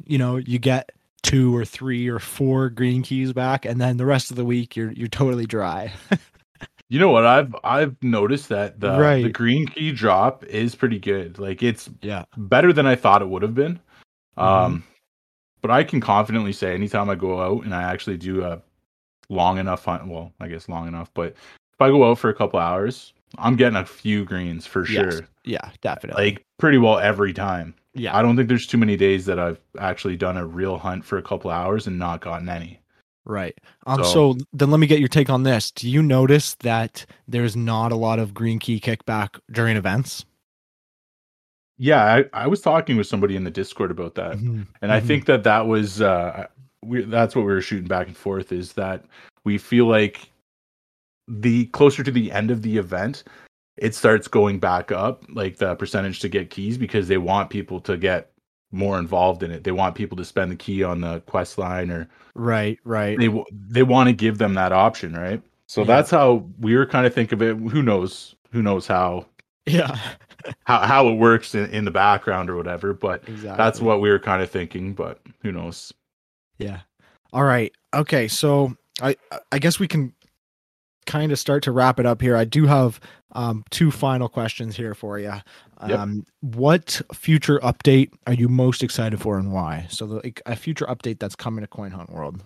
you 0.07 0.19
know, 0.19 0.37
you 0.37 0.59
get 0.59 0.91
two 1.23 1.55
or 1.55 1.65
three 1.65 2.09
or 2.09 2.19
four 2.19 2.71
green 2.71 3.03
keys 3.03 3.33
back, 3.33 3.65
and 3.67 3.81
then 3.81 3.97
the 3.99 4.07
rest 4.07 4.31
of 4.31 4.37
the 4.37 4.45
week 4.45 4.77
you're 4.77 4.93
you're 4.93 5.09
totally 5.09 5.47
dry. 5.47 5.93
you 6.89 6.99
know 6.99 7.11
what 7.11 7.25
i've 7.25 7.55
i've 7.63 7.95
noticed 8.03 8.49
that 8.49 8.81
the 8.81 8.99
Right. 8.99 9.23
the 9.23 9.31
green 9.31 9.65
key 9.67 9.93
drop 9.93 10.45
is 10.47 10.75
pretty 10.75 10.99
good 10.99 11.39
like 11.39 11.63
it's 11.63 11.89
yeah. 12.03 12.25
better 12.37 12.73
than 12.73 12.85
i 12.85 12.97
thought 12.97 13.23
it 13.23 13.29
would 13.29 13.43
have 13.43 13.55
been 13.55 13.79
Mm-hmm. 14.37 14.65
um 14.65 14.85
but 15.63 15.71
i 15.71 15.85
can 15.85 16.01
confidently 16.01 16.53
say 16.53 16.75
anytime 16.75 17.09
i 17.09 17.15
go 17.15 17.41
out 17.41 17.65
and 17.65 17.73
i 17.75 17.83
actually 17.83 18.17
do 18.17 18.43
a 18.45 18.61
long 19.31 19.57
enough 19.59 19.85
hunt 19.87 20.07
well 20.07 20.33
i 20.41 20.47
guess 20.49 20.68
long 20.68 20.87
enough 20.87 21.11
but 21.14 21.28
if 21.72 21.81
i 21.81 21.89
go 21.89 22.11
out 22.11 22.18
for 22.18 22.28
a 22.28 22.35
couple 22.35 22.59
hours 22.61 23.14
i'm 23.39 23.57
getting 23.57 23.76
a 23.76 23.87
few 23.87 24.24
greens 24.24 24.66
for 24.66 24.87
Yes. 24.87 25.14
sure 25.14 25.28
Yeah, 25.45 25.70
definitely. 25.81 26.24
like 26.33 26.45
pretty 26.59 26.76
well 26.78 26.99
every 26.99 27.33
time 27.33 27.74
yeah, 27.93 28.16
I 28.16 28.22
don't 28.22 28.37
think 28.37 28.47
there's 28.49 28.68
too 28.68 28.78
many 28.78 28.97
days 28.97 29.26
that 29.26 29.41
I've 29.41 29.59
actually 29.81 30.16
done 30.16 30.37
a 30.37 30.47
real 30.47 30.78
hunt 30.78 31.05
for 31.05 31.18
a 31.18 31.22
couple 31.22 31.51
hours 31.51 31.89
and 31.89 31.99
not 31.99 32.20
gotten 32.20 32.49
any. 32.49 32.78
right. 33.24 33.59
Um, 33.85 34.05
so, 34.05 34.12
So- 34.12 34.39
then 34.53 34.70
let 34.70 34.78
me 34.78 34.87
get 34.87 35.01
your 35.01 35.09
take 35.09 35.28
on 35.28 35.43
this. 35.43 35.72
Do 35.72 35.91
you 35.91 36.01
notice 36.01 36.55
that 36.61 37.05
there's 37.26 37.57
not 37.57 37.91
a 37.91 37.97
lot 37.97 38.20
of 38.20 38.33
green 38.33 38.61
key 38.61 38.78
kickback 38.78 39.41
during 39.51 39.76
events? 39.76 40.24
Yeah, 41.78 42.05
I, 42.05 42.24
I 42.45 42.47
was 42.47 42.61
talking 42.61 42.97
with 42.97 43.09
somebody 43.09 43.35
in 43.35 43.43
the 43.43 43.51
Discord 43.51 43.91
about 43.91 44.14
that, 44.14 44.37
Mhm. 44.37 44.66
and 44.83 44.93
I 44.93 45.01
Mhm. 45.01 45.07
think 45.07 45.24
that 45.26 45.43
that 45.45 45.66
was 45.66 46.01
uh, 46.01 46.47
we 46.85 47.03
that's 47.03 47.35
what 47.37 47.43
we 47.45 47.53
were 47.53 47.61
shooting 47.61 47.89
back 47.89 48.07
and 48.07 48.16
forth 48.16 48.53
is 48.53 48.72
that 48.74 49.05
we 49.45 49.59
feel 49.59 49.87
like 49.87 50.31
the 51.28 51.66
closer 51.66 52.03
to 52.03 52.11
the 52.11 52.33
end 52.33 52.51
of 52.51 52.62
the 52.62 52.76
event, 52.78 53.24
it 53.76 53.95
starts 53.95 54.26
going 54.28 54.59
back 54.59 54.91
up, 54.91 55.24
like 55.28 55.57
the 55.59 55.74
percentage 55.76 56.20
to 56.20 56.28
get 56.28 56.51
keys, 56.51 56.76
because 56.76 57.09
they 57.09 57.18
want 57.18 57.51
people 57.51 57.81
to 57.81 57.97
get 57.97 58.31
more 58.72 58.99
involved 58.99 59.43
in 59.43 59.51
it. 59.51 59.64
They 59.64 59.72
want 59.72 59.95
people 59.95 60.16
to 60.16 60.24
spend 60.24 60.51
the 60.51 60.57
key 60.57 60.83
on 60.83 61.01
the 61.01 61.20
quest 61.20 61.59
line, 61.59 61.91
or 61.91 62.09
Right, 62.35 62.78
right. 62.85 63.18
they 63.18 63.28
they 63.53 63.83
want 63.83 64.09
to 64.09 64.12
give 64.12 64.39
them 64.39 64.55
that 64.55 64.72
option, 64.72 65.12
right? 65.14 65.43
So 65.66 65.83
Yeah. 65.83 65.87
that's 65.89 66.11
how 66.11 66.45
we 66.61 66.74
were 66.76 66.87
kind 66.87 67.07
of 67.07 67.14
think 67.14 67.33
of 67.33 67.43
it. 67.43 67.57
Who 67.57 67.83
knows? 67.83 68.35
Who 68.53 68.62
knows 68.62 68.87
how 68.87 69.26
yeah. 69.66 69.99
how 70.64 70.81
how 70.87 71.09
it 71.09 71.14
works 71.14 71.55
in, 71.55 71.68
in 71.70 71.85
the 71.85 71.91
background 71.91 72.49
or 72.51 72.57
whatever? 72.57 72.93
But 72.95 73.22
Exactly. 73.28 73.57
that's 73.57 73.81
what 73.81 74.01
we 74.01 74.11
were 74.11 74.18
kind 74.18 74.43
of 74.43 74.51
thinking. 74.51 74.95
But 74.95 75.20
who 75.43 75.53
knows? 75.53 75.93
Yeah. 76.61 76.81
All 77.33 77.45
right. 77.45 77.73
Okay. 77.95 78.29
So 78.29 78.77
I 79.03 79.17
I 79.53 79.59
guess 79.59 79.79
we 79.79 79.89
can 79.89 80.13
kind 81.07 81.33
of 81.33 81.39
start 81.39 81.63
to 81.65 81.73
wrap 81.73 81.99
it 81.99 82.07
up 82.07 82.21
here. 82.21 82.37
I 82.37 82.45
do 82.45 82.67
have 82.67 83.01
um, 83.33 83.65
two 83.71 83.91
final 83.91 84.29
questions 84.29 84.77
here 84.77 84.95
for 84.95 85.19
you. 85.19 85.33
Yep. 85.89 85.99
Um, 85.99 86.27
What 86.41 87.01
future 87.15 87.59
update 87.61 88.11
are 88.27 88.35
you 88.35 88.49
most 88.49 88.83
excited 88.83 89.21
for, 89.21 89.39
and 89.39 89.53
why? 89.53 89.87
So 89.89 90.07
the, 90.07 90.33
a 90.47 90.55
future 90.57 90.85
update 90.87 91.19
that's 91.19 91.35
coming 91.37 91.63
to 91.63 91.69
Coin 91.69 91.91
Hunt 91.93 92.11
World. 92.11 92.43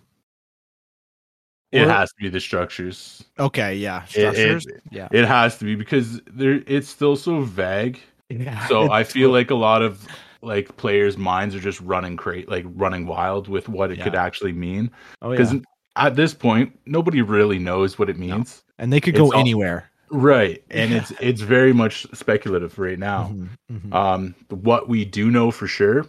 It 1.72 1.82
Or- 1.82 1.90
has 1.90 2.10
to 2.10 2.16
be 2.22 2.28
the 2.28 2.40
structures. 2.40 3.24
Okay. 3.38 3.74
Yeah. 3.76 4.04
It- 4.14 4.38
it- 4.38 4.82
yeah. 4.92 5.08
It 5.10 5.24
has 5.24 5.58
to 5.58 5.64
be 5.64 5.74
because 5.74 6.20
there 6.26 6.62
it's 6.66 6.88
still 6.88 7.16
so 7.16 7.40
vague. 7.40 7.98
yeah. 8.28 8.66
So 8.68 8.90
I 8.98 9.02
feel 9.04 9.30
like 9.30 9.50
a 9.50 9.56
lot 9.56 9.82
of 9.82 10.06
like 10.44 10.76
players' 10.76 11.16
minds 11.16 11.54
are 11.54 11.60
just 11.60 11.80
running 11.80 12.16
crazy, 12.16 12.46
like 12.46 12.64
running 12.74 13.06
wild 13.06 13.48
with 13.48 13.68
what 13.68 13.90
it 13.90 14.00
could 14.02 14.14
actually 14.14 14.52
mean. 14.52 14.90
oh, 15.22 15.30
Because 15.30 15.52
yeah. 15.54 15.60
at 15.96 16.16
this 16.16 16.34
point, 16.34 16.78
nobody 16.86 17.22
really 17.22 17.58
knows 17.58 17.98
what 17.98 18.10
it 18.10 18.18
No. 18.18 18.36
means. 18.36 18.62
and 18.78 18.92
they 18.92 19.00
could 19.00 19.14
go 19.14 19.26
it's 19.26 19.36
anywhere. 19.36 19.90
Right. 20.10 20.62
And 20.70 20.90
Yeah. 20.90 20.98
it's 20.98 21.12
it's 21.20 21.40
very 21.40 21.72
much 21.72 22.06
speculative 22.12 22.78
right 22.78 22.98
now. 22.98 23.32
Mhm, 23.32 23.48
mhm. 23.72 23.94
Um 23.94 24.34
what 24.50 24.88
we 24.88 25.04
do 25.04 25.30
know 25.30 25.50
for 25.50 25.66
sure 25.66 26.06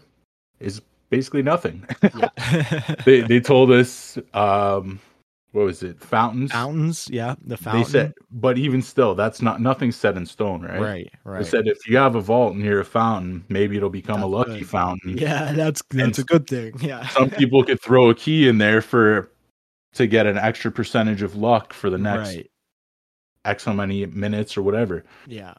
is 0.60 0.82
basically 1.10 1.42
nothing. 1.44 1.86
They 3.06 3.22
they 3.22 3.40
told 3.40 3.72
us 3.72 4.18
um 4.34 5.00
what 5.56 5.66
was 5.66 5.82
it? 5.84 6.00
Fountains. 6.02 6.52
fountains. 6.52 7.08
Yeah. 7.10 7.36
The 7.46 7.56
fountain. 7.58 7.84
They 7.84 7.90
said 7.90 8.14
but 8.32 8.58
even 8.58 8.82
still 8.82 9.16
that's 9.16 9.42
not 9.42 9.62
nothing 9.62 9.92
set 9.92 10.18
in 10.18 10.26
stone, 10.26 10.62
right? 10.62 10.80
right. 10.82 11.12
Right. 11.24 11.44
They 11.44 11.50
said 11.50 11.68
if 11.68 11.88
you 11.88 11.98
have 11.98 12.16
a 12.16 12.22
vault 12.22 12.56
near 12.56 12.80
a 12.82 12.86
fountain, 12.86 13.46
maybe 13.50 13.78
it'll 13.78 13.90
become 13.90 14.22
a 14.22 14.28
lucky 14.28 14.60
good. 14.60 14.68
fountain. 14.70 15.18
yeah. 15.18 15.54
That's 15.54 15.82
that's 15.92 16.18
a 16.20 16.22
s- 16.22 16.26
good 16.26 16.48
thing. 16.48 16.74
Yeah. 16.82 17.08
Some 17.08 17.30
people 17.42 17.64
could 17.64 17.82
throw 17.82 18.10
a 18.10 18.16
key 18.16 18.48
in 18.48 18.58
there 18.58 18.82
for 18.82 19.32
to 19.94 20.08
get 20.08 20.26
an 20.26 20.38
extra 20.38 20.72
percentage 20.72 21.22
of 21.22 21.36
luck 21.38 21.72
for 21.74 21.90
the 21.90 21.98
next 21.98 22.36
Right. 22.36 22.52
X 23.46 23.64
how 23.66 23.74
many 23.74 24.06
minutes 24.08 24.58
or 24.58 24.62
whatever. 24.62 25.04
Yeah. 25.26 25.54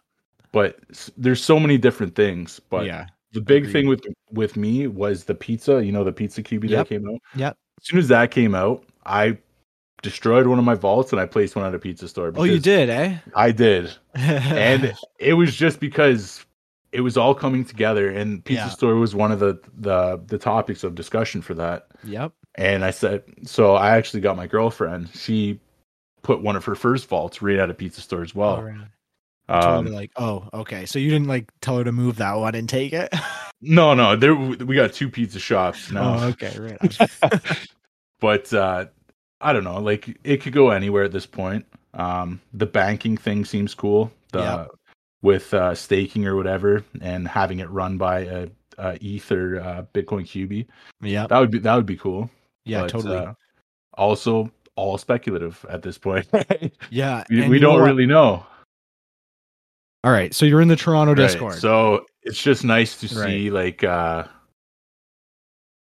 But 0.52 0.78
there's 1.16 1.42
so 1.42 1.58
many 1.58 1.78
different 1.78 2.14
things. 2.14 2.60
But 2.68 2.84
yeah. 2.86 3.06
the 3.32 3.40
big 3.40 3.62
agreed. 3.62 3.72
thing 3.72 3.88
with 3.88 4.04
with 4.30 4.56
me 4.56 4.86
was 4.88 5.24
the 5.24 5.34
pizza. 5.34 5.82
You 5.84 5.92
know, 5.92 6.04
the 6.04 6.12
pizza 6.12 6.42
QB 6.42 6.68
Yep. 6.68 6.70
that 6.70 6.88
came 6.94 7.08
out. 7.08 7.20
yeah 7.34 7.48
As 7.80 7.86
soon 7.86 7.98
as 7.98 8.08
that 8.08 8.30
came 8.30 8.54
out, 8.54 8.84
I 9.06 9.38
destroyed 10.02 10.46
one 10.46 10.58
of 10.58 10.64
my 10.64 10.74
vaults 10.74 11.12
and 11.12 11.20
I 11.20 11.26
placed 11.26 11.56
one 11.56 11.64
at 11.66 11.74
a 11.74 11.78
pizza 11.78 12.08
store. 12.08 12.32
Oh, 12.34 12.44
you 12.44 12.58
did, 12.60 12.90
eh? 12.90 13.18
I 13.34 13.50
did, 13.52 13.92
and 14.14 14.94
it 15.18 15.34
was 15.34 15.54
just 15.56 15.80
because 15.80 16.44
it 16.92 17.00
was 17.00 17.16
all 17.16 17.34
coming 17.34 17.64
together, 17.64 18.10
and 18.10 18.44
pizza 18.44 18.64
Yeah. 18.64 18.68
store 18.70 18.94
was 18.96 19.14
one 19.14 19.32
of 19.32 19.40
the 19.40 19.58
the 19.78 20.20
the 20.26 20.38
topics 20.38 20.84
of 20.84 20.94
discussion 20.94 21.42
for 21.42 21.54
that. 21.54 21.88
yep. 22.04 22.32
And 22.54 22.84
I 22.84 22.90
said, 22.90 23.22
so 23.44 23.74
I 23.74 23.96
actually 23.98 24.20
got 24.20 24.36
my 24.36 24.46
girlfriend. 24.46 25.10
She 25.14 25.60
put 26.22 26.40
one 26.40 26.56
of 26.56 26.64
her 26.64 26.74
first 26.74 27.06
vaults 27.06 27.42
right 27.42 27.58
at 27.58 27.68
a 27.68 27.74
pizza 27.74 28.00
store 28.00 28.22
as 28.22 28.34
well. 28.34 28.56
Totally 29.48 29.86
Um, 29.90 29.92
like, 29.92 30.10
oh, 30.16 30.48
okay. 30.54 30.86
So 30.86 30.98
you 30.98 31.10
didn't 31.10 31.28
like 31.28 31.52
tell 31.60 31.76
her 31.78 31.84
to 31.84 31.92
move 31.92 32.16
that 32.16 32.32
one 32.34 32.54
and 32.54 32.66
take 32.68 32.92
it? 32.94 33.12
no, 33.60 33.92
no, 33.94 34.16
there 34.16 34.34
we 34.34 34.74
got 34.74 34.92
two 34.94 35.08
pizza 35.10 35.38
shops 35.38 35.90
now. 35.92 36.18
Oh, 36.18 36.28
okay, 36.28 36.52
right. 36.58 36.98
but 38.20 38.52
uh, 38.52 38.86
I 39.40 39.52
don't 39.52 39.64
know. 39.64 39.80
Like 39.80 40.16
it 40.24 40.40
could 40.40 40.52
go 40.52 40.70
anywhere 40.70 41.04
at 41.04 41.12
this 41.12 41.26
point. 41.26 41.66
Um, 41.94 42.40
the 42.52 42.66
banking 42.66 43.16
thing 43.16 43.44
seems 43.44 43.74
cool. 43.74 44.12
The 44.32 44.68
with 45.22 45.52
uh, 45.54 45.74
staking 45.74 46.26
or 46.26 46.36
whatever, 46.36 46.84
and 47.00 47.26
having 47.26 47.58
it 47.58 47.68
run 47.70 47.98
by 47.98 48.20
a, 48.20 48.48
a 48.78 48.98
ETH 49.00 49.32
or 49.32 49.60
uh, 49.60 49.84
Bitcoin 49.94 50.22
QB. 50.24 50.66
Yeah, 51.00 51.26
That 51.26 51.38
would 51.38 51.50
be 51.50 51.58
that 51.60 51.74
would 51.74 51.86
be 51.86 51.96
cool. 51.96 52.30
Yeah, 52.64 52.82
But, 52.82 52.90
totally. 52.90 53.16
uh, 53.18 53.32
also, 53.94 54.50
all 54.76 54.98
speculative 54.98 55.64
at 55.68 55.82
this 55.82 55.98
point. 55.98 56.26
yeah. 56.90 57.24
we 57.30 57.48
we 57.48 57.58
don't 57.58 57.82
really 57.82 58.06
know. 58.06 58.44
All 60.04 60.12
right. 60.12 60.32
So 60.34 60.46
you're 60.46 60.60
in 60.60 60.68
the 60.68 60.76
Toronto 60.76 61.12
Right, 61.14 61.28
Discord. 61.28 61.54
So 61.54 62.06
it's 62.22 62.40
just 62.40 62.64
nice 62.64 62.98
to 63.00 63.06
Right. 63.18 63.26
see 63.28 63.50
like 63.50 63.82
uh 63.82 64.24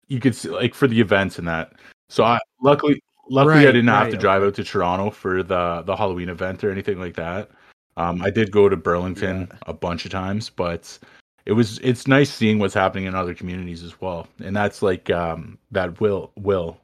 you 0.08 0.20
could 0.20 0.34
see 0.36 0.48
like 0.50 0.74
for 0.74 0.86
the 0.86 1.00
events 1.00 1.38
and 1.38 1.48
that. 1.48 1.72
So 2.08 2.22
I 2.22 2.38
luckily 2.62 3.00
luckily 3.28 3.66
I 3.66 3.72
didn't 3.72 3.88
have 3.88 4.04
right, 4.04 4.10
to 4.12 4.16
drive 4.16 4.42
out 4.42 4.54
to 4.54 4.64
Toronto 4.64 5.10
for 5.10 5.42
the 5.42 5.82
the 5.82 5.96
Halloween 5.96 6.28
event 6.28 6.62
or 6.64 6.70
anything 6.70 6.98
like 6.98 7.14
that. 7.16 7.50
Um 7.96 8.22
I 8.22 8.30
did 8.30 8.50
go 8.50 8.68
to 8.68 8.76
Burlington 8.76 9.50
a 9.66 9.72
bunch 9.72 10.04
of 10.04 10.10
times, 10.10 10.50
but 10.50 10.98
it 11.46 11.52
was 11.52 11.78
it's 11.78 12.06
nice 12.06 12.30
seeing 12.32 12.58
what's 12.58 12.74
happening 12.74 13.04
in 13.06 13.14
other 13.14 13.34
communities 13.34 13.82
as 13.82 14.00
well. 14.00 14.26
And 14.42 14.54
that's 14.54 14.82
like 14.82 15.10
um 15.10 15.58
that 15.70 16.00
Will 16.00 16.32
Will. 16.36 16.78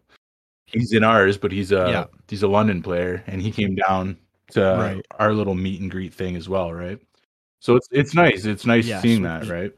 He's 0.66 0.92
in 0.92 1.04
ours, 1.04 1.36
but 1.36 1.52
he's 1.52 1.72
a 1.72 1.88
Yeah. 1.88 2.04
he's 2.28 2.42
a 2.42 2.48
London 2.48 2.82
player 2.82 3.22
and 3.26 3.42
he 3.42 3.50
came 3.50 3.74
down 3.74 4.16
to 4.52 4.60
Right. 4.60 5.06
our 5.18 5.32
little 5.34 5.54
meet 5.54 5.80
and 5.80 5.90
greet 5.90 6.14
thing 6.14 6.36
as 6.36 6.48
well, 6.48 6.72
right? 6.72 6.98
So 7.60 7.76
it's 7.76 7.88
it's 7.92 8.14
nice. 8.14 8.44
It's 8.44 8.66
nice 8.66 8.88
Yeah, 8.88 9.00
seeing 9.00 9.22
that, 9.22 9.48
right? 9.48 9.72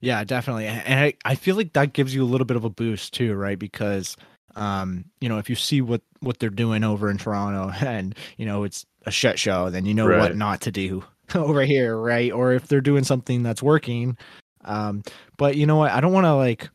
Yeah, 0.00 0.24
definitely. 0.24 0.66
And 0.66 0.98
I, 1.00 1.14
I 1.24 1.36
feel 1.36 1.54
like 1.54 1.74
that 1.74 1.92
gives 1.92 2.12
you 2.12 2.24
a 2.24 2.26
little 2.26 2.44
bit 2.44 2.56
of 2.56 2.64
a 2.64 2.70
boost 2.70 3.14
too, 3.14 3.34
right? 3.34 3.58
Because 3.58 4.16
um, 4.56 5.04
you 5.20 5.28
know, 5.28 5.38
if 5.38 5.48
you 5.48 5.56
see 5.56 5.80
what 5.80 6.02
what 6.20 6.38
they're 6.38 6.50
doing 6.50 6.84
over 6.84 7.10
in 7.10 7.18
Toronto 7.18 7.72
and, 7.86 8.14
you 8.36 8.46
know, 8.46 8.64
it's 8.64 8.86
a 9.06 9.10
shit 9.10 9.38
show, 9.38 9.70
then 9.70 9.86
you 9.86 9.94
know 9.94 10.06
what 10.06 10.36
not 10.36 10.60
to 10.62 10.72
do 10.72 11.04
over 11.34 11.64
here, 11.64 11.96
right? 11.96 12.30
Or 12.32 12.52
if 12.52 12.68
they're 12.68 12.80
doing 12.80 13.04
something 13.04 13.42
that's 13.42 13.62
working. 13.62 14.16
Um, 14.64 15.02
but 15.36 15.56
you 15.56 15.66
know 15.66 15.76
what? 15.76 15.90
I 15.90 16.00
don't 16.00 16.12
want 16.12 16.26
to 16.26 16.34
like 16.34 16.68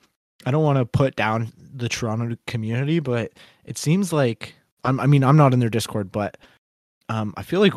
I 0.45 0.51
don't 0.51 0.63
want 0.63 0.77
to 0.77 0.85
put 0.85 1.15
down 1.15 1.51
the 1.73 1.89
Toronto 1.89 2.35
community, 2.47 2.99
but 2.99 3.33
it 3.65 3.77
seems 3.77 4.13
like 4.13 4.55
I'm, 4.83 4.99
I 4.99 5.05
mean, 5.05 5.23
I'm 5.23 5.37
not 5.37 5.53
in 5.53 5.59
their 5.59 5.69
Discord, 5.69 6.11
but 6.11 6.37
um, 7.09 7.33
I 7.37 7.43
feel 7.43 7.59
like 7.59 7.73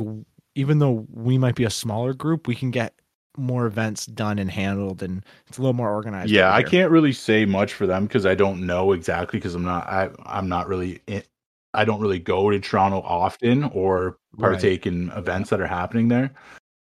even 0.55 0.79
though 0.79 1.07
we 1.13 1.39
might 1.39 1.55
be 1.55 1.65
a 1.65 1.71
smaller 1.71 2.15
group, 2.15 2.47
we 2.47 2.55
can 2.55 2.71
get 2.71 2.95
more 3.37 3.67
events 3.67 4.07
done 4.07 4.39
and 4.39 4.51
handled, 4.51 5.03
and 5.03 5.25
it's 5.47 5.59
a 5.59 5.61
little 5.63 5.75
more 5.75 5.91
organized. 5.91 6.33
Yeah, 6.33 6.53
I 6.55 6.63
can't 6.63 6.91
really 6.91 7.13
say 7.13 7.45
much 7.45 7.73
for 7.75 7.87
them 7.87 8.07
because 8.07 8.27
I 8.27 8.35
don't 8.35 8.67
know 8.67 8.93
exactly 8.93 9.39
because 9.39 9.55
I'm 9.55 9.65
not 9.65 9.87
I 9.89 10.11
I'm 10.27 10.49
not 10.49 10.69
really 10.69 11.01
in, 11.07 11.23
I 11.75 11.85
don't 11.85 12.01
really 12.01 12.19
go 12.19 12.51
to 12.51 12.59
Toronto 12.61 13.01
often 13.03 13.65
or 13.65 14.19
Right. 14.37 14.51
partake 14.53 14.87
in 14.87 15.11
events 15.13 15.51
that 15.51 15.61
are 15.61 15.67
happening 15.67 16.09
there. 16.09 16.31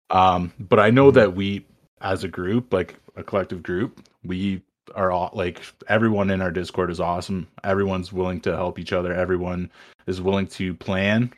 Um, 0.09 0.53
but 0.59 0.79
I 0.79 0.89
Mm-hmm. 0.89 0.95
know 0.95 1.11
that 1.11 1.35
we 1.35 1.65
as 2.01 2.23
a 2.23 2.27
group, 2.27 2.73
like 2.73 2.95
a 3.15 3.23
collective 3.23 3.63
group, 3.63 4.01
we 4.23 4.61
are 4.95 5.11
all 5.11 5.31
like 5.33 5.61
everyone 5.87 6.29
in 6.29 6.41
our 6.41 6.51
Discord 6.51 6.91
is 6.91 6.99
awesome. 6.99 7.47
Everyone's 7.63 8.13
willing 8.13 8.39
to 8.41 8.55
help 8.55 8.79
each 8.79 8.93
other. 8.93 9.13
Everyone 9.13 9.71
is 10.07 10.21
willing 10.21 10.47
to 10.47 10.73
plan. 10.75 11.31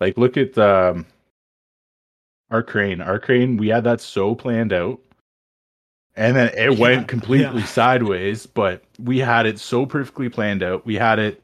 Like 0.00 0.16
look 0.16 0.36
at 0.36 0.56
um 0.58 1.06
our 2.50 2.62
crane. 2.62 3.00
Our 3.00 3.18
crane, 3.18 3.56
we 3.56 3.68
had 3.68 3.84
that 3.84 4.00
so 4.00 4.34
planned 4.34 4.72
out. 4.72 5.00
And 6.16 6.36
then 6.36 6.48
it 6.56 6.72
Yeah, 6.72 6.78
went 6.78 7.08
completely 7.08 7.60
yeah. 7.60 7.66
sideways, 7.66 8.46
but 8.46 8.82
we 8.98 9.18
had 9.18 9.46
it 9.46 9.58
so 9.58 9.86
perfectly 9.86 10.28
planned 10.28 10.62
out. 10.62 10.84
We 10.84 10.96
had 10.96 11.18
it 11.18 11.42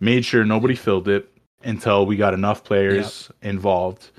made 0.00 0.24
sure 0.24 0.44
nobody 0.44 0.74
filled 0.74 1.08
it 1.08 1.30
until 1.62 2.06
we 2.06 2.16
got 2.16 2.34
enough 2.34 2.64
players 2.64 3.30
involved. 3.42 4.10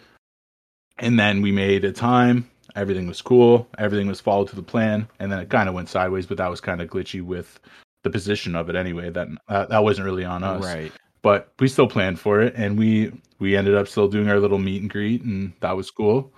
And 1.00 1.20
then 1.20 1.42
we 1.42 1.52
made 1.52 1.84
a 1.86 1.92
time. 1.92 2.50
Everything 2.76 3.08
was 3.08 3.22
cool. 3.22 3.68
Everything 3.78 4.08
was 4.08 4.22
followed 4.22 4.50
to 4.50 4.56
the 4.56 4.64
plan. 4.64 5.08
And 5.20 5.32
then 5.32 5.40
it 5.40 5.50
kind 5.50 5.68
of 5.68 5.76
went 5.76 5.90
sideways, 5.90 6.26
but 6.26 6.38
that 6.38 6.50
was 6.50 6.62
kind 6.62 6.82
of 6.82 6.90
glitchy 6.90 7.22
with 7.22 7.60
the 8.04 8.10
position 8.10 8.56
of 8.56 8.70
it 8.70 8.76
anyway. 8.76 9.10
That 9.10 9.28
uh, 9.48 9.66
that 9.66 9.84
wasn't 9.84 10.06
really 10.06 10.26
on 10.26 10.44
us 10.44 10.64
right. 10.64 10.92
But 11.22 11.52
we 11.60 11.68
still 11.68 11.88
planned 11.88 12.19
for 12.19 12.41
it 12.41 12.53
and 12.56 12.77
we 12.77 13.11
we 13.39 13.56
ended 13.56 13.76
up 13.76 13.88
still 13.88 14.07
doing 14.07 14.30
our 14.30 14.39
little 14.39 14.57
meet 14.60 14.81
and 14.81 14.89
greet 14.91 15.22
and 15.23 15.53
that 15.61 15.76
was 15.76 15.89
cool 15.91 16.34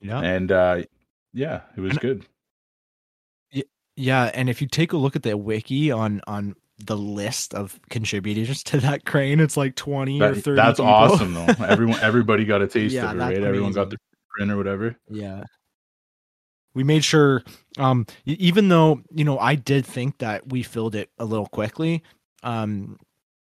Yeah, 0.00 0.20
and 0.20 0.50
uh 0.52 0.82
yeah 1.32 1.62
it 1.76 1.80
was 1.80 1.92
And- 1.92 2.00
good 2.00 2.24
yeah. 3.96 4.32
And 4.34 4.50
if 4.50 4.60
you 4.60 4.66
take 4.66 4.92
a 4.92 4.96
look 4.96 5.14
at 5.14 5.22
the 5.22 5.36
wiki 5.36 5.92
on 5.92 6.20
on 6.26 6.56
the 6.84 6.96
list 6.96 7.54
of 7.54 7.78
contributors 7.90 8.64
to 8.64 8.80
that 8.80 9.04
crane, 9.04 9.38
it's 9.38 9.56
like 9.56 9.76
twenty 9.76 10.20
or 10.20 10.34
thirty. 10.34 10.56
that's 10.56 10.80
people. 10.80 10.92
awesome 10.92 11.32
though 11.34 11.46
everyone 11.64 12.00
everybody 12.00 12.44
got 12.44 12.60
a 12.60 12.66
taste 12.66 12.92
Yeah, 12.92 13.12
of 13.12 13.16
it 13.16 13.20
right 13.20 13.40
everyone 13.42 13.70
got 13.70 13.90
the 13.90 13.96
print 14.30 14.50
or 14.50 14.56
whatever 14.56 14.96
Yeah. 15.08 15.44
We 16.74 16.82
made 16.82 17.04
sure 17.04 17.44
um 17.78 18.06
even 18.26 18.68
though, 18.68 19.00
you 19.12 19.24
know, 19.24 19.38
I 19.38 19.54
did 19.54 19.86
think 19.86 20.18
that 20.18 20.48
we 20.48 20.64
filled 20.64 20.96
it 20.96 21.10
a 21.20 21.24
little 21.24 21.46
quickly, 21.46 22.02
um 22.42 22.98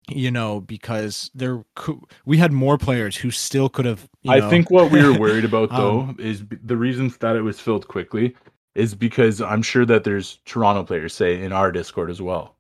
you 0.08 0.30
know, 0.30 0.60
because 0.60 1.30
there 1.34 1.64
cou- 1.74 2.02
we 2.24 2.36
had 2.38 2.52
more 2.52 2.78
players 2.78 3.16
who 3.16 3.30
still 3.30 3.68
could 3.68 3.84
have. 3.84 4.08
you 4.22 4.32
I 4.32 4.38
know- 4.38 4.50
think 4.50 4.70
what 4.70 4.90
we 4.90 5.02
were 5.02 5.18
worried 5.18 5.44
about 5.44 5.70
though 5.70 6.00
Um, 6.00 6.16
is 6.18 6.44
the 6.64 6.76
reasons 6.76 7.16
that 7.18 7.36
it 7.36 7.42
was 7.42 7.58
filled 7.60 7.88
quickly 7.88 8.34
is 8.74 8.94
because 8.94 9.40
I'm 9.40 9.62
sure 9.62 9.84
that 9.86 10.04
there's 10.04 10.38
Toronto 10.44 10.84
players 10.84 11.14
say 11.14 11.42
in 11.42 11.52
our 11.52 11.72
Discord 11.72 12.10
as 12.10 12.20
well, 12.22 12.56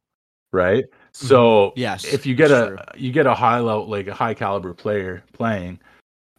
right? 0.52 0.84
So 1.12 1.68
Mm-hmm. 1.70 1.80
Yes, 1.80 2.04
if 2.12 2.26
you 2.26 2.34
get 2.34 2.50
a 2.50 2.84
you 2.96 3.12
get 3.12 3.26
a 3.26 3.34
high 3.34 3.60
level 3.60 3.86
like 3.88 4.06
a 4.08 4.14
high 4.14 4.34
caliber 4.34 4.74
player 4.74 5.22
playing 5.32 5.78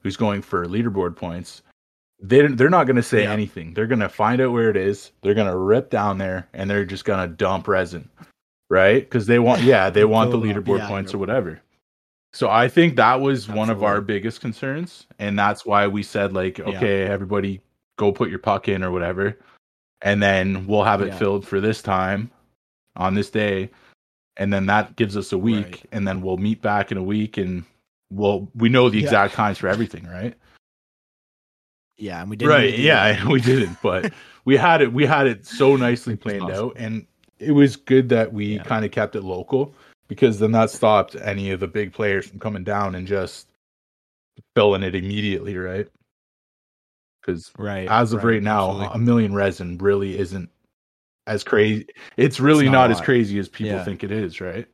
who's 0.03 0.17
going 0.17 0.41
for 0.41 0.65
leaderboard 0.65 1.15
points, 1.15 1.61
they 2.21 2.45
they're 2.47 2.69
not 2.69 2.85
going 2.87 2.95
to 2.97 3.03
say 3.03 3.23
Yeah. 3.23 3.31
anything. 3.31 3.73
They're 3.73 3.87
going 3.87 3.99
to 3.99 4.09
find 4.09 4.41
out 4.41 4.51
where 4.51 4.69
it 4.69 4.77
is. 4.77 5.11
They're 5.21 5.33
going 5.35 5.47
to 5.51 5.57
rip 5.57 5.89
down 5.89 6.17
there 6.17 6.47
and 6.53 6.69
they're 6.69 6.85
just 6.85 7.05
going 7.05 7.27
to 7.27 7.33
dump 7.35 7.67
resin, 7.67 8.09
right? 8.69 9.01
Because 9.03 9.27
they 9.27 9.39
want 9.39 9.61
yeah 9.61 9.89
they 9.89 10.05
want 10.05 10.31
the 10.31 10.37
Fill 10.39 10.49
it 10.49 10.57
up. 10.57 10.63
leaderboard 10.63 10.77
Yeah, 10.79 10.87
points 10.87 11.13
or 11.13 11.17
whatever. 11.17 11.61
So 12.33 12.49
I 12.49 12.67
think 12.67 12.97
that 12.97 13.21
was 13.21 13.47
one 13.47 13.69
of 13.69 13.83
our 13.83 14.01
biggest 14.01 14.41
concerns, 14.41 15.07
and 15.17 15.39
that's 15.39 15.65
why 15.65 15.87
we 15.87 16.03
said 16.03 16.33
like, 16.33 16.57
Yeah. 16.57 16.65
okay, 16.65 17.03
everybody 17.03 17.61
go 17.97 18.11
put 18.11 18.29
your 18.29 18.39
puck 18.39 18.67
in 18.67 18.83
or 18.83 18.91
whatever, 18.91 19.37
and 20.01 20.21
then 20.21 20.67
we'll 20.67 20.83
have 20.83 21.01
it 21.01 21.07
Yeah. 21.07 21.17
filled 21.17 21.47
for 21.47 21.59
this 21.59 21.81
time 21.81 22.29
on 22.95 23.15
this 23.15 23.29
day, 23.31 23.69
and 24.35 24.51
then 24.53 24.65
that 24.67 24.95
gives 24.97 25.15
us 25.17 25.31
a 25.31 25.37
week, 25.37 25.65
Right. 25.65 25.85
and 25.91 26.07
then 26.07 26.21
we'll 26.21 26.37
meet 26.37 26.61
back 26.61 26.91
in 26.91 26.97
a 26.97 27.03
week, 27.03 27.37
and 27.37 27.63
we'll 28.11 28.51
we 28.53 28.69
know 28.69 28.89
the 28.89 28.97
Yeah. 28.97 29.03
exact 29.05 29.33
times 29.33 29.57
for 29.57 29.67
everything, 29.67 30.05
right? 30.05 30.35
yeah, 31.99 32.21
and 32.21 32.29
we 32.29 32.35
didn't 32.35 32.51
right? 32.51 32.77
Yeah, 32.77 33.27
we 33.29 33.41
didn't, 33.41 33.77
but 33.81 34.13
we 34.45 34.55
had 34.57 34.81
it. 34.81 34.93
We 34.93 35.05
had 35.05 35.25
it 35.27 35.45
so 35.47 35.75
nicely 35.75 36.15
planned 36.15 36.43
awesome. 36.43 36.67
out, 36.67 36.73
and 36.77 37.07
it 37.39 37.51
was 37.51 37.75
good 37.75 38.09
that 38.09 38.31
we 38.33 38.55
Yeah. 38.55 38.63
kind 38.63 38.85
of 38.85 38.91
kept 38.91 39.15
it 39.15 39.21
local 39.23 39.73
because 40.07 40.39
then 40.39 40.51
that 40.53 40.69
stopped 40.69 41.15
any 41.15 41.51
of 41.51 41.59
the 41.59 41.67
big 41.67 41.93
players 41.93 42.27
from 42.27 42.39
coming 42.39 42.63
down 42.63 42.95
and 42.95 43.05
just 43.07 43.47
filling 44.55 44.83
it 44.83 44.95
immediately, 44.95 45.57
right? 45.57 45.87
Because 47.21 47.51
right. 47.57 47.87
as 47.89 48.13
of 48.13 48.23
right, 48.23 48.41
now, 48.41 48.69
absolutely. 48.71 48.95
a 48.95 48.97
million 48.99 49.33
resin 49.33 49.77
really 49.79 50.17
isn't 50.17 50.49
as 51.27 51.43
crazy. 51.43 51.85
It's 52.15 52.39
really 52.39 52.65
It's 52.65 52.71
not 52.71 52.89
not, 52.89 52.91
as 52.91 53.01
crazy 53.01 53.37
as 53.39 53.49
people 53.49 53.73
Yeah. 53.73 53.83
think 53.83 54.03
it 54.03 54.11
is, 54.11 54.39
right? 54.39 54.67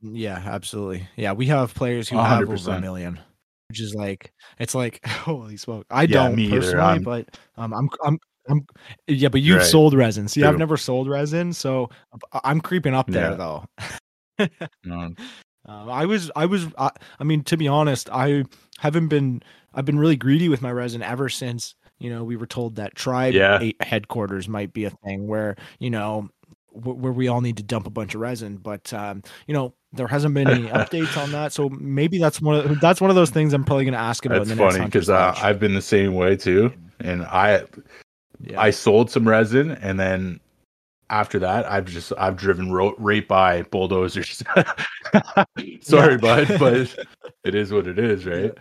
Yeah, 0.00 0.40
absolutely. 0.46 1.08
Yeah, 1.16 1.32
we 1.32 1.46
have 1.46 1.74
players 1.74 2.08
who 2.08 2.18
have 2.18 2.48
over 2.48 2.70
a 2.70 2.80
million, 2.80 3.18
which 3.68 3.80
is 3.80 3.94
like 3.94 4.32
it's 4.60 4.74
like 4.74 5.04
holy 5.06 5.56
smoke. 5.56 5.86
I 5.90 6.02
Yeah, 6.02 6.08
don't 6.28 6.38
either. 6.38 6.60
personally, 6.60 6.80
I'm- 6.82 7.02
but 7.02 7.36
um, 7.56 7.74
I'm 7.74 7.90
I'm 8.04 8.18
I'm 8.48 8.66
yeah, 9.06 9.28
but 9.28 9.40
you've 9.40 9.58
Right. 9.58 9.66
sold 9.66 9.94
resin. 9.94 10.28
See, 10.28 10.42
I've 10.44 10.58
never 10.58 10.76
sold 10.76 11.08
resin, 11.08 11.52
so 11.52 11.90
I'm 12.44 12.60
creeping 12.60 12.94
up 12.94 13.06
there 13.10 13.30
Yeah. 13.32 13.36
though. 13.36 13.64
Um, 14.90 15.16
Uh, 15.68 15.86
I 15.90 16.06
was, 16.06 16.30
I 16.34 16.46
was, 16.46 16.66
I, 16.78 16.90
I 17.20 17.24
mean, 17.24 17.42
to 17.44 17.56
be 17.58 17.68
honest, 17.68 18.08
I 18.10 18.44
haven't 18.78 19.08
been, 19.08 19.42
I've 19.74 19.84
been 19.84 19.98
really 19.98 20.16
greedy 20.16 20.48
with 20.48 20.62
my 20.62 20.72
resin 20.72 21.02
ever 21.02 21.28
since, 21.28 21.74
you 21.98 22.08
know, 22.08 22.24
we 22.24 22.36
were 22.36 22.46
told 22.46 22.76
that 22.76 22.94
tribe 22.94 23.34
Yeah. 23.34 23.60
headquarters 23.82 24.48
might 24.48 24.72
be 24.72 24.86
a 24.86 24.90
thing 25.04 25.26
where, 25.26 25.56
you 25.78 25.90
know, 25.90 26.30
where 26.72 27.12
we 27.12 27.28
all 27.28 27.42
need 27.42 27.58
to 27.58 27.62
dump 27.62 27.86
a 27.86 27.90
bunch 27.90 28.14
of 28.14 28.22
resin. 28.22 28.56
But, 28.56 28.90
um, 28.94 29.22
you 29.46 29.52
know, 29.52 29.74
there 29.92 30.06
hasn't 30.06 30.32
been 30.32 30.48
any 30.48 30.68
updates 30.68 31.18
on 31.18 31.32
that. 31.32 31.52
So 31.52 31.68
maybe 31.68 32.16
that's 32.16 32.40
one 32.40 32.54
of, 32.64 32.80
that's 32.80 33.02
one 33.02 33.10
of 33.10 33.16
those 33.16 33.30
things 33.30 33.52
I'm 33.52 33.64
probably 33.64 33.84
going 33.84 33.92
to 33.92 33.98
ask 34.00 34.24
about 34.24 34.38
that's 34.38 34.50
in 34.50 34.56
the 34.56 34.62
next 34.64 34.76
funny 34.76 34.86
because 34.86 35.10
uh, 35.10 35.34
I've 35.36 35.60
been 35.60 35.74
the 35.74 35.82
same 35.82 36.14
way 36.14 36.34
too, 36.34 36.72
and 37.00 37.24
I 37.24 37.64
yeah. 38.40 38.60
I 38.60 38.70
sold 38.70 39.10
some 39.10 39.26
resin, 39.28 39.72
and 39.72 39.98
then 39.98 40.40
after 41.10 41.38
that, 41.38 41.70
I've 41.70 41.86
just 41.86 42.12
I've 42.18 42.36
driven 42.36 42.70
ro- 42.70 42.94
right 42.98 43.26
by 43.26 43.62
bulldozers. 43.62 44.42
Sorry, 45.80 46.18
bud, 46.18 46.48
but 46.58 46.96
it 47.44 47.54
is 47.54 47.72
what 47.72 47.86
it 47.86 47.98
is, 47.98 48.26
right? 48.26 48.52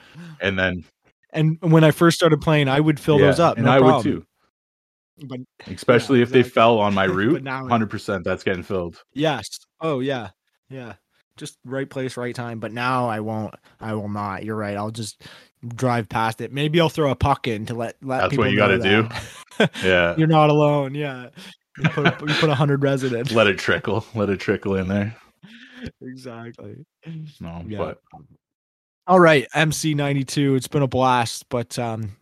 And 0.42 0.58
then 0.58 0.84
and 1.34 1.58
when 1.62 1.84
I 1.84 1.92
first 1.92 2.18
started 2.18 2.42
playing, 2.42 2.68
I 2.68 2.80
would 2.80 3.00
fill 3.00 3.20
yeah, 3.20 3.28
those 3.28 3.40
up. 3.40 3.58
and 3.58 3.66
no 3.66 3.72
I 3.72 3.80
problem. 3.80 3.96
would 3.98 4.04
too, 4.04 5.28
But 5.28 5.40
especially 5.72 6.22
if 6.22 6.30
they 6.30 6.44
fell 6.44 6.80
on 6.80 6.94
my 6.94 7.04
route. 7.06 7.46
Hundred 7.48 7.90
percent, 7.90 8.24
that's 8.24 8.44
getting 8.44 8.64
filled. 8.64 9.04
Yes. 9.14 9.48
Oh 9.82 10.00
yeah. 10.00 10.30
Yeah. 10.70 10.94
Just 11.36 11.60
right 11.66 11.88
place, 11.90 12.18
right 12.18 12.34
time. 12.34 12.60
But 12.60 12.72
now 12.72 13.08
I 13.08 13.20
won't. 13.20 13.54
I 13.80 13.94
will 13.94 14.10
not. 14.10 14.44
You're 14.44 14.56
right. 14.56 14.76
I'll 14.76 14.90
just 14.90 15.22
drive 15.76 16.10
past 16.10 16.42
it. 16.42 16.52
Maybe 16.52 16.80
I'll 16.80 16.90
throw 16.90 17.12
a 17.12 17.16
puck 17.16 17.48
in 17.48 17.66
to 17.68 17.74
let 17.74 17.96
let 18.02 18.22
That's 18.22 18.38
what 18.38 18.52
you 18.52 18.58
gotta 18.58 18.80
do. 18.80 19.08
Yeah, 19.84 20.16
You're 20.18 20.28
not 20.28 20.50
alone. 20.50 20.96
Yeah. 20.96 21.30
You 21.78 21.90
put 21.90 22.06
a, 22.08 22.26
you 22.28 22.34
put 22.36 22.50
a 22.50 22.56
hundred 22.56 22.82
residents. 22.82 23.32
let 23.32 23.48
it 23.48 23.58
trickle, 23.60 24.06
let 24.16 24.30
it 24.30 24.40
trickle 24.40 24.76
in 24.76 24.88
there. 24.88 25.16
exactly. 26.02 26.76
No, 27.40 27.64
Yeah. 27.68 27.78
but 27.78 28.02
All 29.06 29.20
right, 29.20 29.46
MC92. 29.56 30.56
It's 30.58 30.68
been 30.68 30.82
a 30.82 30.88
blast, 30.88 31.46
but 31.50 31.78
um, 31.80 32.16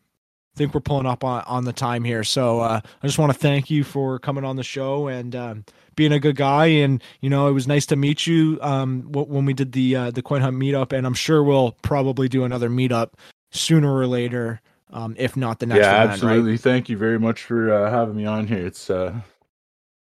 I 0.55 0.57
think 0.57 0.73
we're 0.73 0.81
pulling 0.81 1.05
up 1.05 1.23
on, 1.23 1.43
on 1.47 1.63
the 1.65 1.73
time 1.73 2.03
here. 2.03 2.23
So 2.23 2.59
uh, 2.59 2.79
I 3.01 3.07
just 3.07 3.17
want 3.17 3.31
to 3.33 3.37
thank 3.37 3.69
you 3.69 3.83
for 3.83 4.19
coming 4.19 4.43
on 4.43 4.55
the 4.55 4.63
show 4.63 5.07
and 5.07 5.35
um, 5.35 5.65
being 5.95 6.11
a 6.11 6.19
good 6.19 6.35
guy. 6.35 6.65
And 6.67 7.01
you 7.21 7.29
know, 7.29 7.47
it 7.47 7.53
was 7.53 7.67
nice 7.67 7.85
to 7.87 7.95
meet 7.95 8.27
you 8.27 8.59
um, 8.61 9.03
when 9.11 9.45
we 9.45 9.53
did 9.53 9.71
the 9.71 9.95
uh, 9.95 10.11
the 10.11 10.21
coin 10.21 10.41
hunt 10.41 10.57
meetup. 10.57 10.91
And 10.93 11.07
I'm 11.07 11.13
sure 11.13 11.43
we'll 11.43 11.71
probably 11.81 12.27
do 12.27 12.43
another 12.43 12.69
meetup 12.69 13.11
sooner 13.51 13.95
or 13.95 14.05
later, 14.05 14.59
um, 14.91 15.15
if 15.17 15.35
not 15.35 15.59
the 15.59 15.65
next. 15.65 15.79
yeah, 15.79 16.03
event, 16.03 16.07
right? 16.07 16.13
absolutely. 16.13 16.57
Thank 16.57 16.89
you 16.89 16.97
very 16.97 17.19
much 17.19 17.43
for 17.43 17.71
uh, 17.73 17.89
having 17.89 18.15
me 18.15 18.25
on 18.25 18.47
here. 18.47 18.65
It's 18.65 18.89
uh, 18.89 19.13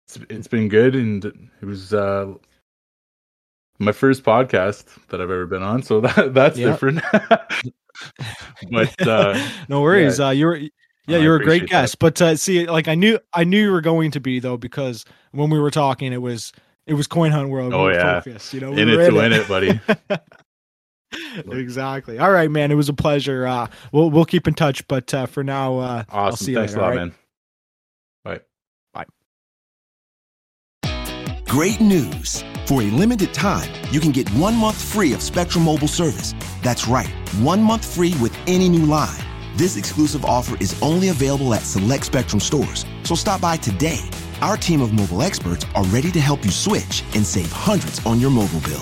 it's 0.08 0.20
it's 0.30 0.48
been 0.48 0.68
good, 0.70 0.96
and 0.96 1.24
it 1.62 1.66
was 1.66 1.94
uh, 1.94 2.34
my 3.80 3.92
first 3.92 4.24
podcast 4.24 4.86
that 5.10 5.22
I've 5.22 5.30
ever 5.32 5.46
been 5.46 5.64
on, 5.64 5.82
so 5.84 6.02
that 6.02 6.34
that's 6.34 6.58
Yeah. 6.58 6.72
different. 6.72 7.02
but 8.72 9.08
uh, 9.08 9.50
no 9.70 9.82
worries. 9.82 10.20
Uh, 10.20 10.30
you're 10.30 10.56
yeah, 11.08 11.18
you're 11.18 11.36
a 11.36 11.40
great 11.44 11.64
appreciate 11.64 11.76
that. 11.76 11.82
guest. 11.82 12.00
But 12.00 12.22
uh, 12.22 12.36
see, 12.36 12.68
like 12.68 12.88
I 12.88 12.96
knew 12.96 13.20
I 13.34 13.44
knew 13.44 13.62
you 13.62 13.72
were 13.72 13.82
going 13.82 14.12
to 14.12 14.20
be 14.20 14.40
though 14.40 14.58
because 14.58 15.06
when 15.32 15.50
we 15.50 15.60
were 15.60 15.72
talking, 15.72 16.14
it 16.14 16.22
was 16.22 16.52
it 16.88 16.94
was 16.94 17.08
Coin 17.08 17.32
Hunt 17.32 17.50
World. 17.50 17.74
Oh, 17.74 17.88
we 17.88 17.94
yeah. 17.94 18.22
focused, 18.22 18.54
you 18.54 18.60
know, 18.60 18.72
we 18.72 18.82
in 18.82 18.90
it 18.90 19.06
to 19.08 19.14
win 19.14 19.34
it, 19.34 19.48
buddy. 19.48 19.80
exactly. 21.52 22.18
All 22.20 22.32
right, 22.32 22.50
man. 22.50 22.72
It 22.72 22.76
was 22.76 22.90
a 22.90 22.94
pleasure. 22.94 23.46
Uh, 23.46 23.68
we'll 23.92 24.10
we'll 24.10 24.26
keep 24.26 24.48
in 24.48 24.54
touch. 24.54 24.88
But 24.88 25.14
uh, 25.14 25.26
for 25.26 25.44
now, 25.44 25.78
uh, 25.80 26.04
I'll 26.10 26.28
Awesome. 26.28 26.46
see 26.46 26.52
you 26.52 26.58
Thanks 26.58 26.74
later, 26.74 26.80
a 26.80 26.82
lot, 26.82 26.92
all 26.92 26.98
right? 26.98 27.06
man. 27.06 27.14
Bye. 28.24 29.06
Great 31.48 31.82
news! 31.82 32.44
For 32.66 32.82
a 32.82 32.86
limited 32.86 33.34
time, 33.34 33.70
you 33.92 34.00
can 34.00 34.12
get 34.12 34.30
one 34.30 34.56
month 34.56 34.82
free 34.82 35.12
of 35.12 35.22
Spectrum 35.22 35.66
Mobile 35.66 35.90
service. 35.90 36.34
That's 36.62 36.88
right, 36.88 37.10
one 37.42 37.62
month 37.62 37.94
free 37.94 38.16
with 38.22 38.34
any 38.48 38.70
new 38.70 38.86
line. 38.86 39.20
This 39.58 39.76
exclusive 39.76 40.24
offer 40.24 40.56
is 40.62 40.82
only 40.82 41.10
available 41.10 41.54
at 41.54 41.64
select 41.64 42.06
Spectrum 42.06 42.40
stores, 42.40 42.86
so 43.04 43.16
stop 43.16 43.42
by 43.42 43.58
today. 43.58 44.00
Our 44.42 44.56
team 44.56 44.82
of 44.82 44.94
mobile 44.94 45.22
experts 45.24 45.66
are 45.76 45.84
ready 45.88 46.10
to 46.12 46.22
help 46.22 46.46
you 46.46 46.52
switch 46.52 47.04
and 47.16 47.26
save 47.26 47.52
hundreds 47.52 48.04
on 48.06 48.22
your 48.22 48.32
mobile 48.32 48.62
bill. 48.62 48.82